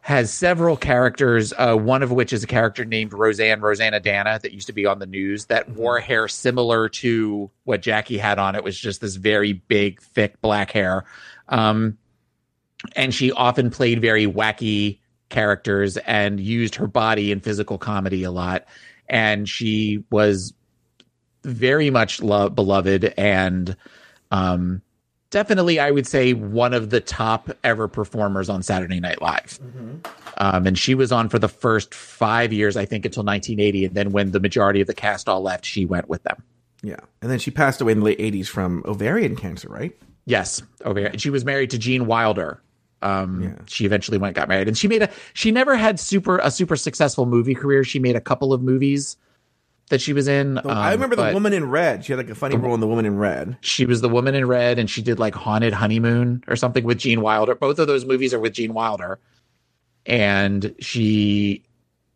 has 0.00 0.32
several 0.32 0.76
characters, 0.76 1.52
uh, 1.58 1.74
one 1.74 2.00
of 2.00 2.12
which 2.12 2.32
is 2.32 2.44
a 2.44 2.46
character 2.46 2.84
named 2.84 3.12
Roseanne 3.12 3.60
Rosanna 3.60 3.98
Dana 3.98 4.38
that 4.40 4.52
used 4.52 4.68
to 4.68 4.72
be 4.72 4.86
on 4.86 5.00
the 5.00 5.06
news 5.06 5.46
that 5.46 5.68
wore 5.70 5.98
hair 5.98 6.28
similar 6.28 6.88
to 6.88 7.50
what 7.64 7.82
Jackie 7.82 8.18
had 8.18 8.38
on. 8.38 8.54
It 8.54 8.62
was 8.62 8.78
just 8.78 9.00
this 9.00 9.16
very 9.16 9.52
big, 9.52 10.00
thick 10.00 10.40
black 10.40 10.70
hair. 10.70 11.06
Um, 11.48 11.98
and 12.94 13.14
she 13.14 13.32
often 13.32 13.70
played 13.70 14.00
very 14.00 14.26
wacky 14.26 14.98
characters 15.28 15.96
and 15.98 16.38
used 16.38 16.76
her 16.76 16.86
body 16.86 17.32
in 17.32 17.40
physical 17.40 17.78
comedy 17.78 18.22
a 18.22 18.30
lot. 18.30 18.66
And 19.08 19.48
she 19.48 20.04
was 20.10 20.52
very 21.42 21.90
much 21.90 22.20
lo- 22.20 22.48
beloved 22.48 23.14
and 23.16 23.76
um, 24.30 24.82
definitely, 25.30 25.78
I 25.78 25.90
would 25.90 26.06
say, 26.06 26.32
one 26.32 26.74
of 26.74 26.90
the 26.90 27.00
top 27.00 27.50
ever 27.62 27.88
performers 27.88 28.48
on 28.48 28.62
Saturday 28.62 29.00
Night 29.00 29.20
Live. 29.22 29.58
Um, 30.38 30.66
and 30.66 30.78
she 30.78 30.94
was 30.94 31.12
on 31.12 31.28
for 31.28 31.38
the 31.38 31.48
first 31.48 31.94
five 31.94 32.52
years, 32.52 32.76
I 32.76 32.84
think, 32.84 33.04
until 33.04 33.22
1980. 33.22 33.86
And 33.86 33.94
then 33.94 34.10
when 34.12 34.32
the 34.32 34.40
majority 34.40 34.80
of 34.80 34.86
the 34.86 34.94
cast 34.94 35.28
all 35.28 35.42
left, 35.42 35.64
she 35.64 35.84
went 35.84 36.08
with 36.08 36.22
them. 36.24 36.42
Yeah. 36.82 37.00
And 37.22 37.30
then 37.30 37.38
she 37.38 37.50
passed 37.50 37.80
away 37.80 37.92
in 37.92 38.00
the 38.00 38.04
late 38.04 38.18
80s 38.18 38.46
from 38.46 38.82
ovarian 38.86 39.36
cancer, 39.36 39.68
right? 39.68 39.96
Yes, 40.26 40.62
here. 40.84 41.12
She 41.16 41.30
was 41.30 41.44
married 41.44 41.70
to 41.70 41.78
Gene 41.78 42.06
Wilder. 42.06 42.60
Um, 43.02 43.56
she 43.66 43.84
eventually 43.84 44.18
went 44.18 44.34
got 44.34 44.48
married, 44.48 44.68
and 44.68 44.76
she 44.76 44.88
made 44.88 45.02
a. 45.02 45.10
She 45.34 45.50
never 45.50 45.76
had 45.76 46.00
super 46.00 46.38
a 46.38 46.50
super 46.50 46.76
successful 46.76 47.26
movie 47.26 47.54
career. 47.54 47.84
She 47.84 47.98
made 47.98 48.16
a 48.16 48.20
couple 48.20 48.52
of 48.52 48.62
movies 48.62 49.16
that 49.88 50.00
she 50.00 50.12
was 50.12 50.28
in. 50.28 50.58
I 50.58 50.88
um, 50.88 51.00
remember 51.00 51.16
the 51.16 51.32
woman 51.32 51.52
in 51.52 51.68
red. 51.68 52.04
She 52.04 52.12
had 52.12 52.18
like 52.18 52.30
a 52.30 52.34
funny 52.34 52.56
role 52.56 52.74
in 52.74 52.80
the 52.80 52.86
woman 52.86 53.06
in 53.06 53.16
red. 53.16 53.56
She 53.60 53.86
was 53.86 54.00
the 54.00 54.08
woman 54.08 54.34
in 54.34 54.46
red, 54.46 54.78
and 54.78 54.88
she 54.90 55.02
did 55.02 55.18
like 55.18 55.34
Haunted 55.34 55.72
Honeymoon 55.72 56.42
or 56.48 56.56
something 56.56 56.84
with 56.84 56.98
Gene 56.98 57.20
Wilder. 57.20 57.54
Both 57.54 57.78
of 57.78 57.86
those 57.86 58.04
movies 58.04 58.32
are 58.34 58.40
with 58.40 58.54
Gene 58.54 58.74
Wilder, 58.74 59.18
and 60.04 60.74
she. 60.80 61.62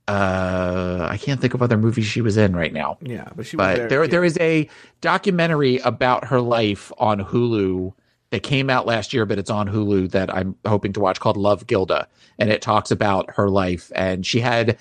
Uh, 0.09 1.07
I 1.09 1.19
can't 1.19 1.40
think 1.40 1.55
of 1.55 1.62
other 1.62 1.77
movies 1.77 2.05
she 2.05 2.20
was 2.20 2.36
in 2.36 2.57
right 2.57 2.73
now. 2.73 2.98
Yeah, 3.01 3.28
but 3.36 3.47
she 3.47 3.57
was 3.57 3.65
but 3.65 3.77
there, 3.77 3.89
there 3.89 4.05
yeah. 4.05 4.11
there 4.11 4.24
is 4.24 4.36
a 4.40 4.69
documentary 5.01 5.78
about 5.78 6.24
her 6.24 6.40
life 6.40 6.90
on 6.98 7.20
Hulu 7.20 7.93
that 8.31 8.43
came 8.43 8.70
out 8.70 8.86
last 8.86 9.12
year, 9.12 9.27
but 9.27 9.39
it's 9.39 9.51
on 9.51 9.69
Hulu 9.69 10.11
that 10.12 10.35
I'm 10.35 10.57
hoping 10.65 10.93
to 10.94 11.01
watch 11.01 11.20
called 11.20 11.36
Love 11.36 11.66
Gilda, 11.66 12.07
and 12.39 12.51
it 12.51 12.62
talks 12.62 12.90
about 12.90 13.31
her 13.31 13.48
life. 13.48 13.90
And 13.94 14.24
she 14.24 14.40
had 14.40 14.78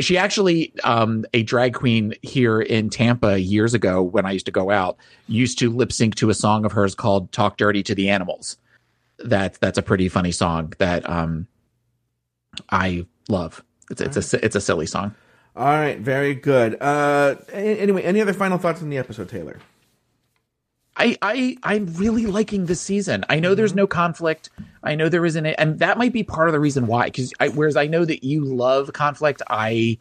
she 0.00 0.16
actually 0.16 0.72
um, 0.84 1.24
a 1.34 1.42
drag 1.42 1.74
queen 1.74 2.14
here 2.22 2.60
in 2.60 2.90
Tampa 2.90 3.40
years 3.40 3.74
ago 3.74 4.02
when 4.02 4.24
I 4.24 4.30
used 4.30 4.46
to 4.46 4.52
go 4.52 4.70
out 4.70 4.96
used 5.26 5.58
to 5.58 5.70
lip 5.70 5.92
sync 5.92 6.14
to 6.16 6.30
a 6.30 6.34
song 6.34 6.64
of 6.64 6.72
hers 6.72 6.94
called 6.94 7.32
"Talk 7.32 7.56
Dirty 7.56 7.82
to 7.84 7.94
the 7.94 8.08
Animals." 8.08 8.56
That 9.18 9.54
that's 9.54 9.78
a 9.78 9.82
pretty 9.82 10.08
funny 10.08 10.32
song 10.32 10.72
that 10.78 11.08
um, 11.08 11.48
I 12.70 13.06
love. 13.28 13.62
It's 13.90 14.00
it's 14.00 14.32
a 14.32 14.44
it's 14.44 14.56
a 14.56 14.60
silly 14.60 14.86
song. 14.86 15.14
All 15.54 15.66
right, 15.66 15.98
very 15.98 16.34
good. 16.34 16.80
Uh, 16.80 17.34
anyway, 17.52 18.02
any 18.02 18.22
other 18.22 18.32
final 18.32 18.56
thoughts 18.56 18.80
on 18.80 18.88
the 18.88 18.96
episode, 18.96 19.28
Taylor? 19.28 19.58
I, 20.96 21.16
I 21.22 21.56
I'm 21.62 21.86
really 21.94 22.26
liking 22.26 22.66
this 22.66 22.80
season. 22.80 23.24
I 23.28 23.40
know 23.40 23.54
there's 23.54 23.70
mm-hmm. 23.70 23.78
no 23.78 23.86
conflict. 23.86 24.50
I 24.82 24.94
know 24.94 25.08
there 25.08 25.24
isn't, 25.24 25.46
and 25.46 25.78
that 25.78 25.98
might 25.98 26.12
be 26.12 26.22
part 26.22 26.48
of 26.48 26.52
the 26.52 26.60
reason 26.60 26.86
why. 26.86 27.06
Because 27.06 27.32
I, 27.40 27.48
whereas 27.48 27.76
I 27.76 27.86
know 27.86 28.04
that 28.04 28.24
you 28.24 28.44
love 28.44 28.92
conflict, 28.92 29.42
I 29.48 29.98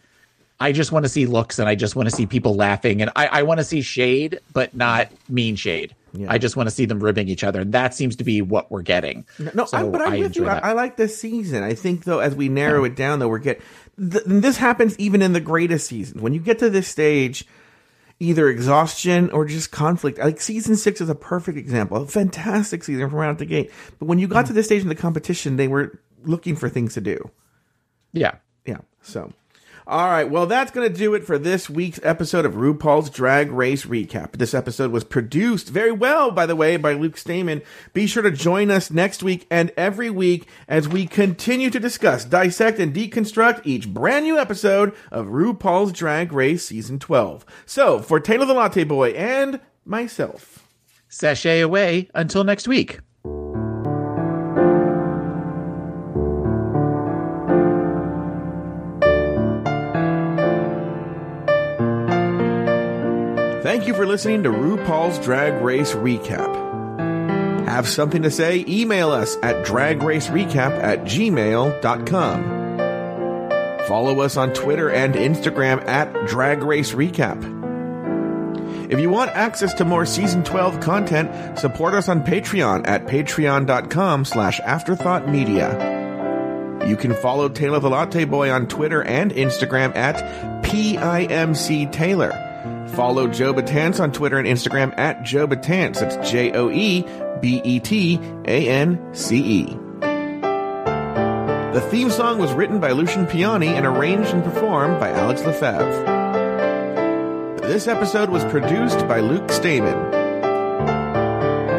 I 0.60 0.72
just 0.72 0.92
want 0.92 1.06
to 1.06 1.10
see 1.10 1.26
looks 1.26 1.60
and 1.60 1.70
I 1.70 1.76
just 1.76 1.96
want 1.96 2.10
to 2.10 2.16
see 2.16 2.26
people 2.26 2.56
laughing 2.56 3.02
and 3.02 3.10
I, 3.16 3.28
I 3.28 3.44
want 3.44 3.60
to 3.60 3.64
see 3.64 3.82
shade, 3.82 4.40
but 4.54 4.76
not 4.76 5.10
mean 5.30 5.56
shade. 5.56 5.96
I 6.28 6.38
just 6.38 6.58
want 6.58 6.68
to 6.68 6.76
see 6.76 6.86
them 6.86 7.00
ribbing 7.00 7.30
each 7.30 7.44
other, 7.44 7.62
and 7.62 7.74
that 7.74 7.94
seems 7.94 8.18
to 8.18 8.26
be 8.26 8.42
what 8.42 8.70
we're 8.70 8.82
getting. 8.82 9.26
No, 9.54 9.66
So 9.66 9.78
I, 9.78 9.84
but 9.84 10.02
I'm 10.02 10.14
I 10.14 10.20
with 10.20 10.36
you. 10.36 10.48
I. 10.48 10.58
I 10.58 10.72
like 10.74 10.98
this 10.98 11.18
season. 11.18 11.64
I 11.64 11.74
think 11.74 12.04
though, 12.04 12.20
as 12.20 12.36
we 12.36 12.50
narrow 12.50 12.84
it 12.84 12.96
down, 12.96 13.20
though, 13.20 13.30
we're 13.30 13.40
get 13.40 13.62
th- 13.98 14.24
this 14.26 14.58
happens 14.58 14.98
even 15.00 15.22
in 15.22 15.34
the 15.34 15.40
greatest 15.40 15.88
seasons. 15.88 16.22
When 16.22 16.34
you 16.34 16.42
get 16.42 16.60
to 16.60 16.70
this 16.70 16.88
stage, 16.88 17.46
either 18.22 18.50
exhaustion 18.50 19.32
or 19.32 19.46
just 19.46 19.72
conflict. 19.72 20.20
Like 20.20 20.40
season 20.40 20.76
six 20.76 21.02
is 21.02 21.10
a 21.10 21.16
perfect 21.16 21.58
example. 21.58 21.98
A 21.98 22.06
fantastic 22.06 22.84
season 22.84 23.10
from 23.10 23.18
right 23.18 23.30
out 23.30 23.40
the 23.40 23.46
gate. 23.46 23.72
But 23.98 24.06
when 24.06 24.20
you 24.20 24.28
got 24.28 24.46
mm. 24.46 24.50
to 24.50 24.54
this 24.54 24.68
stage 24.68 24.84
in 24.84 24.90
the 24.90 24.96
competition, 24.96 25.58
they 25.58 25.68
were 25.68 26.00
looking 26.24 26.56
for 26.56 26.70
things 26.70 26.94
to 26.94 27.02
do. 27.02 27.32
Yeah. 28.14 28.36
Yeah. 28.64 28.78
So, 29.02 29.34
all 29.88 30.08
right. 30.08 30.30
Well, 30.30 30.46
that's 30.46 30.72
going 30.72 30.88
to 30.88 30.96
do 30.96 31.14
it 31.16 31.26
for 31.26 31.38
this 31.38 31.70
week's 31.70 32.00
episode 32.04 32.46
of 32.46 32.54
RuPaul's 32.54 33.10
Drag 33.10 33.52
Race 33.52 33.86
Recap. 33.86 34.34
This 34.34 34.54
episode 34.54 34.92
was 34.92 35.04
produced 35.04 35.70
very 35.70 35.92
well, 35.92 36.32
by 36.32 36.46
the 36.46 36.56
way, 36.56 36.78
by 36.78 36.94
Luke 36.94 37.18
Stamen. 37.18 37.62
Be 37.94 38.08
sure 38.08 38.24
to 38.24 38.32
join 38.32 38.70
us 38.70 38.92
next 38.92 39.24
week 39.24 39.48
and 39.50 39.72
every 39.76 40.10
week 40.10 40.48
as 40.68 40.88
we 40.88 41.08
continue 41.08 41.70
to 41.70 41.80
discuss, 41.80 42.26
dissect, 42.26 42.80
and 42.80 42.94
deconstruct 42.94 43.62
each 43.64 43.92
brand 43.92 44.26
new 44.26 44.38
episode 44.38 44.94
of 45.12 45.28
RuPaul's 45.28 45.92
Drag 45.92 46.32
Race 46.32 46.66
Season 46.66 47.00
12. 47.00 47.46
So, 47.66 48.00
for 48.00 48.20
Taylor 48.20 48.46
the 48.46 48.54
Latte 48.54 48.84
Boy 48.84 49.10
and 49.12 49.60
myself, 49.84 50.68
Sashay 51.10 51.60
away 51.60 52.10
until 52.14 52.44
next 52.44 52.68
week. 52.68 53.00
Thank 63.72 63.88
you 63.88 63.94
for 63.94 64.06
listening 64.06 64.44
to 64.44 64.50
RuPaul's 64.50 65.18
Drag 65.24 65.62
Race 65.62 65.94
Recap. 65.94 66.54
Have 67.70 67.88
something 67.88 68.24
to 68.24 68.30
say? 68.30 68.66
Email 68.68 69.12
us 69.12 69.38
at 69.42 69.66
dragracerecap 69.66 70.84
at 70.84 71.06
gmail.com. 71.06 72.44
Follow 73.88 74.20
us 74.20 74.36
on 74.36 74.52
Twitter 74.52 74.92
and 74.92 75.14
Instagram 75.14 75.88
at 75.88 76.28
Drag 76.28 76.62
Race 76.64 76.92
Recap. 76.92 77.42
If 78.92 79.00
you 79.00 79.10
want 79.10 79.32
access 79.32 79.74
to 79.76 79.86
more 79.86 80.06
Season 80.06 80.44
12 80.44 80.82
content, 80.82 81.58
support 81.58 81.94
us 81.94 82.10
on 82.10 82.26
Patreon 82.26 82.86
at 82.90 83.06
patreon.com 83.06 84.26
slash 84.26 84.60
afterthoughtmedia. 84.60 86.90
You 86.90 86.98
can 86.98 87.14
follow 87.14 87.48
Taylor 87.48 87.80
the 87.80 87.90
Latte 87.90 88.26
Boy 88.26 88.52
on 88.52 88.68
Twitter 88.68 89.02
and 89.02 89.32
Instagram 89.32 89.96
at 89.96 90.62
PIMC 90.62 91.90
Taylor. 91.94 92.50
Follow 92.92 93.28
Joe 93.28 93.54
Betance 93.54 94.00
on 94.00 94.12
Twitter 94.12 94.38
and 94.38 94.48
Instagram 94.48 94.94
at 94.98 95.24
Joe 95.24 95.48
Betance. 95.48 96.00
That's 96.00 96.30
J 96.30 96.52
O 96.54 96.70
E 96.70 97.06
B 97.42 97.62
E 97.64 97.80
T 97.80 98.20
A 98.46 98.68
N 98.70 99.00
C 99.14 99.38
E. 99.38 99.78
The 101.74 101.82
theme 101.90 102.10
song 102.10 102.38
was 102.38 102.52
written 102.52 102.80
by 102.82 102.92
Lucian 102.92 103.26
Piane 103.28 103.64
and 103.64 103.86
arranged 103.86 104.34
and 104.34 104.44
performed 104.44 105.00
by 105.00 105.10
Alex 105.10 105.42
Lefebvre. 105.46 106.20
This 107.62 107.88
episode 107.88 108.30
was 108.30 108.44
produced 108.46 109.08
by 109.08 109.22
Luke 109.22 109.50
Stamen. 109.50 109.98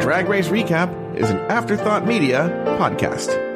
Drag 0.01 0.27
Race 0.27 0.47
Recap 0.47 1.15
is 1.15 1.29
an 1.29 1.37
Afterthought 1.51 2.07
Media 2.07 2.49
podcast. 2.79 3.52